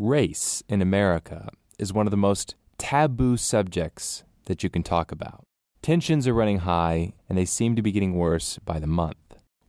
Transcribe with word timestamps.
race 0.00 0.62
in 0.66 0.80
America 0.80 1.50
is 1.78 1.92
one 1.92 2.06
of 2.06 2.10
the 2.10 2.16
most 2.16 2.54
taboo 2.78 3.36
subjects 3.36 4.24
that 4.46 4.62
you 4.62 4.70
can 4.70 4.82
talk 4.82 5.12
about. 5.12 5.44
Tensions 5.82 6.26
are 6.26 6.34
running 6.34 6.60
high, 6.60 7.12
and 7.28 7.36
they 7.36 7.44
seem 7.44 7.76
to 7.76 7.82
be 7.82 7.92
getting 7.92 8.14
worse 8.14 8.58
by 8.64 8.78
the 8.78 8.86
month. 8.86 9.16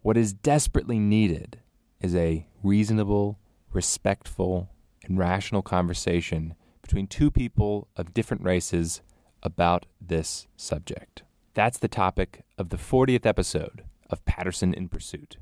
What 0.02 0.18
is 0.18 0.34
desperately 0.34 1.00
needed 1.00 1.60
is 2.00 2.16
a 2.16 2.48
reasonable, 2.64 3.40
respectful, 3.74 4.70
and 5.04 5.18
rational 5.18 5.62
conversation 5.62 6.56
between 6.82 7.08
two 7.08 7.30
people 7.30 7.90
of 7.98 8.14
different 8.14 8.44
races 8.44 9.02
about 9.44 9.86
this 10.00 10.48
subject. 10.56 11.24
That's 11.54 11.78
the 11.78 11.88
topic 11.88 12.46
of 12.58 12.70
the 12.70 12.78
40th 12.78 13.26
episode 13.26 13.84
of 14.10 14.24
Patterson 14.26 14.74
in 14.74 14.88
Pursuit. 14.88 15.38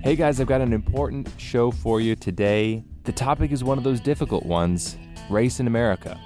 Hey 0.00 0.14
guys, 0.14 0.40
I've 0.40 0.46
got 0.46 0.60
an 0.60 0.72
important 0.72 1.28
show 1.38 1.72
for 1.72 2.00
you 2.00 2.14
today. 2.14 2.84
The 3.02 3.10
topic 3.10 3.50
is 3.50 3.64
one 3.64 3.78
of 3.78 3.84
those 3.84 3.98
difficult 3.98 4.46
ones 4.46 4.96
race 5.28 5.58
in 5.58 5.66
America. 5.66 6.18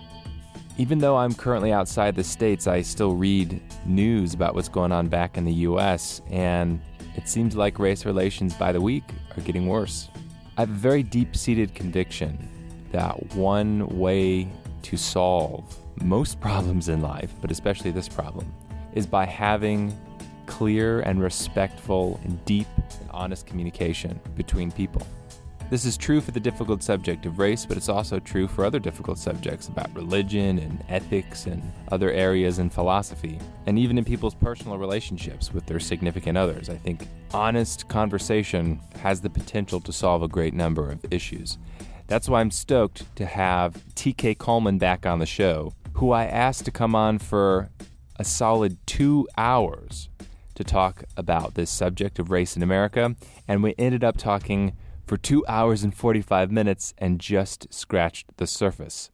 Even 0.77 0.99
though 0.99 1.17
I'm 1.17 1.33
currently 1.33 1.73
outside 1.73 2.15
the 2.15 2.23
States, 2.23 2.67
I 2.67 2.83
still 2.83 3.15
read 3.15 3.63
news 3.87 4.35
about 4.35 4.55
what's 4.55 4.69
going 4.69 4.93
on 4.93 5.09
back 5.09 5.39
in 5.39 5.47
the 5.47 5.55
US, 5.71 6.21
and 6.31 6.83
it 7.17 7.27
seems 7.27 7.57
like 7.57 7.79
race 7.79 8.05
relations 8.05 8.53
by 8.53 8.73
the 8.73 8.81
week 8.81 9.05
are 9.39 9.41
getting 9.41 9.67
worse. 9.67 10.11
I 10.59 10.61
have 10.61 10.71
a 10.71 10.75
very 10.75 11.03
deep 11.03 11.35
seated 11.35 11.75
conviction 11.75 12.51
that 12.93 13.35
one 13.35 13.89
way 13.99 14.49
to 14.83 14.99
solve 14.99 15.65
most 16.03 16.41
problems 16.43 16.91
in 16.91 17.01
life, 17.01 17.33
but 17.41 17.51
especially 17.51 17.91
this 17.91 18.09
problem, 18.09 18.53
is 18.93 19.07
by 19.07 19.25
having 19.25 19.99
clear 20.45 21.01
and 21.01 21.23
respectful 21.23 22.21
and 22.25 22.45
deep 22.45 22.67
and 23.01 23.11
honest 23.11 23.47
communication 23.47 24.21
between 24.37 24.71
people. 24.71 25.07
This 25.73 25.87
is 25.87 25.97
true 25.97 26.21
for 26.21 26.33
the 26.33 26.39
difficult 26.39 26.83
subject 26.83 27.25
of 27.25 27.39
race, 27.39 27.65
but 27.65 27.79
it's 27.79 27.89
also 27.89 28.19
true 28.19 28.47
for 28.47 28.67
other 28.67 28.79
difficult 28.79 29.17
subjects 29.17 29.69
about 29.69 29.95
religion 29.95 30.59
and 30.59 30.85
ethics 30.91 31.47
and 31.47 31.63
other 31.91 32.11
areas 32.11 32.59
in 32.59 32.69
philosophy, 32.69 33.39
and 33.67 33.79
even 33.79 33.97
in 33.97 34.05
people's 34.05 34.35
personal 34.35 34.77
relationships 34.77 35.51
with 35.51 35.65
their 35.65 35.81
significant 35.81 36.37
others. 36.37 36.69
I 36.69 36.77
think 36.77 37.07
honest 37.33 37.89
conversation 37.89 38.81
has 39.01 39.23
the 39.23 39.31
potential 39.31 39.81
to 39.81 39.95
solve 39.95 40.23
a 40.23 40.29
great 40.29 40.53
number 40.53 40.91
of 40.91 41.07
issues. 41.11 41.57
That's 42.07 42.29
why 42.29 42.43
I'm 42.43 42.51
stoked 42.51 43.17
to 43.17 43.25
have 43.25 43.83
TK 43.95 44.37
Coleman 44.37 44.77
back 44.77 45.07
on 45.07 45.21
the 45.21 45.27
show, 45.27 45.73
who 45.95 46.11
I 46.13 46.27
asked 46.27 46.67
to 46.67 46.71
come 46.71 46.95
on 46.95 47.19
for 47.19 47.71
a 48.17 48.25
solid 48.25 48.77
two 48.87 49.27
hours 49.39 50.11
to 50.55 50.65
talk 50.65 51.05
about 51.17 51.55
this 51.55 51.71
subject 51.71 52.19
of 52.19 52.31
race 52.31 52.57
in 52.57 52.63
America, 52.63 53.15
and 53.47 53.63
we 53.63 53.75
ended 53.79 54.05
up 54.05 54.17
talking 54.17 54.73
for 55.07 55.17
two 55.17 55.45
hours 55.47 55.83
and 55.83 55.95
45 55.95 56.51
minutes 56.51 56.95
and 56.99 57.21
just 57.21 57.73
scratched 57.73 58.37
the 58.37 58.47
surface. 58.47 59.11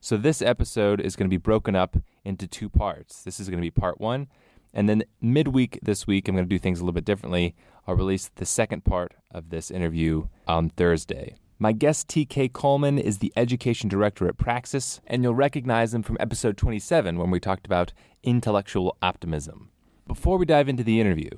So, 0.00 0.16
this 0.16 0.40
episode 0.40 1.00
is 1.00 1.16
going 1.16 1.28
to 1.28 1.34
be 1.34 1.36
broken 1.36 1.74
up 1.74 1.96
into 2.24 2.46
two 2.46 2.68
parts. 2.68 3.22
This 3.22 3.40
is 3.40 3.48
going 3.48 3.58
to 3.58 3.66
be 3.66 3.70
part 3.70 4.00
one, 4.00 4.28
and 4.72 4.88
then 4.88 5.04
midweek 5.20 5.78
this 5.82 6.06
week, 6.06 6.28
I'm 6.28 6.34
going 6.34 6.48
to 6.48 6.54
do 6.54 6.58
things 6.58 6.78
a 6.78 6.82
little 6.82 6.92
bit 6.92 7.04
differently. 7.04 7.54
I'll 7.86 7.96
release 7.96 8.30
the 8.34 8.46
second 8.46 8.84
part 8.84 9.14
of 9.30 9.50
this 9.50 9.70
interview 9.70 10.28
on 10.46 10.70
Thursday. 10.70 11.34
My 11.60 11.72
guest, 11.72 12.06
TK 12.06 12.52
Coleman, 12.52 12.98
is 12.98 13.18
the 13.18 13.32
education 13.34 13.88
director 13.88 14.28
at 14.28 14.36
Praxis, 14.36 15.00
and 15.08 15.24
you'll 15.24 15.34
recognize 15.34 15.92
him 15.92 16.04
from 16.04 16.16
episode 16.20 16.56
27 16.56 17.18
when 17.18 17.32
we 17.32 17.40
talked 17.40 17.66
about 17.66 17.92
intellectual 18.22 18.96
optimism. 19.02 19.70
Before 20.08 20.38
we 20.38 20.46
dive 20.46 20.68
into 20.68 20.82
the 20.82 21.00
interview, 21.00 21.30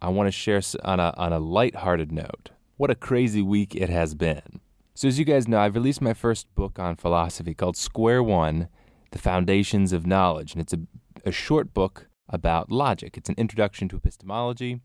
I 0.00 0.08
want 0.08 0.28
to 0.28 0.32
share 0.32 0.62
on 0.82 0.98
a, 1.00 1.12
on 1.18 1.32
a 1.32 1.40
lighthearted 1.40 2.10
note 2.10 2.50
what 2.78 2.88
a 2.88 2.94
crazy 2.94 3.42
week 3.42 3.74
it 3.74 3.90
has 3.90 4.14
been. 4.14 4.60
So, 4.94 5.08
as 5.08 5.18
you 5.18 5.24
guys 5.24 5.46
know, 5.46 5.58
I've 5.58 5.74
released 5.74 6.00
my 6.00 6.14
first 6.14 6.46
book 6.54 6.78
on 6.78 6.96
philosophy 6.96 7.52
called 7.52 7.76
Square 7.76 8.22
One 8.22 8.68
The 9.10 9.18
Foundations 9.18 9.92
of 9.92 10.06
Knowledge, 10.06 10.52
and 10.52 10.62
it's 10.62 10.72
a, 10.72 10.80
a 11.24 11.32
short 11.32 11.74
book 11.74 12.06
about 12.28 12.70
logic. 12.70 13.18
It's 13.18 13.28
an 13.28 13.34
introduction 13.36 13.88
to 13.88 13.96
epistemology 13.96 14.80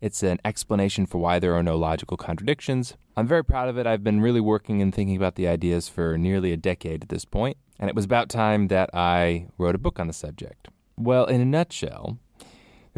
it's 0.00 0.22
an 0.22 0.38
explanation 0.44 1.06
for 1.06 1.18
why 1.18 1.38
there 1.38 1.54
are 1.54 1.62
no 1.62 1.76
logical 1.76 2.16
contradictions. 2.16 2.94
I'm 3.16 3.26
very 3.26 3.44
proud 3.44 3.68
of 3.68 3.76
it. 3.78 3.86
I've 3.86 4.04
been 4.04 4.20
really 4.20 4.40
working 4.40 4.80
and 4.80 4.94
thinking 4.94 5.16
about 5.16 5.34
the 5.34 5.48
ideas 5.48 5.88
for 5.88 6.16
nearly 6.16 6.52
a 6.52 6.56
decade 6.56 7.02
at 7.02 7.08
this 7.08 7.24
point, 7.24 7.56
and 7.80 7.88
it 7.88 7.96
was 7.96 8.04
about 8.04 8.28
time 8.28 8.68
that 8.68 8.90
I 8.94 9.48
wrote 9.58 9.74
a 9.74 9.78
book 9.78 9.98
on 9.98 10.06
the 10.06 10.12
subject. 10.12 10.68
Well, 10.96 11.26
in 11.26 11.40
a 11.40 11.44
nutshell, 11.44 12.18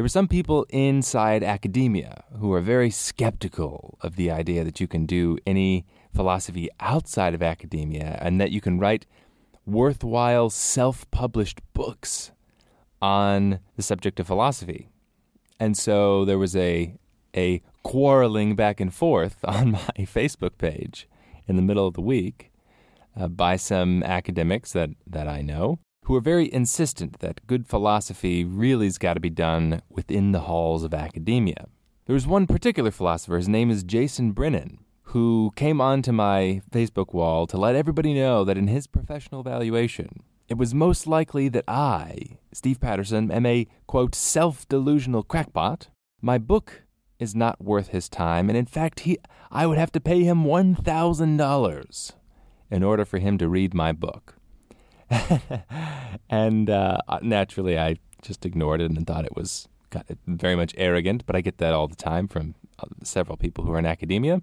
there 0.01 0.05
were 0.05 0.09
some 0.09 0.27
people 0.27 0.65
inside 0.69 1.43
academia 1.43 2.23
who 2.39 2.51
are 2.53 2.59
very 2.59 2.89
skeptical 2.89 3.99
of 4.01 4.15
the 4.15 4.31
idea 4.31 4.63
that 4.63 4.79
you 4.79 4.87
can 4.87 5.05
do 5.05 5.37
any 5.45 5.85
philosophy 6.11 6.69
outside 6.79 7.35
of 7.35 7.43
academia 7.43 8.17
and 8.19 8.41
that 8.41 8.49
you 8.49 8.59
can 8.59 8.79
write 8.79 9.05
worthwhile 9.63 10.49
self 10.49 11.05
published 11.11 11.61
books 11.73 12.31
on 12.99 13.59
the 13.75 13.83
subject 13.83 14.19
of 14.19 14.25
philosophy. 14.25 14.89
And 15.59 15.77
so 15.77 16.25
there 16.25 16.39
was 16.39 16.55
a 16.55 16.95
a 17.37 17.61
quarreling 17.83 18.55
back 18.55 18.79
and 18.79 18.91
forth 18.91 19.37
on 19.43 19.73
my 19.73 19.93
Facebook 19.99 20.57
page 20.57 21.07
in 21.47 21.57
the 21.57 21.61
middle 21.61 21.85
of 21.85 21.93
the 21.93 22.01
week 22.01 22.51
uh, 23.15 23.27
by 23.27 23.55
some 23.55 24.01
academics 24.01 24.73
that, 24.73 24.89
that 25.05 25.27
I 25.27 25.43
know 25.43 25.77
who 26.05 26.15
are 26.15 26.21
very 26.21 26.51
insistent 26.51 27.19
that 27.19 27.45
good 27.47 27.67
philosophy 27.67 28.43
really 28.43 28.85
has 28.85 28.97
got 28.97 29.13
to 29.13 29.19
be 29.19 29.29
done 29.29 29.81
within 29.89 30.31
the 30.31 30.41
halls 30.41 30.83
of 30.83 30.93
academia. 30.93 31.67
There 32.05 32.13
was 32.13 32.27
one 32.27 32.47
particular 32.47 32.91
philosopher, 32.91 33.37
his 33.37 33.47
name 33.47 33.69
is 33.69 33.83
Jason 33.83 34.31
Brennan, 34.31 34.79
who 35.03 35.51
came 35.55 35.79
onto 35.79 36.11
my 36.11 36.61
Facebook 36.71 37.13
wall 37.13 37.45
to 37.47 37.57
let 37.57 37.75
everybody 37.75 38.13
know 38.13 38.43
that 38.43 38.57
in 38.57 38.67
his 38.67 38.87
professional 38.87 39.41
evaluation, 39.41 40.23
it 40.49 40.57
was 40.57 40.73
most 40.73 41.07
likely 41.07 41.47
that 41.49 41.63
I, 41.67 42.39
Steve 42.51 42.81
Patterson, 42.81 43.31
am 43.31 43.45
a, 43.45 43.67
quote, 43.87 44.15
self 44.15 44.67
delusional 44.67 45.23
crackpot. 45.23 45.87
My 46.21 46.37
book 46.37 46.83
is 47.19 47.35
not 47.35 47.63
worth 47.63 47.89
his 47.89 48.09
time, 48.09 48.49
and 48.49 48.57
in 48.57 48.65
fact, 48.65 49.01
he, 49.01 49.17
I 49.51 49.67
would 49.67 49.77
have 49.77 49.91
to 49.93 50.01
pay 50.01 50.23
him 50.23 50.43
$1,000 50.43 52.11
in 52.69 52.83
order 52.83 53.05
for 53.05 53.19
him 53.19 53.37
to 53.37 53.47
read 53.47 53.73
my 53.73 53.91
book. 53.91 54.35
and 56.29 56.69
uh, 56.69 56.97
naturally, 57.21 57.77
I 57.77 57.97
just 58.21 58.45
ignored 58.45 58.81
it 58.81 58.91
and 58.91 59.05
thought 59.05 59.25
it 59.25 59.35
was 59.35 59.67
very 60.25 60.55
much 60.55 60.73
arrogant, 60.77 61.25
but 61.25 61.35
I 61.35 61.41
get 61.41 61.57
that 61.57 61.73
all 61.73 61.87
the 61.87 61.95
time 61.95 62.27
from 62.27 62.55
uh, 62.79 62.85
several 63.03 63.37
people 63.37 63.65
who 63.65 63.73
are 63.73 63.79
in 63.79 63.85
academia. 63.85 64.41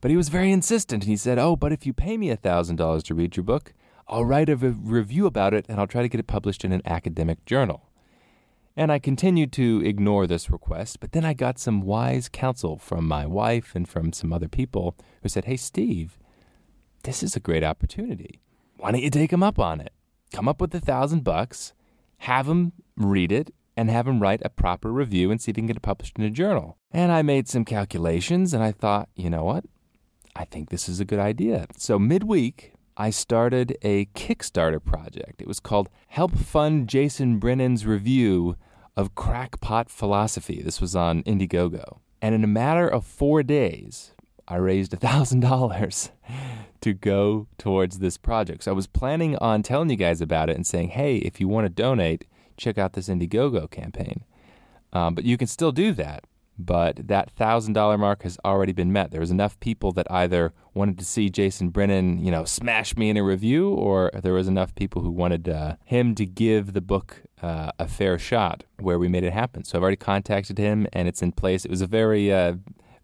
But 0.00 0.10
he 0.10 0.16
was 0.16 0.30
very 0.30 0.50
insistent, 0.50 1.04
and 1.04 1.10
he 1.10 1.16
said, 1.16 1.38
Oh, 1.38 1.54
but 1.54 1.72
if 1.72 1.86
you 1.86 1.92
pay 1.92 2.16
me 2.16 2.28
$1,000 2.28 3.02
to 3.04 3.14
read 3.14 3.36
your 3.36 3.44
book, 3.44 3.72
I'll 4.08 4.24
write 4.24 4.48
a 4.48 4.56
review 4.56 5.26
about 5.26 5.54
it 5.54 5.64
and 5.68 5.78
I'll 5.78 5.86
try 5.86 6.02
to 6.02 6.08
get 6.08 6.20
it 6.20 6.26
published 6.26 6.64
in 6.64 6.72
an 6.72 6.82
academic 6.84 7.44
journal. 7.46 7.88
And 8.76 8.90
I 8.90 8.98
continued 8.98 9.52
to 9.52 9.82
ignore 9.84 10.26
this 10.26 10.50
request, 10.50 10.98
but 11.00 11.12
then 11.12 11.24
I 11.24 11.34
got 11.34 11.58
some 11.58 11.82
wise 11.82 12.28
counsel 12.28 12.78
from 12.78 13.06
my 13.06 13.26
wife 13.26 13.74
and 13.74 13.88
from 13.88 14.12
some 14.12 14.32
other 14.32 14.48
people 14.48 14.96
who 15.22 15.28
said, 15.28 15.44
Hey, 15.44 15.56
Steve, 15.56 16.18
this 17.04 17.22
is 17.22 17.36
a 17.36 17.40
great 17.40 17.62
opportunity. 17.62 18.40
Why 18.82 18.90
don't 18.90 19.04
you 19.04 19.10
take 19.10 19.32
him 19.32 19.44
up 19.44 19.60
on 19.60 19.80
it? 19.80 19.92
Come 20.32 20.48
up 20.48 20.60
with 20.60 20.74
a 20.74 20.80
thousand 20.80 21.22
bucks, 21.22 21.72
have 22.18 22.48
him 22.48 22.72
read 22.96 23.30
it, 23.30 23.54
and 23.76 23.88
have 23.88 24.08
him 24.08 24.18
write 24.18 24.42
a 24.44 24.48
proper 24.48 24.90
review 24.90 25.30
and 25.30 25.40
see 25.40 25.52
if 25.52 25.56
he 25.56 25.60
can 25.60 25.68
get 25.68 25.76
it 25.76 25.82
published 25.82 26.18
in 26.18 26.24
a 26.24 26.30
journal. 26.30 26.78
And 26.90 27.12
I 27.12 27.22
made 27.22 27.46
some 27.46 27.64
calculations 27.64 28.52
and 28.52 28.60
I 28.60 28.72
thought, 28.72 29.08
you 29.14 29.30
know 29.30 29.44
what? 29.44 29.66
I 30.34 30.44
think 30.46 30.70
this 30.70 30.88
is 30.88 30.98
a 30.98 31.04
good 31.04 31.20
idea. 31.20 31.68
So 31.76 31.96
midweek, 31.96 32.72
I 32.96 33.10
started 33.10 33.78
a 33.82 34.06
Kickstarter 34.16 34.84
project. 34.84 35.40
It 35.40 35.46
was 35.46 35.60
called 35.60 35.88
Help 36.08 36.36
Fund 36.36 36.88
Jason 36.88 37.38
Brennan's 37.38 37.86
Review 37.86 38.56
of 38.96 39.14
Crackpot 39.14 39.90
Philosophy. 39.90 40.60
This 40.60 40.80
was 40.80 40.96
on 40.96 41.22
Indiegogo. 41.22 42.00
And 42.20 42.34
in 42.34 42.42
a 42.42 42.48
matter 42.48 42.88
of 42.88 43.04
four 43.04 43.44
days, 43.44 44.12
I 44.52 44.56
raised 44.56 44.92
$1,000 44.92 46.10
to 46.80 46.92
go 46.92 47.48
towards 47.58 47.98
this 47.98 48.18
project. 48.18 48.64
So 48.64 48.72
I 48.72 48.74
was 48.74 48.86
planning 48.86 49.36
on 49.38 49.62
telling 49.62 49.90
you 49.90 49.96
guys 49.96 50.20
about 50.20 50.50
it 50.50 50.56
and 50.56 50.66
saying, 50.66 50.90
hey, 50.90 51.16
if 51.16 51.40
you 51.40 51.48
want 51.48 51.64
to 51.64 51.70
donate, 51.70 52.26
check 52.56 52.78
out 52.78 52.92
this 52.92 53.08
Indiegogo 53.08 53.70
campaign. 53.70 54.24
Um, 54.92 55.14
but 55.14 55.24
you 55.24 55.36
can 55.36 55.46
still 55.46 55.72
do 55.72 55.92
that 55.92 56.24
but 56.58 57.08
that 57.08 57.30
thousand 57.30 57.72
dollar 57.72 57.98
mark 57.98 58.22
has 58.22 58.38
already 58.44 58.72
been 58.72 58.92
met. 58.92 59.10
There 59.10 59.20
was 59.20 59.30
enough 59.30 59.58
people 59.60 59.92
that 59.92 60.06
either 60.10 60.52
wanted 60.74 60.98
to 60.98 61.04
see 61.04 61.30
Jason 61.30 61.70
Brennan, 61.70 62.24
you 62.24 62.30
know, 62.30 62.44
smash 62.44 62.96
me 62.96 63.10
in 63.10 63.16
a 63.16 63.22
review, 63.22 63.70
or 63.70 64.10
there 64.22 64.34
was 64.34 64.48
enough 64.48 64.74
people 64.74 65.02
who 65.02 65.10
wanted 65.10 65.48
uh, 65.48 65.76
him 65.84 66.14
to 66.14 66.26
give 66.26 66.72
the 66.72 66.80
book 66.80 67.22
uh, 67.40 67.72
a 67.78 67.88
fair 67.88 68.18
shot, 68.18 68.64
where 68.78 68.98
we 68.98 69.08
made 69.08 69.24
it 69.24 69.32
happen. 69.32 69.64
So 69.64 69.78
I've 69.78 69.82
already 69.82 69.96
contacted 69.96 70.58
him, 70.58 70.86
and 70.92 71.08
it's 71.08 71.22
in 71.22 71.32
place. 71.32 71.64
It 71.64 71.70
was 71.70 71.80
a 71.80 71.86
very, 71.86 72.32
uh, 72.32 72.54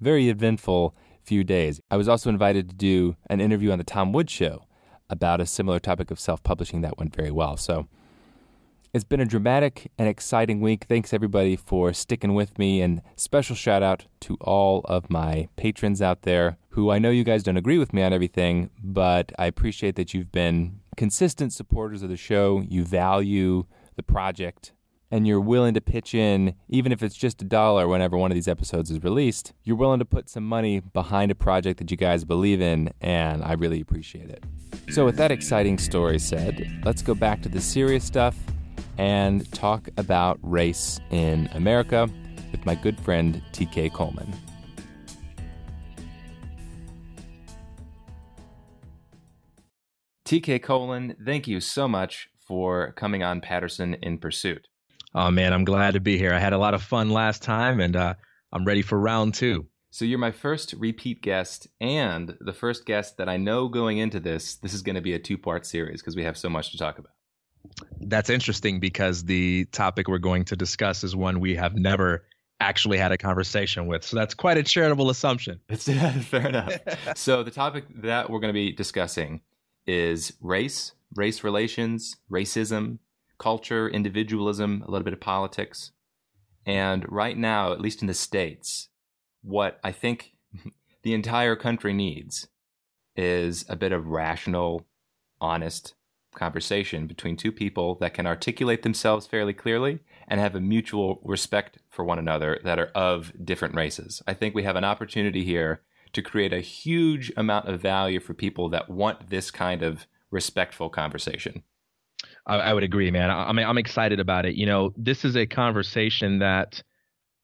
very 0.00 0.28
eventful 0.28 0.94
few 1.28 1.44
days. 1.44 1.80
I 1.90 1.96
was 1.98 2.08
also 2.08 2.30
invited 2.30 2.70
to 2.70 2.74
do 2.74 3.16
an 3.28 3.40
interview 3.40 3.70
on 3.70 3.78
the 3.78 3.84
Tom 3.84 4.12
Woods 4.12 4.32
Show 4.32 4.64
about 5.10 5.40
a 5.42 5.46
similar 5.46 5.78
topic 5.78 6.10
of 6.10 6.18
self 6.18 6.42
publishing 6.42 6.80
that 6.80 6.98
went 6.98 7.14
very 7.14 7.30
well. 7.30 7.56
So 7.58 7.86
It's 8.94 9.04
been 9.04 9.20
a 9.20 9.26
dramatic 9.26 9.92
and 9.98 10.08
exciting 10.08 10.62
week. 10.62 10.86
Thanks 10.88 11.12
everybody 11.12 11.56
for 11.56 11.92
sticking 11.92 12.34
with 12.34 12.58
me, 12.58 12.80
and 12.80 13.02
special 13.16 13.54
shout 13.54 13.82
out 13.82 14.06
to 14.20 14.36
all 14.40 14.80
of 14.86 15.10
my 15.10 15.48
patrons 15.56 16.00
out 16.00 16.22
there 16.22 16.56
who 16.70 16.90
I 16.90 16.98
know 16.98 17.10
you 17.10 17.24
guys 17.24 17.42
don't 17.42 17.58
agree 17.58 17.76
with 17.76 17.92
me 17.92 18.02
on 18.02 18.14
everything, 18.14 18.70
but 18.82 19.30
I 19.38 19.44
appreciate 19.46 19.96
that 19.96 20.14
you've 20.14 20.32
been 20.32 20.80
consistent 20.96 21.52
supporters 21.52 22.02
of 22.02 22.08
the 22.08 22.16
show. 22.16 22.64
You 22.66 22.84
value 22.84 23.66
the 23.96 24.02
project 24.02 24.72
and 25.10 25.26
you're 25.26 25.40
willing 25.40 25.74
to 25.74 25.80
pitch 25.80 26.14
in, 26.14 26.54
even 26.68 26.92
if 26.92 27.02
it's 27.02 27.14
just 27.14 27.40
a 27.42 27.44
dollar 27.44 27.88
whenever 27.88 28.16
one 28.16 28.30
of 28.30 28.34
these 28.34 28.48
episodes 28.48 28.90
is 28.90 29.02
released, 29.02 29.52
you're 29.64 29.76
willing 29.76 29.98
to 29.98 30.04
put 30.04 30.28
some 30.28 30.44
money 30.44 30.80
behind 30.80 31.30
a 31.30 31.34
project 31.34 31.78
that 31.78 31.90
you 31.90 31.96
guys 31.96 32.24
believe 32.24 32.60
in, 32.60 32.92
and 33.00 33.42
I 33.42 33.54
really 33.54 33.80
appreciate 33.80 34.30
it. 34.30 34.44
So, 34.90 35.04
with 35.04 35.16
that 35.16 35.30
exciting 35.30 35.78
story 35.78 36.18
said, 36.18 36.82
let's 36.84 37.02
go 37.02 37.14
back 37.14 37.42
to 37.42 37.48
the 37.48 37.60
serious 37.60 38.04
stuff 38.04 38.36
and 38.98 39.50
talk 39.52 39.88
about 39.96 40.38
race 40.42 41.00
in 41.10 41.48
America 41.54 42.08
with 42.52 42.64
my 42.66 42.74
good 42.74 42.98
friend 43.00 43.42
TK 43.52 43.92
Coleman. 43.92 44.32
TK 50.24 50.62
Coleman, 50.62 51.16
thank 51.24 51.48
you 51.48 51.58
so 51.58 51.88
much 51.88 52.28
for 52.46 52.92
coming 52.92 53.22
on 53.22 53.40
Patterson 53.40 53.94
in 54.02 54.18
Pursuit. 54.18 54.68
Oh 55.14 55.30
man, 55.30 55.52
I'm 55.52 55.64
glad 55.64 55.94
to 55.94 56.00
be 56.00 56.18
here. 56.18 56.34
I 56.34 56.38
had 56.38 56.52
a 56.52 56.58
lot 56.58 56.74
of 56.74 56.82
fun 56.82 57.10
last 57.10 57.42
time, 57.42 57.80
and 57.80 57.96
uh, 57.96 58.14
I'm 58.52 58.64
ready 58.64 58.82
for 58.82 58.98
round 58.98 59.34
two. 59.34 59.66
So 59.90 60.04
you're 60.04 60.18
my 60.18 60.32
first 60.32 60.74
repeat 60.74 61.22
guest, 61.22 61.66
and 61.80 62.36
the 62.40 62.52
first 62.52 62.84
guest 62.84 63.16
that 63.16 63.28
I 63.28 63.36
know 63.36 63.68
going 63.68 63.98
into 63.98 64.20
this. 64.20 64.56
This 64.56 64.74
is 64.74 64.82
going 64.82 64.96
to 64.96 65.00
be 65.00 65.14
a 65.14 65.18
two-part 65.18 65.64
series 65.64 66.00
because 66.00 66.14
we 66.14 66.24
have 66.24 66.36
so 66.36 66.48
much 66.48 66.72
to 66.72 66.78
talk 66.78 66.98
about. 66.98 67.12
That's 68.00 68.30
interesting 68.30 68.80
because 68.80 69.24
the 69.24 69.64
topic 69.66 70.08
we're 70.08 70.18
going 70.18 70.44
to 70.46 70.56
discuss 70.56 71.04
is 71.04 71.16
one 71.16 71.40
we 71.40 71.56
have 71.56 71.74
never 71.74 72.24
actually 72.60 72.98
had 72.98 73.12
a 73.12 73.18
conversation 73.18 73.86
with. 73.86 74.04
So 74.04 74.16
that's 74.16 74.34
quite 74.34 74.58
a 74.58 74.62
charitable 74.62 75.10
assumption. 75.10 75.60
It's 75.68 75.88
yeah, 75.88 76.12
fair 76.12 76.46
enough. 76.46 76.72
so 77.16 77.42
the 77.42 77.50
topic 77.50 77.84
that 78.02 78.30
we're 78.30 78.40
going 78.40 78.52
to 78.52 78.58
be 78.58 78.72
discussing 78.72 79.42
is 79.86 80.32
race, 80.40 80.92
race 81.14 81.44
relations, 81.44 82.16
racism, 82.30 82.98
culture, 83.38 83.88
individualism, 83.88 84.82
a 84.86 84.90
little 84.90 85.04
bit 85.04 85.12
of 85.12 85.20
politics. 85.20 85.92
And 86.66 87.10
right 87.10 87.36
now, 87.36 87.72
at 87.72 87.80
least 87.80 88.02
in 88.02 88.08
the 88.08 88.14
States, 88.14 88.88
what 89.42 89.78
I 89.82 89.92
think 89.92 90.32
the 91.02 91.14
entire 91.14 91.56
country 91.56 91.92
needs 91.92 92.48
is 93.16 93.64
a 93.68 93.76
bit 93.76 93.92
of 93.92 94.06
rational, 94.06 94.86
honest 95.40 95.94
conversation 96.34 97.06
between 97.06 97.36
two 97.36 97.50
people 97.50 97.96
that 97.96 98.14
can 98.14 98.26
articulate 98.26 98.82
themselves 98.82 99.26
fairly 99.26 99.52
clearly 99.52 100.00
and 100.28 100.40
have 100.40 100.54
a 100.54 100.60
mutual 100.60 101.20
respect 101.24 101.78
for 101.88 102.04
one 102.04 102.18
another 102.18 102.60
that 102.64 102.78
are 102.78 102.92
of 102.94 103.32
different 103.44 103.74
races. 103.74 104.22
I 104.26 104.34
think 104.34 104.54
we 104.54 104.62
have 104.62 104.76
an 104.76 104.84
opportunity 104.84 105.44
here 105.44 105.82
to 106.12 106.22
create 106.22 106.52
a 106.52 106.60
huge 106.60 107.32
amount 107.36 107.68
of 107.68 107.80
value 107.80 108.20
for 108.20 108.34
people 108.34 108.68
that 108.70 108.88
want 108.88 109.30
this 109.30 109.50
kind 109.50 109.82
of 109.82 110.06
respectful 110.30 110.88
conversation. 110.88 111.62
I, 112.48 112.56
I 112.56 112.74
would 112.74 112.82
agree, 112.82 113.10
man. 113.10 113.30
I, 113.30 113.50
I 113.50 113.52
mean, 113.52 113.66
I'm 113.66 113.78
excited 113.78 114.18
about 114.18 114.46
it. 114.46 114.54
You 114.56 114.66
know, 114.66 114.92
this 114.96 115.24
is 115.24 115.36
a 115.36 115.46
conversation 115.46 116.40
that 116.40 116.82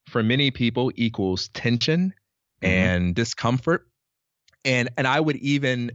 for 0.09 0.23
many 0.23 0.51
people 0.51 0.91
equals 0.97 1.49
tension 1.49 2.15
mm-hmm. 2.63 2.67
and 2.67 3.15
discomfort. 3.15 3.87
And 4.65 4.89
and 4.97 5.07
I 5.07 5.21
would 5.21 5.37
even 5.37 5.93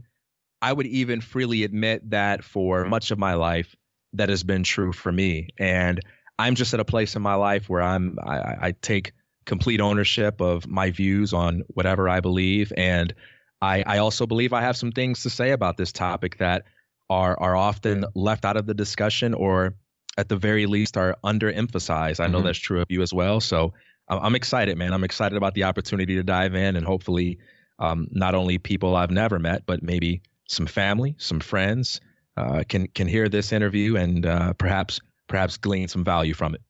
I 0.62 0.72
would 0.72 0.86
even 0.86 1.20
freely 1.20 1.64
admit 1.64 2.10
that 2.10 2.44
for 2.44 2.84
much 2.84 3.10
of 3.10 3.18
my 3.18 3.34
life 3.34 3.74
that 4.12 4.28
has 4.28 4.42
been 4.42 4.62
true 4.62 4.92
for 4.92 5.10
me. 5.10 5.48
And 5.58 6.00
I'm 6.38 6.54
just 6.54 6.72
at 6.74 6.80
a 6.80 6.84
place 6.84 7.16
in 7.16 7.22
my 7.22 7.34
life 7.34 7.68
where 7.68 7.82
I'm 7.82 8.18
I, 8.22 8.56
I 8.68 8.74
take 8.80 9.12
complete 9.44 9.80
ownership 9.80 10.40
of 10.40 10.68
my 10.68 10.90
views 10.90 11.32
on 11.32 11.64
whatever 11.68 12.08
I 12.08 12.20
believe. 12.20 12.72
And 12.76 13.12
I, 13.60 13.82
I 13.86 13.98
also 13.98 14.26
believe 14.26 14.52
I 14.52 14.62
have 14.62 14.76
some 14.76 14.92
things 14.92 15.24
to 15.24 15.30
say 15.30 15.50
about 15.50 15.76
this 15.76 15.92
topic 15.92 16.38
that 16.38 16.64
are 17.10 17.38
are 17.38 17.56
often 17.56 18.06
left 18.14 18.44
out 18.46 18.56
of 18.56 18.66
the 18.66 18.74
discussion 18.74 19.34
or 19.34 19.74
at 20.16 20.28
the 20.28 20.36
very 20.36 20.66
least 20.66 20.96
are 20.96 21.16
underemphasized. 21.24 22.20
I 22.20 22.26
know 22.28 22.38
mm-hmm. 22.38 22.46
that's 22.46 22.58
true 22.58 22.80
of 22.80 22.86
you 22.88 23.02
as 23.02 23.12
well. 23.12 23.40
So 23.40 23.74
I'm 24.08 24.34
excited, 24.34 24.76
man. 24.76 24.92
I'm 24.92 25.04
excited 25.04 25.36
about 25.36 25.54
the 25.54 25.64
opportunity 25.64 26.16
to 26.16 26.22
dive 26.22 26.54
in 26.54 26.76
and 26.76 26.84
hopefully 26.84 27.38
um, 27.78 28.08
not 28.10 28.34
only 28.34 28.58
people 28.58 28.96
I've 28.96 29.10
never 29.10 29.38
met, 29.38 29.64
but 29.66 29.82
maybe 29.82 30.22
some 30.48 30.66
family, 30.66 31.14
some 31.18 31.40
friends 31.40 32.00
uh, 32.36 32.64
can 32.68 32.86
can 32.88 33.08
hear 33.08 33.28
this 33.28 33.52
interview 33.52 33.96
and 33.96 34.26
uh, 34.26 34.52
perhaps 34.54 35.00
perhaps 35.28 35.56
glean 35.56 35.88
some 35.88 36.04
value 36.04 36.34
from 36.34 36.54
it. 36.54 36.62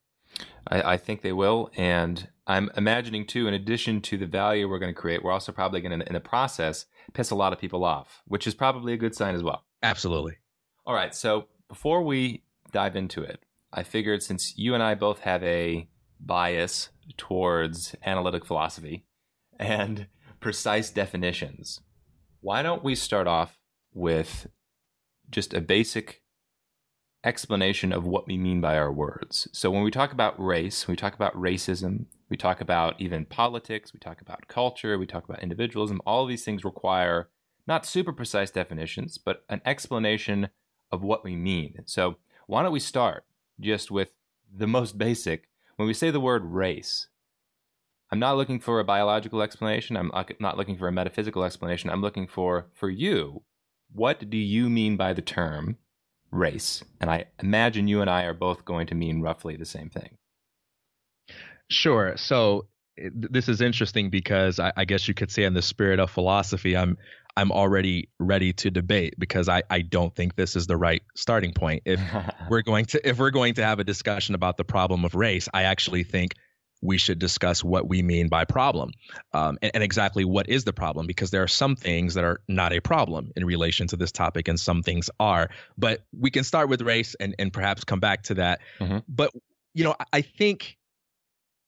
I, 0.68 0.92
I, 0.92 0.96
think 0.96 1.22
they 1.22 1.32
will, 1.32 1.70
and 1.76 2.28
I'm 2.46 2.70
imagining 2.76 3.26
too. 3.26 3.48
In 3.48 3.54
addition 3.54 4.00
to 4.02 4.18
the 4.18 4.26
value 4.26 4.68
we're 4.68 4.78
going 4.78 4.94
to 4.94 5.00
create, 5.00 5.24
we're 5.24 5.32
also 5.32 5.50
probably 5.50 5.80
going 5.80 5.98
to, 5.98 6.06
in 6.06 6.12
the 6.12 6.20
process, 6.20 6.86
piss 7.14 7.30
a 7.30 7.34
lot 7.34 7.52
of 7.52 7.58
people 7.58 7.84
off, 7.84 8.22
which 8.26 8.46
is 8.46 8.54
probably 8.54 8.92
a 8.92 8.96
good 8.96 9.14
sign 9.14 9.34
as 9.34 9.42
well. 9.42 9.64
Absolutely. 9.82 10.36
All 10.86 10.94
right. 10.94 11.14
So 11.14 11.46
before 11.68 12.02
we 12.02 12.42
dive 12.72 12.96
into 12.96 13.22
it, 13.22 13.40
I 13.72 13.82
figured 13.82 14.22
since 14.22 14.56
you 14.58 14.74
and 14.74 14.82
I 14.82 14.94
both 14.94 15.20
have 15.20 15.42
a 15.42 15.88
bias 16.18 16.90
towards 17.16 17.94
analytic 18.04 18.44
philosophy 18.44 19.04
and 19.58 20.06
precise 20.40 20.90
definitions, 20.90 21.80
why 22.40 22.62
don't 22.62 22.84
we 22.84 22.94
start 22.94 23.26
off 23.26 23.58
with 23.92 24.48
just 25.30 25.54
a 25.54 25.60
basic 25.60 26.22
explanation 27.22 27.92
of 27.92 28.06
what 28.06 28.26
we 28.26 28.36
mean 28.38 28.60
by 28.60 28.76
our 28.76 28.92
words? 28.92 29.48
So 29.52 29.70
when 29.70 29.82
we 29.82 29.90
talk 29.90 30.12
about 30.12 30.42
race, 30.42 30.88
we 30.88 30.96
talk 30.96 31.14
about 31.14 31.34
racism, 31.34 32.06
we 32.28 32.36
talk 32.36 32.60
about 32.60 33.00
even 33.00 33.26
politics, 33.26 33.92
we 33.92 34.00
talk 34.00 34.20
about 34.20 34.48
culture, 34.48 34.98
we 34.98 35.06
talk 35.06 35.24
about 35.24 35.42
individualism, 35.42 36.00
all 36.06 36.26
these 36.26 36.44
things 36.44 36.64
require 36.64 37.28
not 37.70 37.86
super 37.86 38.12
precise 38.12 38.50
definitions, 38.50 39.16
but 39.16 39.44
an 39.48 39.62
explanation 39.64 40.48
of 40.90 41.02
what 41.02 41.24
we 41.24 41.36
mean. 41.36 41.76
So, 41.86 42.16
why 42.48 42.62
don't 42.62 42.72
we 42.72 42.80
start 42.80 43.24
just 43.60 43.90
with 43.90 44.10
the 44.54 44.66
most 44.66 44.98
basic? 44.98 45.48
When 45.76 45.86
we 45.86 45.94
say 45.94 46.10
the 46.10 46.20
word 46.20 46.44
race, 46.44 47.06
I'm 48.10 48.18
not 48.18 48.36
looking 48.36 48.58
for 48.58 48.80
a 48.80 48.84
biological 48.84 49.40
explanation. 49.40 49.96
I'm 49.96 50.10
not 50.40 50.56
looking 50.56 50.76
for 50.76 50.88
a 50.88 50.92
metaphysical 50.92 51.44
explanation. 51.44 51.90
I'm 51.90 52.02
looking 52.02 52.26
for, 52.26 52.66
for 52.74 52.90
you, 52.90 53.44
what 53.92 54.28
do 54.28 54.36
you 54.36 54.68
mean 54.68 54.96
by 54.96 55.12
the 55.12 55.22
term 55.22 55.78
race? 56.32 56.82
And 57.00 57.08
I 57.08 57.26
imagine 57.38 57.86
you 57.86 58.00
and 58.00 58.10
I 58.10 58.24
are 58.24 58.34
both 58.34 58.64
going 58.64 58.88
to 58.88 58.96
mean 58.96 59.22
roughly 59.22 59.54
the 59.56 59.64
same 59.64 59.90
thing. 59.90 60.18
Sure. 61.68 62.16
So 62.16 62.66
this 63.12 63.48
is 63.48 63.60
interesting 63.60 64.10
because 64.10 64.58
I, 64.58 64.72
I, 64.76 64.84
guess 64.84 65.08
you 65.08 65.14
could 65.14 65.30
say 65.30 65.44
in 65.44 65.54
the 65.54 65.62
spirit 65.62 66.00
of 66.00 66.10
philosophy, 66.10 66.76
I'm 66.76 66.98
I'm 67.36 67.52
already 67.52 68.08
ready 68.18 68.52
to 68.54 68.70
debate 68.70 69.14
because 69.18 69.48
I, 69.48 69.62
I 69.70 69.82
don't 69.82 70.14
think 70.14 70.36
this 70.36 70.56
is 70.56 70.66
the 70.66 70.76
right 70.76 71.02
starting 71.14 71.52
point. 71.52 71.82
If 71.84 72.00
we're 72.50 72.62
going 72.62 72.86
to 72.86 73.08
if 73.08 73.18
we're 73.18 73.30
going 73.30 73.54
to 73.54 73.64
have 73.64 73.78
a 73.78 73.84
discussion 73.84 74.34
about 74.34 74.56
the 74.56 74.64
problem 74.64 75.04
of 75.04 75.14
race, 75.14 75.48
I 75.54 75.64
actually 75.64 76.04
think 76.04 76.34
we 76.82 76.96
should 76.96 77.18
discuss 77.18 77.62
what 77.62 77.88
we 77.88 78.02
mean 78.02 78.28
by 78.28 78.44
problem 78.44 78.90
um, 79.34 79.58
and, 79.60 79.70
and, 79.74 79.84
exactly 79.84 80.24
what 80.24 80.48
is 80.48 80.64
the 80.64 80.72
problem 80.72 81.06
because 81.06 81.30
there 81.30 81.42
are 81.42 81.48
some 81.48 81.76
things 81.76 82.14
that 82.14 82.24
are 82.24 82.40
not 82.48 82.72
a 82.72 82.80
problem 82.80 83.30
in 83.36 83.44
relation 83.44 83.86
to 83.86 83.96
this 83.96 84.10
topic 84.10 84.48
and 84.48 84.58
some 84.58 84.82
things 84.82 85.10
are 85.20 85.50
but 85.76 86.00
we 86.18 86.30
can 86.30 86.42
start 86.42 86.70
with 86.70 86.80
race 86.80 87.14
and, 87.20 87.34
and 87.38 87.52
perhaps 87.52 87.84
come 87.84 88.00
back 88.00 88.22
to 88.22 88.34
that 88.34 88.60
mm-hmm. 88.78 88.98
but 89.08 89.30
you 89.74 89.84
know 89.84 89.94
i 90.12 90.22
think 90.22 90.78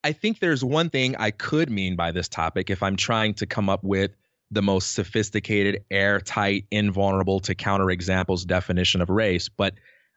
i 0.05 0.13
think 0.13 0.39
there's 0.39 0.65
one 0.65 0.91
thing 0.91 1.17
i 1.17 1.31
could 1.31 1.71
mean 1.71 1.97
by 1.97 2.11
this 2.11 2.29
topic 2.29 2.71
if 2.71 2.83
i'm 2.83 2.97
trying 2.97 3.35
to 3.35 3.47
come 3.47 3.69
up 3.69 3.83
with 3.83 4.13
the 4.53 4.63
most 4.63 4.93
sophisticated, 4.93 5.83
airtight, 5.91 6.67
invulnerable 6.71 7.41
to 7.41 7.55
counterexamples 7.55 8.47
definition 8.47 9.01
of 9.01 9.09
race. 9.09 9.49
But 9.49 9.75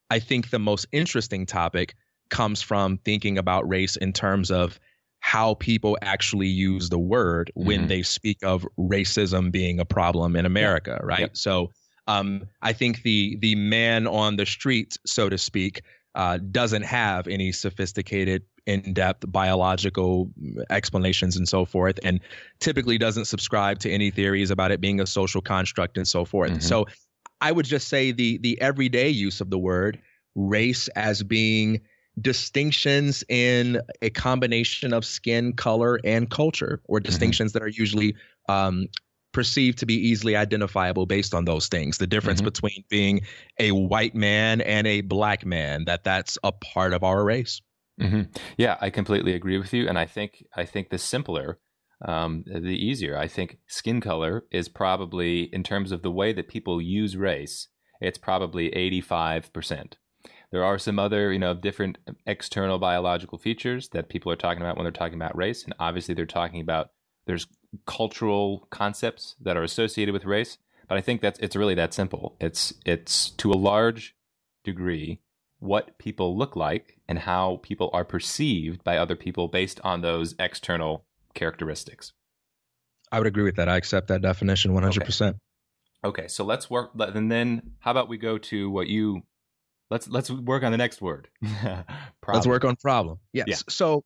I 0.09 0.19
think 0.19 0.49
the 0.49 0.59
most 0.59 0.85
interesting 0.91 1.45
topic 1.45 1.95
comes 2.29 2.61
from 2.61 2.97
thinking 2.97 3.37
about 3.37 3.67
race 3.67 3.95
in 3.95 4.11
terms 4.11 4.51
of 4.51 4.77
how 5.21 5.53
people 5.55 5.97
actually 6.01 6.49
use 6.49 6.89
the 6.89 6.99
word 6.99 7.49
mm-hmm. 7.55 7.67
when 7.67 7.87
they 7.87 8.03
speak 8.03 8.39
of 8.43 8.67
racism 8.77 9.51
being 9.51 9.79
a 9.79 9.85
problem 9.85 10.35
in 10.35 10.45
America, 10.45 10.99
right? 11.01 11.21
Yep. 11.21 11.37
So 11.37 11.71
um, 12.05 12.43
I 12.61 12.73
think 12.73 13.03
the 13.03 13.37
the 13.39 13.55
man 13.55 14.05
on 14.05 14.35
the 14.35 14.45
street, 14.45 14.97
so 15.05 15.29
to 15.29 15.37
speak, 15.37 15.81
uh, 16.13 16.37
doesn't 16.37 16.83
have 16.83 17.27
any 17.27 17.53
sophisticated 17.53 18.43
in-depth 18.65 19.23
biological 19.31 20.29
explanations 20.69 21.37
and 21.37 21.47
so 21.47 21.65
forth 21.65 21.99
and 22.03 22.19
typically 22.59 22.97
doesn't 22.97 23.25
subscribe 23.25 23.79
to 23.79 23.89
any 23.89 24.09
theories 24.09 24.49
about 24.51 24.71
it 24.71 24.81
being 24.81 24.99
a 24.99 25.05
social 25.05 25.41
construct 25.41 25.97
and 25.97 26.07
so 26.07 26.25
forth 26.25 26.51
mm-hmm. 26.51 26.59
so 26.59 26.85
i 27.41 27.51
would 27.51 27.65
just 27.65 27.87
say 27.87 28.11
the 28.11 28.37
the 28.39 28.59
everyday 28.61 29.09
use 29.09 29.41
of 29.41 29.49
the 29.49 29.59
word 29.59 29.99
race 30.35 30.87
as 30.89 31.23
being 31.23 31.79
distinctions 32.19 33.23
in 33.29 33.81
a 34.01 34.09
combination 34.09 34.93
of 34.93 35.05
skin 35.05 35.53
color 35.53 35.99
and 36.03 36.29
culture 36.29 36.81
or 36.85 36.99
mm-hmm. 36.99 37.05
distinctions 37.05 37.51
mm-hmm. 37.51 37.59
that 37.59 37.65
are 37.65 37.69
usually 37.69 38.15
um, 38.47 38.87
perceived 39.35 39.79
to 39.79 39.85
be 39.85 39.95
easily 39.95 40.35
identifiable 40.35 41.05
based 41.05 41.33
on 41.33 41.43
those 41.43 41.67
things. 41.67 41.97
The 41.97 42.07
difference 42.07 42.39
mm-hmm. 42.39 42.45
between 42.45 42.83
being 42.87 43.21
a 43.59 43.71
white 43.71 44.15
man 44.15 44.61
and 44.61 44.87
a 44.87 45.01
black 45.01 45.45
man, 45.45 45.83
that 45.85 46.05
that's 46.05 46.37
a 46.43 46.53
part 46.53 46.93
of 46.93 47.03
our 47.03 47.21
race. 47.23 47.61
Mm-hmm. 47.99 48.23
Yeah, 48.57 48.77
I 48.81 48.89
completely 48.89 49.33
agree 49.33 49.57
with 49.57 49.73
you, 49.73 49.87
and 49.87 49.97
I 49.97 50.05
think 50.05 50.45
I 50.55 50.65
think 50.65 50.89
the 50.89 50.97
simpler, 50.97 51.59
um, 52.05 52.43
the 52.45 52.75
easier. 52.75 53.17
I 53.17 53.27
think 53.27 53.59
skin 53.67 54.01
color 54.01 54.43
is 54.51 54.67
probably, 54.67 55.43
in 55.53 55.63
terms 55.63 55.91
of 55.91 56.01
the 56.01 56.11
way 56.11 56.33
that 56.33 56.49
people 56.49 56.81
use 56.81 57.15
race, 57.15 57.69
it's 58.01 58.17
probably 58.17 58.75
eighty 58.75 58.99
five 58.99 59.51
percent. 59.53 59.97
There 60.51 60.63
are 60.63 60.77
some 60.77 60.99
other, 60.99 61.31
you 61.31 61.39
know, 61.39 61.53
different 61.53 61.97
external 62.25 62.79
biological 62.79 63.37
features 63.37 63.89
that 63.89 64.09
people 64.09 64.31
are 64.31 64.37
talking 64.37 64.61
about 64.61 64.75
when 64.77 64.83
they're 64.83 64.91
talking 64.91 65.15
about 65.15 65.35
race, 65.35 65.63
and 65.63 65.73
obviously 65.79 66.13
they're 66.13 66.25
talking 66.25 66.61
about 66.61 66.89
there's 67.27 67.47
cultural 67.85 68.67
concepts 68.71 69.35
that 69.41 69.57
are 69.57 69.63
associated 69.63 70.13
with 70.13 70.25
race. 70.25 70.57
But 70.87 70.97
I 70.97 71.01
think 71.01 71.21
that's 71.21 71.39
it's 71.39 71.55
really 71.55 71.75
that 71.75 71.93
simple. 71.93 72.35
It's 72.41 72.73
it's 72.85 73.29
to 73.31 73.51
a 73.51 73.53
large 73.53 74.15
degree 74.65 75.21
what 75.59 75.97
people 75.97 76.37
look 76.37 76.55
like 76.55 76.94
and 77.07 77.19
how 77.19 77.59
people 77.61 77.89
are 77.93 78.05
perceived 78.05 78.83
by 78.83 78.97
other 78.97 79.15
people 79.15 79.47
based 79.47 79.79
on 79.83 80.01
those 80.01 80.35
external 80.39 81.05
characteristics. 81.33 82.13
I 83.11 83.19
would 83.19 83.27
agree 83.27 83.43
with 83.43 83.55
that. 83.57 83.69
I 83.69 83.77
accept 83.77 84.07
that 84.07 84.21
definition 84.21 84.71
100%. 84.71 85.29
Okay, 85.29 85.37
okay 86.03 86.27
so 86.27 86.43
let's 86.43 86.69
work 86.69 86.91
and 86.97 87.31
then 87.31 87.71
how 87.79 87.91
about 87.91 88.09
we 88.09 88.17
go 88.17 88.37
to 88.37 88.69
what 88.69 88.87
you 88.87 89.21
let's 89.89 90.07
let's 90.07 90.29
work 90.29 90.63
on 90.63 90.71
the 90.71 90.77
next 90.77 91.01
word. 91.01 91.27
let's 92.27 92.47
work 92.47 92.65
on 92.65 92.75
problem. 92.75 93.19
Yes. 93.33 93.45
Yeah. 93.47 93.55
So 93.69 94.03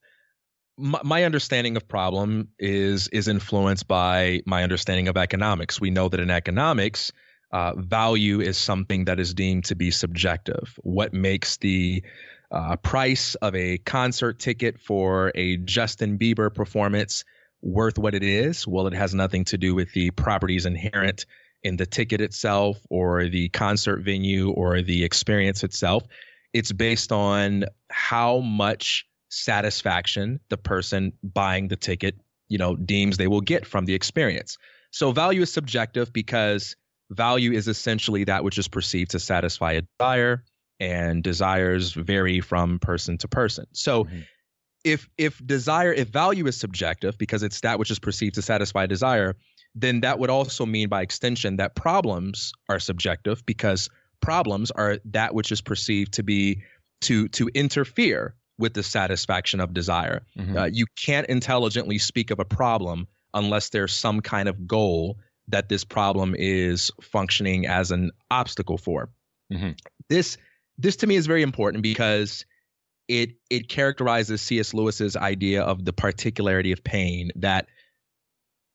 my, 0.78 1.00
my 1.04 1.24
understanding 1.24 1.78
of 1.78 1.88
problem 1.88 2.50
is 2.58 3.08
is 3.10 3.28
influenced 3.28 3.88
by 3.88 4.42
my 4.46 4.64
understanding 4.64 5.08
of 5.08 5.18
economics. 5.18 5.80
We 5.80 5.90
know 5.90 6.10
that 6.10 6.20
in 6.20 6.30
economics, 6.30 7.12
uh, 7.52 7.74
value 7.76 8.42
is 8.42 8.58
something 8.58 9.06
that 9.06 9.20
is 9.20 9.34
deemed 9.34 9.66
to 9.66 9.76
be 9.76 9.92
subjective. 9.92 10.78
What 10.84 11.14
makes 11.14 11.58
the 11.58 12.04
uh, 12.52 12.76
price 12.78 13.36
of 13.36 13.56
a 13.56 13.78
concert 13.78 14.40
ticket 14.40 14.80
for 14.80 15.32
a 15.36 15.58
Justin 15.58 16.18
Bieber 16.18 16.54
performance 16.54 17.24
worth 17.62 17.98
what 17.98 18.16
it 18.16 18.24
is? 18.24 18.68
Well, 18.68 18.88
it 18.88 18.94
has 18.94 19.14
nothing 19.14 19.46
to 19.46 19.58
do 19.58 19.76
with 19.76 19.92
the 19.94 20.12
properties 20.12 20.66
inherent 20.66 21.26
in 21.62 21.76
the 21.76 21.86
ticket 21.86 22.22
itself 22.22 22.80
or 22.90 23.28
the 23.28 23.50
concert 23.50 24.02
venue 24.02 24.50
or 24.52 24.82
the 24.82 25.04
experience 25.04 25.64
itself. 25.64 26.04
It's 26.54 26.72
based 26.72 27.12
on 27.12 27.66
how 27.90 28.40
much 28.40 29.06
satisfaction 29.30 30.40
the 30.50 30.58
person 30.58 31.14
buying 31.22 31.68
the 31.68 31.76
ticket, 31.76 32.16
you 32.48 32.58
know, 32.58 32.76
deems 32.76 33.18
they 33.18 33.28
will 33.28 33.42
get 33.42 33.68
from 33.68 33.86
the 33.86 33.94
experience. 33.94 34.58
So 34.92 35.12
value 35.12 35.42
is 35.42 35.52
subjective 35.52 36.12
because 36.12 36.76
value 37.12 37.52
is 37.52 37.68
essentially 37.68 38.24
that 38.24 38.44
which 38.44 38.58
is 38.58 38.68
perceived 38.68 39.12
to 39.12 39.20
satisfy 39.20 39.74
a 39.74 39.82
desire 40.00 40.44
and 40.80 41.24
desires 41.24 41.94
vary 41.94 42.40
from 42.40 42.80
person 42.80 43.18
to 43.20 43.28
person. 43.28 43.66
So 43.74 44.06
mm-hmm. 44.06 44.20
if 44.84 45.10
if 45.18 45.46
desire 45.46 45.94
if 45.94 46.08
value 46.10 46.48
is 46.48 46.58
subjective 46.58 47.18
because 47.18 47.44
it's 47.44 47.62
that 47.62 47.80
which 47.80 47.92
is 47.92 48.00
perceived 48.00 48.36
to 48.36 48.42
satisfy 48.42 48.86
desire, 48.86 49.36
then 49.76 50.02
that 50.02 50.20
would 50.20 50.30
also 50.30 50.66
mean 50.66 50.90
by 50.90 51.02
extension 51.02 51.58
that 51.58 51.76
problems 51.76 52.54
are 52.70 52.80
subjective 52.80 53.46
because 53.46 53.90
problems 54.22 54.72
are 54.72 55.00
that 55.06 55.34
which 55.34 55.52
is 55.52 55.62
perceived 55.62 56.14
to 56.14 56.24
be 56.24 56.62
to 57.02 57.28
to 57.30 57.50
interfere 57.54 58.36
with 58.58 58.74
the 58.74 58.84
satisfaction 58.84 59.60
of 59.62 59.74
desire. 59.74 60.22
Mm-hmm. 60.38 60.58
Uh, 60.58 60.66
you 60.66 60.86
can't 60.98 61.28
intelligently 61.28 61.98
speak 61.98 62.30
of 62.30 62.40
a 62.40 62.46
problem 62.46 63.08
unless 63.34 63.70
there's 63.70 63.94
some 63.94 64.20
kind 64.20 64.50
of 64.50 64.68
goal 64.68 65.18
that 65.48 65.70
this 65.70 65.84
problem 65.84 66.36
is 66.38 66.92
functioning 67.02 67.66
as 67.66 67.92
an 67.92 68.12
obstacle 68.30 68.78
for. 68.78 69.10
Mm-hmm. 69.52 69.72
This 70.10 70.38
this 70.80 70.96
to 70.98 71.08
me 71.08 71.16
is 71.16 71.28
very 71.28 71.44
important 71.44 71.84
because 71.84 72.46
it 73.08 73.32
it 73.50 73.68
characterizes 73.68 74.42
C.S. 74.42 74.74
Lewis's 74.74 75.18
idea 75.18 75.62
of 75.62 75.84
the 75.84 75.94
particularity 75.94 76.72
of 76.72 76.84
pain 76.84 77.32
that 77.36 77.68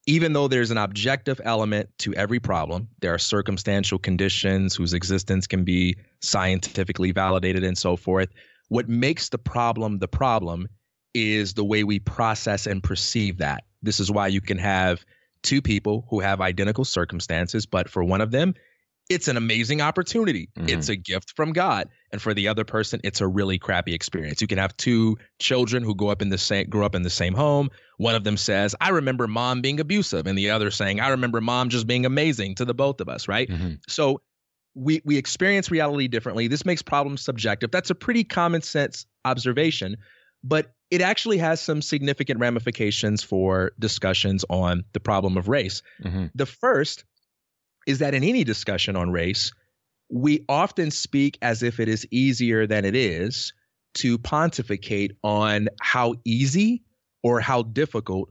even 0.07 0.35
though 0.35 0.49
there's 0.49 0.71
an 0.71 0.77
objective 0.77 1.41
element 1.45 1.89
to 1.99 2.13
every 2.15 2.39
problem, 2.39 2.89
there 3.01 3.15
are 3.15 3.19
circumstantial 3.19 3.99
conditions 3.99 4.75
whose 4.75 4.93
existence 4.93 5.47
can 5.47 5.65
be 5.65 5.97
scientifically 6.21 7.11
validated 7.11 7.65
and 7.65 7.79
so 7.79 7.97
forth. 7.97 8.29
What 8.69 8.87
makes 8.87 9.31
the 9.31 9.39
problem 9.39 9.99
the 9.99 10.09
problem 10.09 10.69
is 11.15 11.55
the 11.55 11.65
way 11.65 11.85
we 11.85 12.01
process 12.01 12.67
and 12.67 12.83
perceive 12.83 13.39
that. 13.39 13.65
This 13.83 13.99
is 13.99 14.11
why 14.11 14.27
you 14.27 14.43
can 14.43 14.59
have 14.59 15.05
two 15.43 15.63
people 15.63 16.07
who 16.11 16.21
have 16.21 16.41
identical 16.41 16.85
circumstances, 16.85 17.65
but 17.65 17.89
for 17.89 18.05
one 18.05 18.21
of 18.21 18.31
them, 18.31 18.55
it's 19.09 19.29
an 19.29 19.37
amazing 19.37 19.81
opportunity. 19.81 20.49
Mm-hmm. 20.57 20.71
It's 20.71 20.89
a 20.89 20.97
gift 20.97 21.33
from 21.37 21.53
God. 21.53 21.89
And 22.11 22.23
for 22.23 22.33
the 22.33 22.49
other 22.49 22.65
person, 22.65 23.01
it's 23.05 23.21
a 23.21 23.27
really 23.27 23.59
crappy 23.59 23.93
experience. 23.93 24.41
You 24.41 24.47
can 24.47 24.59
have 24.59 24.77
two 24.77 25.19
children 25.39 25.83
who 25.83 25.95
go 25.95 26.09
up 26.09 26.23
in 26.23 26.31
the 26.31 26.39
same 26.39 26.69
grew 26.69 26.85
up 26.85 26.95
in 26.95 27.03
the 27.03 27.11
same 27.11 27.35
home. 27.35 27.71
One 27.99 28.15
of 28.15 28.25
them 28.25 28.37
says, 28.37 28.75
I 28.81 28.91
remember 28.91 29.27
mom 29.27 29.61
being 29.61 29.79
abusive, 29.79 30.27
and 30.27 30.39
the 30.39 30.51
other 30.51 30.71
saying, 30.71 31.01
I 31.01 31.09
remember 31.09 31.41
mom 31.41 31.69
just 31.69 31.87
being 31.87 32.07
amazing 32.07 32.55
to 32.57 32.65
the 32.65 32.75
both 32.75 33.01
of 33.01 33.09
us, 33.09 33.29
right? 33.29 33.49
Mm-hmm. 33.49 33.75
So 33.89 34.21
we 34.75 35.03
we 35.05 35.17
experience 35.17 35.71
reality 35.71 36.09
differently. 36.09 36.49
This 36.49 36.65
makes 36.65 36.83
problems 36.83 37.21
subjective. 37.21 37.71
That's 37.71 37.91
a 37.91 37.95
pretty 37.95 38.25
common 38.25 38.63
sense 38.63 39.07
observation, 39.25 39.97
but 40.43 40.73
it 40.91 41.01
actually 41.01 41.39
has 41.39 41.61
some 41.61 41.83
significant 41.83 42.41
ramifications 42.41 43.23
for 43.23 43.73
discussions 43.79 44.45
on 44.49 44.85
the 44.93 45.01
problem 45.01 45.37
of 45.37 45.49
race. 45.49 45.83
Mm-hmm. 46.03 46.27
The 46.35 46.47
first 46.47 47.05
is 47.87 47.99
that 47.99 48.15
in 48.15 48.25
any 48.25 48.45
discussion 48.45 48.97
on 48.97 49.11
race, 49.11 49.53
we 50.11 50.45
often 50.49 50.91
speak 50.91 51.39
as 51.43 51.63
if 51.63 51.81
it 51.81 51.89
is 51.89 52.07
easier 52.11 52.67
than 52.67 52.85
it 52.85 52.95
is 52.95 53.53
to 53.95 54.19
pontificate 54.19 55.13
on 55.23 55.69
how 55.81 56.15
easy 56.25 56.83
or 57.23 57.41
how 57.41 57.63
difficult 57.63 58.31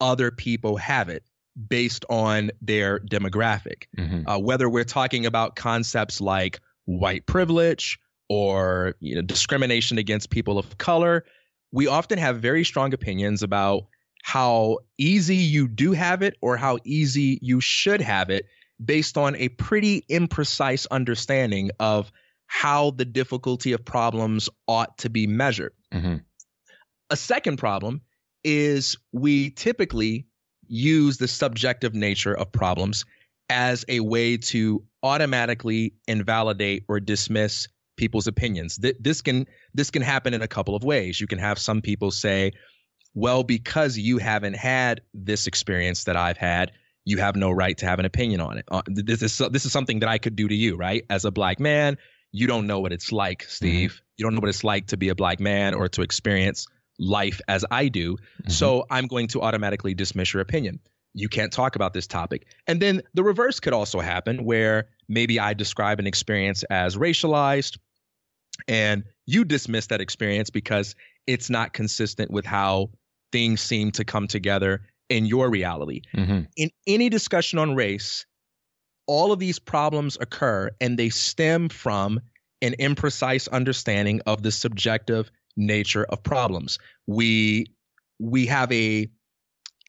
other 0.00 0.30
people 0.30 0.76
have 0.76 1.08
it 1.08 1.24
based 1.68 2.04
on 2.10 2.50
their 2.60 2.98
demographic. 2.98 3.84
Mm-hmm. 3.96 4.28
Uh, 4.28 4.38
whether 4.38 4.68
we're 4.68 4.84
talking 4.84 5.24
about 5.24 5.56
concepts 5.56 6.20
like 6.20 6.60
white 6.84 7.26
privilege 7.26 7.98
or 8.28 8.94
you 9.00 9.14
know, 9.14 9.22
discrimination 9.22 9.98
against 9.98 10.30
people 10.30 10.58
of 10.58 10.76
color, 10.78 11.24
we 11.72 11.86
often 11.86 12.18
have 12.18 12.40
very 12.40 12.64
strong 12.64 12.92
opinions 12.92 13.42
about 13.42 13.86
how 14.22 14.78
easy 14.98 15.36
you 15.36 15.68
do 15.68 15.92
have 15.92 16.22
it 16.22 16.36
or 16.40 16.56
how 16.56 16.78
easy 16.84 17.38
you 17.42 17.60
should 17.60 18.00
have 18.00 18.30
it 18.30 18.46
based 18.82 19.16
on 19.16 19.36
a 19.36 19.48
pretty 19.50 20.02
imprecise 20.10 20.86
understanding 20.90 21.70
of 21.80 22.10
how 22.46 22.90
the 22.90 23.04
difficulty 23.04 23.72
of 23.72 23.84
problems 23.84 24.48
ought 24.68 24.96
to 24.98 25.10
be 25.10 25.26
measured. 25.26 25.72
Mm-hmm. 25.92 26.16
A 27.10 27.16
second 27.16 27.56
problem 27.58 28.02
is 28.42 28.96
we 29.12 29.50
typically 29.50 30.26
use 30.66 31.18
the 31.18 31.28
subjective 31.28 31.94
nature 31.94 32.36
of 32.36 32.50
problems 32.52 33.04
as 33.50 33.84
a 33.88 34.00
way 34.00 34.36
to 34.36 34.82
automatically 35.02 35.94
invalidate 36.08 36.84
or 36.88 37.00
dismiss 37.00 37.68
people's 37.96 38.26
opinions. 38.26 38.78
Th- 38.78 38.96
this 38.98 39.20
can 39.22 39.46
this 39.74 39.90
can 39.90 40.02
happen 40.02 40.34
in 40.34 40.42
a 40.42 40.48
couple 40.48 40.74
of 40.74 40.84
ways. 40.84 41.20
You 41.20 41.26
can 41.26 41.38
have 41.38 41.58
some 41.58 41.80
people 41.80 42.10
say, 42.10 42.52
"Well, 43.14 43.42
because 43.42 43.98
you 43.98 44.18
haven't 44.18 44.56
had 44.56 45.02
this 45.12 45.46
experience 45.46 46.04
that 46.04 46.16
I've 46.16 46.38
had, 46.38 46.72
you 47.04 47.18
have 47.18 47.36
no 47.36 47.50
right 47.50 47.76
to 47.78 47.86
have 47.86 47.98
an 47.98 48.04
opinion 48.04 48.40
on 48.40 48.58
it. 48.58 48.64
Uh, 48.70 48.82
this 48.86 49.22
is 49.22 49.36
this 49.50 49.66
is 49.66 49.72
something 49.72 50.00
that 50.00 50.08
I 50.08 50.18
could 50.18 50.36
do 50.36 50.48
to 50.48 50.54
you, 50.54 50.76
right? 50.76 51.04
As 51.10 51.24
a 51.24 51.30
black 51.30 51.60
man, 51.60 51.98
you 52.32 52.46
don't 52.46 52.66
know 52.66 52.80
what 52.80 52.92
it's 52.92 53.12
like, 53.12 53.42
mm-hmm. 53.42 53.50
Steve. 53.50 53.92
Mm-hmm. 53.92 54.00
You 54.16 54.24
don't 54.24 54.34
know 54.34 54.40
what 54.40 54.48
it's 54.48 54.64
like 54.64 54.86
to 54.88 54.96
be 54.96 55.08
a 55.08 55.14
black 55.14 55.40
man 55.40 55.74
or 55.74 55.88
to 55.88 56.02
experience 56.02 56.66
life 56.98 57.40
as 57.48 57.64
I 57.70 57.88
do. 57.88 58.14
Mm-hmm. 58.14 58.50
So 58.50 58.86
I'm 58.90 59.06
going 59.06 59.28
to 59.28 59.42
automatically 59.42 59.94
dismiss 59.94 60.32
your 60.32 60.40
opinion. 60.40 60.80
You 61.14 61.28
can't 61.28 61.52
talk 61.52 61.76
about 61.76 61.94
this 61.94 62.06
topic. 62.06 62.46
And 62.66 62.80
then 62.80 63.02
the 63.14 63.22
reverse 63.22 63.60
could 63.60 63.72
also 63.72 64.00
happen 64.00 64.44
where 64.44 64.88
maybe 65.08 65.38
I 65.38 65.54
describe 65.54 65.98
an 65.98 66.06
experience 66.06 66.64
as 66.64 66.96
racialized 66.96 67.78
and 68.66 69.04
you 69.26 69.44
dismiss 69.44 69.86
that 69.88 70.00
experience 70.00 70.50
because 70.50 70.94
it's 71.26 71.50
not 71.50 71.72
consistent 71.72 72.30
with 72.30 72.44
how 72.44 72.90
things 73.32 73.60
seem 73.60 73.90
to 73.92 74.04
come 74.04 74.26
together 74.26 74.82
in 75.08 75.26
your 75.26 75.50
reality. 75.50 76.02
Mm-hmm. 76.16 76.42
In 76.56 76.70
any 76.86 77.08
discussion 77.08 77.58
on 77.58 77.74
race, 77.74 78.26
all 79.06 79.32
of 79.32 79.38
these 79.38 79.58
problems 79.58 80.16
occur 80.20 80.70
and 80.80 80.98
they 80.98 81.10
stem 81.10 81.68
from 81.68 82.20
an 82.62 82.74
imprecise 82.80 83.48
understanding 83.50 84.22
of 84.26 84.42
the 84.42 84.50
subjective 84.50 85.30
nature 85.56 86.04
of 86.04 86.22
problems. 86.22 86.78
We 87.06 87.66
we 88.18 88.46
have 88.46 88.72
a 88.72 89.08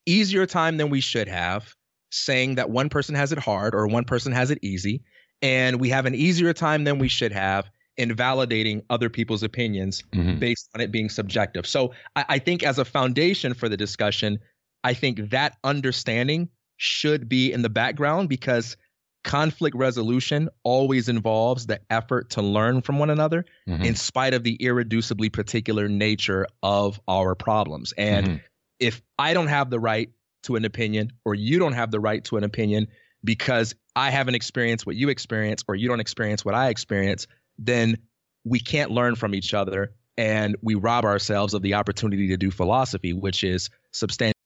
easier 0.05 0.45
time 0.45 0.77
than 0.77 0.89
we 0.89 0.99
should 1.01 1.27
have 1.27 1.75
saying 2.11 2.55
that 2.55 2.69
one 2.69 2.89
person 2.89 3.15
has 3.15 3.31
it 3.31 3.39
hard 3.39 3.73
or 3.73 3.87
one 3.87 4.03
person 4.03 4.31
has 4.31 4.51
it 4.51 4.59
easy 4.61 5.01
and 5.41 5.79
we 5.79 5.89
have 5.89 6.05
an 6.05 6.15
easier 6.15 6.53
time 6.53 6.83
than 6.83 6.99
we 6.99 7.07
should 7.07 7.31
have 7.31 7.69
in 7.97 8.09
validating 8.09 8.83
other 8.89 9.09
people's 9.09 9.43
opinions 9.43 10.03
mm-hmm. 10.13 10.37
based 10.39 10.69
on 10.75 10.81
it 10.81 10.91
being 10.91 11.09
subjective. 11.09 11.65
So 11.65 11.93
I, 12.15 12.25
I 12.29 12.39
think 12.39 12.63
as 12.63 12.77
a 12.77 12.85
foundation 12.85 13.53
for 13.53 13.69
the 13.69 13.77
discussion, 13.77 14.39
I 14.85 14.93
think 14.93 15.31
that 15.31 15.57
understanding 15.63 16.47
should 16.77 17.27
be 17.27 17.51
in 17.51 17.63
the 17.63 17.69
background 17.69 18.29
because 18.29 18.77
conflict 19.23 19.75
resolution 19.75 20.47
always 20.63 21.09
involves 21.09 21.65
the 21.65 21.79
effort 21.89 22.29
to 22.29 22.43
learn 22.43 22.83
from 22.83 22.99
one 22.99 23.09
another 23.09 23.45
mm-hmm. 23.67 23.81
in 23.81 23.95
spite 23.95 24.35
of 24.35 24.43
the 24.43 24.55
irreducibly 24.59 25.33
particular 25.33 25.87
nature 25.87 26.45
of 26.61 26.99
our 27.07 27.33
problems. 27.33 27.95
And 27.97 28.27
mm-hmm. 28.27 28.37
if 28.79 29.01
I 29.17 29.33
don't 29.33 29.47
have 29.47 29.71
the 29.71 29.79
right 29.79 30.11
to 30.43 30.55
an 30.55 30.65
opinion 30.65 31.11
or 31.25 31.33
you 31.33 31.57
don't 31.57 31.73
have 31.73 31.89
the 31.89 31.99
right 31.99 32.23
to 32.25 32.37
an 32.37 32.43
opinion 32.43 32.87
because 33.23 33.73
I 33.95 34.11
haven't 34.11 34.35
experienced 34.35 34.85
what 34.85 34.95
you 34.95 35.09
experience 35.09 35.63
or 35.67 35.73
you 35.73 35.87
don't 35.87 35.99
experience 35.99 36.45
what 36.45 36.53
I 36.53 36.69
experience, 36.69 37.25
then 37.57 37.97
we 38.43 38.59
can't 38.59 38.91
learn 38.91 39.15
from 39.15 39.33
each 39.33 39.55
other 39.55 39.95
and 40.15 40.55
we 40.61 40.75
rob 40.75 41.05
ourselves 41.05 41.55
of 41.55 41.63
the 41.63 41.73
opportunity 41.73 42.27
to 42.27 42.37
do 42.37 42.51
philosophy, 42.51 43.13
which 43.13 43.43
is 43.43 43.71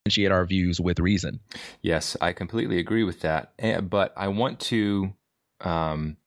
substantiate 0.09 0.31
our 0.31 0.45
views 0.45 0.79
with 0.79 0.99
reason. 0.99 1.39
Yes, 1.81 2.17
I 2.21 2.33
completely 2.33 2.79
agree 2.79 3.03
with 3.03 3.21
that. 3.21 3.53
But 3.89 4.13
I 4.17 4.27
want 4.27 4.59
to 4.61 5.13
um, 5.61 6.17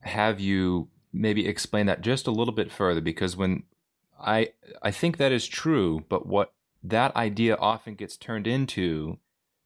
have 0.00 0.40
you 0.40 0.88
maybe 1.12 1.46
explain 1.46 1.86
that 1.86 2.02
just 2.02 2.26
a 2.26 2.30
little 2.30 2.54
bit 2.54 2.70
further 2.70 3.00
because 3.00 3.36
when 3.36 3.62
I 4.20 4.50
I 4.82 4.90
think 4.90 5.16
that 5.16 5.32
is 5.32 5.46
true, 5.46 6.04
but 6.08 6.26
what 6.26 6.52
that 6.82 7.14
idea 7.16 7.56
often 7.56 7.94
gets 7.94 8.16
turned 8.16 8.46
into 8.46 9.18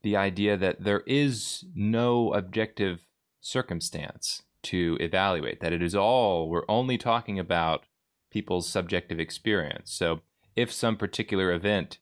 the 0.02 0.16
idea 0.16 0.56
that 0.56 0.82
there 0.82 1.02
is 1.06 1.64
no 1.74 2.32
objective 2.32 3.00
circumstance 3.40 4.42
to 4.62 4.96
evaluate, 5.00 5.60
that 5.60 5.72
it 5.72 5.82
is 5.82 5.94
all, 5.94 6.48
we're 6.48 6.64
only 6.68 6.96
talking 6.96 7.38
about 7.38 7.84
people's 8.30 8.68
subjective 8.68 9.20
experience. 9.20 9.92
So 9.92 10.20
if 10.56 10.72
some 10.72 10.96
particular 10.96 11.52
event 11.52 11.98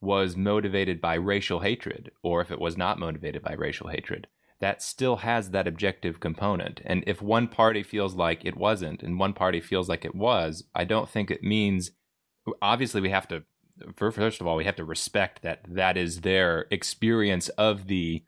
was 0.00 0.36
motivated 0.36 1.00
by 1.00 1.14
racial 1.14 1.60
hatred, 1.60 2.10
or 2.22 2.40
if 2.40 2.50
it 2.50 2.60
was 2.60 2.76
not 2.76 2.98
motivated 2.98 3.42
by 3.42 3.52
racial 3.52 3.88
hatred, 3.88 4.26
that 4.60 4.82
still 4.82 5.16
has 5.16 5.50
that 5.50 5.66
objective 5.66 6.20
component. 6.20 6.80
And 6.84 7.04
if 7.06 7.22
one 7.22 7.48
party 7.48 7.82
feels 7.82 8.14
like 8.14 8.44
it 8.44 8.56
wasn't 8.56 9.02
and 9.02 9.18
one 9.18 9.32
party 9.32 9.60
feels 9.60 9.88
like 9.88 10.04
it 10.04 10.14
was, 10.14 10.64
I 10.74 10.84
don't 10.84 11.08
think 11.08 11.30
it 11.30 11.42
means, 11.42 11.92
obviously, 12.60 13.00
we 13.00 13.10
have 13.10 13.28
to, 13.28 13.44
first 13.94 14.40
of 14.40 14.46
all, 14.46 14.56
we 14.56 14.64
have 14.64 14.76
to 14.76 14.84
respect 14.84 15.42
that 15.42 15.60
that 15.68 15.96
is 15.96 16.20
their 16.20 16.66
experience 16.70 17.48
of 17.50 17.86
the 17.86 18.24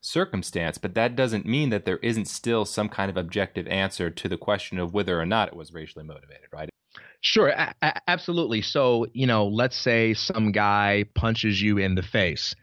circumstance, 0.00 0.78
but 0.78 0.94
that 0.94 1.14
doesn't 1.14 1.46
mean 1.46 1.70
that 1.70 1.84
there 1.84 1.98
isn't 1.98 2.26
still 2.26 2.64
some 2.64 2.88
kind 2.88 3.10
of 3.10 3.16
objective 3.16 3.66
answer 3.68 4.10
to 4.10 4.28
the 4.28 4.38
question 4.38 4.78
of 4.78 4.94
whether 4.94 5.20
or 5.20 5.26
not 5.26 5.48
it 5.48 5.56
was 5.56 5.72
racially 5.72 6.04
motivated, 6.04 6.48
right? 6.52 6.70
Sure, 7.20 7.48
a- 7.48 7.74
a- 7.82 8.00
absolutely. 8.08 8.62
So, 8.62 9.06
you 9.12 9.26
know, 9.26 9.46
let's 9.46 9.76
say 9.76 10.14
some 10.14 10.52
guy 10.52 11.04
punches 11.14 11.60
you 11.60 11.78
in 11.78 11.94
the 11.94 12.02
face. 12.02 12.54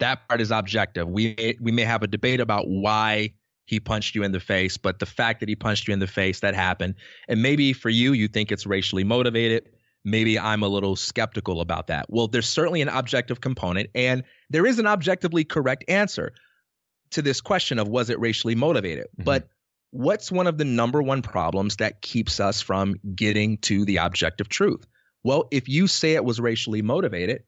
That 0.00 0.28
part 0.28 0.40
is 0.40 0.50
objective. 0.50 1.08
We 1.08 1.56
we 1.60 1.72
may 1.72 1.82
have 1.82 2.02
a 2.02 2.06
debate 2.06 2.40
about 2.40 2.68
why 2.68 3.32
he 3.66 3.80
punched 3.80 4.14
you 4.14 4.22
in 4.22 4.32
the 4.32 4.40
face, 4.40 4.76
but 4.76 4.98
the 4.98 5.06
fact 5.06 5.40
that 5.40 5.48
he 5.48 5.56
punched 5.56 5.86
you 5.88 5.94
in 5.94 6.00
the 6.00 6.06
face 6.06 6.40
that 6.40 6.54
happened, 6.54 6.94
and 7.28 7.40
maybe 7.40 7.72
for 7.72 7.88
you 7.88 8.12
you 8.12 8.28
think 8.28 8.52
it's 8.52 8.66
racially 8.66 9.04
motivated. 9.04 9.68
Maybe 10.04 10.38
I'm 10.38 10.62
a 10.62 10.68
little 10.68 10.96
skeptical 10.96 11.60
about 11.60 11.86
that. 11.86 12.06
Well, 12.08 12.26
there's 12.26 12.48
certainly 12.48 12.82
an 12.82 12.88
objective 12.88 13.40
component, 13.40 13.88
and 13.94 14.24
there 14.50 14.66
is 14.66 14.80
an 14.80 14.86
objectively 14.86 15.44
correct 15.44 15.84
answer 15.88 16.32
to 17.12 17.22
this 17.22 17.40
question 17.40 17.78
of 17.78 17.88
was 17.88 18.10
it 18.10 18.18
racially 18.18 18.56
motivated. 18.56 19.06
Mm-hmm. 19.06 19.24
But 19.24 19.48
what's 19.92 20.32
one 20.32 20.46
of 20.46 20.58
the 20.58 20.64
number 20.64 21.00
one 21.00 21.22
problems 21.22 21.76
that 21.76 22.00
keeps 22.02 22.40
us 22.40 22.60
from 22.60 22.96
getting 23.14 23.58
to 23.58 23.84
the 23.84 23.98
objective 23.98 24.48
truth? 24.48 24.84
Well, 25.22 25.46
if 25.52 25.68
you 25.68 25.86
say 25.86 26.14
it 26.14 26.24
was 26.24 26.40
racially 26.40 26.82
motivated, 26.82 27.44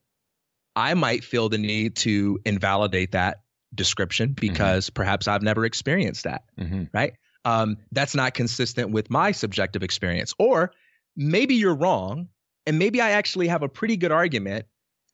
I 0.75 0.93
might 0.93 1.23
feel 1.23 1.49
the 1.49 1.57
need 1.57 1.97
to 1.97 2.39
invalidate 2.45 3.11
that 3.11 3.41
description 3.73 4.29
mm-hmm. 4.29 4.35
because 4.35 4.85
mm-hmm. 4.85 4.93
perhaps 4.93 5.27
I've 5.27 5.41
never 5.41 5.65
experienced 5.65 6.23
that, 6.23 6.43
mm-hmm. 6.57 6.83
right? 6.93 7.13
Um, 7.43 7.77
that's 7.91 8.15
not 8.15 8.33
consistent 8.33 8.91
with 8.91 9.09
my 9.09 9.31
subjective 9.31 9.83
experience. 9.83 10.33
Or 10.39 10.71
maybe 11.15 11.55
you're 11.55 11.75
wrong, 11.75 12.29
and 12.65 12.79
maybe 12.79 13.01
I 13.01 13.11
actually 13.11 13.47
have 13.47 13.63
a 13.63 13.69
pretty 13.69 13.97
good 13.97 14.11
argument 14.11 14.65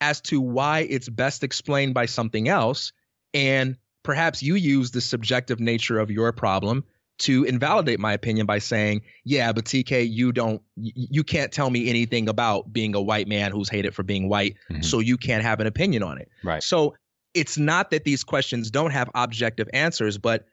as 0.01 0.21
to 0.21 0.41
why 0.41 0.79
it's 0.79 1.07
best 1.07 1.43
explained 1.43 1.93
by 1.93 2.07
something 2.07 2.47
else. 2.47 2.91
And 3.33 3.77
perhaps 4.03 4.43
you 4.43 4.55
use 4.55 4.91
the 4.91 5.01
subjective 5.01 5.59
nature 5.59 5.99
of 5.99 6.11
your 6.11 6.31
problem 6.33 6.83
to 7.21 7.43
invalidate 7.43 7.99
my 7.99 8.13
opinion 8.13 8.45
by 8.45 8.59
saying, 8.59 9.01
"Yeah, 9.23 9.51
but 9.53 9.65
TK, 9.65 10.09
you 10.09 10.31
don't 10.31 10.61
you 10.75 11.23
can't 11.23 11.51
tell 11.51 11.69
me 11.69 11.89
anything 11.89 12.27
about 12.29 12.71
being 12.71 12.95
a 12.95 13.01
white 13.01 13.27
man 13.27 13.51
who's 13.51 13.69
hated 13.69 13.95
for 13.95 14.03
being 14.03 14.29
white, 14.29 14.55
mm-hmm. 14.69 14.81
so 14.81 14.99
you 14.99 15.17
can't 15.17 15.43
have 15.43 15.59
an 15.59 15.67
opinion 15.67 16.03
on 16.03 16.17
it." 16.17 16.29
Right. 16.43 16.63
So, 16.63 16.95
it's 17.33 17.57
not 17.57 17.91
that 17.91 18.03
these 18.03 18.23
questions 18.23 18.71
don't 18.71 18.91
have 18.91 19.09
objective 19.15 19.69
answers, 19.73 20.17
but 20.17 20.45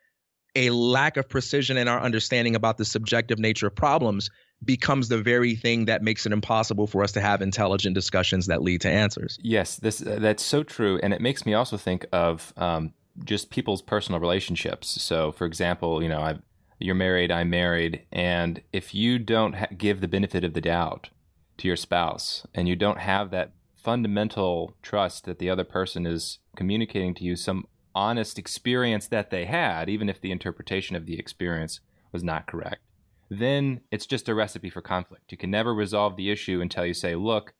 a 0.55 0.69
lack 0.71 1.17
of 1.17 1.29
precision 1.29 1.77
in 1.77 1.87
our 1.87 2.01
understanding 2.01 2.55
about 2.55 2.77
the 2.77 2.85
subjective 2.85 3.39
nature 3.39 3.67
of 3.67 3.75
problems 3.75 4.29
becomes 4.65 5.07
the 5.07 5.17
very 5.17 5.55
thing 5.55 5.85
that 5.85 6.01
makes 6.01 6.25
it 6.25 6.31
impossible 6.31 6.87
for 6.87 7.03
us 7.03 7.11
to 7.13 7.21
have 7.21 7.41
intelligent 7.41 7.95
discussions 7.95 8.47
that 8.47 8.61
lead 8.61 8.81
to 8.81 8.89
answers. 8.89 9.37
Yes, 9.41 9.77
this 9.77 10.05
uh, 10.05 10.17
that's 10.19 10.43
so 10.43 10.63
true, 10.63 10.99
and 11.01 11.13
it 11.13 11.21
makes 11.21 11.45
me 11.45 11.53
also 11.53 11.77
think 11.77 12.05
of 12.11 12.53
um, 12.57 12.93
just 13.23 13.49
people's 13.49 13.81
personal 13.81 14.19
relationships. 14.19 15.01
So, 15.01 15.31
for 15.31 15.45
example, 15.45 16.01
you 16.03 16.09
know, 16.09 16.19
i 16.19 16.37
you're 16.79 16.95
married, 16.95 17.31
I'm 17.31 17.49
married, 17.49 18.03
and 18.11 18.61
if 18.71 18.95
you 18.95 19.19
don't 19.19 19.53
ha- 19.55 19.67
give 19.77 20.01
the 20.01 20.07
benefit 20.07 20.43
of 20.43 20.53
the 20.53 20.61
doubt 20.61 21.09
to 21.57 21.67
your 21.67 21.75
spouse 21.75 22.47
and 22.55 22.67
you 22.67 22.75
don't 22.75 22.99
have 22.99 23.31
that 23.31 23.51
fundamental 23.75 24.75
trust 24.81 25.25
that 25.25 25.39
the 25.39 25.49
other 25.49 25.63
person 25.63 26.05
is 26.05 26.39
communicating 26.55 27.13
to 27.15 27.23
you 27.23 27.35
some 27.35 27.65
honest 27.95 28.39
experience 28.39 29.07
that 29.07 29.29
they 29.29 29.45
had, 29.45 29.89
even 29.89 30.09
if 30.09 30.21
the 30.21 30.31
interpretation 30.31 30.95
of 30.95 31.05
the 31.05 31.19
experience 31.19 31.79
was 32.11 32.23
not 32.23 32.47
correct, 32.47 32.81
then 33.29 33.81
it's 33.91 34.05
just 34.05 34.29
a 34.29 34.35
recipe 34.35 34.69
for 34.69 34.81
conflict. 34.81 35.31
You 35.31 35.37
can 35.37 35.51
never 35.51 35.73
resolve 35.73 36.15
the 36.15 36.31
issue 36.31 36.61
until 36.61 36.85
you 36.85 36.93
say, 36.93 37.15
look, 37.15 37.53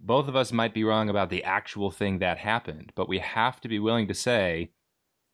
both 0.00 0.28
of 0.28 0.36
us 0.36 0.52
might 0.52 0.74
be 0.74 0.84
wrong 0.84 1.08
about 1.08 1.28
the 1.30 1.44
actual 1.44 1.90
thing 1.90 2.18
that 2.20 2.38
happened, 2.38 2.92
but 2.94 3.08
we 3.08 3.18
have 3.18 3.60
to 3.60 3.68
be 3.68 3.78
willing 3.78 4.06
to 4.08 4.14
say, 4.14 4.70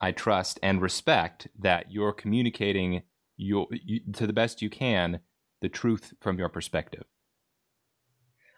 I 0.04 0.12
trust 0.12 0.60
and 0.62 0.82
respect 0.82 1.48
that 1.60 1.90
you're 1.90 2.12
communicating 2.12 3.02
your, 3.38 3.66
you, 3.70 4.00
to 4.12 4.26
the 4.26 4.34
best 4.34 4.60
you 4.60 4.68
can 4.68 5.20
the 5.62 5.70
truth 5.70 6.12
from 6.20 6.38
your 6.38 6.50
perspective. 6.50 7.04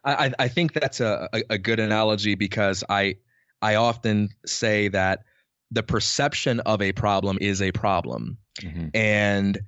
I, 0.04 0.32
I 0.40 0.48
think 0.48 0.72
that's 0.72 1.00
a, 1.00 1.28
a, 1.50 1.58
good 1.58 1.78
analogy 1.80 2.34
because 2.34 2.82
I 2.88 3.16
I 3.62 3.76
often 3.76 4.30
say 4.44 4.88
that 4.88 5.20
the 5.70 5.82
perception 5.82 6.60
of 6.60 6.82
a 6.82 6.92
problem 6.92 7.38
is 7.40 7.62
a 7.62 7.72
problem, 7.72 8.38
mm-hmm. 8.60 8.88
and 8.94 9.58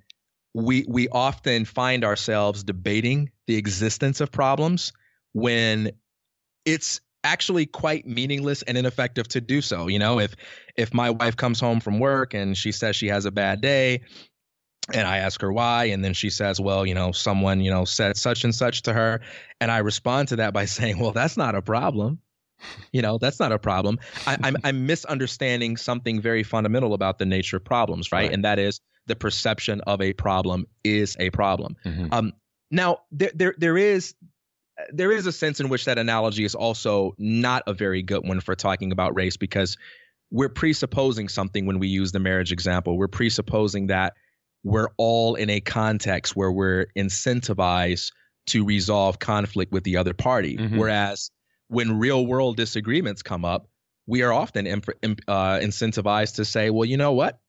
we 0.55 0.85
we 0.89 1.09
often 1.09 1.65
find 1.65 2.05
ourselves 2.05 2.63
debating 2.63 3.31
the 3.47 3.57
existence 3.57 4.21
of 4.21 4.31
problems 4.31 4.93
when 5.33 5.91
it's 6.65 7.01
actually 7.25 7.67
quite 7.67 8.07
meaningless 8.07 8.63
and 8.63 8.79
ineffective 8.79 9.29
to 9.29 9.41
do 9.41 9.61
so. 9.61 9.89
You 9.89 9.99
know, 9.99 10.21
if 10.21 10.35
if 10.77 10.95
my 10.95 11.11
wife 11.11 11.37
comes 11.37 11.61
home 11.61 11.81
from 11.81 11.99
work 11.99 12.35
and 12.35 12.57
she 12.57 12.73
says 12.73 12.97
she 12.97 13.09
has 13.09 13.25
a 13.25 13.31
bad 13.31 13.61
day, 13.61 14.03
and 14.93 15.07
I 15.07 15.19
ask 15.19 15.41
her 15.43 15.53
why, 15.53 15.87
and 15.87 16.05
then 16.05 16.15
she 16.15 16.31
says, 16.31 16.61
"Well, 16.61 16.87
you 16.87 16.95
know, 16.95 17.13
someone 17.13 17.61
you 17.61 17.71
know 17.71 17.85
said 17.85 18.17
such 18.17 18.45
and 18.45 18.55
such 18.55 18.83
to 18.83 18.93
her," 18.93 19.21
and 19.61 19.71
I 19.71 19.79
respond 19.79 20.29
to 20.29 20.37
that 20.37 20.53
by 20.53 20.65
saying, 20.67 20.99
"Well, 20.99 21.13
that's 21.13 21.37
not 21.37 21.55
a 21.55 21.63
problem." 21.63 22.21
You 22.91 23.03
know, 23.03 23.19
that's 23.19 23.39
not 23.39 23.53
a 23.53 23.59
problem. 23.59 24.01
I, 24.27 24.35
am 24.35 24.41
I'm, 24.43 24.57
I'm 24.65 24.87
misunderstanding 24.87 25.77
something 25.77 26.21
very 26.21 26.43
fundamental 26.43 26.93
about 26.93 27.19
the 27.19 27.25
nature 27.25 27.59
of 27.59 27.65
problems, 27.65 28.11
right? 28.11 28.23
right? 28.23 28.33
And 28.33 28.45
that 28.45 28.59
is 28.59 28.81
the 29.07 29.15
perception 29.15 29.81
of 29.83 30.01
a 30.01 30.13
problem 30.13 30.67
is 30.83 31.17
a 31.21 31.31
problem. 31.31 31.77
Mm-hmm. 31.85 32.09
Um, 32.13 32.33
now, 32.71 32.99
there, 33.11 33.31
there, 33.35 33.55
there 33.57 33.79
is 33.79 34.15
there 34.91 35.13
is 35.13 35.27
a 35.27 35.33
sense 35.33 35.61
in 35.61 35.69
which 35.69 35.85
that 35.87 35.99
analogy 35.99 36.45
is 36.45 36.55
also 36.55 37.15
not 37.19 37.63
a 37.67 37.73
very 37.73 38.03
good 38.03 38.27
one 38.27 38.41
for 38.41 38.55
talking 38.55 38.93
about 38.93 39.17
race 39.17 39.37
because 39.37 39.77
we're 40.31 40.49
presupposing 40.49 41.29
something 41.29 41.67
when 41.67 41.79
we 41.79 41.89
use 41.89 42.13
the 42.13 42.21
marriage 42.21 42.53
example. 42.53 42.97
We're 42.97 43.09
presupposing 43.09 43.89
that 43.89 44.15
we're 44.65 44.89
all 44.97 45.35
in 45.35 45.51
a 45.51 45.61
context 45.61 46.37
where 46.37 46.53
we're 46.53 46.87
incentivized 46.97 48.13
to 48.49 48.65
resolve 48.65 49.19
conflict 49.19 49.73
with 49.73 49.85
the 49.85 49.97
other 49.97 50.15
party. 50.15 50.57
Mm-hmm. 50.57 50.79
Whereas 50.79 51.31
when 51.69 51.99
real 51.99 52.27
world 52.27 52.57
disagreements 52.57 53.23
come 53.23 53.45
up, 53.45 53.69
we 54.07 54.23
are 54.23 54.33
often 54.33 54.67
imp- 54.67 54.89
uh, 55.29 55.59
incentivized 55.59 56.37
to 56.37 56.45
say, 56.45 56.71
well, 56.71 56.85
you 56.85 56.97
know 56.97 57.13
what? 57.13 57.41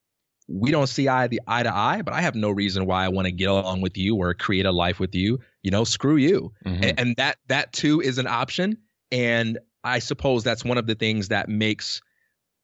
we 0.49 0.71
don't 0.71 0.87
see 0.87 1.07
eye 1.07 1.27
the 1.27 1.41
eye 1.47 1.63
to 1.63 1.73
eye, 1.73 2.01
but 2.01 2.13
I 2.13 2.21
have 2.21 2.35
no 2.35 2.49
reason 2.49 2.85
why 2.85 3.05
I 3.05 3.09
want 3.09 3.27
to 3.27 3.31
get 3.31 3.49
along 3.49 3.81
with 3.81 3.97
you 3.97 4.15
or 4.15 4.33
create 4.33 4.65
a 4.65 4.71
life 4.71 4.99
with 4.99 5.13
you. 5.13 5.39
You 5.63 5.71
know, 5.71 5.83
screw 5.83 6.15
you. 6.15 6.53
Mm-hmm. 6.65 6.83
And, 6.83 6.99
and 6.99 7.15
that 7.17 7.37
that 7.47 7.73
too 7.73 8.01
is 8.01 8.17
an 8.17 8.27
option. 8.27 8.77
And 9.11 9.59
I 9.83 9.99
suppose 9.99 10.43
that's 10.43 10.63
one 10.63 10.77
of 10.77 10.87
the 10.87 10.95
things 10.95 11.29
that 11.29 11.49
makes 11.49 12.01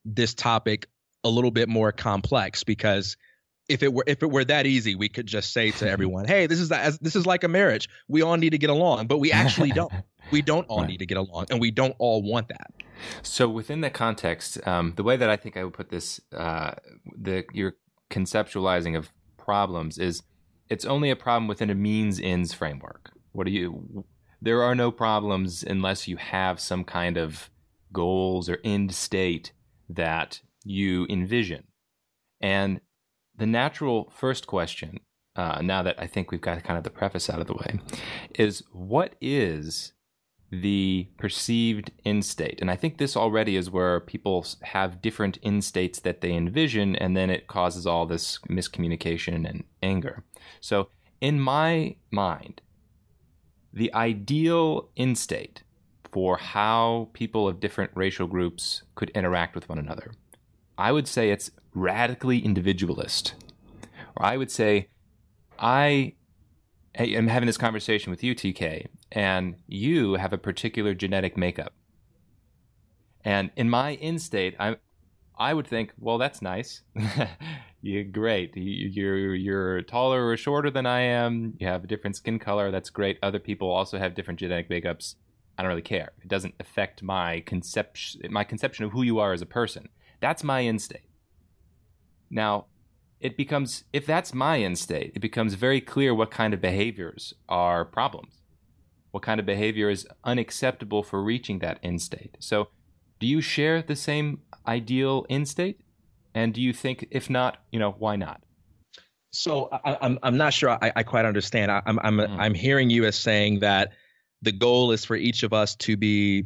this 0.05 0.33
topic 0.33 0.87
a 1.23 1.29
little 1.29 1.51
bit 1.51 1.67
more 1.67 1.91
complex 1.91 2.63
because 2.63 3.17
if 3.67 3.81
it 3.81 3.93
were 3.93 4.03
if 4.05 4.21
it 4.21 4.29
were 4.29 4.45
that 4.45 4.65
easy, 4.65 4.95
we 4.95 5.09
could 5.09 5.25
just 5.25 5.51
say 5.51 5.71
to 5.71 5.89
everyone, 5.95 6.25
"Hey, 6.25 6.47
this 6.47 6.59
is 6.59 6.71
as 6.71 6.99
this 6.99 7.15
is 7.15 7.25
like 7.25 7.43
a 7.43 7.47
marriage. 7.47 7.89
We 8.07 8.21
all 8.21 8.37
need 8.37 8.51
to 8.51 8.57
get 8.57 8.69
along," 8.69 9.07
but 9.07 9.17
we 9.17 9.31
actually 9.31 9.71
don't. 9.71 9.91
We 10.31 10.41
don't 10.41 10.65
all 10.69 10.79
right. 10.79 10.89
need 10.89 10.97
to 10.97 11.05
get 11.05 11.19
along, 11.19 11.45
and 11.51 11.61
we 11.61 11.69
don't 11.69 11.95
all 11.99 12.23
want 12.23 12.47
that. 12.47 12.71
So, 13.21 13.47
within 13.47 13.81
the 13.81 13.91
context, 13.91 14.57
um, 14.67 14.93
the 14.95 15.03
way 15.03 15.17
that 15.17 15.29
I 15.29 15.37
think 15.37 15.55
I 15.55 15.63
would 15.63 15.73
put 15.73 15.89
this, 15.89 16.19
uh, 16.35 16.71
the 17.15 17.43
your 17.53 17.75
conceptualizing 18.09 18.97
of 18.97 19.11
problems 19.37 19.99
is 19.99 20.23
it's 20.69 20.85
only 20.85 21.09
a 21.09 21.15
problem 21.15 21.47
within 21.47 21.69
a 21.69 21.75
means 21.75 22.19
ends 22.19 22.53
framework. 22.53 23.11
What 23.31 23.45
do 23.45 23.51
you? 23.51 24.05
There 24.41 24.63
are 24.63 24.75
no 24.75 24.91
problems 24.91 25.63
unless 25.63 26.07
you 26.07 26.17
have 26.17 26.59
some 26.59 26.83
kind 26.83 27.17
of 27.17 27.49
goals 27.91 28.49
or 28.49 28.59
end 28.63 28.93
state 28.93 29.51
that 29.89 30.41
you 30.63 31.05
envision. 31.09 31.65
And 32.41 32.81
the 33.37 33.45
natural 33.45 34.11
first 34.15 34.47
question, 34.47 34.99
uh, 35.35 35.61
now 35.61 35.83
that 35.83 35.99
I 35.99 36.07
think 36.07 36.31
we've 36.31 36.41
got 36.41 36.63
kind 36.63 36.77
of 36.77 36.83
the 36.83 36.89
preface 36.89 37.29
out 37.29 37.41
of 37.41 37.47
the 37.47 37.53
way, 37.53 37.79
is 38.37 38.63
what 38.71 39.15
is 39.21 39.93
the 40.55 41.07
perceived 41.17 41.91
end 42.05 42.25
state? 42.25 42.59
And 42.61 42.71
I 42.71 42.75
think 42.75 42.97
this 42.97 43.15
already 43.15 43.55
is 43.55 43.69
where 43.69 43.99
people 43.99 44.45
have 44.61 45.01
different 45.01 45.37
end 45.43 45.63
states 45.63 45.99
that 46.01 46.21
they 46.21 46.33
envision, 46.33 46.95
and 46.95 47.15
then 47.15 47.29
it 47.29 47.47
causes 47.47 47.85
all 47.85 48.05
this 48.05 48.39
miscommunication 48.49 49.49
and 49.49 49.63
anger. 49.83 50.23
So, 50.61 50.89
in 51.21 51.39
my 51.39 51.95
mind, 52.11 52.61
the 53.73 53.93
ideal 53.93 54.89
end 54.95 55.17
state 55.17 55.63
for 56.11 56.37
how 56.37 57.09
people 57.13 57.47
of 57.47 57.59
different 57.59 57.91
racial 57.93 58.27
groups 58.27 58.83
could 58.95 59.09
interact 59.09 59.53
with 59.53 59.67
one 59.67 59.77
another, 59.77 60.13
I 60.77 60.91
would 60.91 61.07
say 61.07 61.29
it's 61.29 61.51
radically 61.73 62.39
individualist. 62.39 63.35
Or 64.15 64.25
I 64.25 64.37
would 64.37 64.49
say, 64.49 64.87
I 65.59 66.13
am 67.03 67.27
having 67.27 67.47
this 67.47 67.57
conversation 67.57 68.11
with 68.11 68.23
you, 68.23 68.35
TK, 68.35 68.87
and 69.11 69.55
you 69.67 70.13
have 70.15 70.33
a 70.33 70.37
particular 70.37 70.93
genetic 70.93 71.37
makeup. 71.37 71.73
And 73.23 73.51
in 73.55 73.69
my 73.69 73.95
end 73.95 74.21
state, 74.21 74.55
I, 74.59 74.77
I 75.37 75.53
would 75.53 75.67
think, 75.67 75.93
well, 75.99 76.17
that's 76.17 76.41
nice. 76.41 76.81
you're 77.81 78.03
great. 78.03 78.55
You're 78.55 79.35
you're 79.35 79.81
taller 79.81 80.27
or 80.27 80.37
shorter 80.37 80.69
than 80.69 80.85
I 80.85 81.01
am. 81.01 81.55
You 81.59 81.67
have 81.67 81.83
a 81.83 81.87
different 81.87 82.15
skin 82.15 82.39
color. 82.39 82.71
That's 82.71 82.89
great. 82.89 83.17
Other 83.21 83.39
people 83.39 83.69
also 83.69 83.97
have 83.97 84.15
different 84.15 84.39
genetic 84.39 84.69
makeups. 84.69 85.15
I 85.57 85.63
don't 85.63 85.69
really 85.69 85.81
care. 85.81 86.11
It 86.21 86.27
doesn't 86.27 86.55
affect 86.59 87.01
my 87.01 87.41
conception 87.41 88.21
my 88.31 88.43
conception 88.43 88.85
of 88.85 88.91
who 88.91 89.01
you 89.01 89.19
are 89.19 89.33
as 89.33 89.41
a 89.41 89.45
person. 89.45 89.89
That's 90.21 90.43
my 90.43 90.63
end 90.63 90.81
state. 90.81 91.09
Now, 92.29 92.65
it 93.25 93.35
becomes, 93.35 93.85
if 93.91 94.05
that's 94.05 94.35
my 94.35 94.59
end 94.61 94.77
state, 94.77 95.13
it 95.15 95.19
becomes 95.19 95.55
very 95.55 95.81
clear 95.81 96.13
what 96.13 96.29
kind 96.29 96.53
of 96.53 96.61
behaviors 96.61 97.33
are 97.49 97.83
problems, 97.83 98.43
what 99.09 99.23
kind 99.23 99.39
of 99.39 99.47
behavior 99.47 99.89
is 99.89 100.07
unacceptable 100.23 101.01
for 101.01 101.23
reaching 101.23 101.57
that 101.59 101.79
end 101.81 102.03
state. 102.03 102.37
So, 102.39 102.67
do 103.19 103.25
you 103.25 103.41
share 103.41 103.81
the 103.81 103.95
same 103.95 104.41
ideal 104.67 105.25
end 105.27 105.47
state? 105.47 105.81
And 106.35 106.53
do 106.53 106.61
you 106.61 106.71
think, 106.71 107.07
if 107.09 107.27
not, 107.27 107.63
you 107.71 107.79
know, 107.79 107.95
why 107.97 108.15
not? 108.15 108.43
So 109.31 109.69
I, 109.71 109.93
am 109.93 109.97
I'm, 110.01 110.19
I'm 110.21 110.37
not 110.37 110.53
sure 110.53 110.69
I, 110.69 110.91
I 110.95 111.03
quite 111.03 111.25
understand. 111.25 111.71
I, 111.71 111.81
am 111.87 111.99
I'm 112.03 112.17
mm. 112.17 112.39
I'm 112.39 112.53
hearing 112.53 112.89
you 112.91 113.05
as 113.05 113.15
saying 113.15 113.59
that 113.61 113.93
the 114.43 114.51
goal 114.51 114.91
is 114.91 115.03
for 115.03 115.15
each 115.15 115.43
of 115.43 115.51
us 115.51 115.75
to 115.77 115.97
be 115.97 116.45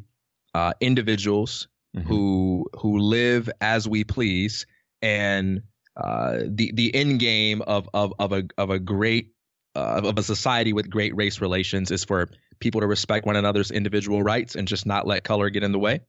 uh, 0.53 0.73
individuals 0.79 1.67
mm-hmm. 1.95 2.07
who 2.07 2.65
who 2.79 2.99
live 2.99 3.49
as 3.61 3.87
we 3.87 4.03
please 4.03 4.65
and 5.01 5.61
uh, 5.95 6.39
the 6.45 6.71
the 6.73 6.93
end 6.93 7.19
game 7.19 7.62
of 7.62 7.89
of 7.93 8.13
of 8.19 8.32
a 8.32 8.43
of 8.58 8.69
a 8.69 8.80
great 8.80 9.34
uh, 9.75 10.02
of 10.04 10.17
a 10.17 10.23
society 10.23 10.73
with 10.73 10.89
great 10.89 11.15
race 11.15 11.41
relations 11.41 11.91
is 11.91 12.04
for 12.04 12.30
people 12.60 12.82
to 12.82 12.88
respect 12.88 13.25
one 13.25 13.36
another's 13.36 13.71
individual 13.71 14.21
rights 14.23 14.56
and 14.56 14.67
just 14.67 14.86
not 14.86 15.08
let 15.08 15.23
color 15.23 15.49
get 15.49 15.63
in 15.63 15.71
the 15.71 15.80
way. 15.80 16.02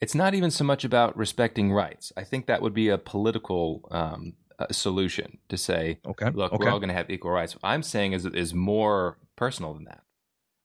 It's 0.00 0.14
not 0.14 0.34
even 0.34 0.50
so 0.50 0.64
much 0.64 0.84
about 0.84 1.16
respecting 1.16 1.72
rights. 1.72 2.12
I 2.16 2.24
think 2.24 2.46
that 2.46 2.60
would 2.60 2.74
be 2.74 2.88
a 2.88 2.98
political 2.98 3.88
um, 3.90 4.34
solution 4.70 5.38
to 5.48 5.56
say, 5.56 5.98
okay, 6.06 6.30
look, 6.30 6.52
okay. 6.52 6.64
we're 6.64 6.70
all 6.70 6.78
going 6.78 6.88
to 6.88 6.94
have 6.94 7.10
equal 7.10 7.30
rights. 7.30 7.54
What 7.54 7.64
I'm 7.64 7.82
saying 7.82 8.12
is 8.12 8.26
is 8.26 8.54
more 8.54 9.18
personal 9.36 9.74
than 9.74 9.84
that, 9.84 10.02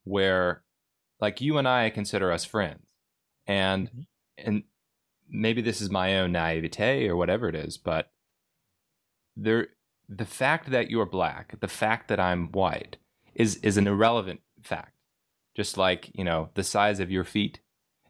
where 0.03 0.63
like 1.19 1.41
you 1.41 1.57
and 1.57 1.67
I 1.67 1.89
consider 1.89 2.31
us 2.31 2.45
friends, 2.45 2.87
and 3.45 3.89
mm-hmm. 3.89 4.01
and 4.37 4.63
maybe 5.29 5.61
this 5.61 5.81
is 5.81 5.89
my 5.89 6.17
own 6.17 6.31
naivete 6.31 7.07
or 7.07 7.15
whatever 7.15 7.47
it 7.49 7.55
is, 7.55 7.77
but 7.77 8.11
there 9.35 9.67
the 10.09 10.25
fact 10.25 10.71
that 10.71 10.89
you're 10.89 11.05
black, 11.05 11.59
the 11.59 11.67
fact 11.67 12.07
that 12.07 12.19
I'm 12.19 12.51
white 12.51 12.97
is 13.35 13.57
is 13.57 13.77
an 13.77 13.87
irrelevant 13.87 14.41
fact. 14.61 14.93
Just 15.55 15.77
like, 15.77 16.11
you 16.13 16.23
know, 16.23 16.49
the 16.53 16.63
size 16.63 16.99
of 16.99 17.09
your 17.09 17.23
feet 17.23 17.59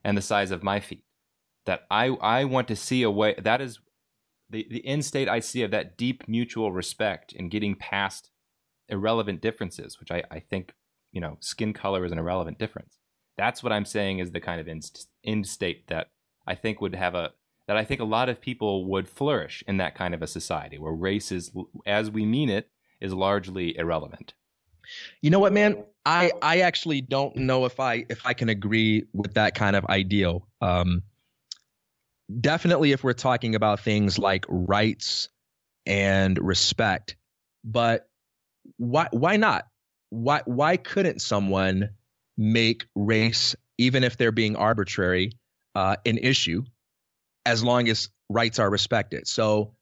and 0.03 0.17
the 0.17 0.21
size 0.21 0.51
of 0.51 0.63
my 0.63 0.79
feet. 0.79 1.03
That 1.65 1.85
I 1.89 2.07
I 2.07 2.45
want 2.45 2.67
to 2.69 2.75
see 2.75 3.03
a 3.03 3.11
way 3.11 3.35
that 3.37 3.61
is 3.61 3.79
the, 4.49 4.67
the 4.69 4.85
end 4.85 5.05
state 5.05 5.27
I 5.27 5.39
see 5.39 5.63
of 5.63 5.71
that 5.71 5.97
deep 5.97 6.27
mutual 6.27 6.71
respect 6.71 7.33
and 7.33 7.51
getting 7.51 7.75
past 7.75 8.29
irrelevant 8.89 9.41
differences, 9.41 9.99
which 9.99 10.11
I, 10.11 10.23
I 10.31 10.39
think, 10.39 10.73
you 11.11 11.19
know, 11.19 11.37
skin 11.41 11.73
color 11.73 12.05
is 12.05 12.11
an 12.11 12.19
irrelevant 12.19 12.57
difference. 12.57 12.97
That's 13.37 13.61
what 13.61 13.73
I'm 13.73 13.85
saying 13.85 14.19
is 14.19 14.31
the 14.31 14.39
kind 14.39 14.61
of 14.61 14.67
end, 14.67 14.89
end 15.25 15.47
state 15.47 15.87
that 15.87 16.07
I 16.47 16.55
think 16.55 16.81
would 16.81 16.95
have 16.95 17.13
a 17.13 17.33
that 17.67 17.77
I 17.77 17.83
think 17.83 17.99
a 17.99 18.05
lot 18.05 18.29
of 18.29 18.39
people 18.39 18.85
would 18.85 19.09
flourish 19.09 19.63
in 19.67 19.77
that 19.77 19.93
kind 19.93 20.13
of 20.13 20.21
a 20.21 20.27
society 20.27 20.77
where 20.77 20.93
race 20.93 21.31
is, 21.31 21.51
as 21.85 22.09
we 22.09 22.25
mean 22.25 22.49
it, 22.49 22.69
is 23.01 23.13
largely 23.13 23.77
irrelevant. 23.77 24.33
You 25.21 25.29
know 25.29 25.39
what, 25.39 25.51
man? 25.51 25.83
I 26.05 26.31
I 26.41 26.59
actually 26.61 27.01
don't 27.01 27.35
know 27.35 27.65
if 27.65 27.79
I 27.79 28.05
if 28.09 28.25
I 28.25 28.33
can 28.33 28.47
agree 28.47 29.05
with 29.13 29.33
that 29.33 29.53
kind 29.53 29.75
of 29.75 29.85
ideal. 29.85 30.47
Um, 30.61 31.03
definitely, 32.39 32.93
if 32.93 33.03
we're 33.03 33.13
talking 33.13 33.55
about 33.55 33.81
things 33.81 34.17
like 34.17 34.45
rights 34.47 35.27
and 35.85 36.39
respect, 36.39 37.17
but 37.65 38.07
why 38.77 39.09
why 39.11 39.35
not? 39.35 39.67
Why 40.09 40.41
why 40.45 40.77
couldn't 40.77 41.21
someone 41.21 41.89
make 42.37 42.85
race, 42.95 43.57
even 43.77 44.05
if 44.05 44.15
they're 44.15 44.31
being 44.31 44.55
arbitrary, 44.55 45.31
uh, 45.77 45.95
an 46.07 46.17
issue 46.17 46.63
as 47.45 47.63
long 47.63 47.87
as 47.87 48.09
rights 48.29 48.57
are 48.57 48.69
respected. 48.69 49.27
So 49.27 49.75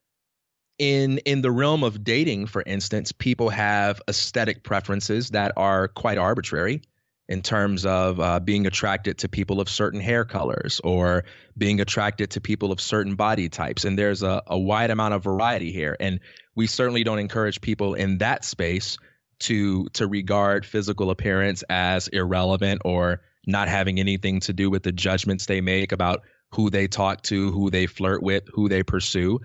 in 0.78 1.20
in 1.20 1.42
the 1.42 1.52
realm 1.52 1.86
of 1.86 2.04
dating, 2.04 2.48
for 2.48 2.62
instance, 2.66 3.14
people 3.14 3.50
have 3.50 4.02
aesthetic 4.10 4.62
preferences 4.62 5.30
that 5.30 5.54
are 5.56 5.88
quite 5.88 6.18
arbitrary 6.18 6.82
in 7.30 7.42
terms 7.42 7.86
of 7.86 8.20
uh, 8.20 8.42
being 8.42 8.68
attracted 8.68 9.20
to 9.20 9.30
people 9.30 9.62
of 9.62 9.70
certain 9.70 10.02
hair 10.02 10.26
colors 10.26 10.82
or 10.84 11.24
being 11.58 11.80
attracted 11.80 12.32
to 12.32 12.42
people 12.42 12.74
of 12.74 12.82
certain 12.82 13.16
body 13.16 13.48
types. 13.48 13.86
And 13.86 13.98
there's 13.98 14.22
a, 14.22 14.44
a 14.48 14.60
wide 14.60 14.92
amount 14.92 15.14
of 15.14 15.24
variety 15.24 15.72
here. 15.72 15.96
And 16.02 16.20
we 16.56 16.68
certainly 16.68 17.06
don't 17.06 17.20
encourage 17.20 17.62
people 17.62 17.94
in 17.94 18.18
that 18.18 18.44
space 18.44 18.98
to 19.40 19.88
to 19.94 20.08
regard 20.08 20.66
physical 20.66 21.10
appearance 21.10 21.64
as 21.70 22.10
irrelevant 22.10 22.82
or 22.84 23.22
not 23.48 23.68
having 23.68 24.00
anything 24.00 24.40
to 24.42 24.54
do 24.54 24.70
with 24.70 24.84
the 24.84 24.92
judgments 24.92 25.46
they 25.46 25.62
make 25.62 25.92
about 25.92 26.22
who 26.52 26.70
they 26.70 26.88
talk 26.88 27.22
to, 27.24 27.52
who 27.52 27.70
they 27.70 27.86
flirt 27.86 28.24
with, 28.24 28.44
who 28.54 28.70
they 28.70 28.84
pursue. 28.84 29.40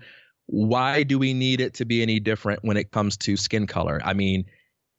Why 0.47 1.03
do 1.03 1.19
we 1.19 1.33
need 1.33 1.61
it 1.61 1.73
to 1.75 1.85
be 1.85 2.01
any 2.01 2.19
different 2.19 2.63
when 2.63 2.77
it 2.77 2.91
comes 2.91 3.17
to 3.17 3.37
skin 3.37 3.67
color? 3.67 4.01
I 4.03 4.13
mean, 4.13 4.45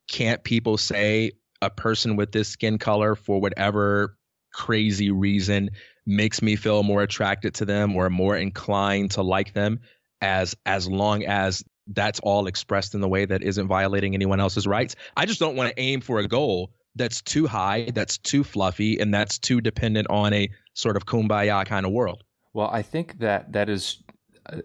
can't 0.09 0.43
people 0.45 0.79
say 0.79 1.33
a 1.61 1.71
person 1.71 2.17
with 2.17 2.33
this 2.33 2.49
skin 2.49 2.79
color, 2.79 3.15
for 3.15 3.41
whatever 3.41 4.17
crazy 4.53 5.11
reason, 5.11 5.71
makes 6.07 6.43
me 6.43 6.57
feel 6.57 6.83
more 6.83 7.03
attracted 7.03 7.55
to 7.55 7.65
them 7.65 7.97
or 7.97 8.11
more 8.11 8.37
inclined 8.37 9.12
to 9.12 9.23
like 9.23 9.53
them 9.55 9.81
as 10.21 10.57
as 10.67 10.88
long 10.88 11.25
as 11.25 11.65
that's 11.88 12.21
all 12.21 12.47
expressed 12.47 12.95
in 12.95 13.01
the 13.01 13.09
way 13.09 13.25
that 13.25 13.43
isn't 13.43 13.67
violating 13.67 14.15
anyone 14.15 14.41
else's 14.41 14.67
rights. 14.67 14.95
I 15.17 15.27
just 15.27 15.41
don't 15.41 15.57
want 15.57 15.71
to 15.71 15.81
aim 15.81 16.01
for 16.01 16.19
a 16.19 16.29
goal 16.29 16.73
that's 16.95 17.23
too 17.23 17.47
high, 17.47 17.91
that's 17.95 18.19
too 18.19 18.45
fluffy, 18.45 18.99
and 18.99 19.13
that's 19.13 19.39
too 19.39 19.61
dependent 19.61 20.09
on 20.11 20.33
a 20.33 20.51
sort 20.75 20.97
of 20.97 21.07
kumbaya 21.07 21.65
kind 21.67 21.87
of 21.87 21.93
world. 21.93 22.23
Well, 22.53 22.69
I 22.71 22.83
think 22.83 23.19
that 23.19 23.53
that 23.53 23.69
is, 23.69 24.03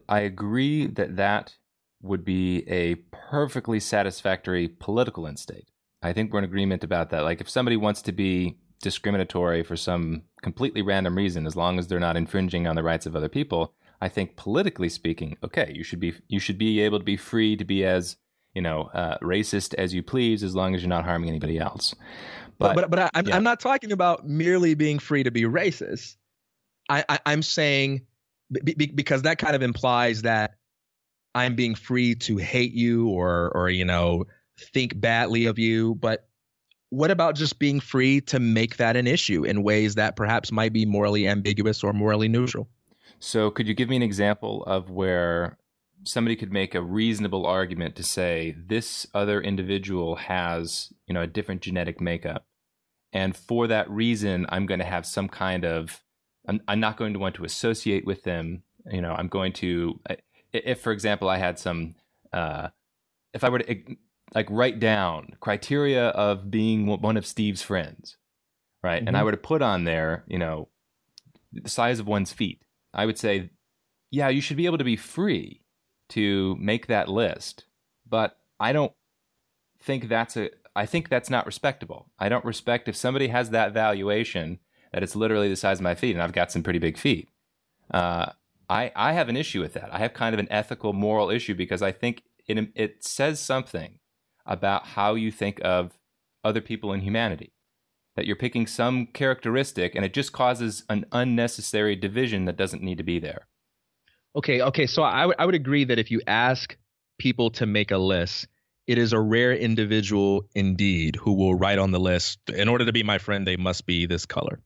I 0.09 0.21
agree 0.21 0.87
that 0.87 1.15
that 1.15 1.55
would 2.01 2.25
be 2.25 2.67
a 2.69 2.95
perfectly 3.11 3.79
satisfactory 3.79 4.67
political 4.67 5.27
end 5.27 5.39
state. 5.39 5.69
I 6.01 6.13
think 6.13 6.31
we're 6.31 6.39
in 6.39 6.45
agreement 6.45 6.83
about 6.83 7.09
that. 7.09 7.23
Like 7.23 7.41
if 7.41 7.49
somebody 7.49 7.77
wants 7.77 8.01
to 8.03 8.11
be 8.11 8.57
discriminatory 8.81 9.63
for 9.63 9.75
some 9.75 10.23
completely 10.41 10.81
random 10.81 11.15
reason, 11.15 11.47
as 11.47 11.55
long 11.55 11.79
as 11.79 11.87
they're 11.87 11.99
not 11.99 12.17
infringing 12.17 12.67
on 12.67 12.75
the 12.75 12.83
rights 12.83 13.05
of 13.05 13.15
other 13.15 13.29
people, 13.29 13.73
I 13.99 14.09
think 14.09 14.35
politically 14.35 14.89
speaking, 14.89 15.37
okay, 15.43 15.71
you 15.73 15.83
should 15.83 15.99
be 15.99 16.13
you 16.27 16.39
should 16.39 16.57
be 16.57 16.81
able 16.81 16.99
to 16.99 17.05
be 17.05 17.17
free 17.17 17.55
to 17.55 17.65
be 17.65 17.83
as 17.83 18.17
you 18.57 18.61
know, 18.63 18.89
uh, 18.95 19.19
racist 19.19 19.75
as 19.75 19.93
you 19.93 20.01
please, 20.01 20.41
as 20.41 20.55
long 20.55 20.73
as 20.73 20.81
you're 20.81 20.89
not 20.89 21.05
harming 21.05 21.29
anybody 21.29 21.59
else. 21.59 21.93
But 22.57 22.73
but, 22.73 22.89
but, 22.89 22.99
I, 22.99 23.09
am 23.13 23.27
yeah. 23.27 23.35
I'm 23.35 23.43
not 23.43 23.59
talking 23.59 23.91
about 23.91 24.27
merely 24.27 24.73
being 24.73 24.97
free 24.97 25.21
to 25.21 25.29
be 25.29 25.43
racist. 25.43 26.15
I, 26.89 27.05
I 27.07 27.19
am 27.31 27.43
saying 27.43 28.01
b- 28.51 28.73
b- 28.73 28.91
because 28.95 29.21
that 29.21 29.37
kind 29.37 29.55
of 29.55 29.61
implies 29.61 30.23
that 30.23 30.55
I'm 31.35 31.53
being 31.53 31.75
free 31.75 32.15
to 32.15 32.37
hate 32.37 32.73
you 32.73 33.09
or 33.09 33.51
or 33.53 33.69
you 33.69 33.85
know 33.85 34.25
think 34.73 34.99
badly 34.99 35.45
of 35.45 35.59
you. 35.59 35.93
But 35.93 36.27
what 36.89 37.11
about 37.11 37.35
just 37.35 37.59
being 37.59 37.79
free 37.79 38.21
to 38.21 38.39
make 38.39 38.77
that 38.77 38.95
an 38.95 39.05
issue 39.05 39.43
in 39.43 39.61
ways 39.61 39.93
that 39.95 40.15
perhaps 40.15 40.51
might 40.51 40.73
be 40.73 40.83
morally 40.83 41.27
ambiguous 41.27 41.83
or 41.83 41.93
morally 41.93 42.27
neutral? 42.27 42.67
So, 43.19 43.51
could 43.51 43.67
you 43.67 43.75
give 43.75 43.89
me 43.89 43.97
an 43.97 44.03
example 44.03 44.63
of 44.63 44.89
where 44.89 45.59
somebody 46.07 46.35
could 46.35 46.51
make 46.51 46.73
a 46.73 46.81
reasonable 46.81 47.45
argument 47.45 47.95
to 47.95 48.03
say 48.03 48.55
this 48.57 49.05
other 49.13 49.41
individual 49.41 50.15
has, 50.15 50.91
you 51.05 51.13
know, 51.13 51.21
a 51.21 51.27
different 51.27 51.61
genetic 51.61 52.01
makeup, 52.01 52.45
and 53.13 53.35
for 53.35 53.67
that 53.67 53.89
reason, 53.89 54.45
I'm 54.49 54.65
going 54.65 54.79
to 54.79 54.85
have 54.85 55.05
some 55.05 55.29
kind 55.29 55.65
of, 55.65 56.03
I'm, 56.47 56.61
I'm 56.67 56.79
not 56.79 56.97
going 56.97 57.13
to 57.13 57.19
want 57.19 57.35
to 57.35 57.45
associate 57.45 58.05
with 58.05 58.23
them. 58.23 58.63
You 58.89 59.01
know, 59.01 59.13
I'm 59.13 59.27
going 59.27 59.53
to, 59.53 59.99
if 60.53 60.81
for 60.81 60.91
example, 60.91 61.29
I 61.29 61.37
had 61.37 61.57
some, 61.57 61.95
uh, 62.33 62.69
if 63.33 63.43
I 63.43 63.49
were 63.49 63.59
to 63.59 63.75
like 64.35 64.47
write 64.49 64.79
down 64.79 65.35
criteria 65.39 66.09
of 66.09 66.51
being 66.51 66.85
one 66.85 67.17
of 67.17 67.25
Steve's 67.25 67.61
friends, 67.61 68.17
right? 68.83 68.99
Mm-hmm. 68.99 69.07
And 69.07 69.17
I 69.17 69.19
mm-hmm. 69.19 69.25
were 69.25 69.31
to 69.31 69.37
put 69.37 69.61
on 69.61 69.85
there, 69.85 70.23
you 70.27 70.37
know, 70.37 70.69
the 71.53 71.69
size 71.69 71.99
of 71.99 72.07
one's 72.07 72.33
feet. 72.33 72.61
I 72.93 73.05
would 73.05 73.17
say, 73.17 73.51
yeah, 74.11 74.29
you 74.29 74.41
should 74.41 74.57
be 74.57 74.65
able 74.65 74.77
to 74.77 74.83
be 74.83 74.95
free 74.95 75.61
to 76.09 76.55
make 76.59 76.87
that 76.87 77.09
list, 77.09 77.65
but 78.07 78.37
I 78.59 78.73
don't 78.73 78.93
think 79.79 80.07
that's 80.07 80.37
a. 80.37 80.49
I 80.75 80.85
think 80.85 81.09
that's 81.09 81.29
not 81.29 81.45
respectable. 81.47 82.11
I 82.19 82.29
don't 82.29 82.45
respect 82.45 82.87
if 82.87 82.95
somebody 82.95 83.29
has 83.29 83.49
that 83.49 83.73
valuation 83.73 84.59
that 84.93 85.03
it's 85.03 85.15
literally 85.15 85.49
the 85.49 85.55
size 85.55 85.79
of 85.79 85.83
my 85.83 85.95
feet, 85.95 86.15
and 86.15 86.21
I've 86.21 86.33
got 86.33 86.51
some 86.51 86.63
pretty 86.63 86.79
big 86.79 86.97
feet. 86.97 87.29
Uh, 87.91 88.31
I 88.69 88.91
I 88.95 89.13
have 89.13 89.29
an 89.29 89.37
issue 89.37 89.61
with 89.61 89.73
that. 89.73 89.93
I 89.93 89.99
have 89.99 90.13
kind 90.13 90.33
of 90.33 90.39
an 90.39 90.47
ethical, 90.51 90.93
moral 90.93 91.29
issue 91.29 91.55
because 91.55 91.81
I 91.81 91.91
think 91.91 92.23
it 92.47 92.69
it 92.75 93.03
says 93.03 93.39
something 93.39 93.99
about 94.45 94.87
how 94.87 95.15
you 95.15 95.31
think 95.31 95.59
of 95.63 95.97
other 96.43 96.61
people 96.61 96.93
in 96.93 97.01
humanity. 97.01 97.53
That 98.15 98.25
you're 98.25 98.35
picking 98.35 98.65
some 98.65 99.07
characteristic 99.07 99.93
and 99.93 100.03
it 100.03 100.13
just 100.13 100.31
causes 100.31 100.83
an 100.89 101.05
unnecessary 101.11 101.95
division 101.95 102.45
that 102.45 102.57
doesn't 102.57 102.81
need 102.81 102.97
to 102.97 103.03
be 103.03 103.19
there. 103.19 103.47
Okay, 104.37 104.61
okay. 104.61 104.85
So 104.85 105.03
I, 105.03 105.21
w- 105.21 105.35
I 105.39 105.45
would 105.45 105.55
agree 105.55 105.83
that 105.85 105.97
if 105.97 106.11
you 106.11 106.21
ask 106.27 106.77
people 107.17 107.49
to 107.51 107.65
make 107.65 107.91
a 107.91 107.97
list, 107.97 108.47
it 108.85 108.97
is 108.97 109.11
a 109.11 109.19
rare 109.19 109.53
individual 109.53 110.45
indeed 110.53 111.15
who 111.15 111.33
will 111.33 111.55
write 111.55 111.79
on 111.79 111.91
the 111.91 111.99
list, 111.99 112.39
in 112.47 112.69
order 112.69 112.85
to 112.85 112.93
be 112.93 113.03
my 113.03 113.17
friend, 113.17 113.45
they 113.45 113.57
must 113.57 113.85
be 113.85 114.05
this 114.05 114.25
color. 114.25 114.61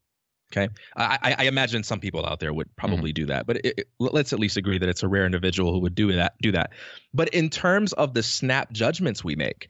Okay. 0.51 0.67
I, 0.97 1.35
I 1.39 1.43
imagine 1.45 1.81
some 1.83 2.01
people 2.01 2.25
out 2.25 2.41
there 2.41 2.53
would 2.53 2.75
probably 2.75 3.11
mm-hmm. 3.11 3.21
do 3.21 3.25
that, 3.27 3.47
but 3.47 3.57
it, 3.65 3.73
it, 3.77 3.87
let's 3.99 4.33
at 4.33 4.39
least 4.39 4.57
agree 4.57 4.77
that 4.77 4.89
it's 4.89 5.01
a 5.01 5.07
rare 5.07 5.25
individual 5.25 5.71
who 5.71 5.79
would 5.79 5.95
do 5.95 6.11
that. 6.11 6.33
Do 6.41 6.51
that. 6.51 6.71
But 7.13 7.29
in 7.29 7.49
terms 7.49 7.93
of 7.93 8.13
the 8.13 8.21
snap 8.21 8.73
judgments 8.73 9.23
we 9.23 9.37
make, 9.37 9.69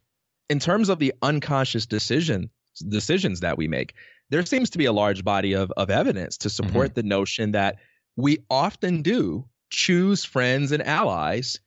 in 0.50 0.58
terms 0.58 0.90
of 0.90 0.98
the 0.98 1.14
unconscious 1.22 1.86
decision 1.86 2.50
decisions 2.90 3.42
that 3.42 3.60
we 3.60 3.68
make, 3.68 3.94
there 4.32 4.44
seems 4.44 4.72
to 4.72 4.80
be 4.80 4.86
a 4.86 4.92
large 4.92 5.24
body 5.24 5.54
of 5.54 5.72
of 5.78 5.92
evidence 5.92 6.38
to 6.38 6.50
support 6.50 6.88
mm-hmm. 6.88 7.02
the 7.02 7.04
notion 7.04 7.52
that 7.52 7.76
we 8.16 8.40
often 8.50 9.04
do 9.04 9.46
choose 9.72 10.24
friends 10.24 10.72
and 10.72 10.86
allies 10.86 11.60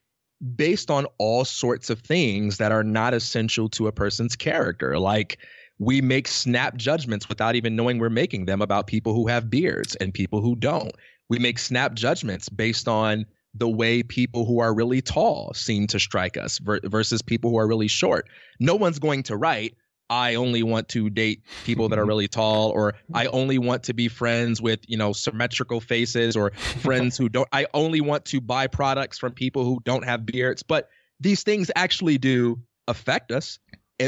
based 0.57 0.90
on 0.90 1.07
all 1.19 1.45
sorts 1.45 1.90
of 1.90 2.01
things 2.01 2.59
that 2.59 2.71
are 2.71 2.85
not 2.85 3.14
essential 3.14 3.69
to 3.71 3.87
a 3.87 3.93
person's 3.93 4.37
character, 4.37 4.99
like 4.99 5.38
we 5.79 6.01
make 6.01 6.29
snap 6.29 6.77
judgments 6.77 7.29
without 7.29 7.57
even 7.57 7.75
knowing 7.75 7.99
we're 7.99 8.11
making 8.11 8.45
them 8.45 8.62
about 8.62 8.87
people 8.87 9.14
who 9.14 9.27
have 9.27 9.51
beards 9.51 9.97
and 9.97 10.14
people 10.14 10.40
who 10.40 10.55
don't. 10.55 10.93
We 11.29 11.38
make 11.38 11.59
snap 11.59 11.95
judgments 11.95 12.49
based 12.49 12.87
on 12.87 13.27
the 13.55 13.69
way 13.69 14.03
people 14.03 14.45
who 14.45 14.59
are 14.59 14.75
really 14.75 15.01
tall 15.01 15.53
seem 15.55 15.87
to 15.87 15.99
strike 15.99 16.37
us 16.37 16.59
versus 16.59 17.23
people 17.23 17.51
who 17.51 17.57
are 17.57 17.69
really 17.69 17.88
short. 17.88 18.29
No 18.61 18.75
one's 18.75 18.99
going 18.99 19.23
to 19.25 19.37
write, 19.37 19.75
I 20.11 20.35
only 20.35 20.62
want 20.62 20.88
to 20.90 21.09
date 21.09 21.43
people 21.64 21.88
that 21.88 21.99
are 21.99 22.05
really 22.05 22.29
tall, 22.29 22.71
or 22.71 22.95
I 23.12 23.25
mm-hmm. 23.25 23.37
only 23.37 23.59
want 23.59 23.85
to 23.85 23.95
be 23.95 24.09
friends 24.09 24.61
with, 24.61 24.81
you 24.87 24.99
know, 24.99 25.12
symmetrical 25.12 25.81
faces, 25.81 26.37
or 26.37 26.51
friends 26.81 27.17
who 27.17 27.29
don't, 27.29 27.49
I 27.53 27.67
only 27.75 28.01
want 28.01 28.25
to 28.27 28.40
buy 28.40 28.67
products 28.67 29.19
from 29.19 29.33
people 29.33 29.64
who 29.64 29.81
don't 29.85 30.05
have 30.05 30.27
beards. 30.27 30.62
But 30.62 30.88
these 31.21 31.43
things 31.43 31.71
actually 31.75 32.19
do 32.19 32.61
affect 32.87 33.33
us. 33.33 33.59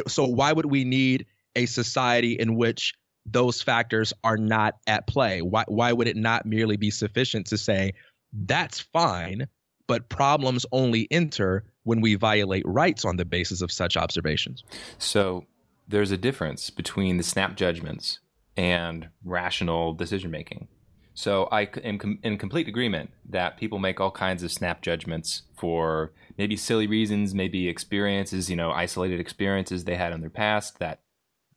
So 0.06 0.24
why 0.24 0.52
would 0.52 0.66
we 0.66 0.84
need 0.84 1.26
a 1.54 1.66
society 1.66 2.32
in 2.32 2.56
which 2.56 2.94
those 3.24 3.62
factors 3.62 4.12
are 4.22 4.36
not 4.36 4.74
at 4.86 5.06
play? 5.06 5.40
Why 5.42 5.64
why 5.66 5.92
would 5.92 6.08
it 6.08 6.16
not 6.16 6.46
merely 6.46 6.76
be 6.76 6.90
sufficient 6.90 7.46
to 7.46 7.58
say 7.58 7.92
that's 8.32 8.80
fine, 8.80 9.46
but 9.86 10.08
problems 10.08 10.66
only 10.72 11.08
enter 11.10 11.64
when 11.84 12.00
we 12.00 12.16
violate 12.16 12.64
rights 12.66 13.04
on 13.04 13.16
the 13.16 13.24
basis 13.24 13.62
of 13.62 13.72
such 13.72 13.96
observations? 13.96 14.62
So 14.98 15.44
there's 15.88 16.10
a 16.10 16.16
difference 16.16 16.70
between 16.70 17.16
the 17.16 17.22
snap 17.22 17.56
judgments 17.56 18.20
and 18.56 19.08
rational 19.24 19.92
decision 19.92 20.30
making. 20.30 20.68
So 21.14 21.48
I 21.50 21.62
am 21.82 21.98
com- 21.98 22.18
in 22.22 22.36
complete 22.36 22.68
agreement 22.68 23.10
that 23.28 23.56
people 23.56 23.78
make 23.78 24.00
all 24.00 24.10
kinds 24.10 24.42
of 24.42 24.52
snap 24.52 24.82
judgments 24.82 25.42
for 25.56 26.12
maybe 26.36 26.56
silly 26.56 26.86
reasons, 26.86 27.34
maybe 27.34 27.68
experiences, 27.68 28.50
you 28.50 28.56
know, 28.56 28.70
isolated 28.70 29.18
experiences 29.18 29.84
they 29.84 29.96
had 29.96 30.12
in 30.12 30.20
their 30.20 30.30
past 30.30 30.78
that 30.78 31.00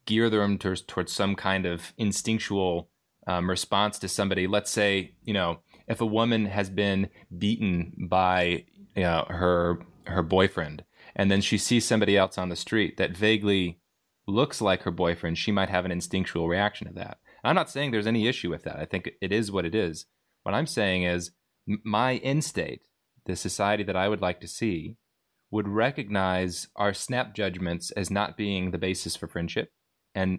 gear 0.06 0.30
them 0.30 0.56
towards, 0.56 0.80
towards 0.80 1.12
some 1.12 1.36
kind 1.36 1.66
of 1.66 1.92
instinctual 1.98 2.88
um, 3.26 3.50
response 3.50 3.98
to 3.98 4.08
somebody. 4.08 4.46
Let's 4.46 4.70
say, 4.70 5.12
you 5.24 5.34
know, 5.34 5.60
if 5.88 6.00
a 6.00 6.06
woman 6.06 6.46
has 6.46 6.70
been 6.70 7.10
beaten 7.36 8.06
by 8.08 8.64
you 8.94 9.02
know, 9.02 9.26
her 9.28 9.80
her 10.04 10.22
boyfriend, 10.22 10.84
and 11.14 11.30
then 11.30 11.40
she 11.40 11.58
sees 11.58 11.84
somebody 11.84 12.16
else 12.16 12.38
on 12.38 12.48
the 12.48 12.56
street 12.56 12.96
that 12.96 13.16
vaguely 13.16 13.79
looks 14.26 14.60
like 14.60 14.82
her 14.82 14.90
boyfriend, 14.90 15.38
she 15.38 15.52
might 15.52 15.68
have 15.68 15.84
an 15.84 15.92
instinctual 15.92 16.48
reaction 16.48 16.86
to 16.86 16.94
that. 16.94 17.18
I'm 17.42 17.54
not 17.54 17.70
saying 17.70 17.90
there's 17.90 18.06
any 18.06 18.28
issue 18.28 18.50
with 18.50 18.64
that. 18.64 18.76
I 18.76 18.84
think 18.84 19.10
it 19.20 19.32
is 19.32 19.50
what 19.50 19.64
it 19.64 19.74
is. 19.74 20.06
What 20.42 20.54
I'm 20.54 20.66
saying 20.66 21.04
is 21.04 21.32
my 21.66 22.16
end 22.16 22.44
state, 22.44 22.82
the 23.26 23.36
society 23.36 23.82
that 23.84 23.96
I 23.96 24.08
would 24.08 24.20
like 24.20 24.40
to 24.40 24.48
see, 24.48 24.96
would 25.50 25.68
recognize 25.68 26.68
our 26.76 26.94
snap 26.94 27.34
judgments 27.34 27.90
as 27.92 28.10
not 28.10 28.36
being 28.36 28.70
the 28.70 28.78
basis 28.78 29.16
for 29.16 29.26
friendship 29.26 29.72
and 30.14 30.38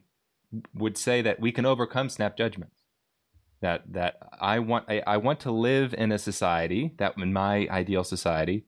would 0.73 0.97
say 0.97 1.21
that 1.21 1.39
we 1.39 1.51
can 1.51 1.65
overcome 1.65 2.09
snap 2.09 2.37
judgments. 2.37 2.75
That 3.61 3.93
that 3.93 4.17
I 4.39 4.57
want 4.57 4.85
I, 4.89 5.03
I 5.05 5.17
want 5.17 5.39
to 5.41 5.51
live 5.51 5.93
in 5.93 6.11
a 6.11 6.17
society 6.17 6.95
that 6.97 7.15
in 7.17 7.31
my 7.31 7.67
ideal 7.69 8.03
society 8.03 8.65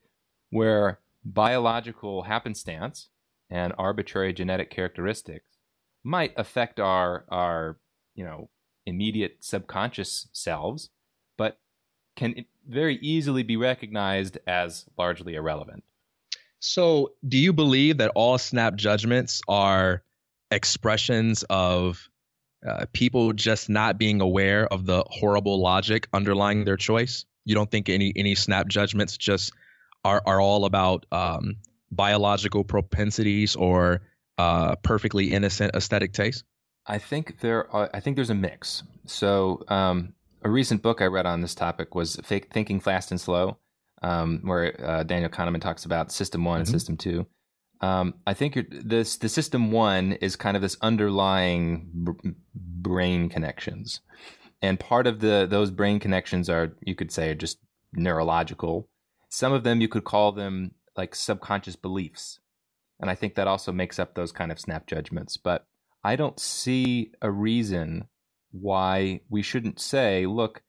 where 0.52 1.00
biological 1.26 2.24
happenstance 2.24 3.10
and 3.54 3.72
arbitrary 3.78 4.34
genetic 4.34 4.70
characteristics 4.72 5.46
might 6.04 6.34
affect 6.36 6.80
our 6.80 7.24
our 7.30 7.78
you 8.16 8.26
know 8.26 8.50
immediate 8.86 9.38
subconscious 9.40 10.28
selves, 10.34 10.90
but 11.38 11.58
can 12.18 12.46
very 12.68 12.98
easily 12.98 13.44
be 13.44 13.56
recognized 13.56 14.38
as 14.46 14.86
largely 14.98 15.36
irrelevant. 15.36 15.84
So, 16.60 17.14
do 17.28 17.38
you 17.38 17.54
believe 17.54 17.98
that 18.00 18.12
all 18.16 18.38
snap 18.38 18.76
judgments 18.76 19.42
are 19.48 20.04
expressions 20.52 21.44
of 21.50 22.10
uh, 22.68 22.86
people 22.94 23.34
just 23.34 23.70
not 23.70 23.98
being 23.98 24.22
aware 24.22 24.66
of 24.68 24.86
the 24.86 25.04
horrible 25.10 25.62
logic 25.62 26.08
underlying 26.14 26.64
their 26.64 26.78
choice. 26.78 27.26
You 27.46 27.56
don't 27.56 27.70
think 27.70 27.90
any 27.90 28.14
any 28.16 28.36
snap 28.36 28.68
judgments 28.68 29.18
just 29.18 29.52
are 30.06 30.22
are 30.26 30.40
all 30.40 30.66
about 30.66 31.06
um, 31.12 31.58
biological 31.96 32.64
propensities 32.64 33.56
or 33.56 34.02
uh, 34.38 34.76
perfectly 34.78 35.32
innocent 35.32 35.76
aesthetic 35.76 36.14
taste? 36.14 36.44
I 36.86 36.98
think 36.98 37.40
there 37.40 37.74
are, 37.74 37.90
I 37.94 38.00
think 38.00 38.16
there's 38.16 38.30
a 38.30 38.36
mix. 38.36 38.84
So 39.06 39.64
um, 39.68 40.14
a 40.44 40.50
recent 40.50 40.82
book 40.82 41.02
I 41.02 41.06
read 41.06 41.26
on 41.26 41.42
this 41.42 41.56
topic 41.56 41.96
was 41.96 42.18
Fake 42.24 42.52
Thinking 42.52 42.80
Fast 42.80 43.12
and 43.12 43.20
Slow, 43.20 43.58
um, 44.02 44.42
where 44.44 44.76
uh, 44.86 45.04
Daniel 45.04 45.30
Kahneman 45.30 45.62
talks 45.62 45.86
about 45.86 46.12
System 46.12 46.44
One 46.44 46.56
mm-hmm. 46.56 46.60
and 46.62 46.68
System 46.68 46.98
Two. 46.98 47.26
Um, 47.82 48.14
I 48.26 48.34
think 48.34 48.58
this 48.70 49.18
the 49.18 49.28
system 49.28 49.72
one 49.72 50.14
is 50.14 50.38
kind 50.38 50.56
of 50.56 50.62
this 50.62 50.78
underlying 50.82 51.90
b- 52.06 52.32
brain 52.56 53.28
connections, 53.28 54.00
and 54.62 54.80
part 54.80 55.06
of 55.06 55.20
the 55.20 55.46
those 55.50 55.70
brain 55.70 56.00
connections 56.00 56.50
are 56.50 56.78
you 56.86 56.96
could 56.96 57.12
say 57.12 57.32
are 57.32 57.36
just 57.36 57.58
neurological. 57.92 58.88
Some 59.30 59.52
of 59.52 59.66
them 59.66 59.82
you 59.82 59.90
could 59.90 60.06
call 60.06 60.32
them 60.32 60.72
like 60.98 61.16
subconscious 61.16 61.76
beliefs, 61.76 62.40
and 63.00 63.10
I 63.10 63.16
think 63.16 63.36
that 63.36 63.48
also 63.48 63.72
makes 63.72 64.00
up 64.00 64.16
those 64.16 64.32
kind 64.32 64.52
of 64.52 64.60
snap 64.60 64.88
judgments. 64.88 65.38
But 65.38 65.66
I 66.04 66.16
don't 66.16 66.40
see 66.40 67.12
a 67.22 67.32
reason 67.32 68.08
why 68.52 69.22
we 69.30 69.42
shouldn't 69.42 69.80
say, 69.80 70.26
look, 70.26 70.62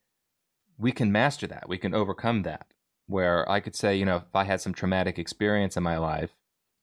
we 0.77 0.91
can 0.91 1.11
master 1.11 1.47
that, 1.47 1.69
we 1.69 1.77
can 1.77 1.93
overcome 1.93 2.43
that. 2.43 2.67
Where 3.07 3.47
I 3.49 3.59
could 3.59 3.75
say, 3.75 3.95
you 3.95 4.05
know, 4.05 4.17
if 4.17 4.35
I 4.35 4.45
had 4.45 4.61
some 4.61 4.73
traumatic 4.73 5.19
experience 5.19 5.77
in 5.77 5.83
my 5.83 5.97
life 5.97 6.31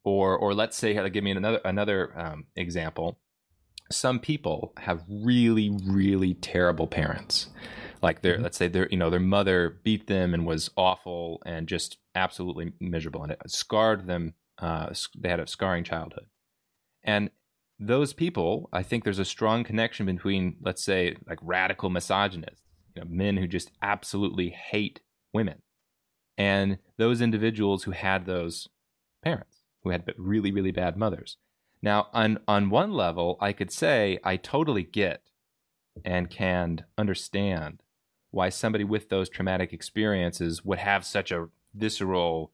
or 0.04 0.36
or 0.36 0.54
let's 0.54 0.76
say 0.76 1.08
give 1.10 1.24
me 1.24 1.30
another 1.30 1.60
another 1.64 2.18
um, 2.18 2.44
example 2.56 3.18
some 3.90 4.18
people 4.18 4.72
have 4.78 5.02
really 5.08 5.70
really 5.84 6.34
terrible 6.34 6.86
parents 6.86 7.48
like 8.02 8.22
their 8.22 8.34
mm-hmm. 8.34 8.42
let's 8.42 8.58
say 8.58 8.68
their 8.68 8.88
you 8.90 8.96
know 8.96 9.10
their 9.10 9.20
mother 9.20 9.78
beat 9.82 10.06
them 10.06 10.34
and 10.34 10.46
was 10.46 10.70
awful 10.76 11.42
and 11.46 11.68
just 11.68 11.98
absolutely 12.14 12.72
miserable 12.80 13.22
and 13.22 13.32
it 13.32 13.38
scarred 13.46 14.06
them 14.06 14.34
uh, 14.58 14.92
they 15.18 15.28
had 15.28 15.40
a 15.40 15.46
scarring 15.46 15.84
childhood 15.84 16.26
and 17.04 17.30
those 17.86 18.12
people, 18.12 18.68
I 18.72 18.82
think 18.82 19.02
there's 19.02 19.18
a 19.18 19.24
strong 19.24 19.64
connection 19.64 20.06
between, 20.06 20.56
let's 20.62 20.84
say, 20.84 21.16
like 21.28 21.38
radical 21.42 21.90
misogynists, 21.90 22.62
you 22.94 23.02
know, 23.02 23.08
men 23.10 23.36
who 23.36 23.46
just 23.46 23.72
absolutely 23.82 24.50
hate 24.50 25.00
women, 25.32 25.62
and 26.38 26.78
those 26.96 27.20
individuals 27.20 27.84
who 27.84 27.90
had 27.90 28.26
those 28.26 28.68
parents 29.22 29.62
who 29.82 29.90
had 29.90 30.04
really, 30.16 30.52
really 30.52 30.70
bad 30.70 30.96
mothers. 30.96 31.36
Now, 31.82 32.08
on 32.12 32.38
on 32.46 32.70
one 32.70 32.92
level, 32.92 33.36
I 33.40 33.52
could 33.52 33.72
say 33.72 34.18
I 34.22 34.36
totally 34.36 34.84
get 34.84 35.22
and 36.04 36.30
can 36.30 36.84
understand 36.96 37.82
why 38.32 38.48
somebody 38.48 38.82
with 38.82 39.08
those 39.08 39.28
traumatic 39.28 39.72
experiences 39.72 40.64
would 40.64 40.78
have 40.78 41.04
such 41.04 41.30
a 41.30 41.48
visceral 41.74 42.52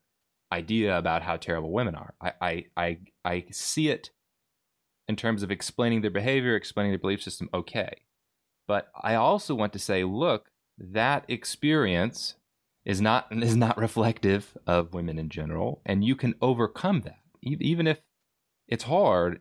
idea 0.53 0.97
about 0.97 1.23
how 1.23 1.37
terrible 1.37 1.71
women 1.71 1.95
are. 1.95 2.15
I 2.21 2.33
I 2.41 2.65
I, 2.77 2.99
I 3.25 3.45
see 3.51 3.89
it 3.89 4.11
in 5.09 5.17
terms 5.17 5.43
of 5.43 5.51
explaining 5.51 6.03
their 6.03 6.11
behavior, 6.11 6.55
explaining 6.55 6.93
their 6.93 6.99
belief 6.99 7.23
system, 7.23 7.49
okay. 7.55 8.03
But 8.67 8.89
I 9.01 9.15
also 9.15 9.55
want 9.55 9.73
to 9.73 9.79
say, 9.79 10.05
look, 10.05 10.51
that 10.77 11.25
experience 11.29 12.35
is 12.85 13.01
not 13.01 13.29
is 13.31 13.57
not 13.57 13.79
reflective 13.79 14.57
of 14.67 14.95
women 14.95 15.19
in 15.19 15.29
general, 15.29 15.81
and 15.87 16.05
you 16.05 16.17
can 16.17 16.35
overcome 16.43 17.03
that. 17.03 17.21
Even 17.43 17.87
if 17.87 18.01
it's 18.67 18.85
hard, 18.85 19.41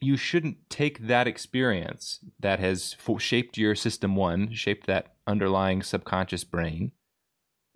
you 0.00 0.16
shouldn't 0.16 0.58
take 0.68 1.06
that 1.06 1.26
experience 1.26 2.20
that 2.40 2.58
has 2.58 2.96
shaped 3.18 3.56
your 3.56 3.74
system 3.74 4.14
one, 4.14 4.52
shaped 4.52 4.86
that 4.86 5.14
underlying 5.26 5.82
subconscious 5.82 6.44
brain, 6.44 6.92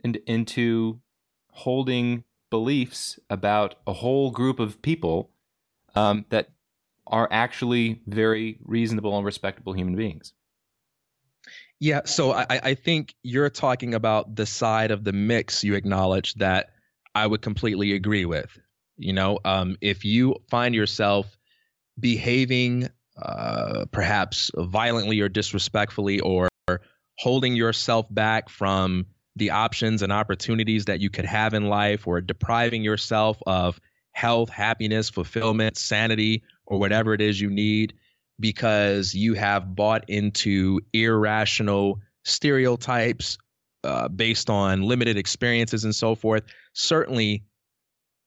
and 0.04 0.16
into 0.26 1.00
holding 1.52 2.24
beliefs 2.50 3.18
about 3.28 3.76
a 3.86 3.92
whole 3.92 4.30
group 4.30 4.60
of 4.60 4.82
people 4.82 5.30
um, 5.94 6.24
that 6.30 6.50
are 7.06 7.28
actually 7.30 8.00
very 8.06 8.58
reasonable 8.64 9.16
and 9.16 9.24
respectable 9.24 9.72
human 9.72 9.96
beings. 9.96 10.32
Yeah, 11.80 12.02
so 12.04 12.32
I, 12.32 12.46
I 12.50 12.74
think 12.74 13.14
you're 13.22 13.48
talking 13.48 13.94
about 13.94 14.36
the 14.36 14.44
side 14.44 14.90
of 14.90 15.04
the 15.04 15.12
mix 15.12 15.64
you 15.64 15.74
acknowledge 15.74 16.34
that 16.34 16.70
I 17.14 17.26
would 17.26 17.40
completely 17.40 17.92
agree 17.94 18.26
with. 18.26 18.58
You 18.98 19.14
know, 19.14 19.38
um, 19.46 19.78
if 19.80 20.04
you 20.04 20.36
find 20.50 20.74
yourself 20.74 21.38
behaving 22.00 22.88
uh, 23.20 23.84
perhaps 23.92 24.50
violently 24.56 25.20
or 25.20 25.28
disrespectfully 25.28 26.20
or 26.20 26.48
holding 27.18 27.54
yourself 27.54 28.06
back 28.10 28.48
from 28.48 29.04
the 29.36 29.50
options 29.50 30.02
and 30.02 30.12
opportunities 30.12 30.86
that 30.86 31.00
you 31.00 31.10
could 31.10 31.24
have 31.24 31.54
in 31.54 31.68
life 31.68 32.06
or 32.06 32.20
depriving 32.20 32.82
yourself 32.82 33.38
of 33.46 33.80
health, 34.12 34.48
happiness, 34.48 35.10
fulfillment, 35.10 35.76
sanity, 35.76 36.42
or 36.66 36.78
whatever 36.78 37.14
it 37.14 37.20
is 37.20 37.40
you 37.40 37.50
need 37.50 37.94
because 38.38 39.14
you 39.14 39.34
have 39.34 39.74
bought 39.74 40.08
into 40.08 40.80
irrational 40.92 42.00
stereotypes 42.24 43.38
uh, 43.84 44.08
based 44.08 44.50
on 44.50 44.82
limited 44.82 45.16
experiences 45.16 45.84
and 45.84 45.94
so 45.94 46.14
forth. 46.14 46.42
Certainly, 46.72 47.44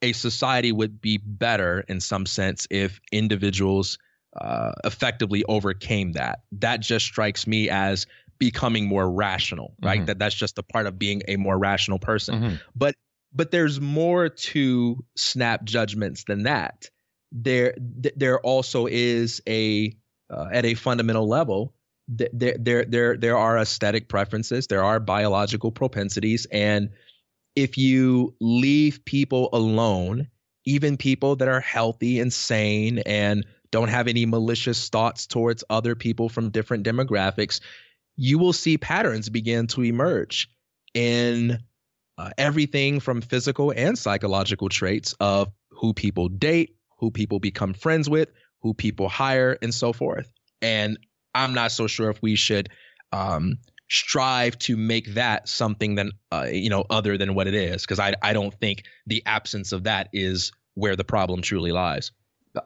a 0.04 0.14
society 0.14 0.72
would 0.72 1.02
be 1.02 1.18
better 1.18 1.84
in 1.88 2.00
some 2.00 2.28
sense 2.28 2.68
if 2.70 3.00
individuals 3.12 3.98
uh, 4.40 4.74
effectively 4.84 5.44
overcame 5.46 6.12
that. 6.12 6.42
That 6.52 6.80
just 6.80 7.06
strikes 7.06 7.48
me 7.48 7.70
as 7.70 8.06
becoming 8.38 8.88
more 8.88 9.10
rational, 9.10 9.76
right? 9.82 9.98
Mm-hmm. 9.98 10.06
That 10.06 10.20
that's 10.20 10.36
just 10.36 10.60
a 10.60 10.64
part 10.64 10.86
of 10.86 11.00
being 11.00 11.24
a 11.28 11.38
more 11.38 11.58
rational 11.58 11.98
person. 11.98 12.36
Mm-hmm. 12.36 12.56
But 12.76 12.96
but 13.34 13.50
there's 13.50 13.82
more 13.82 14.30
to 14.30 15.04
snap 15.16 15.64
judgments 15.64 16.26
than 16.26 16.44
that 16.44 16.90
there 17.34 17.74
there 18.16 18.40
also 18.40 18.86
is 18.86 19.42
a 19.48 19.96
uh, 20.30 20.48
at 20.52 20.66
a 20.66 20.76
fundamental 20.76 21.28
level 21.28 21.74
there 22.08 22.56
there 22.60 22.86
there 22.86 23.18
there 23.18 23.38
are 23.38 23.58
aesthetic 23.58 24.08
preferences 24.08 24.68
there 24.68 24.84
are 24.84 25.00
biological 25.00 25.72
propensities 25.72 26.46
and 26.52 26.90
if 27.56 27.78
you 27.78 28.36
leave 28.40 29.04
people 29.06 29.50
alone 29.54 30.28
even 30.66 30.96
people 30.96 31.36
that 31.36 31.50
are 31.50 31.60
healthy 31.60 32.22
and 32.22 32.32
sane 32.32 33.00
and 33.00 33.46
don't 33.72 33.90
have 33.90 34.08
any 34.08 34.26
malicious 34.26 34.88
thoughts 34.88 35.28
towards 35.28 35.64
other 35.70 35.96
people 35.96 36.30
from 36.30 36.50
different 36.50 36.86
demographics 36.86 37.60
you 38.16 38.38
will 38.38 38.54
see 38.54 38.78
patterns 38.78 39.30
begin 39.30 39.68
to 39.68 39.84
emerge 39.84 40.48
in 40.94 41.58
uh, 42.18 42.30
everything 42.38 43.00
from 43.00 43.22
physical 43.22 43.72
and 43.76 43.98
psychological 43.98 44.70
traits 44.70 45.14
of 45.20 45.52
who 45.72 45.94
people 45.94 46.30
date 46.30 46.76
who 47.04 47.12
people 47.12 47.38
become 47.38 47.74
friends 47.74 48.10
with, 48.10 48.30
who 48.62 48.74
people 48.74 49.10
hire, 49.10 49.58
and 49.62 49.74
so 49.74 49.92
forth. 49.92 50.32
And 50.62 50.98
I'm 51.36 51.54
not 51.54 51.74
so 51.74 51.86
sure 51.86 52.10
if 52.10 52.22
we 52.22 52.36
should 52.36 52.70
um, 53.12 53.58
strive 53.94 54.58
to 54.58 54.76
make 54.76 55.14
that 55.14 55.48
something 55.48 55.96
than 55.96 56.12
uh, 56.32 56.48
you 56.52 56.70
know 56.70 56.84
other 56.90 57.18
than 57.18 57.36
what 57.36 57.48
it 57.48 57.54
is, 57.54 57.84
because 57.84 58.00
I 58.00 58.16
I 58.22 58.34
don't 58.34 58.54
think 58.54 58.84
the 59.06 59.22
absence 59.26 59.72
of 59.72 59.84
that 59.84 60.10
is 60.12 60.52
where 60.74 60.96
the 60.96 61.04
problem 61.04 61.42
truly 61.42 61.72
lies. 61.72 62.12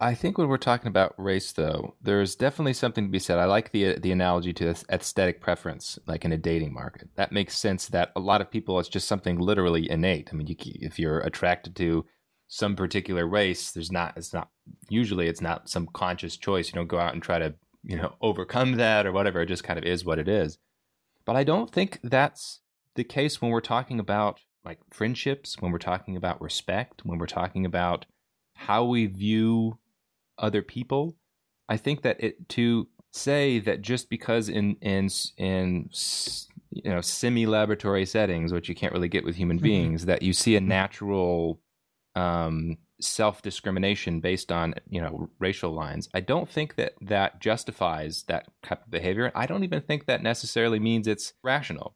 I 0.02 0.16
think 0.16 0.38
when 0.38 0.50
we're 0.50 0.58
talking 0.58 0.88
about 0.90 1.16
race, 1.18 1.54
though, 1.54 1.96
there's 2.02 2.36
definitely 2.36 2.74
something 2.74 3.06
to 3.06 3.12
be 3.12 3.20
said. 3.20 3.40
I 3.40 3.46
like 3.46 3.72
the 3.72 3.98
the 4.00 4.12
analogy 4.12 4.54
to 4.54 4.76
aesthetic 4.90 5.40
preference, 5.40 5.98
like 6.08 6.26
in 6.26 6.34
a 6.34 6.38
dating 6.38 6.74
market. 6.74 7.10
That 7.16 7.32
makes 7.32 7.58
sense. 7.58 7.88
That 7.88 8.12
a 8.16 8.20
lot 8.20 8.42
of 8.42 8.52
people, 8.52 8.80
it's 8.80 8.90
just 8.90 9.08
something 9.08 9.40
literally 9.40 9.90
innate. 9.90 10.30
I 10.32 10.36
mean, 10.36 10.48
you, 10.48 10.56
if 10.60 11.00
you're 11.00 11.20
attracted 11.20 11.76
to 11.78 12.06
some 12.48 12.76
particular 12.76 13.28
race, 13.28 13.72
there's 13.72 13.92
not, 13.92 14.14
it's 14.18 14.34
not, 14.34 14.50
usually 14.90 15.28
it's 15.28 15.42
not 15.42 15.70
some 15.70 15.88
conscious 15.94 16.38
choice. 16.38 16.68
You 16.68 16.76
don't 16.76 16.88
go 16.88 17.00
out 17.00 17.14
and 17.14 17.22
try 17.24 17.40
to, 17.40 17.56
you 17.84 17.98
know, 17.98 18.16
overcome 18.22 18.74
that 18.78 19.06
or 19.06 19.12
whatever. 19.12 19.42
It 19.42 19.48
just 19.48 19.64
kind 19.64 19.80
of 19.80 19.86
is 19.86 20.06
what 20.06 20.20
it 20.20 20.28
is. 20.28 20.58
But 21.28 21.36
I 21.36 21.44
don't 21.44 21.70
think 21.70 22.00
that's 22.04 22.62
the 22.96 23.04
case 23.04 23.42
when 23.42 23.52
we're 23.52 23.60
talking 23.60 24.00
about 24.00 24.40
like 24.64 24.80
friendships, 24.92 25.58
when 25.60 25.74
we're 25.74 25.78
talking 25.78 26.16
about 26.16 26.42
respect, 26.42 27.02
when 27.04 27.20
we're 27.20 27.28
talking 27.28 27.66
about 27.66 28.06
how 28.56 28.86
we 28.86 29.06
view 29.08 29.78
other 30.38 30.62
people. 30.62 31.18
I 31.68 31.76
think 31.76 32.02
that 32.04 32.24
it 32.24 32.48
to 32.50 32.88
say 33.12 33.60
that 33.60 33.82
just 33.82 34.10
because 34.10 34.48
in 34.48 34.78
in 34.82 35.10
in 35.38 35.90
you 36.72 36.90
know 36.90 37.02
semi 37.02 37.46
laboratory 37.46 38.06
settings, 38.06 38.54
which 38.54 38.70
you 38.70 38.76
can't 38.76 38.94
really 38.94 39.10
get 39.10 39.26
with 39.26 39.36
human 39.36 39.58
mm-hmm. 39.58 39.66
beings, 39.66 40.06
that 40.06 40.22
you 40.22 40.32
see 40.32 40.56
a 40.56 40.62
natural 40.62 41.60
um, 42.16 42.78
self 43.00 43.42
discrimination 43.42 44.20
based 44.20 44.52
on 44.52 44.76
you 44.90 45.02
know 45.02 45.30
racial 45.40 45.72
lines. 45.72 46.10
I 46.14 46.20
don't 46.20 46.50
think 46.50 46.76
that 46.76 46.94
that 47.02 47.40
justifies 47.40 48.24
that 48.24 48.48
type 48.64 48.86
of 48.86 48.92
behavior. 48.92 49.32
I 49.36 49.46
don't 49.46 49.64
even 49.64 49.82
think 49.82 50.06
that 50.06 50.24
necessarily 50.24 50.80
means 50.80 51.08
it's 51.08 51.34
rational, 51.44 51.96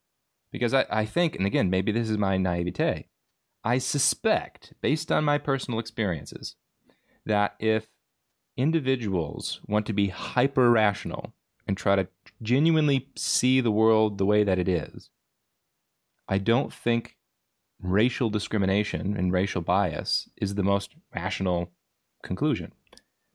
because 0.51 0.73
I, 0.73 0.85
I 0.89 1.05
think, 1.05 1.35
and 1.35 1.45
again, 1.45 1.69
maybe 1.69 1.91
this 1.91 2.09
is 2.09 2.17
my 2.17 2.37
naivete. 2.37 3.07
I 3.63 3.77
suspect, 3.77 4.73
based 4.81 5.11
on 5.11 5.23
my 5.23 5.37
personal 5.37 5.79
experiences, 5.79 6.55
that 7.25 7.55
if 7.59 7.87
individuals 8.57 9.61
want 9.67 9.85
to 9.85 9.93
be 9.93 10.07
hyper 10.07 10.69
rational 10.71 11.33
and 11.67 11.77
try 11.77 11.95
to 11.95 12.07
genuinely 12.41 13.09
see 13.15 13.61
the 13.61 13.71
world 13.71 14.17
the 14.17 14.25
way 14.25 14.43
that 14.43 14.59
it 14.59 14.67
is, 14.67 15.09
I 16.27 16.37
don't 16.37 16.73
think 16.73 17.17
racial 17.81 18.29
discrimination 18.29 19.15
and 19.17 19.33
racial 19.33 19.61
bias 19.61 20.29
is 20.37 20.55
the 20.55 20.63
most 20.63 20.95
rational 21.13 21.71
conclusion. 22.23 22.73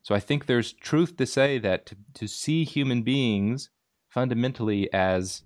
So 0.02 0.14
I 0.14 0.20
think 0.20 0.46
there's 0.46 0.72
truth 0.72 1.16
to 1.16 1.26
say 1.26 1.58
that 1.58 1.86
to, 1.86 1.96
to 2.14 2.28
see 2.28 2.64
human 2.64 3.02
beings 3.02 3.70
fundamentally 4.08 4.92
as 4.92 5.42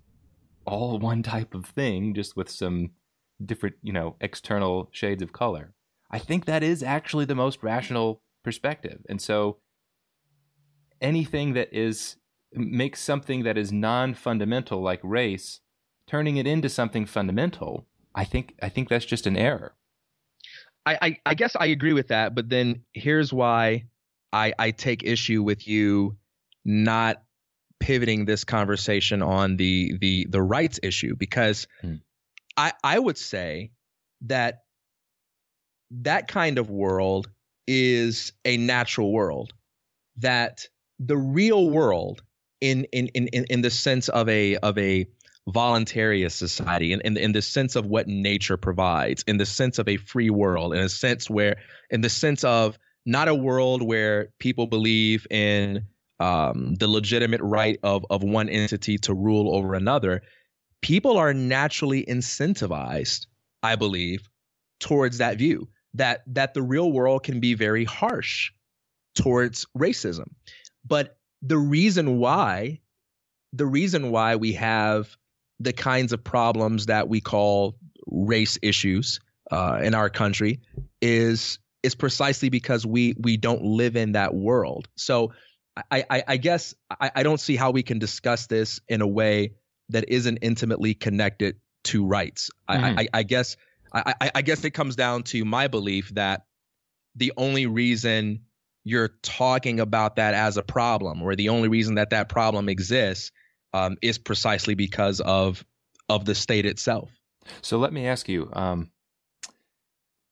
all 0.65 0.99
one 1.11 1.23
type 1.23 1.53
of 1.53 1.65
thing, 1.65 2.13
just 2.13 2.37
with 2.37 2.49
some 2.49 2.91
different, 3.43 3.75
you 3.81 3.91
know, 3.91 4.15
external 4.21 4.89
shades 4.91 5.23
of 5.23 5.33
color. 5.33 5.73
I 6.11 6.19
think 6.19 6.45
that 6.45 6.61
is 6.61 6.83
actually 6.83 7.25
the 7.25 7.35
most 7.35 7.63
rational 7.63 8.21
perspective. 8.43 8.99
And 9.09 9.21
so 9.21 9.57
anything 11.01 11.53
that 11.53 11.73
is 11.73 12.17
makes 12.53 13.01
something 13.01 13.43
that 13.43 13.57
is 13.57 13.71
non-fundamental 13.71 14.81
like 14.81 14.99
race 15.03 15.61
turning 16.05 16.35
it 16.35 16.45
into 16.45 16.67
something 16.67 17.05
fundamental 17.05 17.87
I 18.13 18.25
think 18.25 18.55
I 18.61 18.69
think 18.69 18.89
that's 18.89 19.05
just 19.05 19.27
an 19.27 19.37
error. 19.37 19.73
I, 20.85 20.97
I, 21.01 21.17
I 21.27 21.33
guess 21.35 21.55
I 21.55 21.67
agree 21.67 21.93
with 21.93 22.07
that, 22.07 22.33
but 22.33 22.49
then 22.49 22.83
here's 22.93 23.31
why 23.31 23.85
I, 24.33 24.53
I 24.57 24.71
take 24.71 25.03
issue 25.03 25.43
with 25.43 25.67
you 25.67 26.17
not 26.65 27.21
pivoting 27.79 28.25
this 28.25 28.43
conversation 28.43 29.21
on 29.21 29.57
the 29.57 29.97
the 29.99 30.27
the 30.29 30.41
rights 30.41 30.79
issue 30.83 31.15
because 31.15 31.67
hmm. 31.81 31.95
I 32.55 32.73
I 32.83 32.97
would 32.97 33.17
say 33.17 33.71
that 34.21 34.63
that 35.91 36.27
kind 36.27 36.57
of 36.57 36.69
world 36.69 37.29
is 37.67 38.33
a 38.45 38.57
natural 38.57 39.11
world 39.11 39.53
that 40.17 40.67
the 40.99 41.17
real 41.17 41.69
world 41.69 42.21
in 42.59 42.85
in 42.85 43.07
in 43.07 43.27
in 43.27 43.61
the 43.61 43.71
sense 43.71 44.09
of 44.09 44.29
a 44.29 44.57
of 44.57 44.77
a 44.77 45.07
voluntarist 45.49 46.33
society 46.33 46.93
in, 46.93 47.01
in, 47.01 47.17
in 47.17 47.31
the 47.31 47.41
sense 47.41 47.75
of 47.75 47.85
what 47.85 48.07
nature 48.07 48.57
provides, 48.57 49.23
in 49.27 49.37
the 49.37 49.45
sense 49.45 49.79
of 49.79 49.87
a 49.87 49.97
free 49.97 50.29
world, 50.29 50.73
in 50.73 50.79
a 50.79 50.89
sense 50.89 51.29
where, 51.29 51.57
in 51.89 52.01
the 52.01 52.09
sense 52.09 52.43
of 52.43 52.77
not 53.05 53.27
a 53.27 53.35
world 53.35 53.81
where 53.81 54.29
people 54.39 54.67
believe 54.67 55.25
in 55.29 55.87
um, 56.19 56.75
the 56.75 56.87
legitimate 56.87 57.41
right 57.41 57.79
of 57.81 58.05
of 58.11 58.23
one 58.23 58.47
entity 58.47 58.99
to 58.99 59.13
rule 59.13 59.55
over 59.55 59.73
another. 59.73 60.21
People 60.81 61.17
are 61.17 61.33
naturally 61.33 62.05
incentivized, 62.05 63.25
I 63.63 63.75
believe, 63.75 64.29
towards 64.79 65.17
that 65.17 65.37
view 65.37 65.67
that 65.95 66.23
that 66.27 66.53
the 66.53 66.61
real 66.61 66.91
world 66.91 67.23
can 67.23 67.39
be 67.39 67.53
very 67.53 67.83
harsh 67.83 68.51
towards 69.15 69.65
racism. 69.77 70.29
But 70.85 71.17
the 71.41 71.57
reason 71.57 72.19
why 72.19 72.79
the 73.53 73.65
reason 73.65 74.11
why 74.11 74.35
we 74.37 74.53
have 74.53 75.17
the 75.63 75.73
kinds 75.73 76.13
of 76.13 76.23
problems 76.23 76.87
that 76.87 77.07
we 77.07 77.21
call 77.21 77.75
race 78.07 78.57
issues 78.61 79.19
uh, 79.51 79.79
in 79.83 79.93
our 79.93 80.09
country 80.09 80.59
is 81.01 81.59
is 81.83 81.95
precisely 81.95 82.49
because 82.49 82.85
we 82.85 83.15
we 83.19 83.37
don't 83.37 83.63
live 83.63 83.95
in 83.95 84.13
that 84.13 84.33
world. 84.33 84.87
So 84.95 85.33
I 85.91 86.05
I, 86.09 86.23
I 86.27 86.37
guess 86.37 86.75
I, 86.99 87.11
I 87.15 87.23
don't 87.23 87.39
see 87.39 87.55
how 87.55 87.71
we 87.71 87.83
can 87.83 87.99
discuss 87.99 88.47
this 88.47 88.79
in 88.87 89.01
a 89.01 89.07
way 89.07 89.53
that 89.89 90.05
isn't 90.07 90.37
intimately 90.41 90.93
connected 90.93 91.57
to 91.83 92.05
rights. 92.05 92.49
Mm-hmm. 92.69 92.99
I, 92.99 93.03
I, 93.03 93.07
I 93.13 93.23
guess 93.23 93.57
I, 93.93 94.31
I 94.35 94.41
guess 94.41 94.63
it 94.63 94.71
comes 94.71 94.95
down 94.95 95.23
to 95.23 95.43
my 95.43 95.67
belief 95.67 96.09
that 96.15 96.45
the 97.15 97.33
only 97.35 97.65
reason 97.65 98.41
you're 98.83 99.11
talking 99.21 99.79
about 99.79 100.15
that 100.15 100.33
as 100.33 100.57
a 100.57 100.63
problem, 100.63 101.21
or 101.21 101.35
the 101.35 101.49
only 101.49 101.67
reason 101.67 101.95
that 101.95 102.11
that 102.11 102.29
problem 102.29 102.69
exists, 102.69 103.31
um, 103.73 103.97
is 104.01 104.17
precisely 104.17 104.75
because 104.75 105.19
of 105.21 105.63
of 106.09 106.25
the 106.25 106.35
state 106.35 106.65
itself. 106.65 107.09
So 107.61 107.77
let 107.77 107.93
me 107.93 108.07
ask 108.07 108.27
you. 108.29 108.49
Um, 108.53 108.91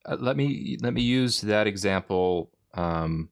uh, 0.05 0.17
let 0.19 0.37
me 0.37 0.77
let 0.81 0.93
me 0.93 1.01
use 1.01 1.41
that 1.41 1.67
example 1.67 2.51
um, 2.73 3.29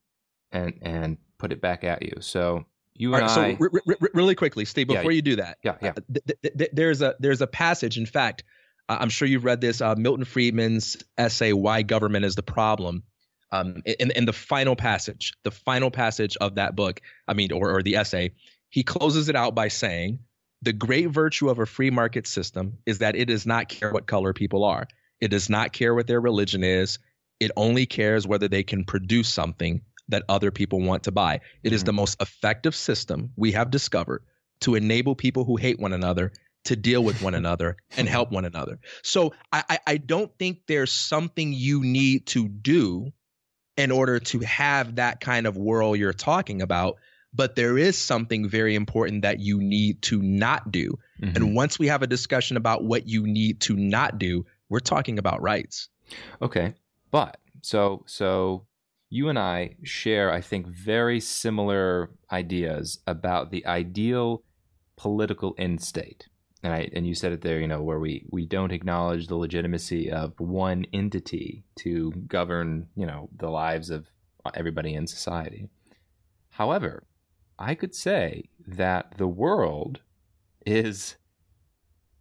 and 0.52 0.74
and 0.82 1.18
put 1.38 1.52
it 1.52 1.62
back 1.62 1.84
at 1.84 2.04
you. 2.04 2.14
So 2.20 2.66
you 2.94 3.14
and 3.14 3.24
right, 3.24 3.30
I. 3.30 3.58
So 3.58 3.70
really 4.14 4.36
quickly, 4.36 4.66
Steve, 4.66 4.88
before 4.88 5.12
yeah, 5.12 5.16
you 5.16 5.22
do 5.22 5.36
that, 5.38 5.58
yeah, 5.64 5.76
yeah. 5.82 5.90
Uh, 5.90 6.02
th- 6.14 6.42
th- 6.42 6.58
th- 6.58 6.72
there's 6.74 7.02
a 7.02 7.16
there's 7.20 7.42
a 7.42 7.48
passage. 7.48 7.98
In 7.98 8.06
fact, 8.06 8.44
I'm 8.90 9.10
sure 9.10 9.28
you've 9.28 9.46
read 9.46 9.62
this. 9.62 9.82
Uh, 9.82 9.96
Milton 9.96 10.26
Friedman's 10.26 10.98
essay, 11.18 11.54
"Why 11.54 11.82
Government 11.82 12.26
Is 12.26 12.36
the 12.36 12.44
Problem." 12.44 13.04
Um, 13.50 13.82
in, 13.86 14.12
in 14.12 14.26
the 14.26 14.34
final 14.34 14.76
passage, 14.76 15.32
the 15.44 15.52
final 15.52 15.90
passage 15.90 16.36
of 16.42 16.56
that 16.56 16.76
book, 16.76 17.00
I 17.30 17.34
mean, 17.34 17.54
or, 17.54 17.74
or 17.74 17.82
the 17.82 17.96
essay, 17.96 18.34
he 18.70 18.84
closes 18.84 19.30
it 19.30 19.36
out 19.36 19.56
by 19.56 19.68
saying, 19.68 20.20
"The 20.62 20.74
great 20.74 21.10
virtue 21.10 21.50
of 21.50 21.60
a 21.60 21.66
free 21.66 21.90
market 21.90 22.28
system 22.28 22.78
is 22.86 23.00
that 23.00 23.16
it 23.16 23.26
does 23.26 23.46
not 23.46 23.70
care 23.70 23.92
what 23.92 24.08
color 24.08 24.34
people 24.34 24.64
are. 24.64 24.88
It 25.20 25.30
does 25.30 25.50
not 25.50 25.74
care 25.74 25.96
what 25.96 26.08
their 26.08 26.22
religion 26.22 26.64
is. 26.64 27.00
It 27.40 27.52
only 27.56 27.86
cares 27.86 28.28
whether 28.28 28.48
they 28.48 28.64
can 28.64 28.84
produce 28.84 29.30
something 29.30 29.82
that 30.10 30.24
other 30.30 30.52
people 30.52 30.82
want 30.82 31.04
to 31.04 31.12
buy. 31.12 31.36
It 31.36 31.40
mm-hmm. 31.40 31.76
is 31.76 31.84
the 31.84 31.92
mm-hmm. 31.92 31.98
most 31.98 32.22
effective 32.22 32.76
system 32.76 33.32
we 33.36 33.52
have 33.52 33.72
discovered 33.72 34.24
to 34.62 34.76
enable 34.76 35.16
people 35.16 35.44
who 35.44 35.56
hate 35.56 35.80
one 35.80 35.94
another 35.94 36.32
to 36.66 36.76
deal 36.76 37.04
with 37.04 37.22
one 37.22 37.36
another 37.36 37.78
and 37.96 38.08
help 38.08 38.32
one 38.32 38.46
another. 38.46 38.80
So 39.04 39.34
I, 39.52 39.80
I 39.86 39.98
don't 39.98 40.32
think 40.38 40.62
there's 40.68 40.92
something 40.92 41.54
you 41.54 41.82
need 41.84 42.28
to 42.28 42.48
do 42.48 43.12
in 43.76 43.92
order 43.92 44.20
to 44.20 44.40
have 44.40 44.96
that 44.96 45.22
kind 45.22 45.46
of 45.46 45.56
world 45.56 45.98
you're 45.98 46.14
talking 46.14 46.62
about. 46.62 46.98
But 47.38 47.56
there 47.56 47.78
is 47.78 47.98
something 47.98 48.50
very 48.50 48.74
important 48.74 49.22
that 49.22 49.40
you 49.40 49.60
need 49.60 50.02
to 50.04 50.22
not 50.22 50.72
do. 50.72 50.98
Mm-hmm. 51.22 51.36
And 51.36 51.56
once 51.56 51.78
we 51.78 51.88
have 51.88 52.02
a 52.02 52.08
discussion 52.08 52.58
about 52.58 52.84
what 52.84 53.08
you 53.08 53.28
need 53.28 53.62
to 53.62 53.76
not 53.76 54.18
do, 54.18 54.46
we're 54.70 54.80
talking 54.80 55.20
about 55.20 55.42
rights. 55.42 55.88
Okay. 56.42 56.74
But 57.12 57.38
so 57.62 58.04
so 58.08 58.66
you 59.10 59.30
and 59.30 59.40
I 59.40 59.76
share, 59.84 60.32
I 60.32 60.42
think, 60.42 60.68
very 60.68 61.20
similar 61.20 62.12
ideas 62.32 63.00
about 63.08 63.52
the 63.52 63.66
ideal 63.66 64.44
political 64.98 65.56
end 65.58 65.82
state. 65.82 66.28
And 66.64 66.74
I 66.74 66.90
and 66.94 67.08
you 67.08 67.14
said 67.14 67.32
it 67.32 67.42
there, 67.42 67.60
you 67.60 67.68
know, 67.68 67.84
where 67.84 68.00
we 68.00 68.26
we 68.30 68.46
don't 68.46 68.72
acknowledge 68.72 69.28
the 69.28 69.36
legitimacy 69.36 70.12
of 70.12 70.34
one 70.40 70.86
entity 70.92 71.64
to 71.80 72.12
govern, 72.28 72.88
you 72.96 73.06
know, 73.06 73.30
the 73.38 73.50
lives 73.50 73.92
of 73.92 74.08
everybody 74.56 74.96
in 74.96 75.06
society. 75.08 75.70
However, 76.50 77.04
I 77.60 77.76
could 77.76 77.96
say 77.96 78.50
that 78.68 79.18
the 79.18 79.28
world 79.28 80.02
is 80.66 81.16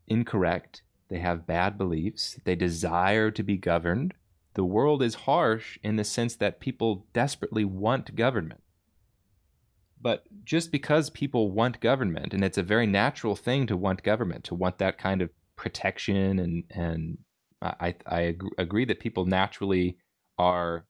incorrect 0.06 0.82
they 1.08 1.18
have 1.18 1.46
bad 1.46 1.78
beliefs. 1.78 2.38
They 2.44 2.56
desire 2.56 3.30
to 3.30 3.42
be 3.42 3.56
governed. 3.56 4.14
The 4.54 4.64
world 4.64 5.02
is 5.02 5.14
harsh 5.14 5.78
in 5.82 5.96
the 5.96 6.04
sense 6.04 6.34
that 6.36 6.60
people 6.60 7.06
desperately 7.12 7.64
want 7.64 8.16
government. 8.16 8.62
But 10.00 10.24
just 10.44 10.72
because 10.72 11.10
people 11.10 11.50
want 11.50 11.80
government, 11.80 12.34
and 12.34 12.44
it's 12.44 12.58
a 12.58 12.62
very 12.62 12.86
natural 12.86 13.36
thing 13.36 13.66
to 13.66 13.76
want 13.76 14.02
government, 14.02 14.44
to 14.44 14.54
want 14.54 14.78
that 14.78 14.98
kind 14.98 15.22
of 15.22 15.30
protection, 15.56 16.38
and 16.38 16.64
and 16.70 17.18
I 17.62 17.94
I 18.06 18.36
agree 18.58 18.84
that 18.84 19.00
people 19.00 19.26
naturally 19.26 19.98
are 20.38 20.86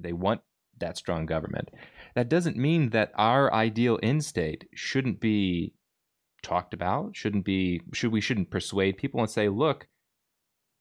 they 0.00 0.12
want 0.12 0.40
that 0.78 0.96
strong 0.96 1.26
government. 1.26 1.70
That 2.18 2.28
doesn't 2.28 2.56
mean 2.56 2.90
that 2.90 3.12
our 3.14 3.54
ideal 3.54 4.00
end 4.02 4.24
state 4.24 4.68
shouldn't 4.74 5.20
be 5.20 5.74
talked 6.42 6.74
about 6.74 7.14
shouldn't 7.14 7.44
be 7.44 7.80
should 7.92 8.10
we 8.10 8.20
shouldn't 8.20 8.50
persuade 8.50 8.96
people 8.96 9.20
and 9.20 9.30
say 9.30 9.48
look 9.48 9.86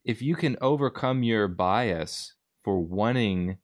if 0.04 0.20
you 0.20 0.36
can 0.36 0.58
overcome 0.62 1.22
your 1.22 1.48
bias 1.48 2.34
for 2.64 2.80
wanting 2.80 3.60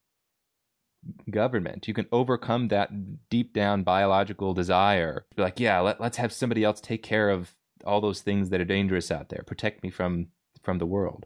government 1.32 1.88
you 1.88 1.96
can 1.96 2.06
overcome 2.12 2.68
that 2.68 2.92
deep 3.32 3.56
down 3.56 3.82
biological 3.82 4.54
desire 4.54 5.26
be 5.36 5.42
like 5.42 5.60
yeah 5.60 5.80
let, 5.80 6.00
let's 6.00 6.18
have 6.18 6.32
somebody 6.32 6.64
else 6.64 6.80
take 6.80 7.02
care 7.02 7.32
of 7.32 7.56
all 7.86 8.02
those 8.02 8.22
things 8.22 8.52
that 8.52 8.62
are 8.62 8.66
dangerous 8.66 9.10
out 9.10 9.30
there 9.30 9.44
protect 9.48 9.82
me 9.82 9.90
from 9.90 10.28
from 10.62 10.78
the 10.78 10.86
world 10.86 11.26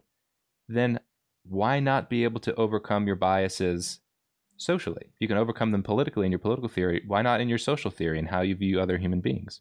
then 0.66 0.98
why 1.44 1.78
not 1.78 2.08
be 2.08 2.24
able 2.24 2.40
to 2.40 2.54
overcome 2.54 3.06
your 3.06 3.16
biases 3.16 4.00
socially. 4.58 5.10
You 5.18 5.28
can 5.28 5.38
overcome 5.38 5.70
them 5.70 5.82
politically 5.82 6.26
in 6.26 6.32
your 6.32 6.38
political 6.38 6.68
theory 6.68 7.02
why 7.06 7.22
not 7.22 7.40
in 7.40 7.48
your 7.48 7.58
social 7.58 7.90
theory 7.90 8.18
and 8.18 8.28
how 8.28 8.42
you 8.42 8.54
view 8.54 8.80
other 8.80 8.98
human 8.98 9.20
beings? 9.20 9.60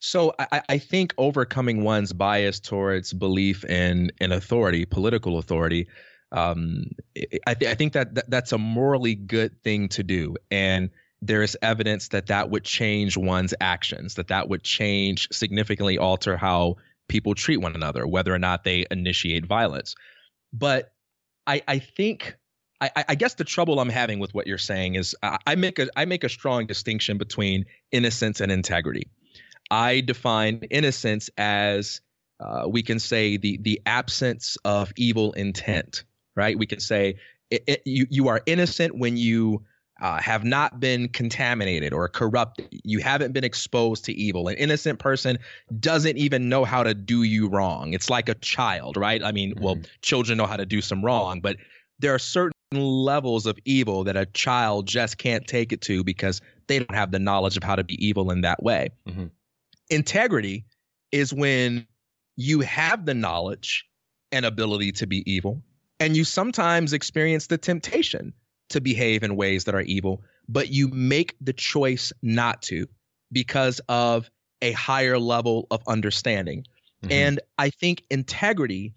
So 0.00 0.34
I, 0.38 0.62
I, 0.68 0.78
think 0.78 1.14
overcoming 1.16 1.82
one's 1.82 2.12
bias 2.12 2.60
towards 2.60 3.14
belief 3.14 3.64
in 3.64 4.12
in 4.20 4.32
authority, 4.32 4.84
political 4.84 5.38
authority, 5.38 5.88
um, 6.30 6.90
I, 7.46 7.54
th- 7.54 7.70
I 7.70 7.74
think 7.74 7.94
that, 7.94 8.14
that 8.14 8.28
that's 8.28 8.52
a 8.52 8.58
morally 8.58 9.14
good 9.14 9.62
thing 9.62 9.88
to 9.90 10.02
do, 10.02 10.36
and 10.50 10.90
there 11.22 11.42
is 11.42 11.56
evidence 11.62 12.08
that 12.08 12.26
that 12.26 12.50
would 12.50 12.64
change 12.64 13.16
one's 13.16 13.54
actions, 13.62 14.14
that 14.16 14.28
that 14.28 14.50
would 14.50 14.62
change 14.62 15.26
significantly 15.32 15.96
alter 15.96 16.36
how 16.36 16.76
people 17.08 17.34
treat 17.34 17.58
one 17.58 17.74
another, 17.74 18.06
whether 18.06 18.34
or 18.34 18.38
not 18.38 18.64
they 18.64 18.84
initiate 18.90 19.46
violence. 19.46 19.94
But 20.52 20.92
I, 21.46 21.62
I 21.66 21.78
think 21.78 22.36
I, 22.80 23.04
I, 23.08 23.14
guess 23.14 23.34
the 23.34 23.44
trouble 23.44 23.80
I'm 23.80 23.88
having 23.88 24.18
with 24.18 24.34
what 24.34 24.46
you're 24.46 24.58
saying 24.58 24.96
is 24.96 25.16
I 25.22 25.54
make 25.54 25.78
a 25.78 25.88
I 25.96 26.04
make 26.04 26.24
a 26.24 26.28
strong 26.28 26.66
distinction 26.66 27.18
between 27.18 27.66
innocence 27.92 28.40
and 28.40 28.50
integrity. 28.52 29.08
I 29.70 30.00
define 30.00 30.60
innocence 30.70 31.30
as 31.38 32.00
uh, 32.40 32.64
we 32.68 32.82
can 32.82 32.98
say 32.98 33.36
the 33.36 33.58
the 33.62 33.80
absence 33.86 34.58
of 34.64 34.92
evil 34.96 35.32
intent, 35.32 36.04
right? 36.34 36.58
We 36.58 36.66
can 36.66 36.80
say 36.80 37.16
it, 37.50 37.64
it, 37.66 37.82
you 37.84 38.06
you 38.10 38.28
are 38.28 38.42
innocent 38.46 38.98
when 38.98 39.16
you 39.16 39.64
uh, 40.00 40.20
have 40.20 40.44
not 40.44 40.80
been 40.80 41.08
contaminated 41.08 41.92
or 41.92 42.08
corrupted. 42.08 42.68
You 42.82 42.98
haven't 42.98 43.32
been 43.32 43.44
exposed 43.44 44.04
to 44.06 44.12
evil. 44.12 44.48
An 44.48 44.56
innocent 44.56 44.98
person 44.98 45.38
doesn't 45.78 46.16
even 46.18 46.48
know 46.48 46.64
how 46.64 46.82
to 46.82 46.94
do 46.94 47.22
you 47.22 47.48
wrong. 47.48 47.92
It's 47.92 48.10
like 48.10 48.28
a 48.28 48.34
child, 48.34 48.96
right? 48.96 49.22
I 49.22 49.32
mean, 49.32 49.54
mm-hmm. 49.54 49.64
well, 49.64 49.78
children 50.02 50.36
know 50.36 50.46
how 50.46 50.56
to 50.56 50.66
do 50.66 50.80
some 50.80 51.04
wrong, 51.04 51.40
but 51.40 51.56
there 52.00 52.14
are 52.14 52.18
certain 52.18 52.53
levels 52.76 53.46
of 53.46 53.58
evil 53.64 54.04
that 54.04 54.16
a 54.16 54.26
child 54.26 54.86
just 54.86 55.18
can't 55.18 55.46
take 55.46 55.72
it 55.72 55.80
to 55.82 56.04
because 56.04 56.40
they 56.66 56.78
don't 56.78 56.94
have 56.94 57.10
the 57.10 57.18
knowledge 57.18 57.56
of 57.56 57.62
how 57.62 57.76
to 57.76 57.84
be 57.84 58.04
evil 58.04 58.30
in 58.30 58.42
that 58.42 58.62
way. 58.62 58.90
Mm-hmm. 59.08 59.26
Integrity 59.90 60.64
is 61.12 61.32
when 61.32 61.86
you 62.36 62.60
have 62.60 63.06
the 63.06 63.14
knowledge 63.14 63.84
and 64.32 64.44
ability 64.44 64.92
to 64.92 65.06
be 65.06 65.30
evil, 65.30 65.62
and 66.00 66.16
you 66.16 66.24
sometimes 66.24 66.92
experience 66.92 67.46
the 67.46 67.58
temptation 67.58 68.32
to 68.70 68.80
behave 68.80 69.22
in 69.22 69.36
ways 69.36 69.64
that 69.64 69.74
are 69.74 69.82
evil, 69.82 70.22
but 70.48 70.70
you 70.70 70.88
make 70.88 71.36
the 71.40 71.52
choice 71.52 72.12
not 72.22 72.62
to 72.62 72.86
because 73.30 73.80
of 73.88 74.28
a 74.62 74.72
higher 74.72 75.18
level 75.18 75.66
of 75.70 75.82
understanding. 75.86 76.64
Mm-hmm. 77.02 77.12
And 77.12 77.40
I 77.58 77.70
think 77.70 78.02
integrity 78.10 78.94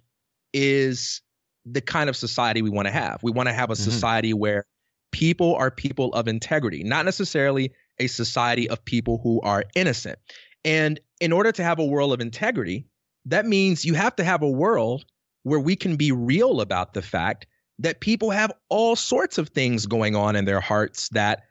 is 0.53 1.21
the 1.69 1.81
kind 1.81 2.09
of 2.09 2.15
society 2.15 2.61
we 2.61 2.69
want 2.69 2.87
to 2.87 2.91
have. 2.91 3.21
We 3.23 3.31
want 3.31 3.47
to 3.47 3.53
have 3.53 3.69
a 3.69 3.73
mm-hmm. 3.73 3.83
society 3.83 4.33
where 4.33 4.65
people 5.11 5.55
are 5.55 5.71
people 5.71 6.13
of 6.13 6.27
integrity, 6.27 6.83
not 6.83 7.05
necessarily 7.05 7.73
a 7.99 8.07
society 8.07 8.69
of 8.69 8.83
people 8.85 9.19
who 9.23 9.41
are 9.41 9.63
innocent. 9.75 10.19
And 10.63 10.99
in 11.19 11.31
order 11.31 11.51
to 11.51 11.63
have 11.63 11.79
a 11.79 11.85
world 11.85 12.13
of 12.13 12.21
integrity, 12.21 12.87
that 13.25 13.45
means 13.45 13.85
you 13.85 13.93
have 13.95 14.15
to 14.17 14.23
have 14.23 14.41
a 14.41 14.49
world 14.49 15.05
where 15.43 15.59
we 15.59 15.75
can 15.75 15.95
be 15.95 16.11
real 16.11 16.61
about 16.61 16.93
the 16.93 17.01
fact 17.01 17.47
that 17.79 17.99
people 17.99 18.31
have 18.31 18.51
all 18.69 18.95
sorts 18.95 19.37
of 19.37 19.49
things 19.49 19.85
going 19.85 20.15
on 20.15 20.35
in 20.35 20.45
their 20.45 20.59
hearts 20.59 21.09
that 21.09 21.43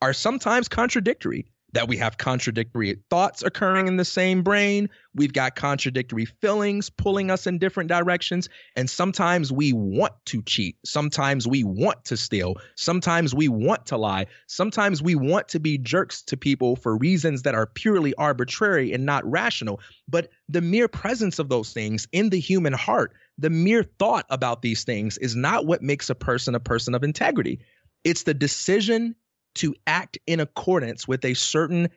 are 0.00 0.12
sometimes 0.12 0.68
contradictory 0.68 1.46
that 1.76 1.88
we 1.88 1.98
have 1.98 2.16
contradictory 2.16 3.02
thoughts 3.10 3.42
occurring 3.42 3.86
in 3.86 3.98
the 3.98 4.04
same 4.04 4.42
brain. 4.42 4.88
We've 5.14 5.34
got 5.34 5.56
contradictory 5.56 6.24
feelings 6.24 6.88
pulling 6.88 7.30
us 7.30 7.46
in 7.46 7.58
different 7.58 7.90
directions. 7.90 8.48
And 8.76 8.88
sometimes 8.88 9.52
we 9.52 9.74
want 9.74 10.14
to 10.26 10.40
cheat. 10.40 10.78
Sometimes 10.86 11.46
we 11.46 11.64
want 11.64 12.02
to 12.06 12.16
steal. 12.16 12.54
Sometimes 12.76 13.34
we 13.34 13.48
want 13.48 13.84
to 13.86 13.98
lie. 13.98 14.24
Sometimes 14.46 15.02
we 15.02 15.16
want 15.16 15.48
to 15.48 15.60
be 15.60 15.76
jerks 15.76 16.22
to 16.22 16.38
people 16.38 16.76
for 16.76 16.96
reasons 16.96 17.42
that 17.42 17.54
are 17.54 17.66
purely 17.66 18.14
arbitrary 18.14 18.94
and 18.94 19.04
not 19.04 19.30
rational. 19.30 19.78
But 20.08 20.30
the 20.48 20.62
mere 20.62 20.88
presence 20.88 21.38
of 21.38 21.50
those 21.50 21.74
things 21.74 22.08
in 22.10 22.30
the 22.30 22.40
human 22.40 22.72
heart, 22.72 23.12
the 23.36 23.50
mere 23.50 23.82
thought 23.82 24.24
about 24.30 24.62
these 24.62 24.84
things 24.84 25.18
is 25.18 25.36
not 25.36 25.66
what 25.66 25.82
makes 25.82 26.08
a 26.08 26.14
person 26.14 26.54
a 26.54 26.60
person 26.60 26.94
of 26.94 27.04
integrity. 27.04 27.60
It's 28.02 28.22
the 28.22 28.32
decision 28.32 29.14
to 29.56 29.74
act 29.86 30.18
in 30.26 30.40
accordance 30.40 31.06
with 31.06 31.24
a 31.24 31.34
certain 31.34 31.88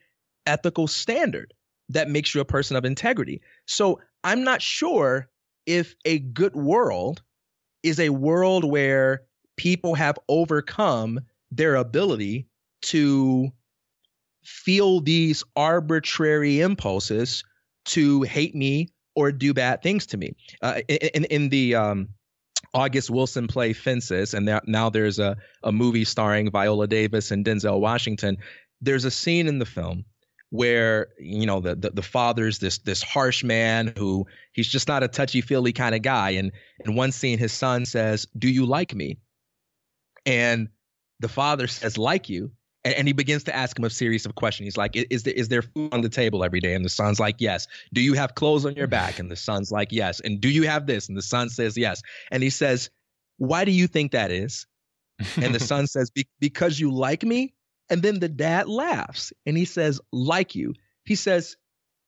ethical 0.45 0.88
standard 0.88 1.53
that 1.89 2.10
makes 2.10 2.34
you 2.34 2.41
a 2.41 2.45
person 2.45 2.78
of 2.78 2.86
integrity. 2.86 3.41
So 3.66 4.01
I'm 4.24 4.43
not 4.43 4.62
sure 4.62 5.30
if 5.66 5.95
a 6.05 6.20
good 6.20 6.55
world 6.55 7.22
is 7.84 7.99
a 7.99 8.10
world 8.10 8.64
where 8.64 9.24
people 9.57 9.95
have 9.95 10.18
overcome 10.28 11.20
their 11.51 11.76
ability 11.76 12.47
to 12.82 13.49
feel 14.43 15.01
these 15.01 15.43
arbitrary 15.55 16.62
impulses 16.62 17.43
to 17.86 18.22
hate 18.24 18.55
me 18.55 18.89
or 19.16 19.32
do 19.32 19.53
bad 19.53 19.82
things 19.82 20.05
to 20.07 20.18
me. 20.18 20.34
Uh, 20.62 20.82
in, 20.88 21.26
in 21.26 21.49
the 21.49 21.76
um, 21.76 22.10
August 22.74 23.10
Wilson 23.10 23.48
play 23.48 23.74
Fences, 23.74 24.34
and 24.34 24.50
now 24.66 24.90
there's 24.90 25.20
a, 25.20 25.38
a 25.64 25.72
movie 25.72 26.06
starring 26.06 26.52
Viola 26.52 26.88
Davis 26.88 27.32
and 27.32 27.44
Denzel 27.44 27.80
Washington. 27.80 28.38
There's 28.82 29.06
a 29.06 29.12
scene 29.12 29.48
in 29.48 29.60
the 29.60 29.66
film 29.66 30.06
where 30.52 31.10
you 31.20 31.46
know 31.46 31.60
the, 31.60 31.76
the 31.76 31.92
the, 31.92 32.02
father's 32.02 32.58
this 32.60 32.80
this 32.80 33.04
harsh 33.04 33.44
man 33.44 33.94
who 33.98 34.26
he's 34.52 34.68
just 34.68 34.88
not 34.88 35.04
a 35.04 35.08
touchy 35.08 35.42
feely 35.42 35.74
kind 35.74 35.94
of 35.94 36.02
guy. 36.02 36.32
And 36.32 36.52
in 36.86 36.96
one 36.96 37.12
scene 37.12 37.38
his 37.38 37.52
son 37.52 37.86
says 37.86 38.28
do 38.38 38.50
you 38.50 38.66
like 38.66 38.96
me? 38.96 39.20
And 40.26 40.70
the 41.20 41.30
father 41.30 41.68
says 41.68 41.98
like 41.98 42.30
you 42.30 42.52
and, 42.84 42.94
and, 42.94 43.08
he 43.08 43.14
begins 43.14 43.44
to 43.46 43.56
ask 43.56 43.78
him 43.78 43.86
a 43.86 43.90
series 43.90 44.26
of 44.26 44.36
questions. 44.36 44.66
He's 44.66 44.78
like, 44.78 44.92
is 44.96 45.24
there, 45.24 45.34
is 45.34 45.50
there 45.50 45.62
food 45.62 45.94
on 45.94 46.02
the 46.02 46.10
table 46.10 46.44
every 46.44 46.60
day? 46.60 46.74
And 46.74 46.86
the 46.86 46.90
son's 46.90 47.20
like, 47.20 47.36
yes. 47.40 47.68
Do 47.94 48.02
you 48.02 48.14
have 48.14 48.36
clothes 48.36 48.66
on 48.66 48.76
your 48.76 48.88
back? 48.88 49.20
And 49.20 49.30
the 49.30 49.36
son's 49.36 49.72
like, 49.72 49.92
yes. 49.92 50.20
And 50.22 50.40
do 50.40 50.50
you 50.50 50.64
have 50.64 50.86
this? 50.86 51.10
And 51.10 51.18
the 51.18 51.22
son 51.22 51.50
says, 51.50 51.78
yes. 51.78 52.02
And 52.32 52.42
he 52.42 52.50
says, 52.50 52.90
why 53.38 53.66
do 53.66 53.72
you 53.72 53.88
think 53.88 54.12
that 54.12 54.32
is? 54.32 54.68
And 55.38 55.56
the 55.56 55.60
son 55.72 55.88
says, 55.88 56.12
Be- 56.12 56.28
because 56.40 56.80
you 56.80 56.92
like 56.92 57.24
me. 57.24 57.54
And 57.90 58.04
then 58.04 58.20
the 58.20 58.30
dad 58.30 58.68
laughs 58.68 59.34
and 59.46 59.58
he 59.58 59.66
says, 59.66 60.00
like 60.12 60.54
you. 60.54 60.76
He 61.06 61.16
says, 61.16 61.58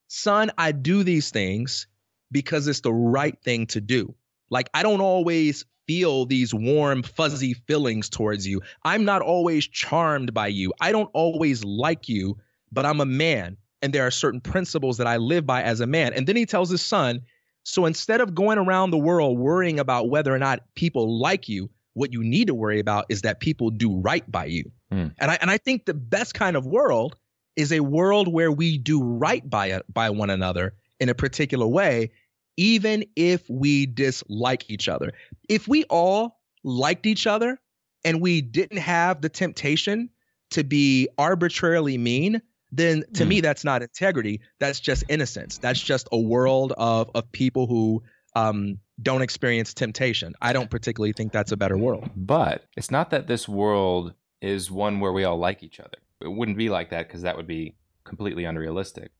son, 0.07 0.51
I 0.57 0.73
do 0.73 1.03
these 1.03 1.31
things 1.31 1.87
because 2.31 2.67
it's 2.67 2.81
the 2.81 2.93
right 2.93 3.41
thing 3.43 3.65
to 3.67 3.81
do. 3.81 4.13
Like, 4.51 4.69
I 4.73 4.83
don't 4.83 5.01
always 5.01 5.65
feel 5.87 6.25
these 6.25 6.53
warm, 6.53 7.03
fuzzy 7.03 7.53
feelings 7.53 8.09
towards 8.09 8.47
you. 8.47 8.61
I'm 8.83 9.05
not 9.05 9.21
always 9.21 9.67
charmed 9.67 10.33
by 10.33 10.47
you. 10.47 10.73
I 10.79 10.91
don't 10.91 11.09
always 11.13 11.63
like 11.63 12.07
you, 12.07 12.37
but 12.71 12.85
I'm 12.85 13.01
a 13.01 13.05
man. 13.05 13.57
And 13.81 13.93
there 13.93 14.05
are 14.05 14.11
certain 14.11 14.41
principles 14.41 14.97
that 14.97 15.07
I 15.07 15.17
live 15.17 15.45
by 15.45 15.63
as 15.63 15.79
a 15.79 15.87
man. 15.87 16.13
And 16.13 16.27
then 16.27 16.35
he 16.35 16.45
tells 16.45 16.69
his 16.69 16.85
son, 16.85 17.21
so 17.63 17.85
instead 17.85 18.21
of 18.21 18.35
going 18.35 18.57
around 18.57 18.91
the 18.91 18.97
world 18.97 19.37
worrying 19.37 19.79
about 19.79 20.09
whether 20.09 20.33
or 20.33 20.39
not 20.39 20.61
people 20.75 21.19
like 21.19 21.49
you, 21.49 21.69
what 21.93 22.13
you 22.13 22.23
need 22.23 22.47
to 22.47 22.53
worry 22.53 22.79
about 22.79 23.05
is 23.09 23.21
that 23.21 23.39
people 23.39 23.69
do 23.69 23.97
right 23.97 24.29
by 24.31 24.45
you. 24.45 24.71
Mm. 24.91 25.13
And 25.17 25.31
I 25.31 25.37
and 25.41 25.51
I 25.51 25.57
think 25.57 25.85
the 25.85 25.93
best 25.93 26.33
kind 26.33 26.55
of 26.55 26.65
world 26.65 27.17
is 27.55 27.71
a 27.71 27.81
world 27.81 28.27
where 28.27 28.51
we 28.51 28.77
do 28.77 29.03
right 29.03 29.47
by 29.47 29.81
by 29.91 30.09
one 30.09 30.29
another 30.29 30.73
in 30.99 31.09
a 31.09 31.15
particular 31.15 31.67
way 31.67 32.11
even 32.57 33.05
if 33.15 33.49
we 33.49 33.85
dislike 33.85 34.69
each 34.69 34.87
other. 34.89 35.11
If 35.49 35.67
we 35.67 35.83
all 35.85 36.39
liked 36.63 37.05
each 37.05 37.27
other 37.27 37.59
and 38.03 38.21
we 38.21 38.41
didn't 38.41 38.77
have 38.77 39.21
the 39.21 39.29
temptation 39.29 40.09
to 40.51 40.63
be 40.63 41.07
arbitrarily 41.17 41.97
mean, 41.97 42.41
then 42.71 43.03
to 43.13 43.25
mm. 43.25 43.27
me 43.27 43.41
that's 43.41 43.63
not 43.63 43.81
integrity. 43.81 44.41
That's 44.59 44.79
just 44.79 45.03
innocence. 45.09 45.57
That's 45.57 45.81
just 45.81 46.07
a 46.11 46.19
world 46.19 46.73
of 46.77 47.09
of 47.15 47.31
people 47.31 47.67
who 47.67 48.03
um, 48.35 48.79
don't 49.01 49.21
experience 49.21 49.73
temptation. 49.73 50.33
I 50.41 50.53
don't 50.53 50.69
particularly 50.69 51.13
think 51.13 51.31
that's 51.31 51.51
a 51.51 51.57
better 51.57 51.77
world. 51.77 52.09
But 52.15 52.65
it's 52.77 52.91
not 52.91 53.09
that 53.09 53.27
this 53.27 53.47
world 53.47 54.13
is 54.41 54.71
one 54.71 54.99
where 54.99 55.11
we 55.11 55.23
all 55.23 55.37
like 55.37 55.63
each 55.63 55.79
other. 55.79 55.97
It 56.21 56.31
wouldn't 56.31 56.57
be 56.57 56.69
like 56.69 56.91
that 56.91 57.07
because 57.07 57.23
that 57.23 57.35
would 57.35 57.47
be 57.47 57.75
completely 58.03 58.45
unrealistic. 58.45 59.11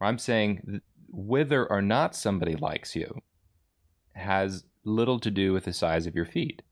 I'm 0.00 0.18
saying 0.18 0.80
whether 1.10 1.66
or 1.66 1.82
not 1.82 2.14
somebody 2.14 2.54
likes 2.54 2.94
you 2.94 3.20
has 4.14 4.64
little 4.84 5.18
to 5.20 5.30
do 5.30 5.52
with 5.52 5.64
the 5.64 5.72
size 5.72 6.06
of 6.06 6.14
your 6.14 6.24
feet. 6.24 6.62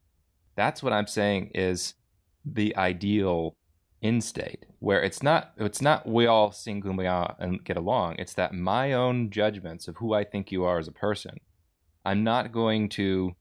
That's 0.57 0.82
what 0.82 0.93
I'm 0.93 1.07
saying 1.07 1.51
is 1.55 1.95
the 2.45 2.74
ideal 2.76 3.57
in 4.01 4.20
state 4.20 4.64
where 4.78 5.03
it's 5.03 5.24
not 5.24 5.53
it's 5.57 5.82
not 5.82 6.07
we 6.07 6.26
all 6.26 6.53
sing 6.53 6.80
kumbaya 6.80 7.34
and 7.41 7.64
get 7.64 7.76
along. 7.76 8.14
It's 8.18 8.34
that 8.34 8.55
my 8.55 8.93
own 8.93 9.30
judgments 9.30 9.89
of 9.89 9.97
who 9.97 10.14
i 10.14 10.22
think 10.22 10.53
you 10.53 10.64
are 10.64 10.78
as 10.78 10.89
a 10.89 10.93
person. 10.93 11.36
I'm 12.05 12.22
not 12.22 12.53
going 12.53 12.89
to 12.91 13.32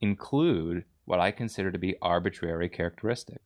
include 0.00 0.84
what 1.04 1.18
i 1.18 1.32
consider 1.32 1.72
to 1.72 1.78
be 1.78 1.96
arbitrary 2.00 2.68
characteristics. 2.68 3.42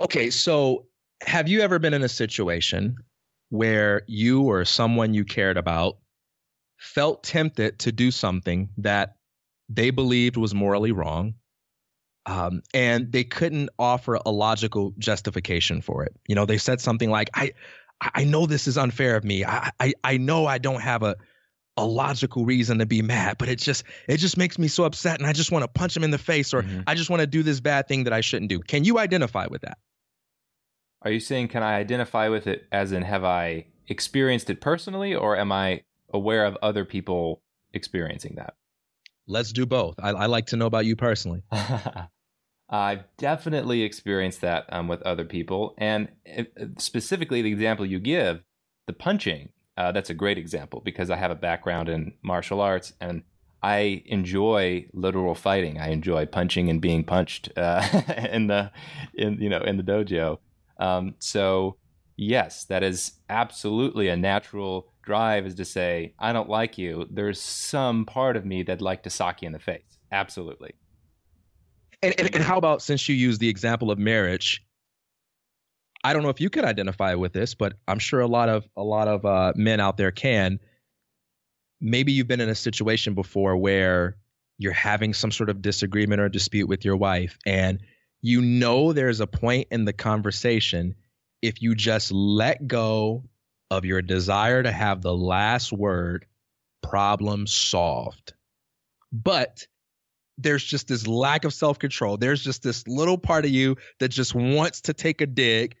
Okay 0.00 0.30
so 0.30 0.86
have 1.22 1.48
you 1.48 1.60
ever 1.60 1.78
been 1.78 1.94
in 1.94 2.02
a 2.02 2.08
situation 2.08 2.96
where 3.52 4.00
you 4.06 4.44
or 4.44 4.64
someone 4.64 5.12
you 5.12 5.26
cared 5.26 5.58
about 5.58 5.98
felt 6.78 7.22
tempted 7.22 7.78
to 7.78 7.92
do 7.92 8.10
something 8.10 8.70
that 8.78 9.16
they 9.68 9.90
believed 9.90 10.38
was 10.38 10.54
morally 10.54 10.90
wrong 10.90 11.34
um, 12.24 12.62
and 12.72 13.12
they 13.12 13.24
couldn't 13.24 13.68
offer 13.78 14.18
a 14.24 14.30
logical 14.30 14.94
justification 14.98 15.82
for 15.82 16.02
it. 16.02 16.16
You 16.26 16.34
know 16.34 16.46
they 16.46 16.56
said 16.56 16.80
something 16.80 17.10
like 17.10 17.28
i 17.34 17.52
i 18.00 18.24
know 18.24 18.46
this 18.46 18.66
is 18.66 18.78
unfair 18.78 19.16
of 19.16 19.24
me. 19.24 19.44
I 19.44 19.70
i, 19.78 19.92
I 20.02 20.16
know 20.16 20.46
i 20.46 20.56
don't 20.56 20.80
have 20.80 21.02
a 21.02 21.16
a 21.76 21.84
logical 21.84 22.46
reason 22.46 22.78
to 22.78 22.86
be 22.86 23.02
mad 23.02 23.36
but 23.38 23.48
it 23.48 23.58
just 23.58 23.84
it 24.08 24.16
just 24.16 24.36
makes 24.36 24.58
me 24.58 24.68
so 24.68 24.84
upset 24.84 25.18
and 25.18 25.26
i 25.26 25.32
just 25.32 25.50
want 25.50 25.62
to 25.62 25.68
punch 25.68 25.96
him 25.96 26.04
in 26.04 26.10
the 26.10 26.18
face 26.18 26.52
or 26.52 26.62
mm-hmm. 26.62 26.82
i 26.86 26.94
just 26.94 27.08
want 27.08 27.20
to 27.20 27.26
do 27.26 27.42
this 27.42 27.60
bad 27.60 27.88
thing 27.88 28.04
that 28.04 28.12
i 28.12 28.20
shouldn't 28.20 28.50
do. 28.50 28.60
Can 28.60 28.84
you 28.84 28.98
identify 28.98 29.46
with 29.46 29.62
that 29.62 29.78
are 31.04 31.10
you 31.10 31.20
saying, 31.20 31.48
can 31.48 31.62
I 31.62 31.74
identify 31.74 32.28
with 32.28 32.46
it 32.46 32.66
as 32.72 32.92
in 32.92 33.02
have 33.02 33.24
I 33.24 33.66
experienced 33.88 34.50
it 34.50 34.60
personally, 34.60 35.14
or 35.14 35.36
am 35.36 35.52
I 35.52 35.82
aware 36.12 36.44
of 36.44 36.56
other 36.62 36.84
people 36.84 37.42
experiencing 37.72 38.34
that? 38.36 38.54
Let's 39.26 39.52
do 39.52 39.66
both. 39.66 39.96
I, 39.98 40.10
I 40.10 40.26
like 40.26 40.46
to 40.46 40.56
know 40.56 40.66
about 40.66 40.86
you 40.86 40.96
personally. 40.96 41.42
I've 42.70 43.04
definitely 43.18 43.82
experienced 43.82 44.40
that 44.40 44.64
um, 44.70 44.88
with 44.88 45.02
other 45.02 45.24
people. 45.24 45.74
And 45.76 46.08
specifically, 46.78 47.42
the 47.42 47.52
example 47.52 47.84
you 47.84 47.98
give, 47.98 48.42
the 48.86 48.94
punching, 48.94 49.50
uh, 49.76 49.92
that's 49.92 50.10
a 50.10 50.14
great 50.14 50.38
example 50.38 50.80
because 50.84 51.10
I 51.10 51.16
have 51.16 51.30
a 51.30 51.36
background 51.36 51.88
in 51.88 52.14
martial 52.22 52.60
arts 52.60 52.94
and 53.00 53.22
I 53.62 54.02
enjoy 54.06 54.86
literal 54.92 55.34
fighting. 55.34 55.78
I 55.78 55.90
enjoy 55.90 56.26
punching 56.26 56.68
and 56.68 56.80
being 56.80 57.04
punched 57.04 57.50
uh, 57.56 57.86
in 58.30 58.48
the 58.48 58.72
in 59.14 59.40
you 59.40 59.48
know 59.48 59.60
in 59.60 59.76
the 59.76 59.82
dojo. 59.82 60.38
Um, 60.82 61.14
so, 61.20 61.76
yes, 62.16 62.64
that 62.64 62.82
is 62.82 63.12
absolutely 63.28 64.08
a 64.08 64.16
natural 64.16 64.92
drive 65.02 65.46
is 65.46 65.54
to 65.54 65.64
say, 65.64 66.14
I 66.18 66.32
don't 66.32 66.48
like 66.48 66.76
you. 66.76 67.06
There's 67.08 67.40
some 67.40 68.04
part 68.04 68.36
of 68.36 68.44
me 68.44 68.64
that'd 68.64 68.82
like 68.82 69.04
to 69.04 69.10
sock 69.10 69.42
you 69.42 69.46
in 69.46 69.52
the 69.52 69.60
face. 69.60 69.98
Absolutely. 70.10 70.74
And, 72.02 72.18
and, 72.18 72.34
and 72.34 72.42
how 72.42 72.58
about 72.58 72.82
since 72.82 73.08
you 73.08 73.14
use 73.14 73.38
the 73.38 73.48
example 73.48 73.92
of 73.92 73.98
marriage, 73.98 74.64
I 76.02 76.12
don't 76.12 76.24
know 76.24 76.30
if 76.30 76.40
you 76.40 76.50
could 76.50 76.64
identify 76.64 77.14
with 77.14 77.32
this, 77.32 77.54
but 77.54 77.74
I'm 77.86 78.00
sure 78.00 78.20
a 78.20 78.26
lot 78.26 78.48
of 78.48 78.68
a 78.76 78.82
lot 78.82 79.06
of 79.06 79.24
uh, 79.24 79.52
men 79.54 79.78
out 79.78 79.96
there 79.96 80.10
can. 80.10 80.58
Maybe 81.80 82.10
you've 82.10 82.26
been 82.26 82.40
in 82.40 82.48
a 82.48 82.56
situation 82.56 83.14
before 83.14 83.56
where 83.56 84.16
you're 84.58 84.72
having 84.72 85.14
some 85.14 85.30
sort 85.30 85.48
of 85.48 85.62
disagreement 85.62 86.20
or 86.20 86.28
dispute 86.28 86.68
with 86.68 86.84
your 86.84 86.96
wife, 86.96 87.38
and 87.46 87.80
you 88.22 88.40
know 88.40 88.92
there's 88.92 89.20
a 89.20 89.26
point 89.26 89.68
in 89.70 89.84
the 89.84 89.92
conversation 89.92 90.94
if 91.42 91.60
you 91.60 91.74
just 91.74 92.12
let 92.12 92.66
go 92.66 93.24
of 93.70 93.84
your 93.84 94.00
desire 94.00 94.62
to 94.62 94.70
have 94.70 95.02
the 95.02 95.14
last 95.14 95.72
word, 95.72 96.26
problem 96.82 97.46
solved. 97.46 98.32
But 99.12 99.66
there's 100.38 100.64
just 100.64 100.88
this 100.88 101.06
lack 101.06 101.44
of 101.44 101.52
self 101.52 101.78
control. 101.78 102.16
There's 102.16 102.42
just 102.42 102.62
this 102.62 102.86
little 102.86 103.18
part 103.18 103.44
of 103.44 103.50
you 103.50 103.76
that 103.98 104.08
just 104.08 104.34
wants 104.34 104.82
to 104.82 104.94
take 104.94 105.20
a 105.20 105.26
dig. 105.26 105.74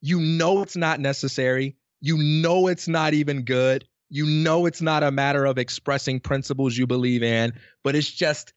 You 0.00 0.20
know 0.20 0.62
it's 0.62 0.76
not 0.76 1.00
necessary. 1.00 1.76
You 2.00 2.18
know 2.18 2.68
it's 2.68 2.86
not 2.86 3.12
even 3.14 3.42
good. 3.42 3.84
You 4.08 4.24
know 4.24 4.66
it's 4.66 4.80
not 4.80 5.02
a 5.02 5.10
matter 5.10 5.44
of 5.44 5.58
expressing 5.58 6.20
principles 6.20 6.76
you 6.76 6.86
believe 6.86 7.22
in, 7.22 7.54
but 7.82 7.96
it's 7.96 8.10
just 8.10 8.52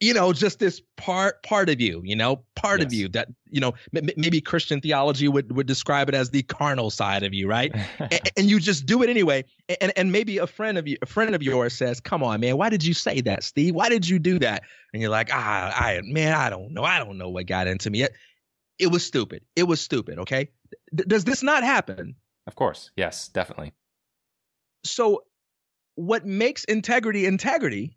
you 0.00 0.12
know 0.12 0.32
just 0.32 0.58
this 0.58 0.82
part 0.96 1.42
part 1.42 1.70
of 1.70 1.80
you 1.80 2.02
you 2.04 2.14
know 2.14 2.42
part 2.54 2.80
yes. 2.80 2.86
of 2.86 2.92
you 2.92 3.08
that 3.08 3.28
you 3.50 3.60
know 3.60 3.72
m- 3.94 4.08
maybe 4.16 4.40
christian 4.40 4.80
theology 4.80 5.26
would 5.26 5.54
would 5.56 5.66
describe 5.66 6.08
it 6.08 6.14
as 6.14 6.30
the 6.30 6.42
carnal 6.42 6.90
side 6.90 7.22
of 7.22 7.32
you 7.32 7.48
right? 7.48 7.74
And, 7.98 8.30
and, 8.36 8.50
you 8.50 8.60
just 8.60 8.86
do 8.86 9.02
it 9.02 9.10
anyway. 9.10 9.44
And 9.80 9.92
and 9.96 10.12
maybe 10.12 10.38
a 10.38 10.46
friend 10.46 10.78
of 10.78 10.86
you 10.86 10.96
a 11.02 11.06
friend 11.06 11.34
of 11.34 11.42
yours 11.42 11.74
says 11.74 12.00
come 12.00 12.22
on 12.22 12.40
man 12.40 12.56
why 12.56 12.68
did 12.68 12.84
you 12.84 12.94
say 12.94 13.20
that 13.22 13.42
steve? 13.42 13.74
Why 13.74 13.88
did 13.88 14.08
you 14.08 14.18
do 14.18 14.38
that? 14.40 14.62
And 14.92 15.00
you're 15.00 15.10
like 15.10 15.30
ah 15.32 15.72
i 15.74 16.00
man 16.04 16.34
i 16.34 16.50
don't 16.50 16.72
know. 16.72 16.84
I 16.84 16.98
don't 16.98 17.18
know 17.18 17.28
what 17.28 17.46
got 17.46 17.66
into 17.66 17.90
me. 17.90 18.02
It, 18.02 18.12
it 18.78 18.88
was 18.88 19.04
stupid. 19.04 19.42
It 19.56 19.64
was 19.64 19.80
stupid 19.80 20.18
okay? 20.20 20.50
Does 20.94 21.24
this 21.24 21.42
not 21.42 21.62
happen? 21.64 22.14
Of 22.46 22.54
course. 22.54 22.90
Yes 22.96 23.28
definitely. 23.28 23.72
So 24.84 25.24
what 25.94 26.26
makes 26.26 26.64
integrity 26.64 27.26
integrity 27.26 27.95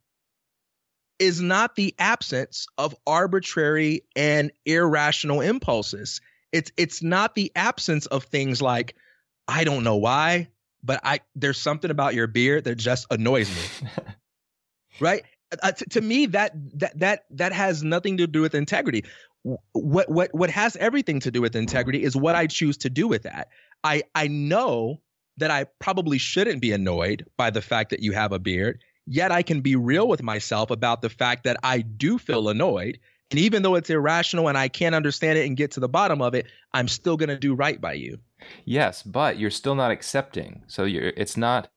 is 1.19 1.41
not 1.41 1.75
the 1.75 1.93
absence 1.99 2.67
of 2.77 2.95
arbitrary 3.05 4.03
and 4.15 4.51
irrational 4.65 5.41
impulses. 5.41 6.21
It's 6.51 6.71
it's 6.77 7.03
not 7.03 7.35
the 7.35 7.51
absence 7.55 8.05
of 8.07 8.23
things 8.23 8.61
like 8.61 8.95
I 9.47 9.65
don't 9.65 9.83
know 9.83 9.97
why, 9.97 10.49
but 10.83 11.01
I 11.03 11.19
there's 11.35 11.59
something 11.59 11.91
about 11.91 12.15
your 12.15 12.27
beard 12.27 12.63
that 12.63 12.75
just 12.75 13.07
annoys 13.11 13.49
me. 13.49 13.89
right? 14.99 15.23
Uh, 15.61 15.71
t- 15.71 15.85
to 15.85 16.01
me 16.01 16.27
that 16.27 16.51
that 16.79 16.97
that 16.99 17.25
that 17.31 17.51
has 17.51 17.83
nothing 17.83 18.17
to 18.17 18.27
do 18.27 18.41
with 18.41 18.55
integrity. 18.55 19.03
What 19.73 20.09
what 20.09 20.33
what 20.33 20.49
has 20.49 20.75
everything 20.77 21.19
to 21.21 21.31
do 21.31 21.41
with 21.41 21.55
integrity 21.55 22.03
is 22.03 22.15
what 22.15 22.35
I 22.35 22.47
choose 22.47 22.77
to 22.77 22.89
do 22.89 23.07
with 23.07 23.23
that. 23.23 23.49
I 23.83 24.03
I 24.15 24.27
know 24.27 25.01
that 25.37 25.51
I 25.51 25.65
probably 25.79 26.17
shouldn't 26.17 26.61
be 26.61 26.71
annoyed 26.71 27.25
by 27.37 27.49
the 27.49 27.61
fact 27.61 27.91
that 27.91 28.01
you 28.01 28.11
have 28.11 28.31
a 28.31 28.39
beard 28.39 28.83
Yet 29.11 29.31
I 29.31 29.41
can 29.41 29.61
be 29.61 29.75
real 29.75 30.07
with 30.07 30.21
myself 30.21 30.69
about 30.69 31.01
the 31.01 31.09
fact 31.09 31.43
that 31.45 31.57
I 31.63 31.79
do 31.79 32.19
feel 32.19 32.47
annoyed. 32.47 32.99
And 33.31 33.39
even 33.39 33.63
though 33.63 33.73
it's 33.73 33.89
irrational 33.89 34.47
and 34.47 34.55
I 34.55 34.67
can't 34.67 34.93
understand 34.93 35.39
it 35.39 35.47
and 35.47 35.57
get 35.57 35.71
to 35.71 35.79
the 35.79 35.89
bottom 35.89 36.21
of 36.21 36.35
it, 36.35 36.45
I'm 36.73 36.87
still 36.87 37.17
going 37.17 37.29
to 37.29 37.37
do 37.37 37.55
right 37.55 37.81
by 37.81 37.93
you. 37.93 38.19
Yes, 38.65 39.01
but 39.01 39.39
you're 39.39 39.49
still 39.49 39.73
not 39.73 39.89
accepting. 39.89 40.61
So 40.67 40.83
you're 40.83 41.11
it's 41.17 41.35
not 41.35 41.69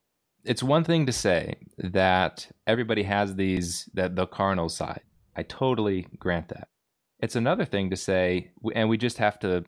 it's 0.45 0.63
one 0.63 0.85
thing 0.85 1.07
to 1.07 1.13
say 1.13 1.55
that 1.79 2.49
everybody 2.67 3.03
has 3.05 3.35
these 3.35 3.89
that 3.95 4.15
the 4.15 4.27
carnal 4.27 4.69
side. 4.69 5.01
I 5.35 5.43
totally 5.43 6.09
grant 6.19 6.51
that. 6.51 6.69
It's 7.19 7.37
another 7.37 7.65
thing 7.65 7.89
to 7.89 7.97
say 7.97 8.51
and 8.75 8.91
we 8.91 8.99
just 8.99 9.17
have 9.17 9.39
to 9.39 9.65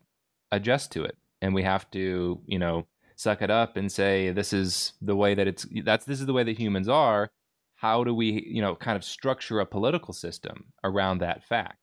adjust 0.51 0.91
to 0.91 1.03
it 1.03 1.17
and 1.41 1.55
we 1.55 1.63
have 1.63 1.89
to, 1.91 2.41
you 2.45 2.59
know, 2.59 2.85
suck 3.15 3.41
it 3.41 3.49
up 3.49 3.75
and 3.75 3.91
say 3.91 4.29
this 4.29 4.53
is 4.53 4.93
the 5.01 5.15
way 5.15 5.33
that 5.33 5.47
it's 5.47 5.65
that's 5.83 6.05
this 6.05 6.19
is 6.19 6.27
the 6.27 6.33
way 6.33 6.43
that 6.43 6.59
humans 6.59 6.87
are 6.87 7.31
how 7.75 8.03
do 8.03 8.13
we, 8.13 8.43
you 8.47 8.61
know, 8.61 8.75
kind 8.75 8.95
of 8.95 9.03
structure 9.03 9.59
a 9.59 9.65
political 9.65 10.13
system 10.13 10.65
around 10.83 11.19
that 11.19 11.43
fact? 11.43 11.77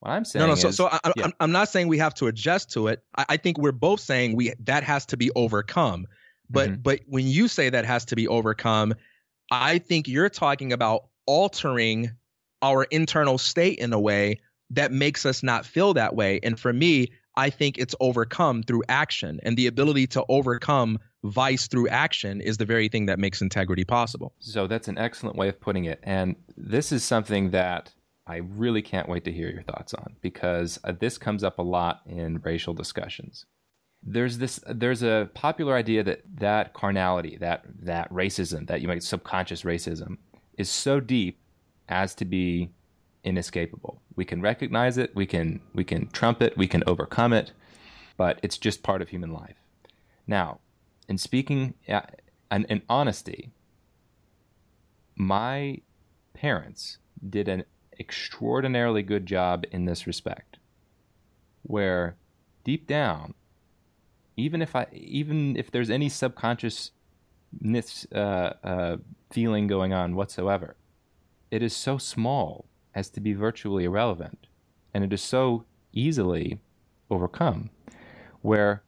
What 0.00 0.10
I'm 0.10 0.24
saying 0.24 0.42
no, 0.42 0.46
no. 0.48 0.52
Is, 0.52 0.60
so, 0.60 0.70
so 0.70 0.88
I, 0.90 1.12
yeah. 1.16 1.28
I'm, 1.40 1.52
not 1.52 1.68
saying 1.68 1.88
we 1.88 1.98
have 1.98 2.14
to 2.14 2.26
adjust 2.26 2.70
to 2.72 2.88
it. 2.88 3.02
I, 3.16 3.24
I, 3.30 3.36
think 3.36 3.58
we're 3.58 3.72
both 3.72 4.00
saying 4.00 4.36
we 4.36 4.52
that 4.60 4.82
has 4.82 5.06
to 5.06 5.16
be 5.16 5.30
overcome. 5.34 6.06
But 6.50 6.70
mm-hmm. 6.70 6.82
but 6.82 7.00
when 7.06 7.26
you 7.26 7.48
say 7.48 7.70
that 7.70 7.86
has 7.86 8.04
to 8.06 8.16
be 8.16 8.28
overcome, 8.28 8.94
I 9.50 9.78
think 9.78 10.08
you're 10.08 10.28
talking 10.28 10.72
about 10.72 11.06
altering 11.26 12.10
our 12.60 12.84
internal 12.84 13.38
state 13.38 13.78
in 13.78 13.92
a 13.92 14.00
way 14.00 14.40
that 14.70 14.92
makes 14.92 15.24
us 15.24 15.42
not 15.42 15.64
feel 15.64 15.94
that 15.94 16.14
way. 16.14 16.40
And 16.42 16.58
for 16.58 16.72
me, 16.72 17.12
I 17.36 17.50
think 17.50 17.78
it's 17.78 17.94
overcome 18.00 18.62
through 18.62 18.82
action. 18.88 19.40
And 19.42 19.56
the 19.56 19.66
ability 19.66 20.06
to 20.08 20.24
overcome 20.28 20.98
vice 21.24 21.66
through 21.66 21.88
action 21.88 22.40
is 22.40 22.58
the 22.58 22.66
very 22.66 22.88
thing 22.88 23.06
that 23.06 23.18
makes 23.18 23.40
integrity 23.40 23.84
possible. 23.84 24.34
So 24.38 24.66
that's 24.66 24.88
an 24.88 24.98
excellent 24.98 25.36
way 25.36 25.48
of 25.48 25.58
putting 25.60 25.86
it. 25.86 25.98
And 26.02 26.36
this 26.56 26.92
is 26.92 27.02
something 27.02 27.50
that 27.50 27.92
I 28.26 28.36
really 28.36 28.82
can't 28.82 29.08
wait 29.08 29.24
to 29.24 29.32
hear 29.32 29.50
your 29.50 29.62
thoughts 29.62 29.94
on 29.94 30.16
because 30.20 30.78
uh, 30.84 30.92
this 30.92 31.18
comes 31.18 31.42
up 31.42 31.58
a 31.58 31.62
lot 31.62 32.02
in 32.06 32.40
racial 32.42 32.74
discussions. 32.74 33.46
There's 34.02 34.36
this 34.36 34.60
there's 34.66 35.02
a 35.02 35.30
popular 35.32 35.74
idea 35.74 36.02
that 36.02 36.22
that 36.36 36.74
carnality, 36.74 37.38
that 37.38 37.64
that 37.80 38.12
racism, 38.12 38.66
that 38.66 38.82
you 38.82 38.88
might 38.88 39.02
subconscious 39.02 39.62
racism 39.62 40.18
is 40.58 40.68
so 40.68 41.00
deep 41.00 41.38
as 41.88 42.14
to 42.16 42.26
be 42.26 42.70
inescapable. 43.24 44.02
We 44.14 44.26
can 44.26 44.42
recognize 44.42 44.98
it, 44.98 45.14
we 45.16 45.24
can 45.24 45.60
we 45.74 45.84
can 45.84 46.08
trump 46.08 46.42
it, 46.42 46.56
we 46.56 46.68
can 46.68 46.84
overcome 46.86 47.32
it, 47.32 47.52
but 48.18 48.38
it's 48.42 48.58
just 48.58 48.82
part 48.82 49.00
of 49.00 49.08
human 49.08 49.32
life. 49.32 49.56
Now, 50.26 50.60
in 51.08 51.18
speaking 51.18 51.74
and 51.86 52.64
in 52.68 52.82
honesty, 52.88 53.50
my 55.16 55.80
parents 56.32 56.98
did 57.28 57.48
an 57.48 57.64
extraordinarily 57.98 59.02
good 59.02 59.26
job 59.26 59.64
in 59.70 59.84
this 59.84 60.06
respect, 60.06 60.58
where 61.62 62.16
deep 62.64 62.86
down, 62.86 63.34
even 64.36 64.60
if 64.60 64.74
I 64.74 64.86
even 64.92 65.56
if 65.56 65.70
there's 65.70 65.90
any 65.90 66.08
subconscious 66.08 66.90
uh, 68.12 68.16
uh, 68.18 68.96
feeling 69.30 69.66
going 69.66 69.92
on 69.92 70.16
whatsoever, 70.16 70.76
it 71.50 71.62
is 71.62 71.74
so 71.74 71.98
small 71.98 72.66
as 72.94 73.08
to 73.10 73.20
be 73.20 73.32
virtually 73.32 73.84
irrelevant. 73.84 74.46
And 74.92 75.04
it 75.04 75.12
is 75.12 75.22
so 75.22 75.64
easily 75.92 76.60
overcome. 77.10 77.70
Where 78.42 78.82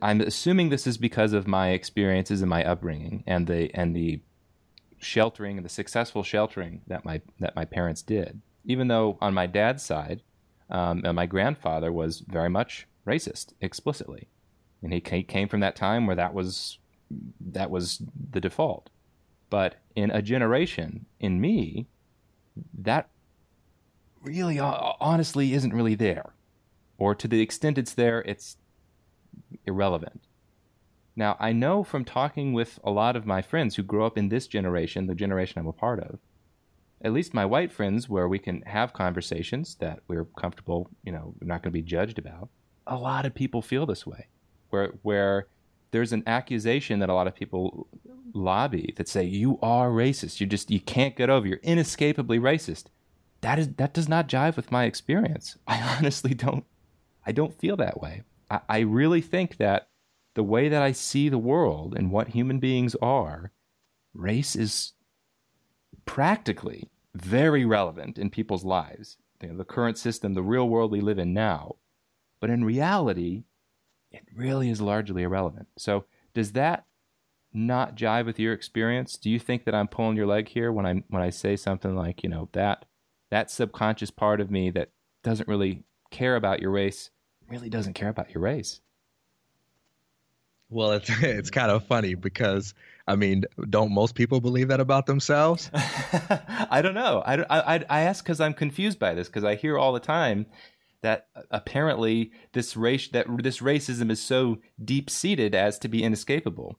I'm 0.00 0.20
assuming 0.20 0.68
this 0.68 0.86
is 0.86 0.96
because 0.96 1.32
of 1.32 1.46
my 1.46 1.70
experiences 1.70 2.40
and 2.40 2.48
my 2.48 2.64
upbringing 2.64 3.22
and 3.26 3.46
the 3.46 3.72
and 3.74 3.94
the 3.94 4.20
sheltering 4.98 5.58
and 5.58 5.64
the 5.64 5.70
successful 5.70 6.22
sheltering 6.22 6.80
that 6.86 7.04
my 7.04 7.20
that 7.40 7.54
my 7.54 7.64
parents 7.64 8.02
did. 8.02 8.40
Even 8.64 8.88
though 8.88 9.18
on 9.20 9.34
my 9.34 9.46
dad's 9.46 9.82
side, 9.82 10.22
um, 10.70 11.02
my 11.14 11.26
grandfather 11.26 11.92
was 11.92 12.20
very 12.20 12.48
much 12.48 12.86
racist 13.06 13.52
explicitly, 13.60 14.28
and 14.82 14.92
he 14.92 15.00
came 15.00 15.48
from 15.48 15.60
that 15.60 15.76
time 15.76 16.06
where 16.06 16.16
that 16.16 16.32
was 16.32 16.78
that 17.40 17.70
was 17.70 18.02
the 18.30 18.40
default. 18.40 18.88
But 19.50 19.76
in 19.94 20.10
a 20.10 20.22
generation, 20.22 21.06
in 21.20 21.40
me, 21.40 21.86
that 22.76 23.10
really 24.22 24.58
honestly 24.58 25.52
isn't 25.52 25.74
really 25.74 25.94
there. 25.94 26.32
Or 26.96 27.14
to 27.14 27.28
the 27.28 27.40
extent 27.40 27.76
it's 27.76 27.92
there, 27.94 28.22
it's 28.22 28.56
irrelevant. 29.66 30.22
Now, 31.16 31.36
I 31.38 31.52
know 31.52 31.84
from 31.84 32.04
talking 32.04 32.52
with 32.52 32.78
a 32.82 32.90
lot 32.90 33.14
of 33.16 33.26
my 33.26 33.40
friends 33.40 33.76
who 33.76 33.82
grow 33.82 34.04
up 34.04 34.18
in 34.18 34.28
this 34.28 34.46
generation, 34.46 35.06
the 35.06 35.14
generation 35.14 35.60
I'm 35.60 35.66
a 35.66 35.72
part 35.72 36.00
of, 36.00 36.18
at 37.02 37.12
least 37.12 37.34
my 37.34 37.44
white 37.44 37.70
friends, 37.70 38.08
where 38.08 38.26
we 38.26 38.38
can 38.38 38.62
have 38.62 38.92
conversations 38.92 39.76
that 39.76 40.00
we're 40.08 40.24
comfortable, 40.24 40.90
you 41.04 41.12
know, 41.12 41.34
we're 41.40 41.46
not 41.46 41.62
going 41.62 41.70
to 41.72 41.78
be 41.78 41.82
judged 41.82 42.18
about. 42.18 42.48
A 42.86 42.96
lot 42.96 43.26
of 43.26 43.34
people 43.34 43.62
feel 43.62 43.86
this 43.86 44.06
way, 44.06 44.26
where 44.70 44.94
where 45.02 45.46
there's 45.90 46.12
an 46.12 46.24
accusation 46.26 46.98
that 46.98 47.08
a 47.10 47.14
lot 47.14 47.26
of 47.26 47.34
people 47.34 47.86
lobby 48.32 48.92
that 48.96 49.08
say 49.08 49.22
you 49.22 49.58
are 49.62 49.90
racist. 49.90 50.40
You 50.40 50.46
just 50.46 50.70
you 50.70 50.80
can't 50.80 51.16
get 51.16 51.30
over. 51.30 51.46
You're 51.46 51.58
inescapably 51.58 52.38
racist 52.38 52.84
that 53.44 53.58
is 53.58 53.68
that 53.74 53.92
does 53.92 54.08
not 54.08 54.26
jive 54.26 54.56
with 54.56 54.72
my 54.72 54.84
experience. 54.84 55.58
I 55.66 55.80
honestly 55.98 56.34
don't 56.34 56.64
I 57.26 57.32
don't 57.32 57.58
feel 57.58 57.76
that 57.76 58.00
way. 58.00 58.22
I, 58.50 58.80
really 58.80 59.20
think 59.20 59.56
that 59.56 59.88
the 60.34 60.42
way 60.42 60.68
that 60.68 60.82
I 60.82 60.92
see 60.92 61.28
the 61.28 61.38
world 61.38 61.94
and 61.96 62.10
what 62.10 62.28
human 62.28 62.58
beings 62.58 62.94
are, 63.00 63.52
race 64.12 64.56
is 64.56 64.92
practically 66.04 66.90
very 67.14 67.64
relevant 67.64 68.18
in 68.18 68.30
people's 68.30 68.64
lives. 68.64 69.16
You 69.40 69.48
know, 69.50 69.56
the 69.56 69.64
current 69.64 69.98
system, 69.98 70.34
the 70.34 70.42
real 70.42 70.68
world 70.68 70.90
we 70.90 71.00
live 71.00 71.18
in 71.18 71.32
now. 71.32 71.76
But 72.40 72.50
in 72.50 72.64
reality, 72.64 73.44
it 74.10 74.24
really 74.34 74.70
is 74.70 74.80
largely 74.80 75.22
irrelevant. 75.22 75.68
So 75.76 76.04
does 76.34 76.52
that 76.52 76.84
not 77.52 77.96
jive 77.96 78.26
with 78.26 78.38
your 78.38 78.52
experience? 78.52 79.16
Do 79.16 79.30
you 79.30 79.38
think 79.38 79.64
that 79.64 79.74
I'm 79.74 79.88
pulling 79.88 80.16
your 80.16 80.26
leg 80.26 80.48
here 80.48 80.72
when 80.72 80.86
I 80.86 81.02
when 81.08 81.22
I 81.22 81.30
say 81.30 81.56
something 81.56 81.94
like, 81.96 82.22
you 82.22 82.28
know, 82.28 82.48
that 82.52 82.84
that 83.30 83.50
subconscious 83.50 84.10
part 84.10 84.40
of 84.40 84.50
me 84.50 84.70
that 84.70 84.90
doesn't 85.22 85.48
really 85.48 85.84
care 86.10 86.36
about 86.36 86.60
your 86.60 86.70
race 86.70 87.10
really 87.48 87.68
doesn't 87.68 87.94
care 87.94 88.08
about 88.08 88.32
your 88.32 88.42
race. 88.42 88.80
Well, 90.70 90.92
it's 90.92 91.10
it's 91.22 91.50
kind 91.50 91.70
of 91.70 91.86
funny 91.86 92.14
because 92.14 92.74
I 93.06 93.16
mean, 93.16 93.44
don't 93.68 93.92
most 93.92 94.14
people 94.14 94.40
believe 94.40 94.68
that 94.68 94.80
about 94.80 95.06
themselves? 95.06 95.70
I 95.74 96.80
don't 96.82 96.94
know. 96.94 97.22
I 97.24 97.44
I 97.48 97.84
I 97.88 98.00
ask 98.02 98.24
because 98.24 98.40
I'm 98.40 98.54
confused 98.54 98.98
by 98.98 99.14
this 99.14 99.28
because 99.28 99.44
I 99.44 99.54
hear 99.54 99.78
all 99.78 99.92
the 99.92 100.00
time 100.00 100.46
that 101.02 101.28
apparently 101.50 102.32
this 102.52 102.76
race 102.76 103.08
that 103.08 103.26
this 103.42 103.60
racism 103.60 104.10
is 104.10 104.22
so 104.22 104.58
deep 104.82 105.10
seated 105.10 105.54
as 105.54 105.78
to 105.80 105.88
be 105.88 106.02
inescapable. 106.02 106.78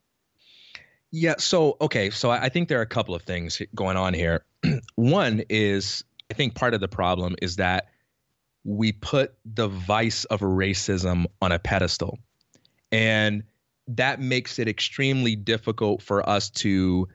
Yeah. 1.11 1.35
So 1.37 1.77
okay. 1.79 2.09
So 2.09 2.31
I 2.31 2.49
think 2.49 2.67
there 2.67 2.79
are 2.79 2.83
a 2.83 2.87
couple 2.87 3.15
of 3.15 3.21
things 3.21 3.61
going 3.73 3.97
on 3.97 4.13
here. 4.13 4.43
One 4.95 5.43
is 5.47 6.03
I 6.31 6.33
think 6.33 6.55
part 6.55 6.73
of 6.73 6.81
the 6.81 6.87
problem 6.87 7.35
is 7.41 7.57
that 7.57 7.89
we 8.65 8.91
put 8.91 9.35
the 9.45 9.67
vice 9.67 10.25
of 10.25 10.41
racism 10.41 11.25
on 11.41 11.51
a 11.51 11.59
pedestal. 11.59 12.17
And 12.91 13.43
that 13.87 14.19
makes 14.19 14.57
it 14.59 14.67
extremely 14.67 15.35
difficult 15.35 16.01
for 16.01 16.27
us 16.27 16.49
to 16.49 17.07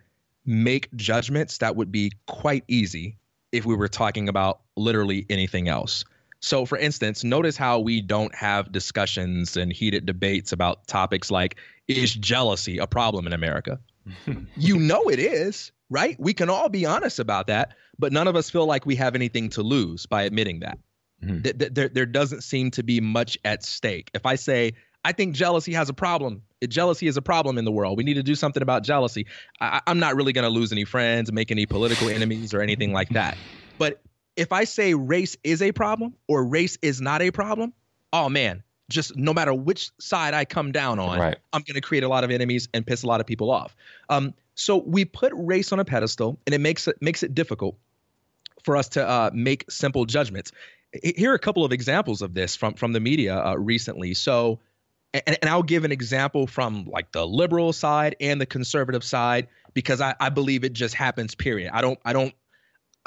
make 0.47 0.95
judgments 0.95 1.59
that 1.59 1.77
would 1.77 1.91
be 1.93 2.13
quite 2.27 2.65
easy 2.69 3.19
if 3.53 3.67
we 3.67 3.75
were 3.75 3.89
talking 3.89 4.29
about 4.29 4.61
literally 4.77 5.27
anything 5.29 5.69
else. 5.69 6.05
So, 6.41 6.65
for 6.65 6.79
instance, 6.79 7.25
notice 7.25 7.57
how 7.57 7.81
we 7.81 8.01
don't 8.01 8.35
have 8.35 8.73
discussions 8.73 9.57
and 9.57 9.73
heated 9.73 10.07
debates 10.07 10.53
about 10.53 10.87
topics 10.87 11.31
like 11.31 11.57
is 11.89 12.15
jealousy 12.15 12.79
a 12.79 12.87
problem 12.87 13.27
in 13.27 13.33
America? 13.33 13.79
you 14.57 14.79
know 14.79 15.11
it 15.11 15.19
is, 15.19 15.73
right? 15.91 16.19
We 16.19 16.33
can 16.33 16.49
all 16.49 16.69
be 16.69 16.87
honest 16.87 17.19
about 17.19 17.49
that, 17.49 17.75
but 17.99 18.13
none 18.13 18.29
of 18.29 18.37
us 18.37 18.49
feel 18.49 18.67
like 18.67 18.87
we 18.87 18.97
have 18.97 19.15
anything 19.15 19.51
to 19.51 19.63
lose 19.63 20.07
by 20.07 20.23
admitting 20.23 20.61
that. 20.61 20.79
Mm-hmm. 21.25 21.75
There, 21.75 21.89
there 21.89 22.07
doesn't 22.07 22.43
seem 22.43 22.71
to 22.73 22.83
be 22.83 23.01
much 23.01 23.39
at 23.45 23.63
stake. 23.63 24.11
If 24.15 24.27
I 24.27 24.37
say, 24.37 24.73
I 25.05 25.13
think 25.13 25.35
jealousy 25.35 25.73
has 25.73 25.89
a 25.89 25.95
problem, 25.95 26.43
jealousy 26.69 27.07
is 27.07 27.17
a 27.17 27.23
problem 27.23 27.59
in 27.59 27.65
the 27.65 27.73
world. 27.73 27.97
We 27.97 28.05
need 28.05 28.15
to 28.15 28.23
do 28.23 28.35
something 28.35 28.63
about 28.63 28.83
jealousy. 28.83 29.27
I, 29.61 29.81
am 29.87 29.99
not 29.99 30.15
really 30.17 30.33
going 30.33 30.45
to 30.45 30.51
lose 30.51 30.73
any 30.73 30.85
friends, 30.85 31.33
make 31.33 31.51
any 31.51 31.67
political 31.67 32.09
enemies, 32.11 32.55
or 32.55 32.61
anything 32.61 32.93
like 32.93 33.09
that. 33.11 33.37
But 33.79 34.01
if 34.37 34.53
I 34.53 34.65
say 34.65 34.95
race 34.95 35.37
is 35.43 35.63
a 35.63 35.73
problem 35.73 36.15
or 36.29 36.45
race 36.45 36.79
is 36.83 37.01
not 37.01 37.23
a 37.23 37.31
problem, 37.31 37.73
oh 38.13 38.29
man, 38.29 38.63
just 38.91 39.17
no 39.17 39.33
matter 39.33 39.55
which 39.55 39.91
side 40.01 40.35
I 40.35 40.45
come 40.45 40.73
down 40.73 40.99
on, 40.99 41.19
right. 41.19 41.39
I'm 41.53 41.63
going 41.63 41.75
to 41.75 41.81
create 41.81 42.05
a 42.05 42.09
lot 42.09 42.25
of 42.25 42.31
enemies 42.31 42.69
and 42.75 42.87
piss 42.87 43.03
a 43.03 43.07
lot 43.07 43.21
of 43.21 43.27
people 43.27 43.51
off. 43.51 43.75
Um, 44.09 44.35
so 44.55 44.77
we 44.77 45.05
put 45.05 45.33
race 45.35 45.73
on 45.73 45.81
a 45.81 45.85
pedestal, 45.85 46.39
and 46.47 46.55
it 46.55 46.61
makes 46.61 46.87
it 46.87 47.01
makes 47.01 47.23
it 47.23 47.35
difficult 47.35 47.77
for 48.65 48.77
us 48.77 48.89
to 48.91 49.09
uh, 49.09 49.31
make 49.33 49.71
simple 49.71 50.05
judgments. 50.05 50.53
Here 51.03 51.33
are 51.33 51.35
a 51.35 51.41
couple 51.41 51.65
of 51.65 51.73
examples 51.73 52.23
of 52.23 52.35
this 52.35 52.57
from 52.57 52.75
from 52.75 52.93
the 52.93 53.01
media 53.01 53.45
uh, 53.45 53.55
recently. 53.55 54.15
So 54.15 54.61
and, 55.13 55.39
and 55.43 55.51
I'll 55.51 55.63
give 55.63 55.85
an 55.85 55.93
example 55.93 56.47
from 56.47 56.85
like 56.87 57.13
the 57.13 57.27
liberal 57.27 57.73
side 57.73 58.17
and 58.21 58.41
the 58.41 58.47
conservative 58.47 59.05
side 59.05 59.49
because 59.75 60.01
I, 60.01 60.15
I 60.21 60.29
believe 60.31 60.65
it 60.65 60.73
just 60.73 60.95
happens. 60.95 61.35
Period. 61.35 61.71
I 61.73 61.81
don't 61.81 61.99
I 62.05 62.13
don't 62.13 62.35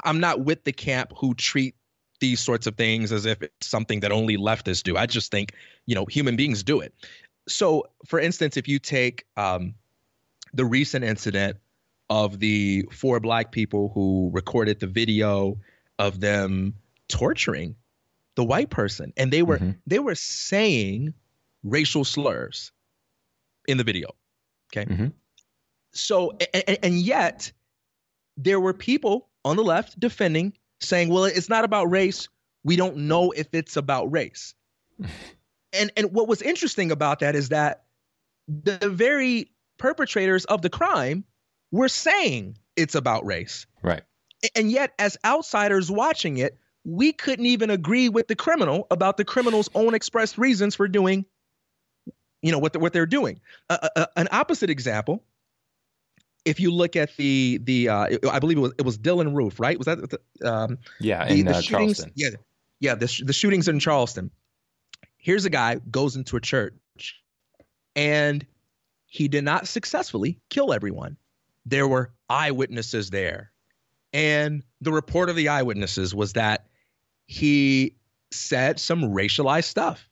I'm 0.03 0.19
not 0.19 0.41
with 0.41 0.63
the 0.63 0.73
camp 0.73 1.13
who 1.17 1.33
treat 1.33 1.75
these 2.19 2.39
sorts 2.39 2.67
of 2.67 2.75
things 2.75 3.11
as 3.11 3.25
if 3.25 3.41
it's 3.41 3.67
something 3.67 3.99
that 4.01 4.11
only 4.11 4.37
leftists 4.37 4.83
do. 4.83 4.97
I 4.97 5.05
just 5.05 5.31
think 5.31 5.53
you 5.85 5.95
know 5.95 6.05
human 6.05 6.35
beings 6.35 6.63
do 6.63 6.79
it. 6.79 6.93
So, 7.47 7.89
for 8.05 8.19
instance, 8.19 8.55
if 8.55 8.67
you 8.69 8.79
take 8.79 9.25
um, 9.35 9.75
the 10.53 10.63
recent 10.63 11.03
incident 11.03 11.57
of 12.09 12.39
the 12.39 12.85
four 12.91 13.19
black 13.19 13.51
people 13.51 13.91
who 13.93 14.29
recorded 14.33 14.79
the 14.79 14.87
video 14.87 15.57
of 15.99 16.19
them 16.19 16.75
torturing 17.07 17.75
the 18.35 18.43
white 18.43 18.69
person, 18.69 19.13
and 19.17 19.31
they 19.31 19.43
were 19.43 19.57
mm-hmm. 19.57 19.71
they 19.85 19.99
were 19.99 20.15
saying 20.15 21.13
racial 21.63 22.03
slurs 22.03 22.71
in 23.67 23.77
the 23.77 23.83
video. 23.83 24.09
Okay. 24.71 24.89
Mm-hmm. 24.89 25.07
So, 25.93 26.31
and, 26.53 26.79
and 26.83 26.95
yet 26.95 27.51
there 28.37 28.59
were 28.59 28.73
people 28.73 29.29
on 29.45 29.55
the 29.57 29.63
left 29.63 29.99
defending, 29.99 30.53
saying, 30.79 31.09
well, 31.09 31.25
it's 31.25 31.49
not 31.49 31.63
about 31.63 31.85
race. 31.85 32.27
We 32.63 32.75
don't 32.75 32.97
know 32.97 33.31
if 33.31 33.47
it's 33.53 33.77
about 33.77 34.11
race. 34.11 34.55
and 35.73 35.91
and 35.95 36.11
what 36.11 36.27
was 36.27 36.41
interesting 36.41 36.91
about 36.91 37.19
that 37.19 37.35
is 37.35 37.49
that 37.49 37.83
the 38.47 38.89
very 38.89 39.51
perpetrators 39.77 40.45
of 40.45 40.61
the 40.61 40.69
crime 40.69 41.23
were 41.77 41.89
saying 41.89 42.57
it's 42.75 42.95
about 42.95 43.25
race. 43.25 43.65
Right. 43.81 44.03
And 44.55 44.71
yet, 44.71 44.93
as 44.99 45.17
outsiders 45.25 45.89
watching 45.91 46.37
it, 46.37 46.57
we 46.85 47.13
couldn't 47.13 47.45
even 47.45 47.69
agree 47.69 48.09
with 48.09 48.27
the 48.27 48.35
criminal 48.35 48.87
about 48.91 49.17
the 49.17 49.25
criminal's 49.25 49.69
own 49.73 49.93
expressed 49.93 50.37
reasons 50.37 50.75
for 50.75 50.87
doing 50.87 51.25
you 52.43 52.51
know 52.51 52.59
what 52.59 52.73
the, 52.73 52.79
what 52.79 52.93
they're 52.93 53.07
doing. 53.07 53.41
Uh, 53.69 53.89
uh, 53.95 54.05
an 54.17 54.27
opposite 54.31 54.69
example. 54.69 55.23
If 56.45 56.59
you 56.59 56.71
look 56.71 56.97
at 56.97 57.15
the 57.15 57.59
the 57.63 57.89
uh, 57.89 58.17
I 58.29 58.39
believe 58.39 58.57
it 58.57 58.61
was 58.61 58.73
it 58.77 58.85
was 58.85 58.97
Dylann 58.97 59.33
Roof, 59.33 59.59
right? 59.59 59.77
Was 59.77 59.85
that 59.85 60.09
the, 60.09 60.19
um, 60.53 60.77
yeah 60.99 61.25
the, 61.25 61.39
in 61.39 61.45
the 61.45 61.51
uh, 61.53 61.61
shootings? 61.61 61.69
Charleston. 61.69 62.11
Yeah, 62.15 62.29
yeah. 62.81 62.95
The 62.95 63.23
the 63.25 63.33
shootings 63.33 63.69
in 63.69 63.79
Charleston. 63.79 64.29
Here's 65.17 65.45
a 65.45 65.49
guy 65.49 65.79
goes 65.89 66.17
into 66.17 66.35
a 66.35 66.41
church, 66.41 66.75
and 67.95 68.45
he 69.05 69.29
did 69.29 69.45
not 69.45 69.69
successfully 69.69 70.41
kill 70.49 70.73
everyone. 70.73 71.15
There 71.65 71.87
were 71.87 72.11
eyewitnesses 72.29 73.09
there, 73.09 73.51
and 74.11 74.63
the 74.81 74.91
report 74.91 75.29
of 75.29 75.35
the 75.35 75.47
eyewitnesses 75.47 76.13
was 76.13 76.33
that 76.33 76.67
he 77.25 77.95
said 78.31 78.79
some 78.79 79.01
racialized 79.01 79.65
stuff. 79.65 80.09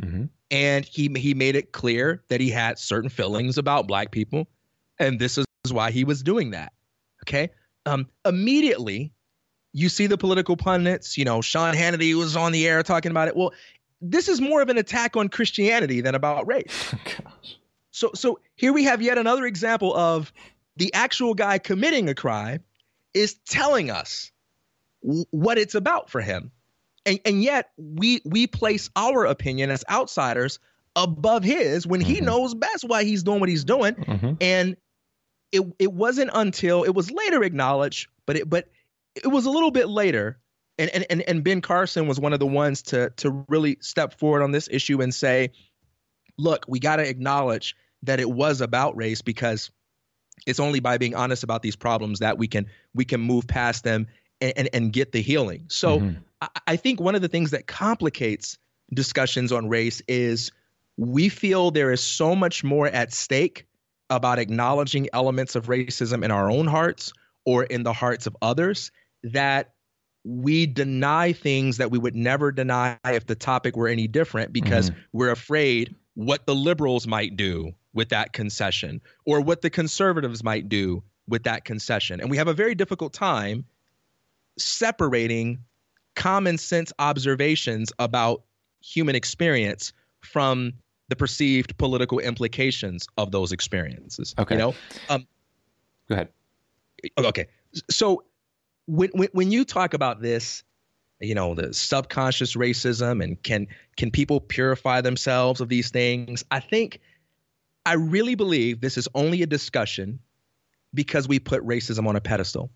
Mm-hmm 0.00 0.24
and 0.52 0.84
he 0.84 1.10
he 1.16 1.34
made 1.34 1.56
it 1.56 1.72
clear 1.72 2.22
that 2.28 2.40
he 2.40 2.50
had 2.50 2.78
certain 2.78 3.08
feelings 3.08 3.58
about 3.58 3.88
black 3.88 4.12
people, 4.12 4.46
and 4.98 5.18
this 5.18 5.38
is 5.38 5.46
why 5.72 5.90
he 5.90 6.04
was 6.04 6.22
doing 6.22 6.50
that. 6.50 6.72
Okay, 7.24 7.50
um, 7.86 8.06
immediately 8.24 9.12
you 9.72 9.88
see 9.88 10.06
the 10.06 10.18
political 10.18 10.56
pundits. 10.56 11.16
You 11.16 11.24
know, 11.24 11.40
Sean 11.40 11.74
Hannity 11.74 12.14
was 12.14 12.36
on 12.36 12.52
the 12.52 12.68
air 12.68 12.82
talking 12.82 13.10
about 13.10 13.28
it. 13.28 13.36
Well, 13.36 13.52
this 14.02 14.28
is 14.28 14.40
more 14.40 14.60
of 14.60 14.68
an 14.68 14.76
attack 14.76 15.16
on 15.16 15.30
Christianity 15.30 16.02
than 16.02 16.14
about 16.14 16.46
race. 16.46 16.94
so 17.90 18.10
so 18.14 18.38
here 18.54 18.74
we 18.74 18.84
have 18.84 19.00
yet 19.00 19.16
another 19.16 19.46
example 19.46 19.96
of 19.96 20.32
the 20.76 20.94
actual 20.94 21.34
guy 21.34 21.58
committing 21.58 22.08
a 22.08 22.14
crime 22.14 22.62
is 23.14 23.34
telling 23.46 23.90
us 23.90 24.32
w- 25.02 25.24
what 25.30 25.58
it's 25.58 25.74
about 25.74 26.10
for 26.10 26.20
him 26.20 26.50
and, 27.06 27.20
and 27.24 27.42
yet 27.42 27.70
we 27.76 28.20
we 28.24 28.46
place 28.46 28.90
our 28.96 29.24
opinion 29.24 29.70
as 29.70 29.84
outsiders 29.90 30.58
above 30.94 31.42
his 31.42 31.86
when 31.86 32.00
he 32.00 32.16
mm-hmm. 32.16 32.26
knows 32.26 32.54
best 32.54 32.84
why 32.84 33.04
he's 33.04 33.22
doing 33.22 33.40
what 33.40 33.48
he's 33.48 33.64
doing 33.64 33.94
mm-hmm. 33.94 34.32
and 34.40 34.76
it 35.50 35.62
it 35.78 35.92
wasn't 35.92 36.30
until 36.34 36.82
it 36.82 36.94
was 36.94 37.10
later 37.10 37.42
acknowledged 37.42 38.08
but 38.26 38.36
it 38.36 38.48
but 38.48 38.68
it 39.14 39.28
was 39.28 39.46
a 39.46 39.50
little 39.50 39.70
bit 39.70 39.88
later 39.88 40.38
and 40.78 40.90
and 40.90 41.06
and, 41.10 41.22
and 41.22 41.44
Ben 41.44 41.60
Carson 41.60 42.06
was 42.06 42.20
one 42.20 42.32
of 42.32 42.40
the 42.40 42.46
ones 42.46 42.82
to 42.82 43.10
to 43.16 43.44
really 43.48 43.78
step 43.80 44.18
forward 44.18 44.42
on 44.42 44.50
this 44.50 44.68
issue 44.70 45.00
and 45.00 45.14
say 45.14 45.50
look 46.38 46.64
we 46.68 46.78
got 46.78 46.96
to 46.96 47.08
acknowledge 47.08 47.76
that 48.02 48.20
it 48.20 48.30
was 48.30 48.60
about 48.60 48.96
race 48.96 49.22
because 49.22 49.70
it's 50.46 50.60
only 50.60 50.80
by 50.80 50.98
being 50.98 51.14
honest 51.14 51.42
about 51.42 51.62
these 51.62 51.76
problems 51.76 52.18
that 52.18 52.38
we 52.38 52.48
can 52.48 52.66
we 52.94 53.04
can 53.04 53.20
move 53.20 53.46
past 53.46 53.84
them 53.84 54.06
and, 54.40 54.52
and, 54.56 54.68
and 54.72 54.92
get 54.92 55.12
the 55.12 55.22
healing. 55.22 55.64
So 55.68 56.00
mm-hmm. 56.00 56.18
I, 56.40 56.48
I 56.68 56.76
think 56.76 57.00
one 57.00 57.14
of 57.14 57.22
the 57.22 57.28
things 57.28 57.50
that 57.52 57.66
complicates 57.66 58.58
discussions 58.92 59.52
on 59.52 59.68
race 59.68 60.02
is 60.08 60.52
we 60.96 61.28
feel 61.28 61.70
there 61.70 61.92
is 61.92 62.02
so 62.02 62.34
much 62.34 62.62
more 62.62 62.86
at 62.86 63.12
stake 63.12 63.66
about 64.10 64.38
acknowledging 64.38 65.08
elements 65.12 65.54
of 65.54 65.66
racism 65.66 66.22
in 66.22 66.30
our 66.30 66.50
own 66.50 66.66
hearts 66.66 67.12
or 67.44 67.64
in 67.64 67.82
the 67.82 67.92
hearts 67.92 68.26
of 68.26 68.36
others 68.42 68.90
that 69.24 69.72
we 70.24 70.66
deny 70.66 71.32
things 71.32 71.78
that 71.78 71.90
we 71.90 71.98
would 71.98 72.14
never 72.14 72.52
deny 72.52 72.98
if 73.06 73.26
the 73.26 73.34
topic 73.34 73.76
were 73.76 73.88
any 73.88 74.06
different 74.06 74.52
because 74.52 74.90
mm-hmm. 74.90 75.00
we're 75.12 75.30
afraid 75.30 75.94
what 76.14 76.46
the 76.46 76.54
liberals 76.54 77.06
might 77.06 77.36
do 77.36 77.72
with 77.94 78.08
that 78.10 78.32
concession 78.32 79.00
or 79.24 79.40
what 79.40 79.62
the 79.62 79.70
conservatives 79.70 80.42
might 80.42 80.68
do 80.68 81.02
with 81.28 81.44
that 81.44 81.64
concession. 81.64 82.20
And 82.20 82.30
we 82.30 82.36
have 82.36 82.48
a 82.48 82.54
very 82.54 82.74
difficult 82.74 83.12
time 83.12 83.64
separating 84.58 85.58
common 86.14 86.58
sense 86.58 86.92
observations 86.98 87.92
about 87.98 88.42
human 88.82 89.14
experience 89.14 89.92
from 90.20 90.72
the 91.08 91.16
perceived 91.16 91.76
political 91.78 92.18
implications 92.18 93.06
of 93.18 93.30
those 93.30 93.52
experiences. 93.52 94.34
Okay. 94.38 94.54
You 94.54 94.58
know? 94.58 94.74
Um, 95.08 95.26
Go 96.08 96.14
ahead. 96.14 96.28
Okay. 97.18 97.46
So 97.90 98.24
when, 98.86 99.10
when, 99.12 99.28
when 99.32 99.50
you 99.50 99.64
talk 99.64 99.94
about 99.94 100.22
this, 100.22 100.64
you 101.20 101.34
know, 101.34 101.54
the 101.54 101.72
subconscious 101.72 102.56
racism 102.56 103.22
and 103.22 103.40
can 103.42 103.68
can 103.96 104.10
people 104.10 104.40
purify 104.40 105.00
themselves 105.00 105.60
of 105.60 105.68
these 105.68 105.90
things? 105.90 106.44
I 106.50 106.58
think 106.58 107.00
I 107.84 107.94
really 107.94 108.34
believe 108.34 108.80
this 108.80 108.96
is 108.96 109.08
only 109.14 109.42
a 109.42 109.46
discussion 109.46 110.20
because 110.94 111.26
we 111.26 111.38
put 111.38 111.66
racism 111.66 112.06
on 112.06 112.16
a 112.16 112.20
pedestal 112.20 112.70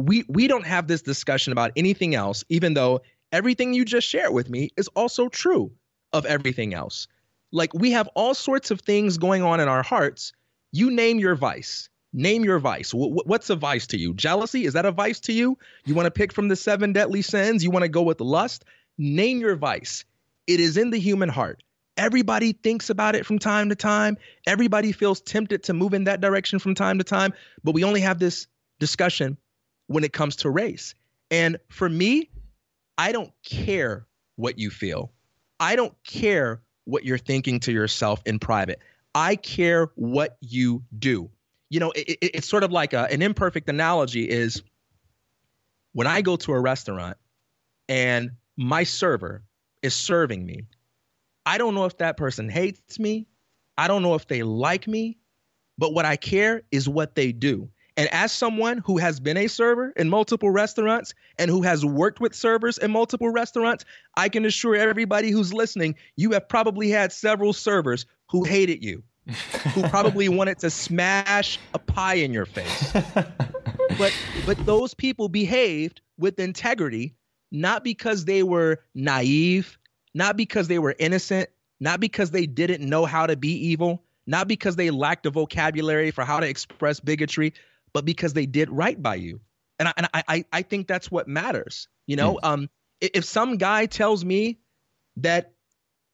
we 0.00 0.24
we 0.28 0.48
don't 0.48 0.66
have 0.66 0.86
this 0.86 1.02
discussion 1.02 1.52
about 1.52 1.72
anything 1.76 2.14
else, 2.14 2.44
even 2.48 2.74
though 2.74 3.02
everything 3.32 3.74
you 3.74 3.84
just 3.84 4.08
shared 4.08 4.32
with 4.32 4.48
me 4.48 4.70
is 4.76 4.88
also 4.88 5.28
true 5.28 5.72
of 6.12 6.24
everything 6.26 6.74
else. 6.74 7.06
Like 7.52 7.74
we 7.74 7.92
have 7.92 8.08
all 8.14 8.34
sorts 8.34 8.70
of 8.70 8.80
things 8.80 9.18
going 9.18 9.42
on 9.42 9.60
in 9.60 9.68
our 9.68 9.82
hearts. 9.82 10.32
You 10.72 10.90
name 10.90 11.18
your 11.18 11.34
vice. 11.34 11.88
Name 12.12 12.44
your 12.44 12.58
vice. 12.58 12.92
what's 12.92 13.50
a 13.50 13.56
vice 13.56 13.86
to 13.88 13.96
you? 13.96 14.14
Jealousy? 14.14 14.64
Is 14.64 14.72
that 14.72 14.84
a 14.84 14.90
vice 14.90 15.20
to 15.20 15.32
you? 15.32 15.56
You 15.84 15.94
want 15.94 16.06
to 16.06 16.10
pick 16.10 16.32
from 16.32 16.48
the 16.48 16.56
seven 16.56 16.92
deadly 16.92 17.22
sins? 17.22 17.62
You 17.62 17.70
want 17.70 17.84
to 17.84 17.88
go 17.88 18.02
with 18.02 18.20
lust? 18.20 18.64
Name 18.98 19.38
your 19.38 19.54
vice. 19.54 20.04
It 20.48 20.58
is 20.58 20.76
in 20.76 20.90
the 20.90 20.98
human 20.98 21.28
heart. 21.28 21.62
Everybody 22.00 22.54
thinks 22.54 22.88
about 22.88 23.14
it 23.14 23.26
from 23.26 23.38
time 23.38 23.68
to 23.68 23.74
time. 23.74 24.16
Everybody 24.46 24.90
feels 24.90 25.20
tempted 25.20 25.62
to 25.64 25.74
move 25.74 25.92
in 25.92 26.04
that 26.04 26.22
direction 26.22 26.58
from 26.58 26.74
time 26.74 26.96
to 26.96 27.04
time. 27.04 27.34
But 27.62 27.74
we 27.74 27.84
only 27.84 28.00
have 28.00 28.18
this 28.18 28.46
discussion 28.78 29.36
when 29.86 30.02
it 30.02 30.14
comes 30.14 30.36
to 30.36 30.48
race. 30.48 30.94
And 31.30 31.58
for 31.68 31.90
me, 31.90 32.30
I 32.96 33.12
don't 33.12 33.30
care 33.44 34.06
what 34.36 34.58
you 34.58 34.70
feel. 34.70 35.12
I 35.60 35.76
don't 35.76 35.94
care 36.02 36.62
what 36.86 37.04
you're 37.04 37.18
thinking 37.18 37.60
to 37.60 37.72
yourself 37.72 38.22
in 38.24 38.38
private. 38.38 38.80
I 39.14 39.36
care 39.36 39.90
what 39.94 40.38
you 40.40 40.82
do. 40.98 41.28
You 41.68 41.80
know, 41.80 41.90
it, 41.90 42.08
it, 42.08 42.30
it's 42.34 42.48
sort 42.48 42.64
of 42.64 42.72
like 42.72 42.94
a, 42.94 43.12
an 43.12 43.20
imperfect 43.20 43.68
analogy 43.68 44.26
is 44.26 44.62
when 45.92 46.06
I 46.06 46.22
go 46.22 46.36
to 46.36 46.52
a 46.52 46.58
restaurant 46.58 47.18
and 47.90 48.30
my 48.56 48.84
server 48.84 49.42
is 49.82 49.94
serving 49.94 50.46
me, 50.46 50.62
I 51.50 51.58
don't 51.58 51.74
know 51.74 51.84
if 51.84 51.98
that 51.98 52.16
person 52.16 52.48
hates 52.48 53.00
me. 53.00 53.26
I 53.76 53.88
don't 53.88 54.02
know 54.02 54.14
if 54.14 54.28
they 54.28 54.44
like 54.44 54.86
me, 54.86 55.18
but 55.78 55.92
what 55.92 56.04
I 56.04 56.14
care 56.14 56.62
is 56.70 56.88
what 56.88 57.16
they 57.16 57.32
do. 57.32 57.68
And 57.96 58.08
as 58.12 58.30
someone 58.30 58.78
who 58.78 58.98
has 58.98 59.18
been 59.18 59.36
a 59.36 59.48
server 59.48 59.90
in 59.96 60.08
multiple 60.08 60.50
restaurants 60.50 61.12
and 61.40 61.50
who 61.50 61.62
has 61.62 61.84
worked 61.84 62.20
with 62.20 62.36
servers 62.36 62.78
in 62.78 62.92
multiple 62.92 63.30
restaurants, 63.30 63.84
I 64.16 64.28
can 64.28 64.44
assure 64.44 64.76
everybody 64.76 65.32
who's 65.32 65.52
listening, 65.52 65.96
you 66.14 66.30
have 66.30 66.48
probably 66.48 66.88
had 66.88 67.10
several 67.10 67.52
servers 67.52 68.06
who 68.28 68.44
hated 68.44 68.84
you, 68.84 69.02
who 69.74 69.82
probably 69.88 70.28
wanted 70.38 70.60
to 70.60 70.70
smash 70.70 71.58
a 71.74 71.80
pie 71.80 72.14
in 72.14 72.32
your 72.32 72.46
face. 72.46 72.92
but 73.98 74.16
but 74.46 74.66
those 74.66 74.94
people 74.94 75.28
behaved 75.28 76.00
with 76.16 76.38
integrity, 76.38 77.16
not 77.50 77.82
because 77.82 78.24
they 78.24 78.44
were 78.44 78.84
naive, 78.94 79.79
not 80.14 80.36
because 80.36 80.68
they 80.68 80.78
were 80.78 80.94
innocent, 80.98 81.48
not 81.80 82.00
because 82.00 82.30
they 82.30 82.46
didn't 82.46 82.86
know 82.88 83.04
how 83.04 83.26
to 83.26 83.36
be 83.36 83.52
evil, 83.52 84.04
not 84.26 84.48
because 84.48 84.76
they 84.76 84.90
lacked 84.90 85.26
a 85.26 85.30
vocabulary 85.30 86.10
for 86.10 86.24
how 86.24 86.40
to 86.40 86.48
express 86.48 87.00
bigotry, 87.00 87.54
but 87.92 88.04
because 88.04 88.32
they 88.32 88.46
did 88.46 88.70
right 88.70 89.00
by 89.02 89.16
you. 89.16 89.40
And 89.78 89.88
I, 89.88 89.92
and 89.96 90.08
I, 90.12 90.44
I 90.52 90.62
think 90.62 90.86
that's 90.86 91.10
what 91.10 91.26
matters. 91.26 91.88
You 92.06 92.16
know, 92.16 92.34
mm. 92.34 92.38
um, 92.42 92.70
if 93.00 93.24
some 93.24 93.56
guy 93.56 93.86
tells 93.86 94.24
me 94.24 94.58
that, 95.16 95.54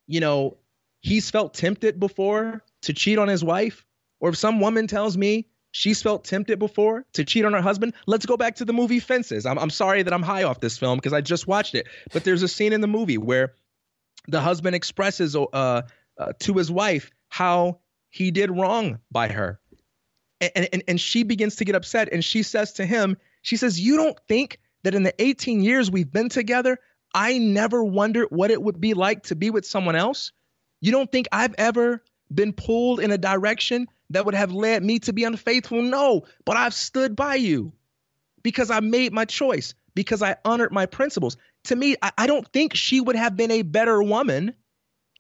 you 0.06 0.20
know, 0.20 0.56
he's 1.00 1.30
felt 1.30 1.54
tempted 1.54 1.98
before 1.98 2.62
to 2.82 2.92
cheat 2.92 3.18
on 3.18 3.28
his 3.28 3.42
wife, 3.42 3.84
or 4.20 4.30
if 4.30 4.36
some 4.36 4.60
woman 4.60 4.86
tells 4.86 5.16
me 5.16 5.48
she's 5.72 6.00
felt 6.00 6.24
tempted 6.24 6.58
before 6.58 7.04
to 7.12 7.24
cheat 7.24 7.44
on 7.44 7.52
her 7.52 7.60
husband. 7.60 7.92
Let's 8.06 8.24
go 8.24 8.36
back 8.36 8.56
to 8.56 8.64
the 8.64 8.72
movie 8.72 9.00
Fences. 9.00 9.44
I'm, 9.44 9.58
I'm 9.58 9.70
sorry 9.70 10.02
that 10.02 10.12
I'm 10.12 10.22
high 10.22 10.44
off 10.44 10.60
this 10.60 10.78
film 10.78 10.96
because 10.96 11.12
I 11.12 11.20
just 11.20 11.46
watched 11.46 11.74
it, 11.74 11.86
but 12.12 12.24
there's 12.24 12.42
a 12.42 12.48
scene 12.48 12.72
in 12.72 12.80
the 12.80 12.86
movie 12.86 13.18
where 13.18 13.52
the 14.28 14.40
husband 14.40 14.74
expresses 14.74 15.36
uh, 15.36 15.46
uh, 16.18 16.32
to 16.40 16.54
his 16.54 16.70
wife 16.70 17.10
how 17.28 17.80
he 18.10 18.30
did 18.30 18.50
wrong 18.50 18.98
by 19.10 19.28
her. 19.28 19.60
And, 20.40 20.68
and, 20.72 20.82
and 20.88 21.00
she 21.00 21.22
begins 21.22 21.56
to 21.56 21.64
get 21.64 21.74
upset 21.74 22.10
and 22.12 22.24
she 22.24 22.42
says 22.42 22.74
to 22.74 22.86
him, 22.86 23.16
she 23.42 23.56
says, 23.56 23.80
You 23.80 23.96
don't 23.96 24.18
think 24.28 24.58
that 24.82 24.94
in 24.94 25.02
the 25.02 25.14
18 25.22 25.62
years 25.62 25.90
we've 25.90 26.10
been 26.10 26.28
together, 26.28 26.78
I 27.14 27.38
never 27.38 27.82
wondered 27.82 28.28
what 28.30 28.50
it 28.50 28.60
would 28.60 28.80
be 28.80 28.94
like 28.94 29.24
to 29.24 29.36
be 29.36 29.50
with 29.50 29.66
someone 29.66 29.96
else? 29.96 30.32
You 30.80 30.92
don't 30.92 31.10
think 31.10 31.28
I've 31.32 31.54
ever 31.56 32.02
been 32.32 32.52
pulled 32.52 33.00
in 33.00 33.10
a 33.10 33.18
direction 33.18 33.88
that 34.10 34.26
would 34.26 34.34
have 34.34 34.52
led 34.52 34.84
me 34.84 34.98
to 35.00 35.12
be 35.12 35.24
unfaithful? 35.24 35.82
No, 35.82 36.26
but 36.44 36.56
I've 36.56 36.74
stood 36.74 37.16
by 37.16 37.36
you 37.36 37.72
because 38.42 38.70
I 38.70 38.80
made 38.80 39.12
my 39.12 39.24
choice, 39.24 39.74
because 39.96 40.22
I 40.22 40.36
honored 40.44 40.70
my 40.70 40.86
principles. 40.86 41.36
To 41.64 41.74
me, 41.74 41.96
I, 42.02 42.12
I 42.18 42.26
don't 42.28 42.46
think 42.52 42.74
she 42.74 43.00
would 43.00 43.16
have 43.16 43.34
been 43.34 43.50
a 43.50 43.62
better 43.62 44.00
woman 44.00 44.54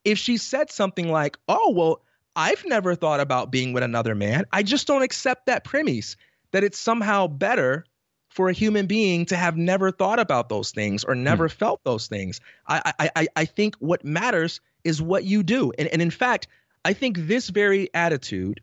if 0.04 0.18
she 0.18 0.36
said 0.36 0.70
something 0.70 1.10
like, 1.10 1.36
Oh, 1.48 1.72
well, 1.74 2.02
I've 2.36 2.64
never 2.66 2.94
thought 2.94 3.18
about 3.18 3.50
being 3.50 3.72
with 3.72 3.82
another 3.82 4.14
man. 4.14 4.44
I 4.52 4.62
just 4.62 4.86
don't 4.86 5.02
accept 5.02 5.46
that 5.46 5.64
premise 5.64 6.16
that 6.52 6.62
it's 6.62 6.78
somehow 6.78 7.26
better 7.26 7.86
for 8.28 8.50
a 8.50 8.52
human 8.52 8.86
being 8.86 9.24
to 9.24 9.36
have 9.36 9.56
never 9.56 9.90
thought 9.90 10.20
about 10.20 10.50
those 10.50 10.70
things 10.70 11.04
or 11.04 11.14
never 11.14 11.48
hmm. 11.48 11.54
felt 11.54 11.82
those 11.84 12.06
things. 12.06 12.40
I, 12.68 12.92
I, 13.16 13.26
I 13.34 13.44
think 13.46 13.76
what 13.76 14.04
matters 14.04 14.60
is 14.84 15.00
what 15.00 15.24
you 15.24 15.42
do. 15.42 15.72
And, 15.78 15.88
and 15.88 16.02
in 16.02 16.10
fact, 16.10 16.46
I 16.84 16.92
think 16.92 17.16
this 17.16 17.48
very 17.48 17.88
attitude 17.94 18.60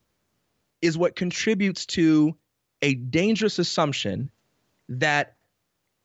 is 0.83 0.95
what 0.95 1.15
contributes 1.15 1.87
to 1.87 2.35
a 2.83 2.93
dangerous 2.93 3.57
assumption 3.57 4.29
that 4.89 5.35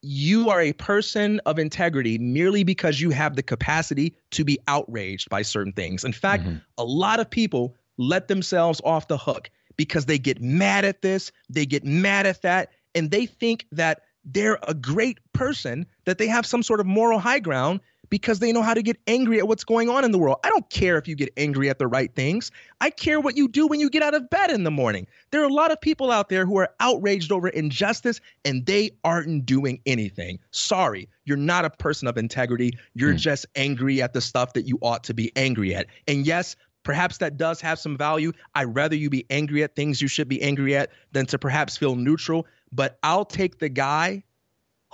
you 0.03 0.51
are 0.51 0.61
a 0.61 0.73
person 0.73 1.41
of 1.47 1.59
integrity 1.59 2.19
merely 2.19 2.65
because 2.65 3.01
you 3.01 3.11
have 3.11 3.37
the 3.37 3.43
capacity 3.43 4.15
to 4.31 4.45
be 4.45 4.59
outraged 4.69 5.29
by 5.29 5.43
certain 5.43 5.73
things. 5.73 6.05
In 6.05 6.13
fact, 6.13 6.45
mm-hmm. 6.45 6.59
a 6.77 6.85
lot 6.85 7.21
of 7.21 7.29
people 7.29 7.75
let 7.97 8.29
themselves 8.29 8.81
off 8.85 9.09
the 9.09 9.19
hook 9.19 9.51
because 9.77 10.07
they 10.07 10.19
get 10.19 10.41
mad 10.41 10.85
at 10.85 11.03
this, 11.03 11.33
they 11.49 11.67
get 11.67 11.85
mad 11.85 12.27
at 12.27 12.43
that, 12.43 12.71
and 12.95 13.11
they 13.11 13.27
think 13.27 13.67
that 13.73 14.03
they're 14.25 14.59
a 14.67 14.75
great 14.75 15.19
person, 15.33 15.87
that 16.05 16.19
they 16.19 16.27
have 16.27 16.47
some 16.47 16.63
sort 16.63 16.81
of 16.81 16.87
moral 16.87 17.19
high 17.19 17.39
ground 17.39 17.81
because 18.11 18.39
they 18.39 18.53
know 18.53 18.63
how 18.63 18.75
to 18.75 18.83
get 18.83 18.97
angry 19.07 19.39
at 19.39 19.49
what's 19.49 19.65
going 19.65 19.89
on 19.89 20.05
in 20.05 20.13
the 20.13 20.19
world. 20.19 20.39
I 20.45 20.49
don't 20.49 20.69
care 20.71 20.99
if 20.99 21.09
you 21.09 21.15
get 21.15 21.33
angry 21.37 21.69
at 21.69 21.79
the 21.79 21.87
right 21.87 22.15
things. 22.15 22.51
I 22.81 22.91
care 22.91 23.21
what 23.21 23.37
you 23.37 23.49
do 23.49 23.67
when 23.67 23.81
you 23.81 23.91
get 23.91 24.03
out 24.03 24.15
of 24.15 24.31
bed 24.31 24.51
in 24.51 24.65
the 24.65 24.71
morning. 24.71 25.07
There 25.31 25.43
are 25.43 25.49
a 25.49 25.53
lot 25.53 25.73
of 25.73 25.81
people 25.81 26.11
out 26.11 26.29
there 26.29 26.47
who 26.47 26.59
are 26.59 26.71
outraged 26.81 27.33
over 27.33 27.49
injustice 27.49 28.21
and 28.45 28.65
they 28.67 28.93
aren't 29.05 29.47
doing 29.47 29.81
anything. 29.87 30.39
Sorry, 30.51 31.09
you're 31.25 31.37
not 31.37 31.65
a 31.65 31.71
person 31.71 32.09
of 32.09 32.17
integrity. 32.17 32.73
You're 32.95 33.15
mm. 33.15 33.19
just 33.19 33.47
angry 33.55 34.03
at 34.03 34.13
the 34.13 34.21
stuff 34.21 34.53
that 34.55 34.67
you 34.67 34.79
ought 34.83 35.05
to 35.05 35.15
be 35.15 35.33
angry 35.37 35.75
at. 35.75 35.87
And 36.07 36.27
yes, 36.27 36.57
perhaps 36.83 37.19
that 37.19 37.37
does 37.37 37.61
have 37.61 37.79
some 37.79 37.97
value. 37.97 38.33
I'd 38.55 38.75
rather 38.75 38.97
you 38.97 39.11
be 39.11 39.27
angry 39.31 39.63
at 39.63 39.77
things 39.77 40.01
you 40.01 40.09
should 40.09 40.29
be 40.29 40.41
angry 40.43 40.77
at 40.77 40.91
than 41.13 41.27
to 41.27 41.39
perhaps 41.39 41.77
feel 41.77 41.97
neutral. 41.97 42.47
But 42.73 42.99
I'll 43.03 43.25
take 43.25 43.59
the 43.59 43.69
guy 43.69 44.25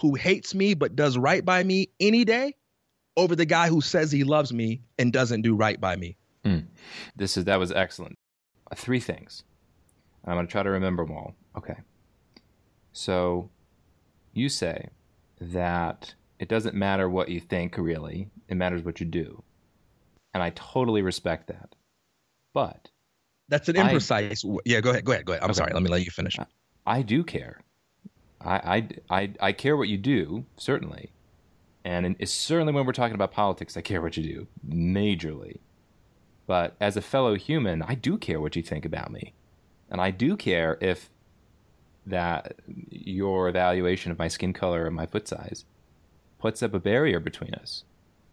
who 0.00 0.14
hates 0.14 0.54
me 0.54 0.74
but 0.74 0.96
does 0.96 1.16
right 1.16 1.44
by 1.44 1.62
me 1.62 1.88
any 2.00 2.24
day 2.24 2.56
over 3.16 3.36
the 3.36 3.46
guy 3.46 3.68
who 3.68 3.80
says 3.80 4.10
he 4.10 4.24
loves 4.24 4.52
me 4.52 4.82
and 4.98 5.12
doesn't 5.12 5.42
do 5.42 5.54
right 5.54 5.80
by 5.80 5.96
me. 5.96 6.16
Mm. 6.44 6.66
This 7.16 7.36
is 7.36 7.44
that 7.44 7.58
was 7.58 7.72
excellent. 7.72 8.16
Uh, 8.70 8.74
three 8.74 9.00
things. 9.00 9.44
I'm 10.26 10.34
going 10.34 10.46
to 10.46 10.50
try 10.50 10.62
to 10.62 10.70
remember 10.70 11.04
them 11.04 11.16
all. 11.16 11.34
Okay. 11.56 11.76
So 12.92 13.50
you 14.32 14.48
say 14.48 14.88
that 15.40 16.14
it 16.38 16.48
doesn't 16.48 16.74
matter 16.74 17.08
what 17.08 17.28
you 17.28 17.40
think 17.40 17.76
really, 17.76 18.30
it 18.48 18.56
matters 18.56 18.82
what 18.82 19.00
you 19.00 19.06
do. 19.06 19.42
And 20.32 20.42
I 20.42 20.50
totally 20.50 21.02
respect 21.02 21.48
that. 21.48 21.74
But 22.52 22.90
that's 23.48 23.68
an 23.68 23.76
imprecise. 23.76 24.44
I, 24.44 24.58
yeah, 24.64 24.80
go 24.80 24.90
ahead. 24.90 25.04
Go 25.04 25.12
ahead. 25.12 25.24
Go 25.24 25.32
ahead. 25.32 25.42
I'm 25.42 25.50
okay. 25.50 25.58
sorry. 25.58 25.72
Let 25.72 25.82
me 25.82 25.90
let 25.90 26.04
you 26.04 26.10
finish. 26.10 26.36
I 26.86 27.02
do 27.02 27.22
care. 27.22 27.60
I, 28.40 28.88
I, 29.10 29.18
I, 29.18 29.30
I 29.40 29.52
care 29.52 29.76
what 29.76 29.88
you 29.88 29.98
do, 29.98 30.44
certainly. 30.56 31.10
And 31.84 32.16
it's 32.18 32.32
certainly 32.32 32.72
when 32.72 32.86
we're 32.86 32.92
talking 32.92 33.14
about 33.14 33.32
politics, 33.32 33.76
I 33.76 33.82
care 33.82 34.00
what 34.00 34.16
you 34.16 34.22
do, 34.22 34.46
majorly. 34.66 35.58
But 36.46 36.76
as 36.80 36.96
a 36.96 37.02
fellow 37.02 37.34
human, 37.34 37.82
I 37.82 37.94
do 37.94 38.16
care 38.16 38.40
what 38.40 38.56
you 38.56 38.62
think 38.62 38.84
about 38.84 39.10
me. 39.10 39.34
And 39.90 40.00
I 40.00 40.10
do 40.10 40.36
care 40.36 40.78
if 40.80 41.10
that 42.06 42.54
your 42.90 43.48
evaluation 43.48 44.10
of 44.10 44.18
my 44.18 44.28
skin 44.28 44.52
color 44.52 44.86
or 44.86 44.90
my 44.90 45.06
foot 45.06 45.28
size 45.28 45.64
puts 46.38 46.62
up 46.62 46.74
a 46.74 46.80
barrier 46.80 47.20
between 47.20 47.54
us. 47.54 47.84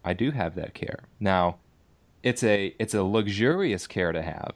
I 0.03 0.13
do 0.13 0.31
have 0.31 0.55
that 0.55 0.73
care. 0.73 1.03
Now, 1.19 1.57
it's 2.23 2.43
a 2.43 2.75
it's 2.79 2.93
a 2.93 3.03
luxurious 3.03 3.87
care 3.87 4.11
to 4.11 4.21
have 4.21 4.53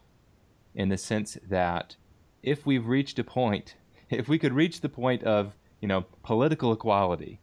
in 0.73 0.89
the 0.89 0.97
sense 0.97 1.37
that 1.47 1.95
if 2.43 2.65
we've 2.65 2.85
reached 2.85 3.17
a 3.19 3.23
point, 3.23 3.75
if 4.09 4.27
we 4.27 4.37
could 4.37 4.53
reach 4.53 4.81
the 4.81 4.89
point 4.89 5.23
of, 5.23 5.55
you 5.81 5.87
know, 5.87 6.05
political 6.23 6.73
equality, 6.73 7.39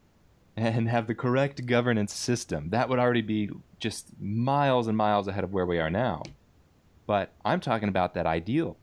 and 0.56 0.88
have 0.88 1.06
the 1.06 1.14
correct 1.14 1.64
governance 1.66 2.12
system, 2.12 2.68
that 2.70 2.88
would 2.88 2.98
already 2.98 3.22
be 3.22 3.50
just 3.78 4.08
miles 4.20 4.86
and 4.86 4.96
miles 4.96 5.26
ahead 5.28 5.44
of 5.44 5.52
where 5.52 5.66
we 5.66 5.78
are 5.78 5.90
now. 5.90 6.22
But 7.06 7.32
I'm 7.44 7.60
talking 7.60 7.88
about 7.88 8.14
that 8.14 8.26
ideal. 8.26 8.76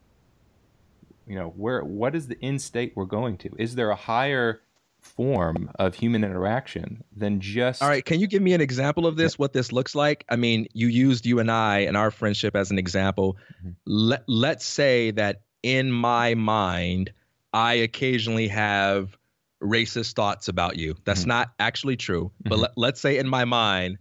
You 1.26 1.36
know, 1.36 1.48
where 1.56 1.82
what 1.84 2.14
is 2.14 2.26
the 2.26 2.36
end 2.42 2.60
state 2.60 2.92
we're 2.96 3.04
going 3.04 3.38
to? 3.38 3.50
Is 3.56 3.76
there 3.76 3.90
a 3.90 3.96
higher 3.96 4.62
form 5.00 5.70
of 5.78 5.94
human 5.94 6.24
interaction 6.24 7.02
than 7.16 7.40
just 7.40 7.82
All 7.82 7.88
right, 7.88 8.04
can 8.04 8.20
you 8.20 8.26
give 8.26 8.42
me 8.42 8.52
an 8.52 8.60
example 8.60 9.06
of 9.06 9.16
this 9.16 9.38
what 9.38 9.52
this 9.52 9.72
looks 9.72 9.94
like? 9.94 10.24
I 10.28 10.36
mean, 10.36 10.66
you 10.74 10.88
used 10.88 11.24
you 11.24 11.38
and 11.38 11.50
I 11.50 11.78
and 11.78 11.96
our 11.96 12.10
friendship 12.10 12.54
as 12.54 12.70
an 12.70 12.78
example. 12.78 13.36
Mm-hmm. 13.58 13.70
Let 13.86 14.24
let's 14.28 14.66
say 14.66 15.10
that 15.12 15.42
in 15.62 15.90
my 15.90 16.34
mind 16.34 17.12
I 17.52 17.74
occasionally 17.74 18.48
have 18.48 19.16
racist 19.62 20.14
thoughts 20.14 20.48
about 20.48 20.76
you. 20.76 20.96
That's 21.04 21.20
mm-hmm. 21.20 21.28
not 21.28 21.52
actually 21.58 21.96
true. 21.96 22.32
But 22.42 22.52
mm-hmm. 22.52 22.62
let, 22.62 22.72
let's 22.76 23.00
say 23.00 23.18
in 23.18 23.28
my 23.28 23.44
mind, 23.44 23.98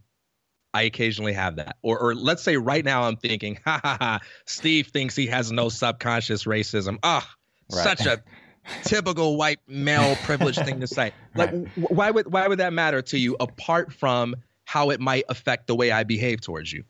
I 0.74 0.84
occasionally 0.84 1.34
have 1.34 1.56
that. 1.58 1.78
Or, 1.82 2.00
or 2.00 2.16
let's 2.16 2.44
say 2.44 2.58
right 2.58 2.86
now 2.86 3.04
I'm 3.04 3.18
thinking, 3.18 3.60
ha 3.66 3.80
ha 3.84 3.98
ha, 4.00 4.20
Steve 4.46 4.88
thinks 4.88 5.16
he 5.16 5.28
has 5.28 5.52
no 5.52 5.70
subconscious 5.70 6.46
racism. 6.46 6.98
Ah, 7.04 7.28
oh, 7.72 7.76
right. 7.78 7.84
such 7.84 8.06
a 8.06 8.22
typical 8.84 9.38
white 9.38 9.60
male 9.68 10.16
privilege 10.18 10.58
thing 10.58 10.80
to 10.80 10.88
say. 10.88 11.12
Like, 11.36 11.52
right. 11.52 11.68
why 11.76 12.10
would 12.10 12.34
why 12.34 12.48
would 12.48 12.58
that 12.58 12.74
matter 12.74 13.04
to 13.04 13.18
you 13.18 13.38
apart 13.40 13.94
from 13.94 14.36
how 14.66 14.90
it 14.90 15.00
might 15.00 15.26
affect 15.30 15.68
the 15.68 15.76
way 15.76 15.92
I 15.92 16.04
behave 16.04 16.42
towards 16.42 16.74
you? 16.74 16.84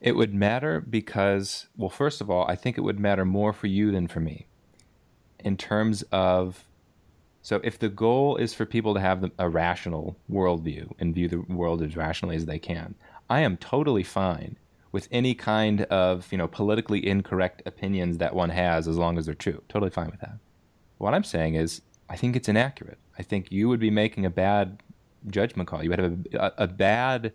It 0.00 0.16
would 0.16 0.34
matter 0.34 0.80
because, 0.80 1.68
well, 1.76 1.88
first 1.88 2.20
of 2.20 2.28
all, 2.28 2.44
I 2.46 2.56
think 2.56 2.76
it 2.76 2.82
would 2.82 2.98
matter 2.98 3.24
more 3.24 3.52
for 3.52 3.68
you 3.68 3.90
than 3.92 4.08
for 4.08 4.20
me 4.20 4.46
in 5.38 5.56
terms 5.56 6.02
of 6.10 6.64
so 7.44 7.60
if 7.62 7.78
the 7.78 7.90
goal 7.90 8.36
is 8.36 8.54
for 8.54 8.64
people 8.64 8.94
to 8.94 9.00
have 9.00 9.30
a 9.38 9.50
rational 9.50 10.16
worldview 10.30 10.90
and 10.98 11.14
view 11.14 11.28
the 11.28 11.40
world 11.40 11.82
as 11.82 11.94
rationally 11.94 12.36
as 12.36 12.46
they 12.46 12.58
can, 12.58 12.94
I 13.28 13.40
am 13.40 13.58
totally 13.58 14.02
fine 14.02 14.56
with 14.92 15.08
any 15.10 15.34
kind 15.34 15.82
of 15.82 16.32
you 16.32 16.38
know 16.38 16.48
politically 16.48 17.06
incorrect 17.06 17.60
opinions 17.66 18.16
that 18.16 18.34
one 18.34 18.48
has 18.48 18.88
as 18.88 18.96
long 18.96 19.18
as 19.18 19.26
they're 19.26 19.34
true. 19.34 19.60
Totally 19.68 19.90
fine 19.90 20.06
with 20.06 20.20
that. 20.20 20.38
What 20.96 21.12
I'm 21.12 21.22
saying 21.22 21.56
is 21.56 21.82
I 22.08 22.16
think 22.16 22.34
it's 22.34 22.48
inaccurate. 22.48 22.96
I 23.18 23.22
think 23.22 23.52
you 23.52 23.68
would 23.68 23.80
be 23.80 23.90
making 23.90 24.24
a 24.24 24.30
bad 24.30 24.82
judgment 25.26 25.68
call. 25.68 25.84
You 25.84 25.90
would 25.90 25.98
have 25.98 26.18
a, 26.32 26.52
a, 26.56 26.66
bad 26.66 27.34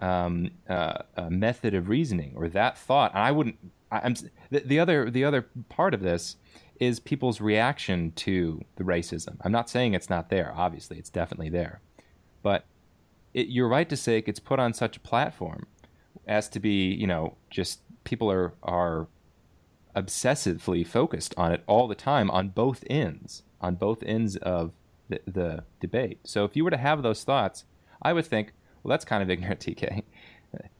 um, 0.00 0.52
uh, 0.68 0.98
a 1.16 1.28
method 1.28 1.74
of 1.74 1.88
reasoning 1.88 2.34
or 2.36 2.48
that 2.50 2.78
thought. 2.78 3.12
And 3.12 3.24
I 3.24 3.32
wouldn't. 3.32 3.58
I, 3.90 4.06
am 4.06 4.14
the, 4.50 4.60
the 4.60 4.78
other 4.78 5.10
the 5.10 5.24
other 5.24 5.48
part 5.70 5.92
of 5.92 6.02
this 6.02 6.36
is 6.80 7.00
people's 7.00 7.40
reaction 7.40 8.12
to 8.12 8.60
the 8.76 8.84
racism. 8.84 9.36
I'm 9.42 9.52
not 9.52 9.70
saying 9.70 9.94
it's 9.94 10.10
not 10.10 10.28
there. 10.28 10.52
Obviously, 10.56 10.98
it's 10.98 11.10
definitely 11.10 11.50
there, 11.50 11.80
but 12.42 12.64
it, 13.32 13.48
you're 13.48 13.68
right 13.68 13.88
to 13.88 13.96
say 13.96 14.18
it 14.18 14.26
gets 14.26 14.40
put 14.40 14.58
on 14.58 14.74
such 14.74 14.96
a 14.96 15.00
platform 15.00 15.66
as 16.26 16.48
to 16.50 16.60
be, 16.60 16.92
you 16.94 17.06
know, 17.06 17.36
just 17.50 17.80
people 18.04 18.30
are 18.30 18.54
are 18.62 19.08
obsessively 19.94 20.86
focused 20.86 21.34
on 21.36 21.52
it 21.52 21.62
all 21.66 21.86
the 21.86 21.94
time 21.94 22.30
on 22.30 22.48
both 22.48 22.84
ends, 22.90 23.42
on 23.60 23.76
both 23.76 24.02
ends 24.02 24.36
of 24.36 24.72
the, 25.08 25.20
the 25.26 25.64
debate. 25.80 26.18
So 26.24 26.44
if 26.44 26.56
you 26.56 26.64
were 26.64 26.70
to 26.70 26.76
have 26.76 27.02
those 27.02 27.22
thoughts, 27.24 27.64
I 28.02 28.12
would 28.12 28.26
think, 28.26 28.52
well, 28.82 28.90
that's 28.90 29.04
kind 29.04 29.22
of 29.22 29.30
ignorant, 29.34 29.60
TK. 29.60 30.02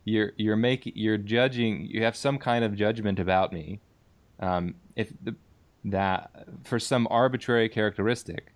You're 0.05 0.33
you're 0.37 0.57
making 0.57 0.93
you're 0.95 1.19
judging. 1.19 1.87
You 1.87 2.05
have 2.05 2.15
some 2.17 2.39
kind 2.39 2.65
of 2.65 2.77
judgment 2.77 3.19
about 3.19 3.53
me. 3.53 3.81
Um, 4.39 4.75
if 4.95 5.13
the, 5.23 5.35
that 5.85 6.47
for 6.65 6.79
some 6.79 7.07
arbitrary 7.11 7.69
characteristic, 7.69 8.53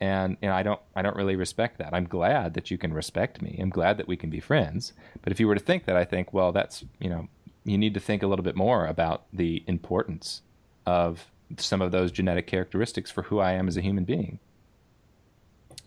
and 0.00 0.36
and 0.42 0.52
I 0.52 0.62
don't 0.62 0.80
I 0.96 1.02
don't 1.02 1.16
really 1.16 1.36
respect 1.36 1.78
that. 1.78 1.94
I'm 1.94 2.06
glad 2.06 2.54
that 2.54 2.70
you 2.70 2.78
can 2.78 2.92
respect 2.92 3.42
me. 3.42 3.58
I'm 3.60 3.70
glad 3.70 3.98
that 3.98 4.08
we 4.08 4.16
can 4.16 4.30
be 4.30 4.40
friends. 4.40 4.92
But 5.22 5.32
if 5.32 5.40
you 5.40 5.46
were 5.46 5.54
to 5.54 5.60
think 5.60 5.84
that, 5.84 5.96
I 5.96 6.04
think, 6.04 6.32
well, 6.32 6.52
that's 6.52 6.84
you 6.98 7.10
know, 7.10 7.28
you 7.64 7.78
need 7.78 7.94
to 7.94 8.00
think 8.00 8.22
a 8.22 8.26
little 8.26 8.44
bit 8.44 8.56
more 8.56 8.86
about 8.86 9.24
the 9.32 9.62
importance 9.66 10.42
of 10.86 11.30
some 11.58 11.82
of 11.82 11.92
those 11.92 12.10
genetic 12.10 12.46
characteristics 12.46 13.10
for 13.10 13.22
who 13.22 13.38
I 13.38 13.52
am 13.52 13.68
as 13.68 13.76
a 13.76 13.82
human 13.82 14.04
being. 14.04 14.38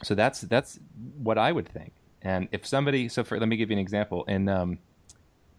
So 0.04 0.16
that's 0.16 0.42
that's 0.42 0.80
what 1.18 1.38
I 1.38 1.52
would 1.52 1.68
think. 1.68 1.94
And 2.22 2.48
if 2.52 2.66
somebody, 2.66 3.08
so 3.08 3.24
for 3.24 3.40
let 3.40 3.48
me 3.48 3.58
give 3.58 3.70
you 3.70 3.76
an 3.76 3.82
example. 3.82 4.26
And 4.28 4.50
um, 4.50 4.80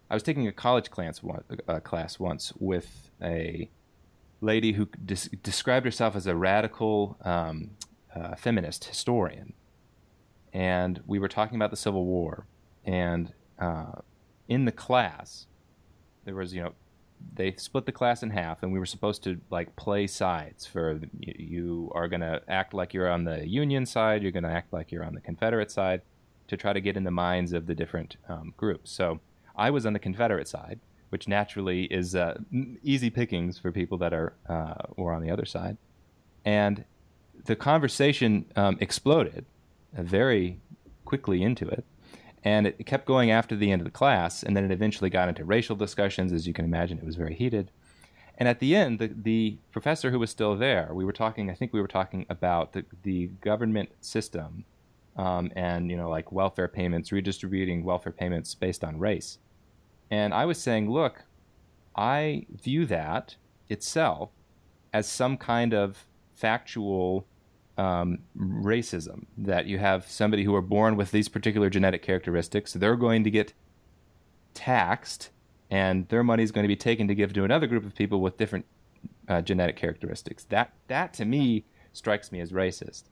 I 0.09 0.13
was 0.13 0.23
taking 0.23 0.47
a 0.47 0.51
college 0.51 0.89
class 0.89 1.21
one, 1.21 1.43
uh, 1.67 1.79
class 1.79 2.19
once 2.19 2.53
with 2.57 3.09
a 3.21 3.69
lady 4.41 4.73
who 4.73 4.87
des- 5.03 5.29
described 5.43 5.85
herself 5.85 6.15
as 6.15 6.27
a 6.27 6.35
radical 6.35 7.17
um, 7.21 7.71
uh, 8.15 8.35
feminist 8.35 8.85
historian, 8.85 9.53
and 10.53 11.01
we 11.05 11.19
were 11.19 11.27
talking 11.27 11.55
about 11.55 11.71
the 11.71 11.77
Civil 11.77 12.05
War. 12.05 12.47
And 12.85 13.33
uh, 13.59 14.01
in 14.47 14.65
the 14.65 14.71
class, 14.71 15.47
there 16.25 16.35
was 16.35 16.53
you 16.53 16.61
know 16.61 16.73
they 17.33 17.53
split 17.55 17.85
the 17.85 17.91
class 17.91 18.23
in 18.23 18.29
half 18.29 18.63
and 18.63 18.71
we 18.71 18.79
were 18.79 18.85
supposed 18.85 19.23
to 19.23 19.39
like 19.49 19.75
play 19.75 20.07
sides 20.07 20.65
for 20.65 20.99
you 21.19 21.91
are 21.95 22.07
going 22.07 22.21
to 22.21 22.41
act 22.47 22.73
like 22.73 22.93
you're 22.93 23.09
on 23.09 23.23
the 23.23 23.47
union 23.47 23.85
side 23.85 24.21
you're 24.21 24.31
going 24.31 24.43
to 24.43 24.49
act 24.49 24.71
like 24.71 24.91
you're 24.91 25.03
on 25.03 25.15
the 25.15 25.21
confederate 25.21 25.71
side 25.71 26.01
to 26.47 26.55
try 26.55 26.73
to 26.73 26.81
get 26.81 26.95
in 26.95 27.03
the 27.03 27.11
minds 27.11 27.53
of 27.53 27.65
the 27.65 27.75
different 27.75 28.17
um, 28.29 28.53
groups 28.57 28.91
so 28.91 29.19
i 29.55 29.69
was 29.69 29.85
on 29.85 29.93
the 29.93 29.99
confederate 29.99 30.47
side 30.47 30.79
which 31.09 31.27
naturally 31.27 31.83
is 31.85 32.15
uh, 32.15 32.37
easy 32.83 33.09
pickings 33.09 33.57
for 33.57 33.71
people 33.71 33.97
that 33.97 34.13
are 34.13 34.33
uh, 34.49 34.73
on 34.97 35.21
the 35.21 35.31
other 35.31 35.45
side 35.45 35.77
and 36.45 36.83
the 37.45 37.55
conversation 37.55 38.45
um, 38.55 38.77
exploded 38.79 39.45
very 39.93 40.59
quickly 41.05 41.41
into 41.41 41.67
it 41.67 41.85
and 42.43 42.67
it 42.67 42.85
kept 42.85 43.05
going 43.05 43.29
after 43.29 43.55
the 43.55 43.71
end 43.71 43.81
of 43.81 43.85
the 43.85 43.91
class, 43.91 44.41
and 44.41 44.55
then 44.55 44.63
it 44.63 44.71
eventually 44.71 45.09
got 45.09 45.27
into 45.27 45.43
racial 45.43 45.75
discussions. 45.75 46.31
As 46.31 46.47
you 46.47 46.53
can 46.53 46.63
imagine, 46.63 46.97
it 46.97 47.03
was 47.03 47.15
very 47.15 47.35
heated. 47.35 47.71
And 48.37 48.47
at 48.47 48.59
the 48.59 48.73
end, 48.73 48.99
the, 48.99 49.07
the 49.07 49.57
professor 49.71 50.11
who 50.11 50.19
was 50.19 50.29
still 50.29 50.55
there, 50.55 50.91
we 50.93 51.03
were 51.03 51.11
talking, 51.11 51.49
I 51.49 51.55
think 51.55 51.73
we 51.73 51.81
were 51.81 51.87
talking 51.87 52.25
about 52.29 52.71
the, 52.73 52.85
the 53.03 53.27
government 53.41 53.89
system 53.99 54.63
um, 55.17 55.51
and, 55.55 55.89
you 55.89 55.97
know, 55.97 56.09
like 56.09 56.31
welfare 56.31 56.67
payments, 56.67 57.11
redistributing 57.11 57.83
welfare 57.83 58.13
payments 58.13 58.53
based 58.53 58.83
on 58.83 58.97
race. 58.97 59.39
And 60.09 60.33
I 60.33 60.45
was 60.45 60.59
saying, 60.59 60.89
look, 60.89 61.23
I 61.95 62.45
view 62.49 62.85
that 62.85 63.35
itself 63.69 64.29
as 64.93 65.07
some 65.07 65.37
kind 65.37 65.73
of 65.73 66.05
factual 66.33 67.25
um, 67.77 68.19
racism 68.37 69.25
that 69.37 69.65
you 69.65 69.77
have 69.77 70.09
somebody 70.09 70.43
who 70.43 70.55
are 70.55 70.61
born 70.61 70.95
with 70.95 71.11
these 71.11 71.29
particular 71.29 71.69
genetic 71.69 72.01
characteristics 72.01 72.73
they're 72.73 72.95
going 72.95 73.23
to 73.23 73.29
get 73.29 73.53
taxed 74.55 75.29
and 75.69 76.07
their 76.09 76.23
money 76.23 76.43
is 76.43 76.51
going 76.51 76.63
to 76.63 76.67
be 76.67 76.75
taken 76.75 77.07
to 77.07 77.15
give 77.15 77.33
to 77.33 77.43
another 77.43 77.67
group 77.67 77.85
of 77.85 77.93
people 77.95 78.21
with 78.21 78.37
different 78.37 78.65
uh, 79.27 79.41
genetic 79.41 79.75
characteristics. 79.75 80.45
That 80.45 80.73
that 80.87 81.13
to 81.15 81.25
me 81.25 81.65
strikes 81.93 82.31
me 82.31 82.39
as 82.39 82.51
racist. 82.51 83.03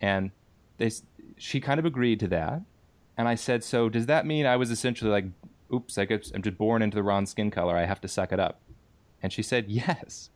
And 0.00 0.30
they 0.78 0.90
she 1.36 1.60
kind 1.60 1.78
of 1.78 1.84
agreed 1.84 2.20
to 2.20 2.28
that. 2.28 2.62
And 3.16 3.26
i 3.28 3.34
said 3.34 3.64
so 3.64 3.88
does 3.88 4.06
that 4.06 4.26
mean 4.26 4.46
i 4.46 4.54
was 4.54 4.70
essentially 4.70 5.10
like 5.10 5.24
oops 5.72 5.98
I 5.98 6.04
guess 6.04 6.30
i'm 6.34 6.42
just 6.42 6.58
born 6.58 6.82
into 6.82 6.94
the 6.94 7.02
wrong 7.02 7.26
skin 7.26 7.50
color 7.50 7.76
i 7.76 7.84
have 7.84 8.00
to 8.02 8.08
suck 8.08 8.32
it 8.32 8.40
up 8.40 8.60
and 9.22 9.32
she 9.32 9.42
said 9.42 9.66
yes 9.68 10.30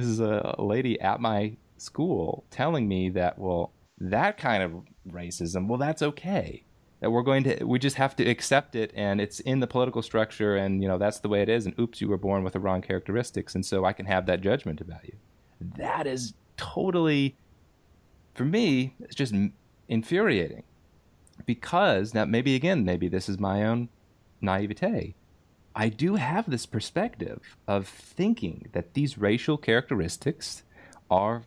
this 0.00 0.08
is 0.08 0.20
a, 0.20 0.54
lady 0.58 1.00
at 1.00 1.20
my 1.20 1.56
school 1.76 2.44
telling 2.50 2.88
me 2.88 3.10
that, 3.10 3.38
well, 3.38 3.72
that 3.98 4.38
kind 4.38 4.62
of 4.62 4.72
racism, 5.08 5.66
well, 5.66 5.78
that's 5.78 6.02
okay. 6.02 6.64
That 7.00 7.10
we're 7.10 7.22
going 7.22 7.44
to, 7.44 7.64
we 7.64 7.78
just 7.78 7.96
have 7.96 8.16
to 8.16 8.28
accept 8.28 8.74
it, 8.76 8.92
and 8.94 9.20
it's 9.20 9.40
in 9.40 9.60
the 9.60 9.66
political 9.66 10.02
structure, 10.02 10.56
and 10.56 10.82
you 10.82 10.88
know 10.88 10.98
that's 10.98 11.20
the 11.20 11.28
way 11.28 11.40
it 11.40 11.48
is. 11.48 11.64
And 11.64 11.78
oops, 11.78 12.00
you 12.00 12.08
were 12.08 12.18
born 12.18 12.44
with 12.44 12.52
the 12.52 12.60
wrong 12.60 12.82
characteristics, 12.82 13.54
and 13.54 13.64
so 13.64 13.86
I 13.86 13.94
can 13.94 14.04
have 14.04 14.26
that 14.26 14.42
judgment 14.42 14.82
about 14.82 15.04
you. 15.04 15.14
That 15.78 16.06
is 16.06 16.34
totally, 16.58 17.36
for 18.34 18.44
me, 18.44 18.94
it's 19.00 19.14
just 19.14 19.34
infuriating, 19.88 20.64
because 21.46 22.12
now 22.12 22.26
maybe 22.26 22.54
again, 22.54 22.84
maybe 22.84 23.08
this 23.08 23.30
is 23.30 23.38
my 23.38 23.64
own 23.64 23.88
naivete. 24.40 25.14
I 25.74 25.88
do 25.88 26.16
have 26.16 26.50
this 26.50 26.66
perspective 26.66 27.56
of 27.68 27.86
thinking 27.86 28.68
that 28.72 28.94
these 28.94 29.18
racial 29.18 29.56
characteristics 29.56 30.62
are 31.10 31.44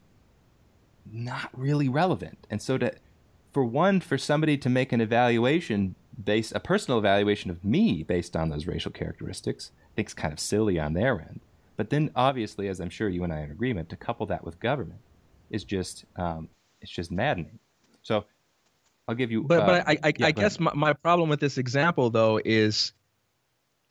not 1.12 1.50
really 1.54 1.90
relevant. 1.90 2.48
And 2.50 2.62
so 2.62 2.78
to 2.78 2.94
for 3.52 3.64
one, 3.64 4.00
for 4.00 4.18
somebody 4.18 4.58
to 4.58 4.70
make 4.70 4.92
an 4.92 5.02
evaluation 5.02 5.96
based 6.24 6.54
a 6.56 6.60
personal 6.60 6.98
evaluation 6.98 7.52
of 7.52 7.64
me 7.64 8.04
based 8.04 8.36
on 8.36 8.50
those 8.50 8.66
racial 8.66 8.92
characteristics, 8.92 9.72
I 9.84 9.96
think 9.96 10.08
it's 10.08 10.14
kind 10.14 10.34
of 10.34 10.40
silly 10.40 10.80
on 10.80 10.94
their 10.94 11.20
end. 11.20 11.42
But 11.76 11.90
then 11.90 12.12
obviously, 12.16 12.68
as 12.68 12.80
I'm 12.80 12.90
sure 12.90 13.10
you 13.10 13.24
and 13.24 13.34
I 13.34 13.42
are 13.42 13.46
in 13.46 13.52
agreement, 13.52 13.90
to 13.90 13.96
couple 13.96 14.26
that 14.28 14.44
with 14.44 14.60
government 14.60 15.02
is 15.50 15.64
just 15.64 16.06
um, 16.16 16.50
it's 16.82 16.92
just 16.92 17.12
maddening. 17.12 17.60
So 18.02 18.26
I'll 19.08 19.16
give 19.16 19.32
you. 19.32 19.44
But 19.44 19.62
uh, 19.62 19.66
but 19.66 19.88
I 19.88 19.98
I, 20.04 20.14
yeah, 20.18 20.28
I 20.28 20.32
guess 20.32 20.60
my, 20.60 20.72
my 20.74 20.94
problem 20.94 21.30
with 21.30 21.40
this 21.40 21.58
example 21.58 22.10
though 22.10 22.40
is 22.44 22.94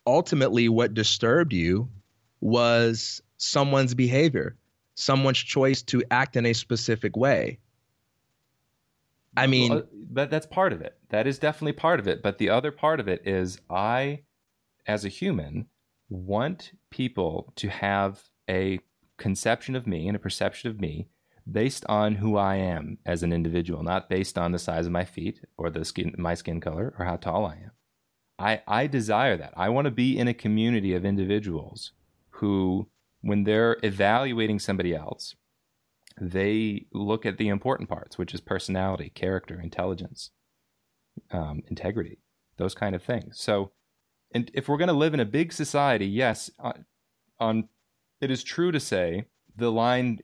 ultimately 0.05 0.69
what 0.69 0.93
disturbed 0.93 1.53
you 1.53 1.89
was 2.41 3.21
someone's 3.37 3.93
behavior 3.93 4.57
someone's 4.95 5.39
choice 5.39 5.81
to 5.81 6.03
act 6.11 6.35
in 6.35 6.45
a 6.45 6.53
specific 6.53 7.15
way. 7.15 7.59
I 9.35 9.47
mean, 9.47 9.71
well, 9.71 9.83
that, 10.11 10.29
that's 10.29 10.45
part 10.45 10.73
of 10.73 10.81
it. 10.81 10.95
That 11.09 11.25
is 11.25 11.39
definitely 11.39 11.73
part 11.73 11.99
of 11.99 12.07
it. 12.07 12.21
But 12.21 12.37
the 12.37 12.49
other 12.49 12.71
part 12.71 12.99
of 12.99 13.07
it 13.07 13.27
is 13.27 13.59
I, 13.69 14.21
as 14.85 15.05
a 15.05 15.09
human, 15.09 15.65
want 16.09 16.73
people 16.91 17.51
to 17.55 17.69
have 17.69 18.21
a 18.47 18.79
conception 19.17 19.75
of 19.75 19.87
me 19.87 20.07
and 20.07 20.15
a 20.15 20.19
perception 20.19 20.69
of 20.69 20.79
me 20.79 21.07
based 21.49 21.85
on 21.87 22.15
who 22.15 22.37
I 22.37 22.55
am 22.55 22.97
as 23.05 23.23
an 23.23 23.33
individual, 23.33 23.83
not 23.83 24.09
based 24.09 24.37
on 24.37 24.51
the 24.51 24.59
size 24.59 24.85
of 24.85 24.91
my 24.91 25.05
feet 25.05 25.41
or 25.57 25.69
the 25.69 25.83
skin, 25.85 26.15
my 26.17 26.35
skin 26.35 26.61
color 26.61 26.93
or 26.97 27.05
how 27.05 27.17
tall 27.17 27.45
I 27.45 27.55
am. 27.55 27.71
I, 28.39 28.61
I 28.67 28.87
desire 28.87 29.37
that. 29.37 29.53
I 29.55 29.69
want 29.69 29.85
to 29.85 29.91
be 29.91 30.17
in 30.17 30.27
a 30.27 30.33
community 30.33 30.93
of 30.93 31.05
individuals 31.05 31.91
who 32.31 32.89
when 33.21 33.45
they're 33.45 33.77
evaluating 33.83 34.59
somebody 34.59 34.93
else, 34.93 35.35
they 36.19 36.85
look 36.93 37.25
at 37.25 37.37
the 37.37 37.47
important 37.47 37.89
parts, 37.89 38.17
which 38.17 38.33
is 38.33 38.41
personality, 38.41 39.09
character, 39.09 39.59
intelligence, 39.59 40.31
um, 41.31 41.63
integrity, 41.69 42.19
those 42.57 42.75
kind 42.75 42.95
of 42.95 43.01
things. 43.01 43.39
So, 43.39 43.71
and 44.33 44.51
if 44.53 44.67
we're 44.67 44.77
going 44.77 44.89
to 44.89 44.93
live 44.93 45.13
in 45.13 45.19
a 45.19 45.25
big 45.25 45.53
society, 45.53 46.05
yes, 46.05 46.51
on, 46.59 46.85
uh, 47.39 47.43
on 47.43 47.69
it 48.19 48.29
is 48.29 48.43
true 48.43 48.71
to 48.71 48.79
say 48.79 49.25
the 49.55 49.71
line 49.71 50.19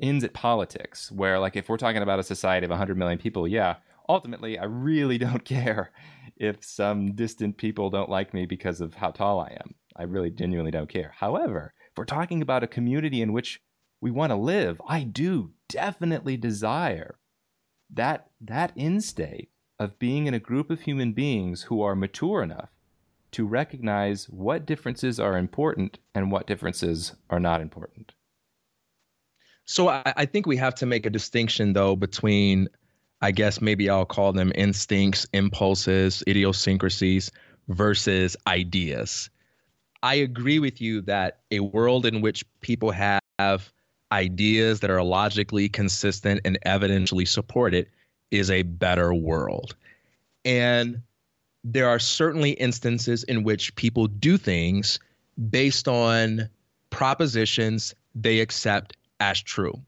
ends 0.00 0.24
at 0.24 0.32
politics, 0.32 1.10
where 1.12 1.38
like 1.38 1.56
if 1.56 1.68
we're 1.68 1.76
talking 1.76 2.02
about 2.02 2.18
a 2.18 2.24
society 2.24 2.64
of 2.64 2.70
100 2.70 2.96
million 2.96 3.18
people, 3.18 3.46
yeah, 3.46 3.76
ultimately 4.08 4.58
I 4.58 4.64
really 4.64 5.18
don't 5.26 5.44
care 5.44 5.92
if 6.36 6.64
some 6.64 7.12
distant 7.12 7.56
people 7.56 7.90
don't 7.90 8.10
like 8.10 8.32
me 8.32 8.46
because 8.46 8.80
of 8.80 8.94
how 8.94 9.10
tall 9.10 9.40
I 9.40 9.56
am. 9.60 9.74
I 9.96 10.04
really 10.04 10.30
genuinely 10.30 10.70
don't 10.70 10.88
care. 10.88 11.12
However, 11.16 11.74
if 11.90 11.98
we're 11.98 12.04
talking 12.04 12.40
about 12.40 12.62
a 12.62 12.68
community 12.68 13.20
in 13.20 13.32
which 13.32 13.60
we 14.00 14.10
want 14.10 14.30
to 14.30 14.36
live, 14.36 14.80
I 14.88 15.02
do 15.02 15.52
definitely 15.68 16.36
desire 16.36 17.18
that 17.92 18.30
that 18.40 18.72
end 18.76 19.04
state 19.04 19.50
of 19.78 19.98
being 19.98 20.26
in 20.26 20.34
a 20.34 20.38
group 20.38 20.70
of 20.70 20.82
human 20.82 21.12
beings 21.12 21.62
who 21.62 21.82
are 21.82 21.94
mature 21.94 22.42
enough 22.42 22.70
to 23.32 23.46
recognize 23.46 24.28
what 24.28 24.66
differences 24.66 25.20
are 25.20 25.38
important 25.38 25.98
and 26.14 26.30
what 26.30 26.46
differences 26.46 27.14
are 27.28 27.40
not 27.40 27.60
important. 27.60 28.12
So 29.70 29.88
I, 29.88 30.02
I 30.16 30.26
think 30.26 30.46
we 30.46 30.56
have 30.56 30.74
to 30.76 30.86
make 30.86 31.06
a 31.06 31.10
distinction 31.10 31.74
though 31.74 31.94
between, 31.94 32.68
I 33.22 33.30
guess 33.30 33.60
maybe 33.60 33.88
I'll 33.88 34.04
call 34.04 34.32
them 34.32 34.50
instincts, 34.56 35.28
impulses, 35.32 36.24
idiosyncrasies 36.26 37.30
versus 37.68 38.36
ideas. 38.48 39.30
I 40.02 40.16
agree 40.16 40.58
with 40.58 40.80
you 40.80 41.02
that 41.02 41.42
a 41.52 41.60
world 41.60 42.04
in 42.04 42.20
which 42.20 42.44
people 42.62 42.90
have 42.90 43.72
ideas 44.10 44.80
that 44.80 44.90
are 44.90 45.04
logically 45.04 45.68
consistent 45.68 46.40
and 46.44 46.58
evidentially 46.66 47.28
supported 47.28 47.86
is 48.32 48.50
a 48.50 48.62
better 48.62 49.14
world. 49.14 49.76
And 50.44 51.00
there 51.62 51.88
are 51.88 52.00
certainly 52.00 52.50
instances 52.52 53.22
in 53.22 53.44
which 53.44 53.76
people 53.76 54.08
do 54.08 54.36
things 54.36 54.98
based 55.48 55.86
on 55.86 56.48
propositions 56.90 57.94
they 58.16 58.40
accept 58.40 58.96
as 59.20 59.40
true. 59.40 59.80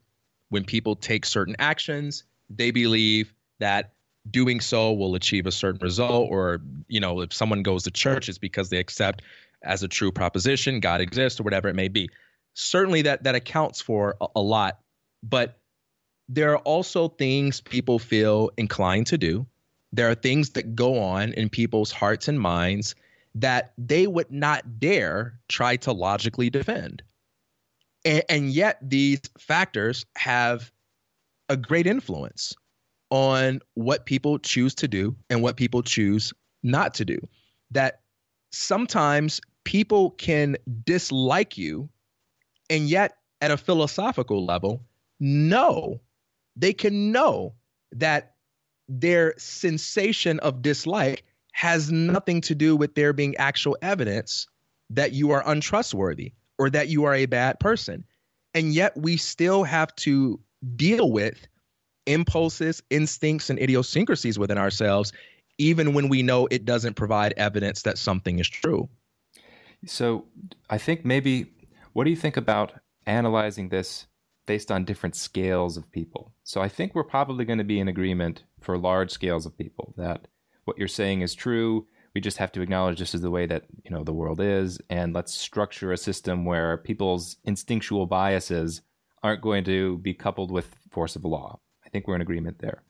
When 0.51 0.64
people 0.64 0.95
take 0.95 1.24
certain 1.24 1.57
actions, 1.59 2.24
they 2.51 2.70
believe 2.70 3.35
that 3.59 3.93
doing 4.30 4.61
so 4.61 4.93
will 4.93 5.14
achieve 5.14 5.47
a 5.47 5.53
certain 5.53 5.80
result 5.80 6.30
or 6.30 6.61
you 6.87 7.01
know 7.01 7.20
if 7.20 7.33
someone 7.33 7.62
goes 7.62 7.83
to 7.83 7.91
church 7.91 8.28
it's 8.28 8.39
because 8.39 8.70
they 8.70 8.78
accept 8.78 9.20
as 9.64 9.83
a 9.83 9.89
true 9.89 10.12
proposition 10.12 10.78
god 10.78 11.01
exists 11.01 11.41
or 11.41 11.43
whatever 11.43 11.68
it 11.68 11.74
may 11.74 11.89
be. 11.89 12.09
Certainly 12.55 13.03
that 13.03 13.24
that 13.24 13.35
accounts 13.35 13.80
for 13.80 14.16
a, 14.20 14.26
a 14.37 14.41
lot 14.41 14.78
but 15.22 15.59
there 16.28 16.53
are 16.53 16.59
also 16.59 17.09
things 17.09 17.61
people 17.61 17.99
feel 17.99 18.51
inclined 18.57 19.07
to 19.09 19.18
do. 19.18 19.45
There 19.93 20.09
are 20.09 20.14
things 20.14 20.51
that 20.51 20.74
go 20.74 20.99
on 20.99 21.33
in 21.35 21.51
people's 21.51 21.93
hearts 21.93 22.28
and 22.28 22.41
minds 22.41 22.95
that 23.35 23.72
they 23.76 24.07
would 24.07 24.30
not 24.30 24.78
dare 24.78 25.39
try 25.49 25.76
to 25.76 25.93
logically 25.93 26.49
defend 26.49 27.03
and, 28.05 28.22
and 28.28 28.50
yet 28.50 28.78
these 28.82 29.20
factors 29.38 30.05
have 30.16 30.70
a 31.48 31.57
great 31.57 31.86
influence 31.86 32.55
on 33.11 33.61
what 33.74 34.07
people 34.07 34.38
choose 34.38 34.74
to 34.76 34.88
do 34.88 35.14
and 35.28 35.42
what 35.42 35.57
people 35.57 35.82
choose 35.82 36.32
not 36.62 36.94
to 36.94 37.05
do. 37.05 37.18
That 37.70 38.00
sometimes 38.50 39.40
people 39.64 40.11
can 40.12 40.57
dislike 40.84 41.59
you 41.59 41.88
and 42.70 42.88
yet 42.88 43.18
at 43.40 43.50
a 43.50 43.57
philosophical 43.57 44.44
level 44.44 44.82
know 45.20 46.00
they 46.57 46.72
can 46.72 47.12
know 47.12 47.55
that 47.92 48.34
their 48.88 49.34
sensation 49.38 50.38
of 50.40 50.62
dislike 50.62 51.24
has 51.53 51.92
nothing 51.92 52.40
to 52.40 52.55
do 52.55 52.74
with 52.74 52.94
there 52.94 53.12
being 53.12 53.36
actual 53.36 53.76
evidence 53.82 54.46
that 54.90 55.12
you 55.12 55.30
are 55.30 55.42
untrustworthy 55.46 56.32
or 56.63 56.71
that 56.71 56.87
you 56.87 57.03
are 57.03 57.15
a 57.15 57.27
bad 57.27 57.59
person. 57.59 58.05
And 58.55 58.73
yet 58.73 58.97
we 58.97 59.17
still 59.17 59.65
have 59.65 59.93
to 59.97 60.39
deal 60.77 61.11
with 61.11 61.49
impulses, 62.07 62.81
instincts, 62.89 63.51
and 63.51 63.59
idiosyncrasies 63.59 64.39
within 64.39 64.59
ourselves, 64.59 65.13
even 65.59 65.93
when 65.93 66.09
we 66.09 66.23
know 66.23 66.47
it 66.53 66.65
doesn't 66.65 66.95
provide 66.95 67.35
evidence 67.37 67.83
that 67.83 67.99
something 67.99 68.39
is 68.39 68.49
true. 68.49 68.89
So 69.87 70.27
I 70.71 70.79
think 70.79 71.05
maybe, 71.05 71.47
what 71.95 72.05
do 72.05 72.11
you 72.11 72.17
think 72.17 72.37
about 72.37 72.75
analyzing 73.07 73.69
this 73.69 74.07
based 74.47 74.71
on 74.71 74.85
different 74.85 75.17
scales 75.17 75.77
of 75.77 75.91
people? 75.91 76.33
So 76.45 76.63
I 76.63 76.69
think 76.69 76.95
we're 76.95 77.03
probably 77.03 77.45
going 77.45 77.59
to 77.59 77.65
be 77.65 77.81
in 77.81 77.89
agreement 77.89 78.45
for 78.61 78.79
large 78.79 79.11
scales 79.11 79.47
of 79.47 79.59
people 79.59 79.95
that 79.97 80.29
what 80.65 80.79
you're 80.79 80.87
saying 80.87 81.23
is 81.23 81.35
true 81.35 81.89
we 82.15 82.21
just 82.21 82.39
have 82.39 82.53
to 82.53 82.61
acknowledge 82.61 82.99
this 82.99 83.15
is 83.15 83.21
the 83.21 83.31
way 83.31 83.47
that 83.47 83.65
you 83.85 83.91
know 83.91 84.05
the 84.05 84.13
world 84.13 84.41
is 84.41 84.81
and 84.91 85.15
let's 85.15 85.33
structure 85.33 85.93
a 85.93 85.97
system 85.97 86.45
where 86.45 86.77
people's 86.79 87.37
instinctual 87.45 88.07
biases 88.07 88.83
aren't 89.23 89.43
going 89.43 89.65
to 89.65 89.99
be 89.99 90.15
coupled 90.15 90.51
with 90.51 90.75
force 90.91 91.15
of 91.15 91.25
law. 91.25 91.61
I 91.87 91.89
think 91.89 92.07
we're 92.07 92.17
in 92.17 92.23
agreement 92.23 92.59
there. 92.59 92.83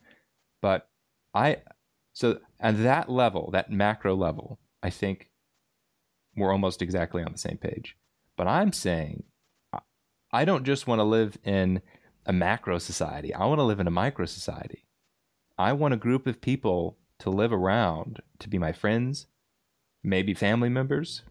But 0.61 0.87
i 1.33 1.57
so 2.13 2.39
at 2.59 2.83
that 2.83 3.09
level 3.09 3.49
that 3.51 3.71
macro 3.71 4.15
level 4.15 4.59
i 4.83 4.89
think 4.89 5.31
we're 6.35 6.51
almost 6.51 6.81
exactly 6.81 7.23
on 7.23 7.31
the 7.31 7.37
same 7.37 7.57
page. 7.57 7.97
But 8.37 8.47
i'm 8.47 8.71
saying 8.71 9.23
i 10.31 10.45
don't 10.45 10.65
just 10.65 10.87
want 10.87 10.99
to 10.99 11.03
live 11.03 11.37
in 11.43 11.81
a 12.25 12.33
macro 12.33 12.79
society. 12.79 13.33
I 13.33 13.45
want 13.45 13.59
to 13.59 13.63
live 13.63 13.79
in 13.79 13.87
a 13.87 13.91
micro 13.91 14.25
society. 14.25 14.85
I 15.57 15.73
want 15.73 15.93
a 15.93 15.97
group 15.97 16.25
of 16.27 16.41
people 16.41 16.97
to 17.23 17.29
live 17.29 17.53
around, 17.53 18.21
to 18.37 18.49
be 18.49 18.57
my 18.57 18.73
friends, 18.73 19.27
maybe 20.03 20.33
family 20.33 20.67
members. 20.67 21.21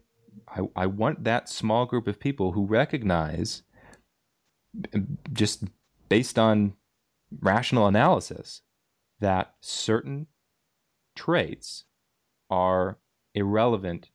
I, 0.47 0.61
I 0.75 0.87
want 0.87 1.23
that 1.23 1.47
small 1.47 1.85
group 1.85 2.07
of 2.07 2.19
people 2.19 2.53
who 2.53 2.65
recognize, 2.65 3.61
just 5.31 5.65
based 6.09 6.39
on 6.39 6.73
rational 7.41 7.85
analysis, 7.85 8.61
that 9.19 9.53
certain 9.61 10.25
traits 11.15 11.83
are 12.49 12.97
irrelevant 13.35 14.09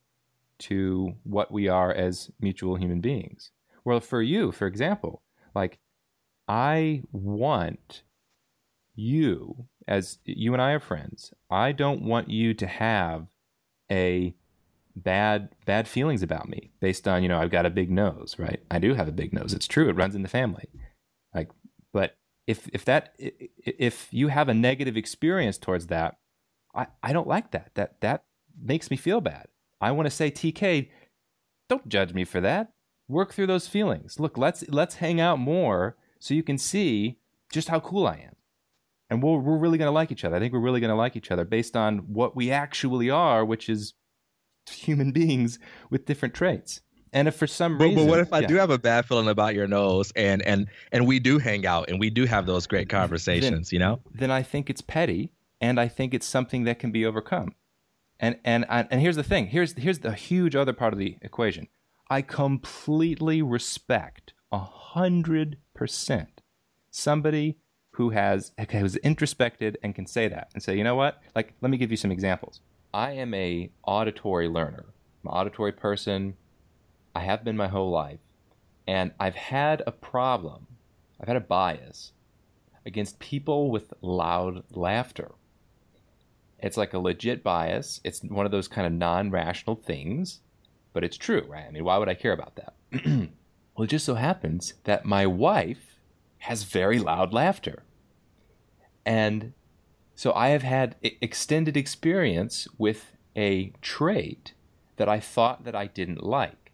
to 0.58 1.14
what 1.22 1.52
we 1.52 1.68
are 1.68 1.92
as 1.92 2.32
mutual 2.40 2.74
human 2.74 3.00
beings. 3.00 3.52
Well, 3.84 4.00
for 4.00 4.20
you, 4.20 4.50
for 4.50 4.66
example, 4.66 5.22
like 5.54 5.78
I 6.48 7.02
want 7.12 8.02
you 8.96 9.68
as 9.88 10.18
you 10.24 10.52
and 10.52 10.62
I 10.62 10.72
are 10.72 10.80
friends, 10.80 11.32
I 11.50 11.72
don't 11.72 12.02
want 12.02 12.28
you 12.28 12.54
to 12.54 12.66
have 12.66 13.26
a 13.90 14.34
bad 14.94 15.48
bad 15.64 15.86
feelings 15.86 16.22
about 16.22 16.48
me 16.48 16.72
based 16.80 17.06
on 17.06 17.22
you 17.22 17.28
know 17.28 17.40
I've 17.40 17.50
got 17.50 17.66
a 17.66 17.70
big 17.70 17.90
nose, 17.90 18.36
right? 18.38 18.60
I 18.70 18.78
do 18.78 18.94
have 18.94 19.08
a 19.08 19.12
big 19.12 19.32
nose. 19.32 19.52
It's 19.52 19.66
true. 19.66 19.88
It 19.88 19.96
runs 19.96 20.14
in 20.14 20.22
the 20.22 20.28
family. 20.28 20.68
Like, 21.34 21.50
but 21.92 22.16
if 22.46 22.68
if 22.72 22.84
that 22.84 23.14
if 23.18 24.08
you 24.10 24.28
have 24.28 24.48
a 24.48 24.54
negative 24.54 24.96
experience 24.96 25.56
towards 25.56 25.86
that, 25.86 26.18
I 26.74 26.88
I 27.02 27.12
don't 27.12 27.28
like 27.28 27.50
that. 27.52 27.70
That 27.74 28.00
that 28.02 28.24
makes 28.60 28.90
me 28.90 28.96
feel 28.96 29.20
bad. 29.22 29.46
I 29.80 29.92
want 29.92 30.06
to 30.06 30.10
say 30.10 30.30
TK, 30.30 30.90
don't 31.68 31.88
judge 31.88 32.12
me 32.12 32.24
for 32.24 32.40
that. 32.42 32.72
Work 33.08 33.32
through 33.32 33.46
those 33.46 33.68
feelings. 33.68 34.20
Look, 34.20 34.36
let's 34.36 34.64
let's 34.68 34.96
hang 34.96 35.18
out 35.18 35.38
more 35.38 35.96
so 36.18 36.34
you 36.34 36.42
can 36.42 36.58
see 36.58 37.18
just 37.50 37.68
how 37.68 37.80
cool 37.80 38.06
I 38.06 38.16
am 38.16 38.34
and 39.10 39.22
we're, 39.22 39.38
we're 39.38 39.56
really 39.56 39.78
going 39.78 39.88
to 39.88 39.92
like 39.92 40.12
each 40.12 40.24
other. 40.24 40.36
I 40.36 40.38
think 40.38 40.52
we're 40.52 40.60
really 40.60 40.80
going 40.80 40.90
to 40.90 40.96
like 40.96 41.16
each 41.16 41.30
other 41.30 41.44
based 41.44 41.76
on 41.76 41.98
what 41.98 42.36
we 42.36 42.50
actually 42.50 43.10
are, 43.10 43.44
which 43.44 43.68
is 43.68 43.94
human 44.70 45.12
beings 45.12 45.58
with 45.90 46.04
different 46.04 46.34
traits. 46.34 46.80
And 47.12 47.26
if 47.26 47.36
for 47.36 47.46
some 47.46 47.78
reason, 47.78 48.04
but, 48.04 48.10
what 48.10 48.18
if 48.18 48.32
I 48.32 48.40
yeah. 48.40 48.46
do 48.48 48.54
have 48.56 48.70
a 48.70 48.78
bad 48.78 49.06
feeling 49.06 49.28
about 49.28 49.54
your 49.54 49.66
nose, 49.66 50.12
and 50.14 50.42
and 50.42 50.66
and 50.92 51.06
we 51.06 51.18
do 51.18 51.38
hang 51.38 51.66
out 51.66 51.88
and 51.88 51.98
we 51.98 52.10
do 52.10 52.26
have 52.26 52.44
those 52.44 52.66
great 52.66 52.90
conversations, 52.90 53.70
then, 53.70 53.74
you 53.74 53.78
know? 53.78 54.00
Then 54.12 54.30
I 54.30 54.42
think 54.42 54.68
it's 54.68 54.82
petty, 54.82 55.32
and 55.58 55.80
I 55.80 55.88
think 55.88 56.12
it's 56.12 56.26
something 56.26 56.64
that 56.64 56.78
can 56.78 56.92
be 56.92 57.06
overcome. 57.06 57.54
And 58.20 58.36
and 58.44 58.66
and 58.68 59.00
here's 59.00 59.16
the 59.16 59.22
thing. 59.22 59.46
Here's 59.46 59.72
here's 59.72 60.00
the 60.00 60.12
huge 60.12 60.54
other 60.54 60.72
part 60.72 60.92
of 60.92 60.98
the 60.98 61.16
equation. 61.22 61.68
I 62.10 62.20
completely 62.20 63.40
respect 63.40 64.34
a 64.52 64.58
hundred 64.58 65.56
percent 65.74 66.42
somebody 66.90 67.58
who 67.98 68.10
has 68.10 68.52
who's 68.70 68.94
introspected 68.98 69.76
and 69.82 69.92
can 69.92 70.06
say 70.06 70.28
that 70.28 70.48
and 70.54 70.62
say, 70.62 70.78
you 70.78 70.84
know 70.84 70.94
what? 70.94 71.20
Like, 71.34 71.54
let 71.60 71.68
me 71.68 71.76
give 71.76 71.90
you 71.90 71.96
some 71.96 72.12
examples. 72.12 72.60
I 72.94 73.10
am 73.10 73.34
a 73.34 73.72
auditory 73.82 74.46
learner. 74.46 74.86
I'm 75.24 75.30
an 75.32 75.36
auditory 75.36 75.72
person. 75.72 76.36
I 77.12 77.22
have 77.22 77.42
been 77.42 77.56
my 77.56 77.66
whole 77.66 77.90
life, 77.90 78.20
and 78.86 79.10
I've 79.18 79.34
had 79.34 79.82
a 79.84 79.90
problem. 79.90 80.68
I've 81.20 81.26
had 81.26 81.36
a 81.36 81.40
bias 81.40 82.12
against 82.86 83.18
people 83.18 83.68
with 83.68 83.92
loud 84.00 84.62
laughter. 84.70 85.32
It's 86.60 86.76
like 86.76 86.94
a 86.94 87.00
legit 87.00 87.42
bias. 87.42 88.00
It's 88.04 88.22
one 88.22 88.46
of 88.46 88.52
those 88.52 88.68
kind 88.68 88.86
of 88.86 88.92
non-rational 88.92 89.74
things, 89.74 90.38
but 90.92 91.02
it's 91.02 91.16
true, 91.16 91.44
right? 91.48 91.66
I 91.66 91.72
mean, 91.72 91.84
why 91.84 91.98
would 91.98 92.08
I 92.08 92.14
care 92.14 92.32
about 92.32 92.54
that? 92.54 92.74
well, 93.04 93.84
it 93.84 93.88
just 93.88 94.06
so 94.06 94.14
happens 94.14 94.74
that 94.84 95.04
my 95.04 95.26
wife 95.26 95.98
has 96.38 96.62
very 96.62 97.00
loud 97.00 97.32
laughter. 97.32 97.82
And 99.08 99.54
so 100.14 100.34
I 100.34 100.48
have 100.48 100.62
had 100.62 100.96
extended 101.00 101.78
experience 101.78 102.68
with 102.76 103.16
a 103.34 103.72
trait 103.80 104.52
that 104.96 105.08
I 105.08 105.18
thought 105.18 105.64
that 105.64 105.74
I 105.74 105.86
didn't 105.86 106.22
like. 106.22 106.72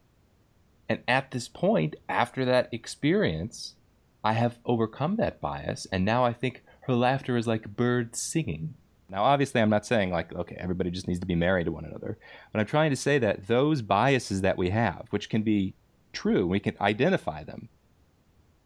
And 0.88 0.98
at 1.06 1.30
this 1.30 1.46
point, 1.46 1.94
after 2.08 2.44
that 2.44 2.68
experience, 2.72 3.76
I 4.24 4.32
have 4.32 4.58
overcome 4.64 5.14
that 5.16 5.40
bias. 5.40 5.86
And 5.92 6.04
now 6.04 6.24
I 6.24 6.32
think 6.32 6.64
her 6.82 6.94
laughter 6.94 7.36
is 7.36 7.46
like 7.46 7.76
birds 7.76 8.20
singing. 8.20 8.74
Now, 9.08 9.22
obviously, 9.22 9.60
I'm 9.60 9.70
not 9.70 9.86
saying 9.86 10.10
like, 10.10 10.34
okay, 10.34 10.56
everybody 10.58 10.90
just 10.90 11.06
needs 11.06 11.20
to 11.20 11.26
be 11.26 11.36
married 11.36 11.66
to 11.66 11.72
one 11.72 11.84
another. 11.84 12.18
But 12.52 12.58
I'm 12.58 12.66
trying 12.66 12.90
to 12.90 12.96
say 12.96 13.20
that 13.20 13.46
those 13.46 13.80
biases 13.80 14.40
that 14.40 14.58
we 14.58 14.70
have, 14.70 15.06
which 15.10 15.28
can 15.28 15.42
be 15.42 15.74
true, 16.12 16.48
we 16.48 16.58
can 16.58 16.74
identify 16.80 17.44
them 17.44 17.68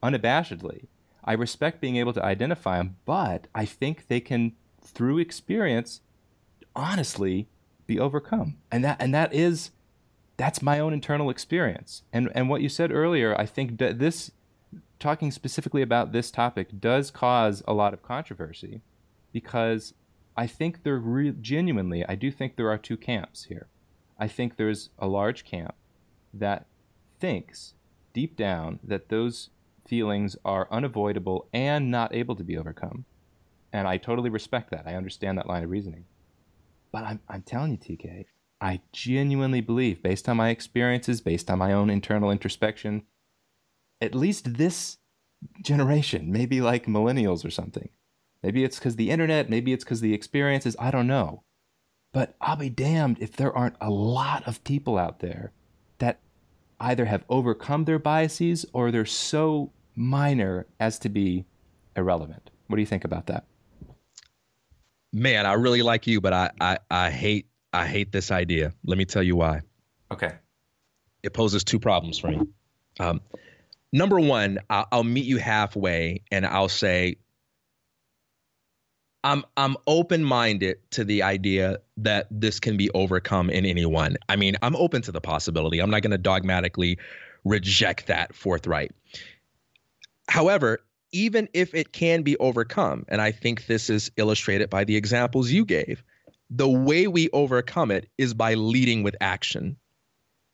unabashedly, 0.03 0.87
I 1.29 1.35
respect 1.35 1.83
being 1.83 1.97
able 1.97 2.15
to 2.15 2.25
identify 2.25 2.79
them, 2.79 2.97
but 3.05 3.49
I 3.55 3.67
think 3.67 4.07
they 4.09 4.19
can, 4.19 4.53
through 4.81 5.19
experience, 5.19 6.01
honestly 6.75 7.49
be 7.87 8.01
overcome. 8.01 8.57
And 8.73 8.83
that 8.83 8.97
and 8.99 9.13
that 9.13 9.35
is 9.35 9.71
that's 10.39 10.63
my 10.63 10.81
own 10.81 10.95
internal 10.95 11.29
experience. 11.29 12.03
And 12.15 12.33
and 12.35 12.49
what 12.49 12.63
you 12.63 12.71
said 12.71 12.91
earlier, 12.91 13.39
I 13.39 13.45
think 13.45 13.77
that 13.77 13.99
this 13.99 14.31
talking 14.99 15.31
specifically 15.31 15.83
about 15.83 16.13
this 16.13 16.31
topic 16.31 16.81
does 16.81 17.11
cause 17.11 17.63
a 17.69 17.75
lot 17.75 17.93
of 17.93 18.03
controversy 18.03 18.81
because 19.31 19.93
I 20.35 20.47
think 20.47 20.83
there 20.83 20.97
re- 20.97 21.35
genuinely, 21.39 22.07
I 22.09 22.15
do 22.15 22.31
think 22.31 22.57
there 22.57 22.71
are 22.71 22.79
two 22.79 22.97
camps 22.97 23.45
here. 23.45 23.67
I 24.19 24.29
think 24.29 24.57
there's 24.57 24.89
a 24.99 25.07
large 25.07 25.45
camp 25.45 25.75
that 26.33 26.65
thinks 27.21 27.75
deep 28.15 28.35
down 28.35 28.81
that 28.83 29.11
those 29.11 29.51
feelings 29.89 30.37
are 30.45 30.69
unavoidable 30.71 31.49
and 31.53 31.91
not 31.91 32.15
able 32.15 32.37
to 32.37 32.45
be 32.45 32.57
overcome. 32.57 33.05
And 33.73 33.87
I 33.89 33.97
totally 33.97 34.31
respect 34.31 34.71
that. 34.71 34.87
I 34.87 34.95
understand 34.95 35.39
that 35.39 35.49
line 35.49 35.65
of 35.65 35.71
reasoning. 35.71 36.05
But 36.93 37.05
I'm, 37.05 37.21
I'm 37.29 37.43
telling 37.43 37.73
you, 37.73 37.79
TK, 37.79 38.27
I 38.61 38.81
genuinely 38.93 39.61
believe, 39.61 40.03
based 40.03 40.29
on 40.29 40.37
my 40.37 40.49
experiences, 40.49 41.21
based 41.21 41.51
on 41.51 41.59
my 41.59 41.73
own 41.73 41.91
internal 41.91 42.31
introspection, 42.31 43.03
at 44.01 44.15
least 44.15 44.55
this 44.55 44.99
generation, 45.63 46.33
maybe 46.33 46.61
like 46.61 46.87
millennials 46.87 47.45
or 47.45 47.51
something, 47.51 47.91
Maybe 48.43 48.65
it's 48.65 48.79
because 48.79 48.97
the 48.97 49.11
internet, 49.11 49.51
maybe 49.51 49.73
it's 49.73 49.85
because 49.85 50.01
the 50.01 50.15
experiences, 50.15 50.77
I 50.79 50.91
don't 50.91 51.07
know. 51.07 51.43
But 52.13 52.37
I'll 52.41 52.57
be 52.57 52.71
damned 52.71 53.19
if 53.21 53.33
there 53.33 53.53
aren't 53.53 53.77
a 53.81 53.91
lot 53.91 54.47
of 54.47 54.65
people 54.65 54.97
out 54.97 55.21
there 55.21 55.53
that 55.99 56.21
either 56.81 57.07
have 57.07 57.25
overcome 57.29 57.85
their 57.85 57.99
biases 57.99 58.65
or 58.73 58.91
they're 58.91 59.05
so 59.05 59.73
minor 59.99 60.67
as 60.81 60.99
to 61.01 61.09
be 61.09 61.45
irrelevant. 61.97 62.51
What 62.69 62.77
do 62.77 62.83
you 62.83 62.87
think 62.87 63.05
about 63.05 63.27
that? 63.27 63.45
Man, 65.13 65.47
I 65.47 65.55
really 65.55 65.83
like 65.83 66.07
you, 66.07 66.21
but 66.21 66.33
I, 66.33 66.51
I, 66.61 66.79
I 66.91 67.11
hate 67.11 67.47
I 67.73 67.87
hate 67.87 68.13
this 68.13 68.31
idea. 68.31 68.73
Let 68.85 68.97
me 68.97 69.05
tell 69.05 69.23
you 69.23 69.37
why. 69.37 69.61
Okay. 70.11 70.33
It 71.23 71.35
poses 71.35 71.65
two 71.65 71.79
problems 71.79 72.19
for 72.19 72.29
me. 72.29 72.41
Um, 72.99 73.21
number 73.93 74.19
one, 74.19 74.59
I'll, 74.71 74.87
I'll 74.91 75.05
meet 75.05 75.27
you 75.27 75.37
halfway 75.37 76.23
and 76.31 76.47
I'll 76.47 76.71
say 76.71 77.17
I'm 79.25 79.45
I'm 79.57 79.77
open 79.87 80.25
minded 80.25 80.79
to 80.93 81.05
the 81.05 81.23
idea 81.23 81.79
that 81.99 82.29
this 82.31 82.61
can 82.61 82.77
be 82.77 82.91
overcome 82.93 83.51
in 83.51 83.67
anyone. 83.67 84.17
I 84.29 84.37
mean, 84.37 84.57
I'm 84.63 84.77
open 84.77 85.03
to 85.03 85.13
the 85.13 85.21
possibility. 85.21 85.81
I'm 85.81 85.91
not 85.91 86.03
going 86.03 86.13
to 86.13 86.19
dogmatically 86.19 86.99
reject 87.45 88.07
that 88.07 88.35
forthright. 88.35 88.93
However, 90.29 90.81
even 91.13 91.49
if 91.55 91.75
it 91.75 91.93
can 91.93 92.23
be 92.23 92.37
overcome, 92.37 93.05
and 93.09 93.21
I 93.21 93.33
think 93.33 93.67
this 93.67 93.89
is 93.89 94.11
illustrated 94.17 94.71
by 94.71 94.85
the 94.85 94.97
examples 94.97 95.51
you 95.51 95.65
gave, 95.65 96.03
the 96.51 96.69
way 96.69 97.07
we 97.07 97.31
overcome 97.31 97.91
it 97.91 98.09
is 98.19 98.35
by 98.35 98.55
leading 98.55 99.03
with 99.03 99.17
action. 99.21 99.77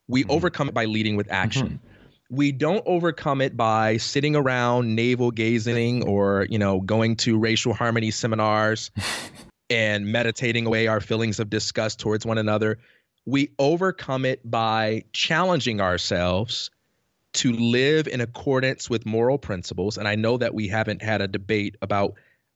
We 0.08 0.22
mm-hmm. 0.22 0.30
overcome 0.30 0.68
it 0.68 0.74
by 0.74 0.84
leading 0.84 1.16
with 1.16 1.30
action. 1.30 1.66
Mm-hmm 1.68 1.88
we 2.30 2.52
don't 2.52 2.82
overcome 2.86 3.40
it 3.40 3.56
by 3.56 3.96
sitting 3.96 4.34
around 4.34 4.94
navel 4.94 5.30
gazing 5.30 6.06
or 6.06 6.46
you 6.50 6.58
know 6.58 6.80
going 6.80 7.16
to 7.16 7.38
racial 7.38 7.72
harmony 7.72 8.10
seminars 8.10 8.90
and 9.70 10.06
meditating 10.06 10.66
away 10.66 10.86
our 10.86 11.00
feelings 11.00 11.38
of 11.38 11.50
disgust 11.50 12.00
towards 12.00 12.24
one 12.24 12.38
another 12.38 12.78
we 13.26 13.50
overcome 13.58 14.24
it 14.24 14.48
by 14.48 15.04
challenging 15.12 15.80
ourselves 15.80 16.70
to 17.34 17.52
live 17.52 18.06
in 18.06 18.20
accordance 18.20 18.88
with 18.88 19.06
moral 19.06 19.38
principles 19.38 19.98
and 19.98 20.08
i 20.08 20.14
know 20.14 20.36
that 20.36 20.54
we 20.54 20.68
haven't 20.68 21.02
had 21.02 21.20
a 21.20 21.28
debate 21.28 21.76
about 21.82 22.14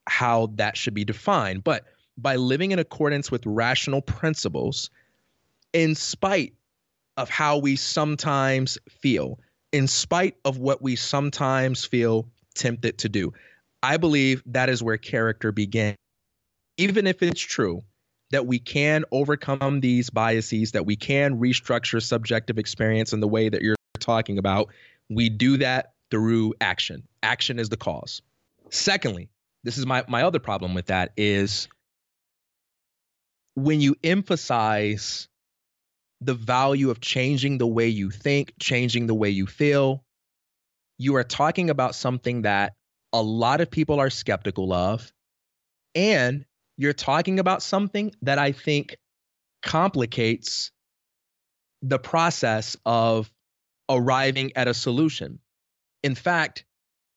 how 0.08 0.46
that 0.54 0.76
should 0.76 0.94
be 0.94 1.04
defined 1.04 1.62
but 1.62 1.84
by 2.16 2.36
living 2.36 2.72
in 2.72 2.78
accordance 2.78 3.30
with 3.30 3.44
rational 3.46 4.02
principles 4.02 4.90
in 5.72 5.94
spite 5.94 6.54
of 7.16 7.28
how 7.28 7.58
we 7.58 7.76
sometimes 7.76 8.78
feel 8.88 9.38
in 9.72 9.86
spite 9.86 10.36
of 10.44 10.58
what 10.58 10.82
we 10.82 10.96
sometimes 10.96 11.84
feel 11.84 12.28
tempted 12.54 12.98
to 12.98 13.08
do. 13.08 13.32
I 13.82 13.96
believe 13.96 14.42
that 14.46 14.68
is 14.68 14.82
where 14.82 14.96
character 14.96 15.52
begins. 15.52 15.96
Even 16.76 17.06
if 17.06 17.22
it's 17.22 17.40
true 17.40 17.82
that 18.30 18.46
we 18.46 18.58
can 18.58 19.04
overcome 19.10 19.80
these 19.80 20.10
biases, 20.10 20.72
that 20.72 20.86
we 20.86 20.96
can 20.96 21.38
restructure 21.38 22.02
subjective 22.02 22.58
experience 22.58 23.12
in 23.12 23.20
the 23.20 23.28
way 23.28 23.48
that 23.48 23.62
you're 23.62 23.76
talking 24.08 24.38
about, 24.38 24.68
we 25.10 25.28
do 25.28 25.58
that 25.58 25.92
through 26.10 26.54
action. 26.60 27.06
Action 27.22 27.58
is 27.58 27.68
the 27.68 27.76
cause. 27.76 28.22
Secondly, 28.70 29.28
this 29.64 29.76
is 29.76 29.86
my, 29.86 30.04
my 30.08 30.22
other 30.22 30.38
problem 30.38 30.74
with 30.74 30.86
that 30.86 31.12
is 31.16 31.68
when 33.54 33.80
you 33.80 33.96
emphasize 34.02 35.28
the 36.20 36.34
value 36.34 36.90
of 36.90 37.00
changing 37.00 37.58
the 37.58 37.66
way 37.66 37.88
you 37.88 38.10
think, 38.10 38.54
changing 38.58 39.06
the 39.06 39.14
way 39.14 39.30
you 39.30 39.46
feel. 39.46 40.02
You 40.98 41.14
are 41.16 41.24
talking 41.24 41.70
about 41.70 41.94
something 41.94 42.42
that 42.42 42.74
a 43.12 43.22
lot 43.22 43.60
of 43.60 43.70
people 43.70 44.00
are 44.00 44.10
skeptical 44.10 44.72
of. 44.72 45.12
And 45.94 46.44
you're 46.76 46.92
talking 46.92 47.38
about 47.38 47.62
something 47.62 48.12
that 48.22 48.38
I 48.38 48.52
think 48.52 48.96
complicates 49.62 50.72
the 51.82 51.98
process 51.98 52.76
of 52.84 53.30
arriving 53.88 54.52
at 54.56 54.68
a 54.68 54.74
solution. 54.74 55.38
In 56.02 56.14
fact, 56.14 56.64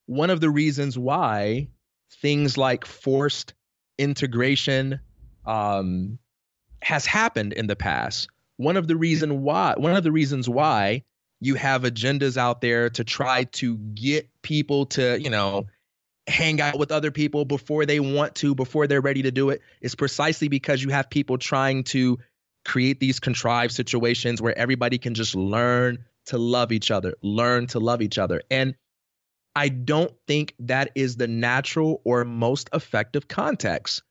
one 0.06 0.30
of 0.30 0.42
the 0.42 0.50
reasons 0.50 0.98
why 0.98 1.68
things 2.22 2.58
like 2.58 2.86
forced 2.86 3.54
integration 3.98 5.00
um, 5.46 6.18
has 6.82 7.06
happened 7.06 7.54
in 7.54 7.68
the 7.68 7.76
past 7.76 8.28
one 8.62 8.78
of 8.78 8.88
the 8.88 8.96
reason 8.96 9.42
why 9.42 9.74
one 9.78 9.96
of 9.96 10.04
the 10.04 10.12
reasons 10.12 10.48
why 10.48 11.04
you 11.40 11.56
have 11.56 11.82
agendas 11.82 12.38
out 12.38 12.62
there 12.62 12.90
to 12.92 13.04
try 13.04 13.46
to 13.46 13.76
get 13.78 14.30
people 14.44 14.86
to, 14.86 15.20
you 15.20 15.32
know, 15.32 15.66
hang 16.28 16.62
out 16.62 16.78
with 16.78 16.92
other 16.92 17.10
people 17.10 17.46
before 17.46 17.88
they 17.88 18.00
want 18.00 18.36
to, 18.36 18.54
before 18.54 18.86
they're 18.86 19.02
ready 19.02 19.24
to 19.24 19.32
do 19.32 19.50
it, 19.50 19.62
is 19.82 19.96
precisely 19.96 20.48
because 20.48 20.84
you 20.84 20.90
have 20.90 21.10
people 21.10 21.40
trying 21.40 21.84
to 21.84 22.20
create 22.64 23.00
these 23.00 23.20
contrived 23.20 23.74
situations 23.74 24.40
where 24.40 24.56
everybody 24.56 25.00
can 25.00 25.16
just 25.16 25.34
learn 25.34 26.06
to 26.28 26.38
love 26.38 26.72
each 26.72 26.92
other, 26.92 27.16
learn 27.22 27.68
to 27.68 27.80
love 27.80 28.02
each 28.02 28.18
other. 28.18 28.42
And 28.50 28.76
I 29.56 29.70
don't 29.70 30.14
think 30.28 30.56
that 30.60 30.92
is 30.96 31.18
the 31.18 31.28
natural 31.28 32.02
or 32.06 32.24
most 32.24 32.70
effective 32.74 33.28
context 33.28 34.04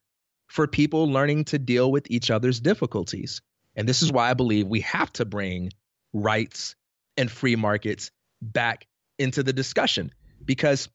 for 0.48 0.66
people 0.66 1.10
learning 1.10 1.44
to 1.44 1.58
deal 1.58 1.90
with 1.90 2.10
each 2.10 2.30
other's 2.30 2.60
difficulties. 2.60 3.40
And 3.76 3.88
this 3.88 4.02
is 4.02 4.12
why 4.12 4.30
I 4.30 4.34
believe 4.34 4.66
we 4.66 4.80
have 4.80 5.12
to 5.14 5.24
bring 5.24 5.70
rights 6.12 6.74
and 7.16 7.30
free 7.30 7.56
markets 7.56 8.10
back 8.42 8.86
into 9.18 9.42
the 9.42 9.52
discussion 9.52 10.12
because 10.44 10.88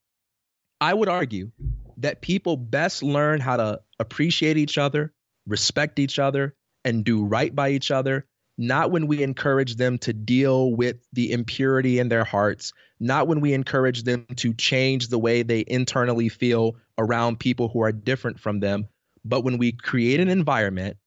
I 0.81 0.93
would 0.93 1.09
argue 1.09 1.51
that 1.97 2.21
people 2.21 2.57
best 2.57 3.01
learn 3.01 3.39
how 3.39 3.57
to 3.57 3.81
appreciate 3.99 4.57
each 4.57 4.77
other, 4.77 5.13
respect 5.47 5.99
each 5.99 6.19
other, 6.19 6.55
and 6.83 7.05
do 7.05 7.23
right 7.23 7.55
by 7.55 7.69
each 7.69 7.91
other, 7.91 8.25
not 8.57 8.91
when 8.91 9.07
we 9.07 9.21
encourage 9.21 9.75
them 9.75 9.97
to 9.99 10.13
deal 10.13 10.71
with 10.73 10.97
the 11.13 11.31
impurity 11.31 11.99
in 11.99 12.09
their 12.09 12.23
hearts, 12.23 12.73
not 12.99 13.27
when 13.27 13.41
we 13.41 13.53
encourage 13.53 14.03
them 14.03 14.25
to 14.37 14.53
change 14.53 15.09
the 15.09 15.19
way 15.19 15.43
they 15.43 15.63
internally 15.67 16.29
feel 16.29 16.75
around 16.97 17.39
people 17.39 17.67
who 17.67 17.81
are 17.81 17.91
different 17.91 18.39
from 18.39 18.59
them, 18.59 18.87
but 19.25 19.43
when 19.43 19.57
we 19.57 19.71
create 19.71 20.19
an 20.19 20.29
environment 20.29 20.97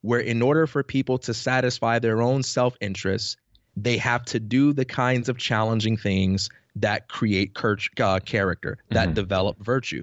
where 0.00 0.20
in 0.20 0.42
order 0.42 0.66
for 0.66 0.82
people 0.82 1.18
to 1.18 1.34
satisfy 1.34 1.98
their 1.98 2.22
own 2.22 2.42
self 2.42 2.76
interests, 2.80 3.36
they 3.76 3.96
have 3.98 4.24
to 4.24 4.38
do 4.38 4.72
the 4.72 4.84
kinds 4.84 5.28
of 5.28 5.36
challenging 5.36 5.96
things 5.96 6.48
that 6.76 7.08
create 7.08 7.54
cur- 7.54 7.78
uh, 8.00 8.20
character, 8.20 8.78
that 8.90 9.06
mm-hmm. 9.06 9.14
develop 9.14 9.58
virtue. 9.62 10.02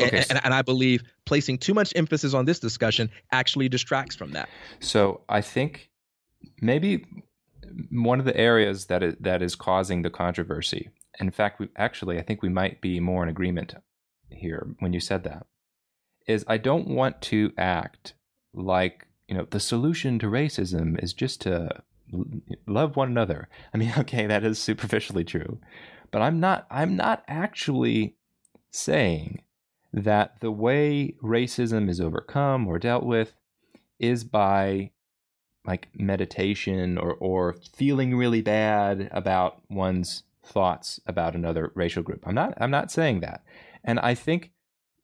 Okay. 0.00 0.04
And, 0.16 0.26
and, 0.30 0.40
and, 0.44 0.54
I 0.54 0.62
believe 0.62 1.02
placing 1.26 1.58
too 1.58 1.74
much 1.74 1.92
emphasis 1.94 2.32
on 2.32 2.46
this 2.46 2.58
discussion 2.58 3.10
actually 3.32 3.68
distracts 3.68 4.16
from 4.16 4.30
that. 4.32 4.48
So 4.80 5.20
I 5.28 5.42
think 5.42 5.90
maybe 6.60 7.06
one 7.90 8.18
of 8.18 8.24
the 8.24 8.36
areas 8.36 8.86
that 8.86 9.02
is, 9.02 9.14
that 9.20 9.42
is 9.42 9.54
causing 9.54 10.02
the 10.02 10.10
controversy, 10.10 10.90
in 11.20 11.30
fact, 11.30 11.60
we, 11.60 11.68
actually, 11.76 12.18
I 12.18 12.22
think 12.22 12.42
we 12.42 12.48
might 12.48 12.80
be 12.80 13.00
more 13.00 13.22
in 13.22 13.28
agreement 13.28 13.74
here 14.30 14.66
when 14.80 14.92
you 14.92 15.00
said 15.00 15.24
that, 15.24 15.46
is 16.26 16.44
I 16.48 16.58
don't 16.58 16.88
want 16.88 17.20
to 17.22 17.52
act 17.56 18.14
like 18.52 19.06
you 19.28 19.36
know, 19.36 19.46
the 19.50 19.60
solution 19.60 20.18
to 20.18 20.26
racism 20.26 21.02
is 21.02 21.12
just 21.12 21.40
to 21.42 21.82
love 22.66 22.96
one 22.96 23.08
another. 23.08 23.48
I 23.72 23.78
mean, 23.78 23.92
okay, 23.98 24.26
that 24.26 24.44
is 24.44 24.58
superficially 24.58 25.24
true, 25.24 25.58
but 26.10 26.22
I'm 26.22 26.40
not 26.40 26.66
I'm 26.70 26.96
not 26.96 27.24
actually 27.28 28.16
saying 28.70 29.42
that 29.92 30.40
the 30.40 30.50
way 30.50 31.14
racism 31.22 31.88
is 31.88 32.00
overcome 32.00 32.66
or 32.66 32.78
dealt 32.78 33.04
with 33.04 33.34
is 34.00 34.24
by 34.24 34.90
like 35.66 35.88
meditation 35.94 36.98
or 36.98 37.14
or 37.14 37.56
feeling 37.74 38.16
really 38.16 38.42
bad 38.42 39.08
about 39.12 39.62
one's 39.70 40.22
thoughts 40.44 41.00
about 41.06 41.34
another 41.34 41.72
racial 41.74 42.02
group. 42.02 42.24
I'm 42.26 42.34
not 42.34 42.54
I'm 42.58 42.70
not 42.70 42.90
saying 42.90 43.20
that. 43.20 43.42
And 43.82 43.98
I 44.00 44.14
think 44.14 44.52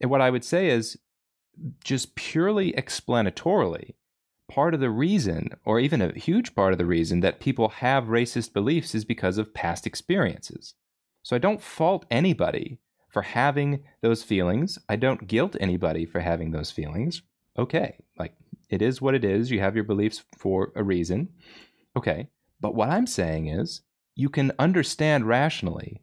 what 0.02 0.20
I 0.20 0.30
would 0.30 0.44
say 0.44 0.68
is 0.68 0.98
just 1.84 2.14
purely 2.14 2.72
explanatorily 2.72 3.94
part 4.50 4.74
of 4.74 4.80
the 4.80 4.90
reason, 4.90 5.50
or 5.64 5.78
even 5.78 6.02
a 6.02 6.12
huge 6.12 6.54
part 6.54 6.72
of 6.72 6.78
the 6.78 6.86
reason, 6.86 7.20
that 7.20 7.40
people 7.40 7.68
have 7.68 8.04
racist 8.04 8.52
beliefs 8.52 8.94
is 8.94 9.04
because 9.04 9.38
of 9.38 9.54
past 9.54 9.86
experiences. 9.86 10.74
So 11.22 11.36
I 11.36 11.38
don't 11.38 11.62
fault 11.62 12.04
anybody 12.10 12.78
for 13.08 13.22
having 13.22 13.84
those 14.02 14.22
feelings. 14.22 14.78
I 14.88 14.96
don't 14.96 15.26
guilt 15.26 15.56
anybody 15.60 16.04
for 16.04 16.20
having 16.20 16.50
those 16.50 16.70
feelings. 16.70 17.22
Okay, 17.58 17.96
like 18.18 18.34
it 18.70 18.80
is 18.80 19.02
what 19.02 19.14
it 19.14 19.24
is. 19.24 19.50
You 19.50 19.60
have 19.60 19.74
your 19.74 19.84
beliefs 19.84 20.24
for 20.38 20.72
a 20.74 20.82
reason. 20.82 21.28
Okay, 21.96 22.28
but 22.60 22.74
what 22.74 22.88
I'm 22.88 23.06
saying 23.06 23.48
is 23.48 23.82
you 24.14 24.28
can 24.28 24.52
understand 24.58 25.26
rationally 25.26 26.02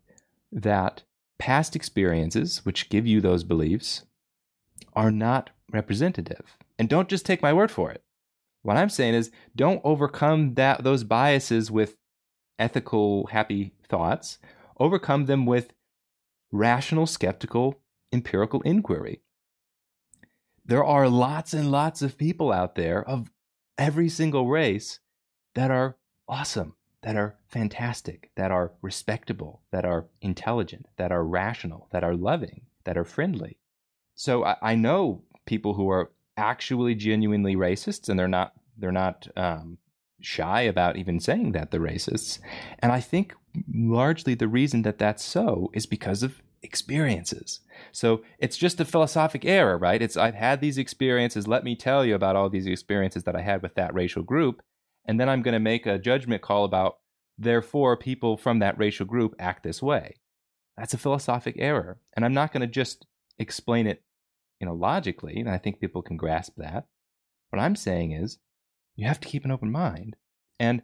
that 0.52 1.04
past 1.40 1.76
experiences, 1.76 2.66
which 2.66 2.90
give 2.90 3.08
you 3.08 3.22
those 3.22 3.44
beliefs, 3.44 4.04
are 4.94 5.12
not 5.12 5.52
representative. 5.72 6.58
And 6.78 6.90
don't 6.90 7.10
just 7.10 7.26
take 7.26 7.42
my 7.42 7.54
word 7.54 7.72
for 7.72 7.92
it. 7.92 8.04
What 8.64 8.78
I'm 8.78 8.90
saying 8.90 9.14
is 9.14 9.32
don't 9.56 9.82
overcome 9.84 10.56
that 10.56 10.84
those 10.84 11.04
biases 11.04 11.72
with 11.72 11.96
ethical 12.60 13.28
happy 13.28 13.74
thoughts. 13.88 14.40
Overcome 14.80 15.26
them 15.26 15.46
with 15.46 15.74
rational, 16.52 17.06
skeptical, 17.06 17.80
empirical 18.12 18.62
inquiry. 18.62 19.22
There 20.68 20.84
are 20.84 21.08
lots 21.08 21.54
and 21.54 21.72
lots 21.72 22.02
of 22.02 22.18
people 22.18 22.52
out 22.52 22.76
there 22.76 23.02
of 23.08 23.32
every 23.78 24.10
single 24.10 24.48
race 24.48 25.00
that 25.56 25.72
are 25.72 25.98
awesome, 26.28 26.76
that 27.04 27.16
are 27.16 27.38
fantastic, 27.48 28.32
that 28.36 28.52
are 28.52 28.74
respectable, 28.82 29.62
that 29.72 29.86
are 29.86 30.08
intelligent, 30.22 30.88
that 30.98 31.12
are 31.12 31.24
rational, 31.24 31.88
that 31.92 32.04
are 32.04 32.16
loving, 32.16 32.64
that 32.84 32.98
are 32.98 33.06
friendly. 33.06 33.58
So 34.16 34.44
I, 34.44 34.58
I 34.62 34.76
know 34.76 35.24
people 35.46 35.74
who 35.74 35.90
are 35.90 36.12
actually 36.36 36.96
genuinely 36.96 37.56
racists, 37.56 38.10
and 38.10 38.20
they're 38.20 38.28
not 38.28 38.54
they're 38.78 38.92
not 38.92 39.28
um, 39.38 39.78
shy 40.20 40.62
about 40.62 40.98
even 40.98 41.20
saying 41.20 41.54
that 41.54 41.72
they're 41.72 41.80
racists. 41.80 42.40
And 42.80 42.92
I 42.92 43.00
think 43.00 43.34
largely 43.74 44.36
the 44.36 44.48
reason 44.48 44.82
that 44.84 45.00
that's 45.00 45.24
so 45.24 45.72
is 45.74 45.86
because 45.86 46.24
of 46.24 46.42
experiences. 46.62 47.60
So 47.92 48.24
it's 48.40 48.58
just 48.58 48.80
a 48.80 48.86
philosophic 48.86 49.46
error, 49.46 49.78
right? 49.78 50.02
It's 50.02 50.18
I've 50.18 50.36
had 50.36 50.62
these 50.62 50.78
experiences. 50.78 51.48
Let 51.48 51.64
me 51.64 51.76
tell 51.76 52.06
you 52.06 52.16
about 52.16 52.36
all 52.36 52.50
these 52.50 52.66
experiences 52.66 53.24
that 53.24 53.36
I 53.36 53.42
had 53.42 53.62
with 53.62 53.76
that 53.76 53.94
racial 53.94 54.24
group, 54.24 54.62
and 55.06 55.20
then 55.20 55.30
I'm 55.30 55.42
going 55.42 55.54
to 55.54 55.60
make 55.60 55.86
a 55.86 56.00
judgment 56.00 56.42
call 56.42 56.66
about 56.66 56.98
therefore 57.38 57.96
people 57.98 58.38
from 58.38 58.60
that 58.60 58.78
racial 58.78 59.06
group 59.06 59.36
act 59.40 59.64
this 59.64 59.82
way. 59.82 60.16
That's 60.78 60.94
a 60.94 60.98
philosophic 60.98 61.56
error, 61.58 62.00
and 62.16 62.26
I'm 62.26 62.34
not 62.34 62.52
going 62.52 62.62
to 62.62 62.68
just 62.68 63.06
explain 63.40 63.88
it, 63.88 64.04
you 64.60 64.68
know, 64.68 64.74
logically. 64.74 65.40
And 65.40 65.50
I 65.50 65.58
think 65.58 65.80
people 65.80 66.02
can 66.02 66.18
grasp 66.18 66.54
that. 66.58 66.86
What 67.50 67.62
I'm 67.62 67.76
saying 67.76 68.12
is 68.12 68.40
you 68.96 69.08
have 69.08 69.20
to 69.22 69.28
keep 69.28 69.46
an 69.46 69.52
open 69.52 69.72
mind. 69.72 70.16
And 70.60 70.82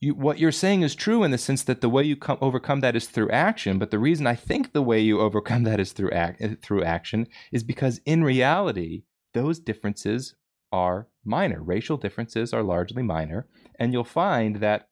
you, 0.00 0.14
what 0.14 0.38
you're 0.38 0.52
saying 0.52 0.82
is 0.82 0.94
true 0.94 1.24
in 1.24 1.30
the 1.30 1.38
sense 1.38 1.62
that 1.64 1.80
the 1.80 1.88
way 1.88 2.04
you 2.04 2.16
come, 2.16 2.38
overcome 2.40 2.80
that 2.80 2.94
is 2.94 3.06
through 3.06 3.30
action. 3.30 3.78
But 3.78 3.90
the 3.90 3.98
reason 3.98 4.26
I 4.26 4.34
think 4.34 4.72
the 4.72 4.82
way 4.82 5.00
you 5.00 5.20
overcome 5.20 5.64
that 5.64 5.80
is 5.80 5.92
through 5.92 6.12
act, 6.12 6.40
eh, 6.40 6.54
through 6.62 6.84
action 6.84 7.26
is 7.52 7.64
because 7.64 8.00
in 8.06 8.22
reality, 8.22 9.02
those 9.34 9.58
differences 9.58 10.34
are 10.70 11.08
minor. 11.24 11.62
Racial 11.62 11.96
differences 11.96 12.52
are 12.52 12.62
largely 12.62 13.02
minor, 13.02 13.46
and 13.78 13.92
you'll 13.92 14.04
find 14.04 14.56
that 14.56 14.88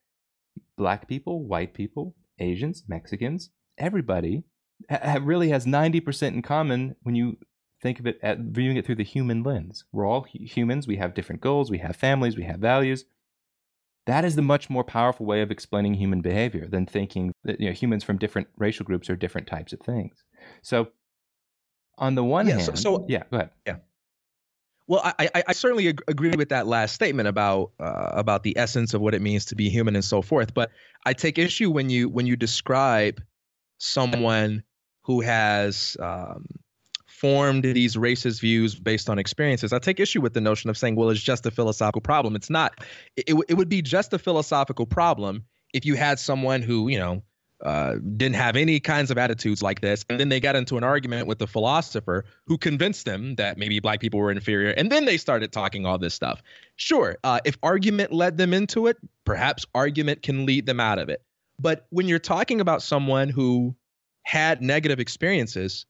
black 0.76 1.08
people, 1.08 1.44
white 1.44 1.74
people, 1.74 2.14
Asians, 2.38 2.84
Mexicans, 2.88 3.50
everybody 3.78 4.44
ha- 4.90 5.18
really 5.22 5.50
has 5.50 5.66
90% 5.66 6.28
in 6.28 6.42
common 6.42 6.96
when 7.02 7.14
you 7.14 7.38
think 7.82 8.00
of 8.00 8.06
it 8.06 8.18
at 8.22 8.38
viewing 8.38 8.76
it 8.76 8.84
through 8.84 8.94
the 8.96 9.04
human 9.04 9.42
lens. 9.42 9.84
We're 9.92 10.06
all 10.06 10.26
humans. 10.32 10.86
We 10.86 10.96
have 10.96 11.14
different 11.14 11.40
goals. 11.40 11.70
We 11.70 11.78
have 11.78 11.94
families. 11.94 12.36
We 12.36 12.44
have 12.44 12.58
values. 12.58 13.04
That 14.06 14.24
is 14.24 14.36
the 14.36 14.42
much 14.42 14.70
more 14.70 14.84
powerful 14.84 15.26
way 15.26 15.42
of 15.42 15.50
explaining 15.50 15.94
human 15.94 16.20
behavior 16.20 16.66
than 16.68 16.86
thinking 16.86 17.32
that 17.44 17.60
you 17.60 17.66
know, 17.66 17.72
humans 17.72 18.04
from 18.04 18.18
different 18.18 18.48
racial 18.56 18.86
groups 18.86 19.10
are 19.10 19.16
different 19.16 19.48
types 19.48 19.72
of 19.72 19.80
things. 19.80 20.24
So, 20.62 20.88
on 21.98 22.14
the 22.14 22.24
one 22.24 22.46
yeah, 22.46 22.58
hand, 22.58 22.78
so, 22.78 22.98
so, 22.98 23.06
yeah, 23.08 23.24
go 23.30 23.38
ahead. 23.38 23.50
Yeah. 23.66 23.76
Well, 24.88 25.00
I, 25.02 25.28
I, 25.34 25.42
I 25.48 25.52
certainly 25.52 25.88
agree 25.88 26.36
with 26.36 26.50
that 26.50 26.68
last 26.68 26.94
statement 26.94 27.26
about 27.26 27.72
uh, 27.80 28.10
about 28.12 28.44
the 28.44 28.56
essence 28.56 28.94
of 28.94 29.00
what 29.00 29.14
it 29.14 29.22
means 29.22 29.46
to 29.46 29.56
be 29.56 29.68
human 29.68 29.96
and 29.96 30.04
so 30.04 30.22
forth. 30.22 30.54
But 30.54 30.70
I 31.04 31.12
take 31.12 31.38
issue 31.38 31.70
when 31.72 31.90
you 31.90 32.08
when 32.08 32.26
you 32.26 32.36
describe 32.36 33.20
someone 33.78 34.62
who 35.02 35.20
has 35.20 35.96
um, 35.98 36.46
formed 37.20 37.64
these 37.64 37.96
racist 37.96 38.40
views 38.40 38.74
based 38.74 39.08
on 39.08 39.18
experiences. 39.18 39.72
I 39.72 39.78
take 39.78 39.98
issue 39.98 40.20
with 40.20 40.34
the 40.34 40.40
notion 40.40 40.68
of 40.68 40.76
saying, 40.76 40.96
well, 40.96 41.08
it's 41.08 41.20
just 41.20 41.46
a 41.46 41.50
philosophical 41.50 42.02
problem. 42.02 42.36
It's 42.36 42.50
not. 42.50 42.84
It, 43.16 43.24
it, 43.28 43.44
it 43.48 43.54
would 43.54 43.70
be 43.70 43.80
just 43.80 44.12
a 44.12 44.18
philosophical 44.18 44.84
problem 44.84 45.44
if 45.72 45.86
you 45.86 45.94
had 45.94 46.18
someone 46.18 46.60
who, 46.60 46.88
you 46.88 46.98
know, 46.98 47.22
uh, 47.64 47.94
didn't 48.18 48.36
have 48.36 48.54
any 48.54 48.78
kinds 48.78 49.10
of 49.10 49.16
attitudes 49.16 49.62
like 49.62 49.80
this, 49.80 50.04
and 50.10 50.20
then 50.20 50.28
they 50.28 50.40
got 50.40 50.56
into 50.56 50.76
an 50.76 50.84
argument 50.84 51.26
with 51.26 51.38
the 51.38 51.46
philosopher 51.46 52.26
who 52.46 52.58
convinced 52.58 53.06
them 53.06 53.34
that 53.36 53.56
maybe 53.56 53.80
black 53.80 53.98
people 53.98 54.20
were 54.20 54.30
inferior, 54.30 54.72
and 54.72 54.92
then 54.92 55.06
they 55.06 55.16
started 55.16 55.52
talking 55.52 55.86
all 55.86 55.96
this 55.96 56.12
stuff. 56.12 56.42
Sure, 56.76 57.16
uh, 57.24 57.40
if 57.46 57.56
argument 57.62 58.12
led 58.12 58.36
them 58.36 58.52
into 58.52 58.88
it, 58.88 58.98
perhaps 59.24 59.64
argument 59.74 60.22
can 60.22 60.44
lead 60.44 60.66
them 60.66 60.80
out 60.80 60.98
of 60.98 61.08
it. 61.08 61.22
But 61.58 61.86
when 61.88 62.08
you're 62.08 62.18
talking 62.18 62.60
about 62.60 62.82
someone 62.82 63.30
who 63.30 63.74
had 64.22 64.60
negative 64.60 65.00
experiences, 65.00 65.86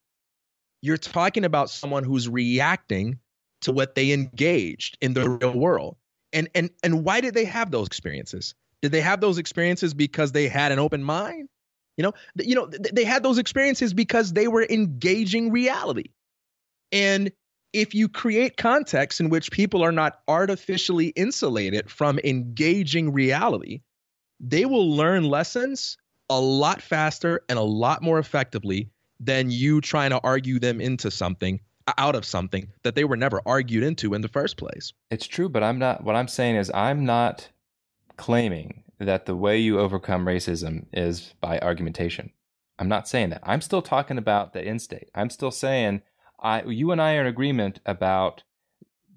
you're 0.86 0.96
talking 0.96 1.44
about 1.44 1.68
someone 1.68 2.04
who's 2.04 2.28
reacting 2.28 3.18
to 3.62 3.72
what 3.72 3.96
they 3.96 4.12
engaged 4.12 4.96
in 5.00 5.14
the 5.14 5.28
real 5.28 5.58
world. 5.58 5.96
And 6.32 6.48
and 6.54 6.70
and 6.82 7.04
why 7.04 7.20
did 7.20 7.34
they 7.34 7.44
have 7.44 7.70
those 7.70 7.86
experiences? 7.86 8.54
Did 8.82 8.92
they 8.92 9.00
have 9.00 9.20
those 9.20 9.38
experiences 9.38 9.94
because 9.94 10.32
they 10.32 10.48
had 10.48 10.70
an 10.70 10.78
open 10.78 11.02
mind? 11.02 11.48
You 11.96 12.04
know, 12.04 12.12
you 12.36 12.54
know, 12.54 12.66
they 12.66 13.04
had 13.04 13.22
those 13.22 13.38
experiences 13.38 13.94
because 13.94 14.32
they 14.32 14.48
were 14.48 14.66
engaging 14.68 15.50
reality. 15.50 16.10
And 16.92 17.32
if 17.72 17.94
you 17.94 18.08
create 18.08 18.56
contexts 18.56 19.20
in 19.20 19.28
which 19.28 19.50
people 19.50 19.82
are 19.82 19.92
not 19.92 20.20
artificially 20.28 21.08
insulated 21.08 21.90
from 21.90 22.20
engaging 22.22 23.12
reality, 23.12 23.80
they 24.38 24.66
will 24.66 24.94
learn 24.94 25.24
lessons 25.24 25.96
a 26.28 26.40
lot 26.40 26.82
faster 26.82 27.42
and 27.48 27.58
a 27.58 27.62
lot 27.62 28.02
more 28.02 28.18
effectively 28.18 28.90
than 29.20 29.50
you 29.50 29.80
trying 29.80 30.10
to 30.10 30.20
argue 30.22 30.58
them 30.58 30.80
into 30.80 31.10
something 31.10 31.60
uh, 31.86 31.92
out 31.98 32.14
of 32.14 32.24
something 32.24 32.68
that 32.82 32.94
they 32.94 33.04
were 33.04 33.16
never 33.16 33.40
argued 33.46 33.82
into 33.82 34.14
in 34.14 34.20
the 34.20 34.28
first 34.28 34.56
place. 34.56 34.92
It's 35.10 35.26
true, 35.26 35.48
but 35.48 35.62
I'm 35.62 35.78
not 35.78 36.04
what 36.04 36.16
I'm 36.16 36.28
saying 36.28 36.56
is 36.56 36.70
I'm 36.74 37.04
not 37.04 37.48
claiming 38.16 38.82
that 38.98 39.26
the 39.26 39.36
way 39.36 39.58
you 39.58 39.78
overcome 39.78 40.24
racism 40.24 40.86
is 40.92 41.34
by 41.40 41.58
argumentation. 41.58 42.32
I'm 42.78 42.88
not 42.88 43.08
saying 43.08 43.30
that. 43.30 43.42
I'm 43.42 43.60
still 43.60 43.82
talking 43.82 44.18
about 44.18 44.52
the 44.52 44.62
end 44.62 44.82
state. 44.82 45.10
I'm 45.14 45.30
still 45.30 45.50
saying 45.50 46.02
I 46.40 46.62
you 46.62 46.90
and 46.90 47.00
I 47.00 47.16
are 47.16 47.22
in 47.22 47.26
agreement 47.26 47.80
about 47.86 48.42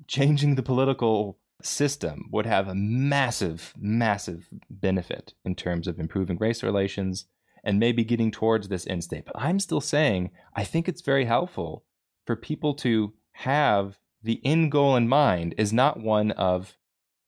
changing 0.08 0.56
the 0.56 0.64
political 0.64 1.38
system 1.62 2.30
would 2.32 2.46
have 2.46 2.68
a 2.68 2.76
massive 2.76 3.74
massive 3.78 4.48
benefit 4.70 5.34
in 5.44 5.56
terms 5.56 5.88
of 5.88 6.00
improving 6.00 6.38
race 6.38 6.64
relations, 6.64 7.26
and 7.64 7.80
maybe 7.80 8.04
getting 8.04 8.32
towards 8.32 8.68
this 8.68 8.88
end 8.88 9.04
state. 9.04 9.26
But 9.26 9.40
I'm 9.40 9.60
still 9.60 9.82
saying 9.82 10.32
I 10.56 10.64
think 10.64 10.88
it's 10.88 11.02
very 11.02 11.26
helpful 11.26 11.84
for 12.26 12.36
people 12.36 12.74
to 12.76 13.14
have 13.32 13.98
the 14.22 14.42
end 14.44 14.72
goal 14.72 14.96
in 14.96 15.08
mind 15.08 15.56
is 15.58 15.72
not 15.72 16.00
one 16.00 16.32
of, 16.32 16.78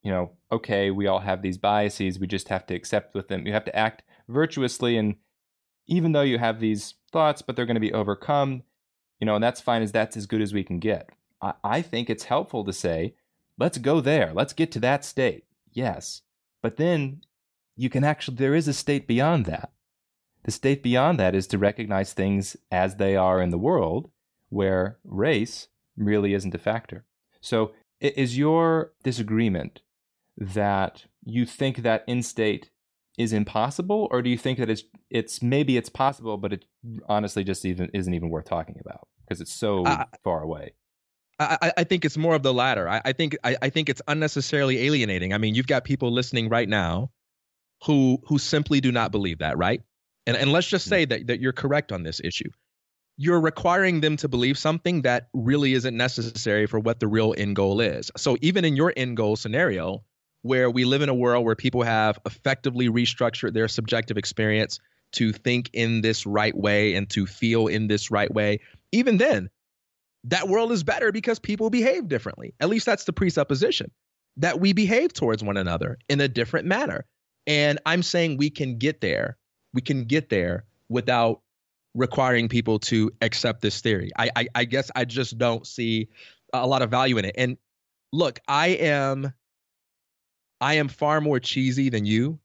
you 0.03 0.11
know, 0.11 0.31
okay, 0.51 0.91
we 0.91 1.07
all 1.07 1.19
have 1.19 1.41
these 1.41 1.57
biases, 1.57 2.19
we 2.19 2.27
just 2.27 2.49
have 2.49 2.65
to 2.67 2.75
accept 2.75 3.15
with 3.15 3.27
them. 3.27 3.47
You 3.47 3.53
have 3.53 3.65
to 3.65 3.75
act 3.75 4.03
virtuously 4.27 4.97
and 4.97 5.15
even 5.87 6.11
though 6.11 6.21
you 6.21 6.37
have 6.37 6.59
these 6.59 6.95
thoughts, 7.11 7.41
but 7.41 7.55
they're 7.55 7.65
going 7.65 7.75
to 7.75 7.81
be 7.81 7.93
overcome, 7.93 8.63
you 9.19 9.25
know, 9.25 9.35
and 9.35 9.43
that's 9.43 9.61
fine 9.61 9.81
as 9.81 9.91
that's 9.91 10.15
as 10.15 10.25
good 10.25 10.41
as 10.41 10.53
we 10.53 10.63
can 10.63 10.79
get. 10.79 11.09
I, 11.41 11.53
I 11.63 11.81
think 11.81 12.09
it's 12.09 12.25
helpful 12.25 12.63
to 12.65 12.73
say, 12.73 13.15
let's 13.57 13.77
go 13.77 14.01
there, 14.01 14.31
let's 14.33 14.53
get 14.53 14.71
to 14.73 14.79
that 14.81 15.03
state. 15.05 15.45
Yes. 15.71 16.21
But 16.61 16.77
then 16.77 17.21
you 17.75 17.89
can 17.89 18.03
actually, 18.03 18.37
there 18.37 18.55
is 18.55 18.67
a 18.67 18.73
state 18.73 19.07
beyond 19.07 19.45
that. 19.45 19.71
The 20.43 20.51
state 20.51 20.81
beyond 20.81 21.19
that 21.19 21.35
is 21.35 21.47
to 21.47 21.57
recognize 21.57 22.13
things 22.13 22.57
as 22.71 22.95
they 22.95 23.15
are 23.15 23.41
in 23.41 23.51
the 23.51 23.57
world, 23.57 24.09
where 24.49 24.97
race 25.03 25.67
really 25.95 26.33
isn't 26.33 26.55
a 26.55 26.57
factor. 26.57 27.05
So, 27.41 27.73
is 27.99 28.37
your 28.37 28.93
disagreement 29.03 29.81
that 30.37 31.05
you 31.23 31.45
think 31.45 31.77
that 31.77 32.03
in 32.07 32.23
state 32.23 32.71
is 33.17 33.33
impossible, 33.33 34.07
or 34.09 34.21
do 34.21 34.29
you 34.29 34.37
think 34.37 34.57
that 34.57 34.69
it's 34.69 34.83
it's 35.09 35.41
maybe 35.41 35.77
it's 35.77 35.89
possible, 35.89 36.37
but 36.37 36.53
it 36.53 36.65
honestly 37.07 37.43
just 37.43 37.65
even 37.65 37.89
isn't 37.93 38.13
even 38.13 38.29
worth 38.29 38.45
talking 38.45 38.77
about 38.83 39.07
because 39.23 39.41
it's 39.41 39.53
so 39.53 39.83
uh, 39.85 40.05
far 40.23 40.41
away? 40.41 40.73
I, 41.39 41.73
I, 41.77 41.83
think 41.85 42.05
it's 42.05 42.17
more 42.17 42.35
of 42.35 42.43
the 42.43 42.53
latter. 42.53 42.87
I, 42.87 43.01
I 43.03 43.13
think 43.13 43.35
I, 43.43 43.57
I 43.61 43.69
think 43.69 43.89
it's 43.89 44.01
unnecessarily 44.07 44.85
alienating. 44.85 45.33
I 45.33 45.39
mean, 45.39 45.55
you've 45.55 45.67
got 45.67 45.83
people 45.83 46.11
listening 46.11 46.49
right 46.49 46.69
now 46.69 47.09
who 47.85 48.19
who 48.27 48.37
simply 48.37 48.79
do 48.79 48.91
not 48.91 49.11
believe 49.11 49.39
that, 49.39 49.57
right? 49.57 49.81
And, 50.27 50.37
and 50.37 50.51
let's 50.51 50.67
just 50.67 50.85
hmm. 50.85 50.89
say 50.89 51.05
that, 51.05 51.27
that 51.27 51.39
you're 51.39 51.53
correct 51.53 51.91
on 51.91 52.03
this 52.03 52.21
issue. 52.23 52.49
You're 53.17 53.41
requiring 53.41 54.01
them 54.01 54.17
to 54.17 54.27
believe 54.27 54.57
something 54.57 55.03
that 55.03 55.27
really 55.33 55.73
isn't 55.73 55.95
necessary 55.95 56.65
for 56.65 56.79
what 56.79 56.99
the 56.99 57.07
real 57.07 57.35
end 57.37 57.55
goal 57.55 57.79
is. 57.79 58.09
So 58.17 58.37
even 58.41 58.65
in 58.65 58.75
your 58.75 58.93
end 58.95 59.17
goal 59.17 59.35
scenario, 59.35 60.03
where 60.43 60.71
we 60.71 60.85
live 60.85 61.01
in 61.01 61.09
a 61.09 61.13
world 61.13 61.45
where 61.45 61.55
people 61.55 61.83
have 61.83 62.17
effectively 62.25 62.89
restructured 62.89 63.53
their 63.53 63.67
subjective 63.67 64.17
experience 64.17 64.79
to 65.13 65.31
think 65.33 65.69
in 65.73 66.01
this 66.01 66.25
right 66.25 66.55
way 66.55 66.95
and 66.95 67.09
to 67.11 67.27
feel 67.27 67.67
in 67.67 67.87
this 67.87 68.09
right 68.09 68.33
way, 68.33 68.59
even 68.91 69.17
then, 69.17 69.49
that 70.23 70.47
world 70.47 70.71
is 70.71 70.83
better 70.83 71.11
because 71.11 71.39
people 71.39 71.69
behave 71.69 72.07
differently. 72.07 72.53
At 72.59 72.69
least 72.69 72.85
that's 72.85 73.05
the 73.05 73.13
presupposition 73.13 73.91
that 74.37 74.59
we 74.59 74.73
behave 74.73 75.13
towards 75.13 75.43
one 75.43 75.57
another 75.57 75.97
in 76.09 76.21
a 76.21 76.27
different 76.27 76.65
manner. 76.65 77.05
And 77.47 77.79
I'm 77.85 78.03
saying 78.03 78.37
we 78.37 78.49
can 78.49 78.77
get 78.77 79.01
there. 79.01 79.37
We 79.73 79.81
can 79.81 80.05
get 80.05 80.29
there 80.29 80.65
without 80.89 81.41
requiring 81.93 82.47
people 82.49 82.79
to 82.79 83.11
accept 83.21 83.61
this 83.61 83.81
theory. 83.81 84.11
I, 84.17 84.29
I, 84.35 84.47
I 84.55 84.65
guess 84.65 84.91
I 84.95 85.05
just 85.05 85.37
don't 85.37 85.65
see 85.65 86.09
a 86.53 86.67
lot 86.67 86.81
of 86.81 86.89
value 86.89 87.17
in 87.17 87.25
it. 87.25 87.35
And 87.37 87.57
look, 88.11 88.39
I 88.47 88.69
am 88.69 89.33
I 90.59 90.75
am 90.75 90.87
far 90.87 91.21
more 91.21 91.39
cheesy 91.39 91.89
than 91.89 92.05
you 92.05 92.39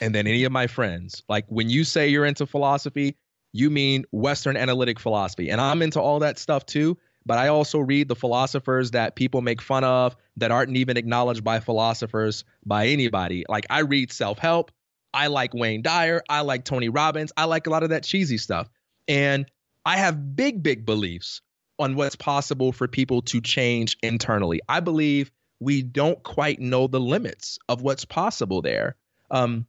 and 0.00 0.14
than 0.14 0.26
any 0.26 0.44
of 0.44 0.52
my 0.52 0.66
friends. 0.66 1.22
Like 1.28 1.46
when 1.48 1.70
you 1.70 1.84
say 1.84 2.08
you're 2.08 2.26
into 2.26 2.46
philosophy, 2.46 3.16
you 3.52 3.70
mean 3.70 4.04
Western 4.12 4.56
analytic 4.56 4.98
philosophy. 5.00 5.50
And 5.50 5.60
I'm 5.60 5.82
into 5.82 6.00
all 6.00 6.20
that 6.20 6.38
stuff 6.38 6.66
too. 6.66 6.98
But 7.24 7.38
I 7.38 7.48
also 7.48 7.78
read 7.78 8.08
the 8.08 8.16
philosophers 8.16 8.90
that 8.90 9.14
people 9.14 9.42
make 9.42 9.62
fun 9.62 9.84
of 9.84 10.16
that 10.38 10.50
aren't 10.50 10.76
even 10.76 10.96
acknowledged 10.96 11.44
by 11.44 11.60
philosophers, 11.60 12.44
by 12.66 12.88
anybody. 12.88 13.44
Like 13.48 13.66
I 13.70 13.80
read 13.80 14.12
self 14.12 14.38
help. 14.38 14.72
I 15.14 15.28
like 15.28 15.54
Wayne 15.54 15.82
Dyer. 15.82 16.22
I 16.28 16.40
like 16.40 16.64
Tony 16.64 16.88
Robbins. 16.88 17.32
I 17.36 17.44
like 17.44 17.66
a 17.66 17.70
lot 17.70 17.82
of 17.82 17.90
that 17.90 18.04
cheesy 18.04 18.38
stuff. 18.38 18.68
And 19.08 19.46
I 19.84 19.96
have 19.96 20.36
big, 20.36 20.62
big 20.62 20.86
beliefs 20.86 21.40
on 21.78 21.96
what's 21.96 22.16
possible 22.16 22.72
for 22.72 22.86
people 22.86 23.22
to 23.22 23.40
change 23.40 23.96
internally. 24.02 24.60
I 24.68 24.80
believe 24.80 25.30
we 25.60 25.82
don't 25.82 26.22
quite 26.22 26.60
know 26.60 26.86
the 26.86 27.00
limits 27.00 27.58
of 27.68 27.82
what's 27.82 28.04
possible 28.04 28.62
there. 28.62 28.96
Um, 29.30 29.66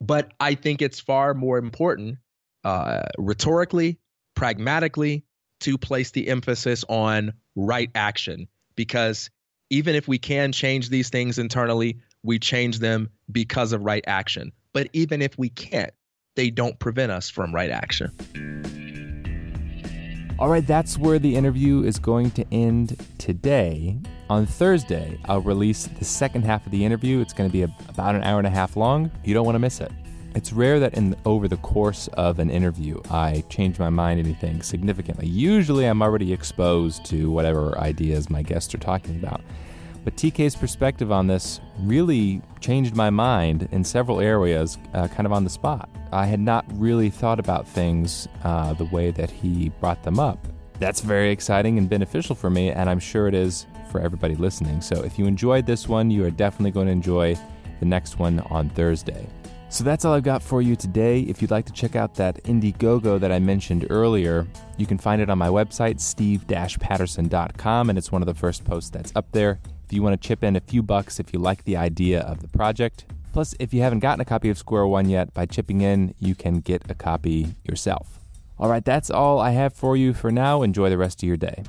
but 0.00 0.32
I 0.40 0.54
think 0.54 0.82
it's 0.82 1.00
far 1.00 1.34
more 1.34 1.58
important 1.58 2.18
uh, 2.64 3.02
rhetorically, 3.18 3.98
pragmatically, 4.34 5.24
to 5.60 5.78
place 5.78 6.10
the 6.10 6.28
emphasis 6.28 6.84
on 6.88 7.32
right 7.54 7.90
action 7.94 8.48
because 8.76 9.30
even 9.70 9.94
if 9.94 10.06
we 10.06 10.18
can 10.18 10.52
change 10.52 10.88
these 10.88 11.08
things 11.10 11.38
internally, 11.38 12.00
we 12.22 12.38
change 12.38 12.78
them 12.78 13.10
because 13.30 13.72
of 13.72 13.82
right 13.82 14.04
action. 14.06 14.52
But 14.74 14.90
even 14.92 15.22
if 15.22 15.38
we 15.38 15.48
can't, 15.48 15.92
they 16.36 16.50
don't 16.50 16.78
prevent 16.78 17.12
us 17.12 17.30
from 17.30 17.54
right 17.54 17.70
action. 17.70 18.10
All 20.38 20.48
right, 20.48 20.66
that's 20.66 20.98
where 20.98 21.20
the 21.20 21.36
interview 21.36 21.84
is 21.84 22.00
going 22.00 22.32
to 22.32 22.44
end 22.52 23.00
today. 23.18 23.96
On 24.28 24.46
Thursday, 24.46 25.16
I'll 25.26 25.40
release 25.40 25.86
the 25.86 26.04
second 26.04 26.44
half 26.44 26.66
of 26.66 26.72
the 26.72 26.84
interview. 26.84 27.20
It's 27.20 27.32
going 27.32 27.48
to 27.48 27.52
be 27.52 27.62
a, 27.62 27.68
about 27.88 28.16
an 28.16 28.24
hour 28.24 28.38
and 28.38 28.46
a 28.46 28.50
half 28.50 28.76
long. 28.76 29.12
You 29.22 29.32
don't 29.32 29.46
want 29.46 29.54
to 29.54 29.60
miss 29.60 29.80
it. 29.80 29.92
It's 30.34 30.52
rare 30.52 30.80
that 30.80 30.94
in 30.94 31.14
over 31.24 31.46
the 31.46 31.58
course 31.58 32.08
of 32.14 32.40
an 32.40 32.50
interview 32.50 33.00
I 33.08 33.44
change 33.48 33.78
my 33.78 33.90
mind 33.90 34.18
anything 34.18 34.60
significantly. 34.62 35.28
Usually 35.28 35.86
I'm 35.86 36.02
already 36.02 36.32
exposed 36.32 37.04
to 37.06 37.30
whatever 37.30 37.78
ideas 37.78 38.28
my 38.28 38.42
guests 38.42 38.74
are 38.74 38.78
talking 38.78 39.14
about. 39.14 39.40
But 40.04 40.16
TK's 40.16 40.54
perspective 40.54 41.10
on 41.10 41.26
this 41.26 41.60
really 41.80 42.42
changed 42.60 42.94
my 42.94 43.08
mind 43.10 43.68
in 43.72 43.82
several 43.82 44.20
areas, 44.20 44.78
uh, 44.92 45.08
kind 45.08 45.26
of 45.26 45.32
on 45.32 45.44
the 45.44 45.50
spot. 45.50 45.88
I 46.12 46.26
had 46.26 46.40
not 46.40 46.66
really 46.74 47.10
thought 47.10 47.40
about 47.40 47.66
things 47.66 48.28
uh, 48.44 48.74
the 48.74 48.84
way 48.84 49.10
that 49.12 49.30
he 49.30 49.70
brought 49.80 50.02
them 50.02 50.20
up. 50.20 50.46
That's 50.78 51.00
very 51.00 51.30
exciting 51.30 51.78
and 51.78 51.88
beneficial 51.88 52.34
for 52.34 52.50
me, 52.50 52.70
and 52.70 52.90
I'm 52.90 52.98
sure 52.98 53.28
it 53.28 53.34
is 53.34 53.66
for 53.90 54.00
everybody 54.00 54.34
listening. 54.34 54.80
So 54.80 55.02
if 55.02 55.18
you 55.18 55.26
enjoyed 55.26 55.66
this 55.66 55.88
one, 55.88 56.10
you 56.10 56.24
are 56.24 56.30
definitely 56.30 56.72
going 56.72 56.86
to 56.86 56.92
enjoy 56.92 57.36
the 57.80 57.86
next 57.86 58.18
one 58.18 58.40
on 58.50 58.68
Thursday. 58.70 59.26
So 59.70 59.82
that's 59.82 60.04
all 60.04 60.14
I've 60.14 60.22
got 60.22 60.42
for 60.42 60.62
you 60.62 60.76
today. 60.76 61.20
If 61.22 61.42
you'd 61.42 61.50
like 61.50 61.66
to 61.66 61.72
check 61.72 61.96
out 61.96 62.14
that 62.14 62.42
Indiegogo 62.44 63.18
that 63.18 63.32
I 63.32 63.40
mentioned 63.40 63.86
earlier, 63.90 64.46
you 64.76 64.86
can 64.86 64.98
find 64.98 65.20
it 65.20 65.30
on 65.30 65.38
my 65.38 65.48
website, 65.48 66.00
steve-patterson.com, 66.00 67.88
and 67.90 67.98
it's 67.98 68.12
one 68.12 68.22
of 68.22 68.26
the 68.26 68.34
first 68.34 68.64
posts 68.64 68.90
that's 68.90 69.12
up 69.16 69.26
there. 69.32 69.58
If 69.84 69.92
you 69.92 70.02
want 70.02 70.20
to 70.20 70.28
chip 70.28 70.42
in 70.42 70.56
a 70.56 70.60
few 70.60 70.82
bucks 70.82 71.20
if 71.20 71.32
you 71.32 71.38
like 71.38 71.64
the 71.64 71.76
idea 71.76 72.20
of 72.20 72.40
the 72.40 72.48
project. 72.48 73.04
Plus, 73.32 73.54
if 73.58 73.74
you 73.74 73.82
haven't 73.82 73.98
gotten 73.98 74.20
a 74.20 74.24
copy 74.24 74.48
of 74.48 74.56
Square 74.56 74.86
One 74.86 75.08
yet, 75.08 75.34
by 75.34 75.44
chipping 75.44 75.80
in, 75.80 76.14
you 76.20 76.34
can 76.34 76.60
get 76.60 76.88
a 76.88 76.94
copy 76.94 77.54
yourself. 77.64 78.20
All 78.58 78.70
right, 78.70 78.84
that's 78.84 79.10
all 79.10 79.40
I 79.40 79.50
have 79.50 79.74
for 79.74 79.96
you 79.96 80.14
for 80.14 80.30
now. 80.30 80.62
Enjoy 80.62 80.88
the 80.88 80.96
rest 80.96 81.22
of 81.22 81.26
your 81.26 81.36
day. 81.36 81.64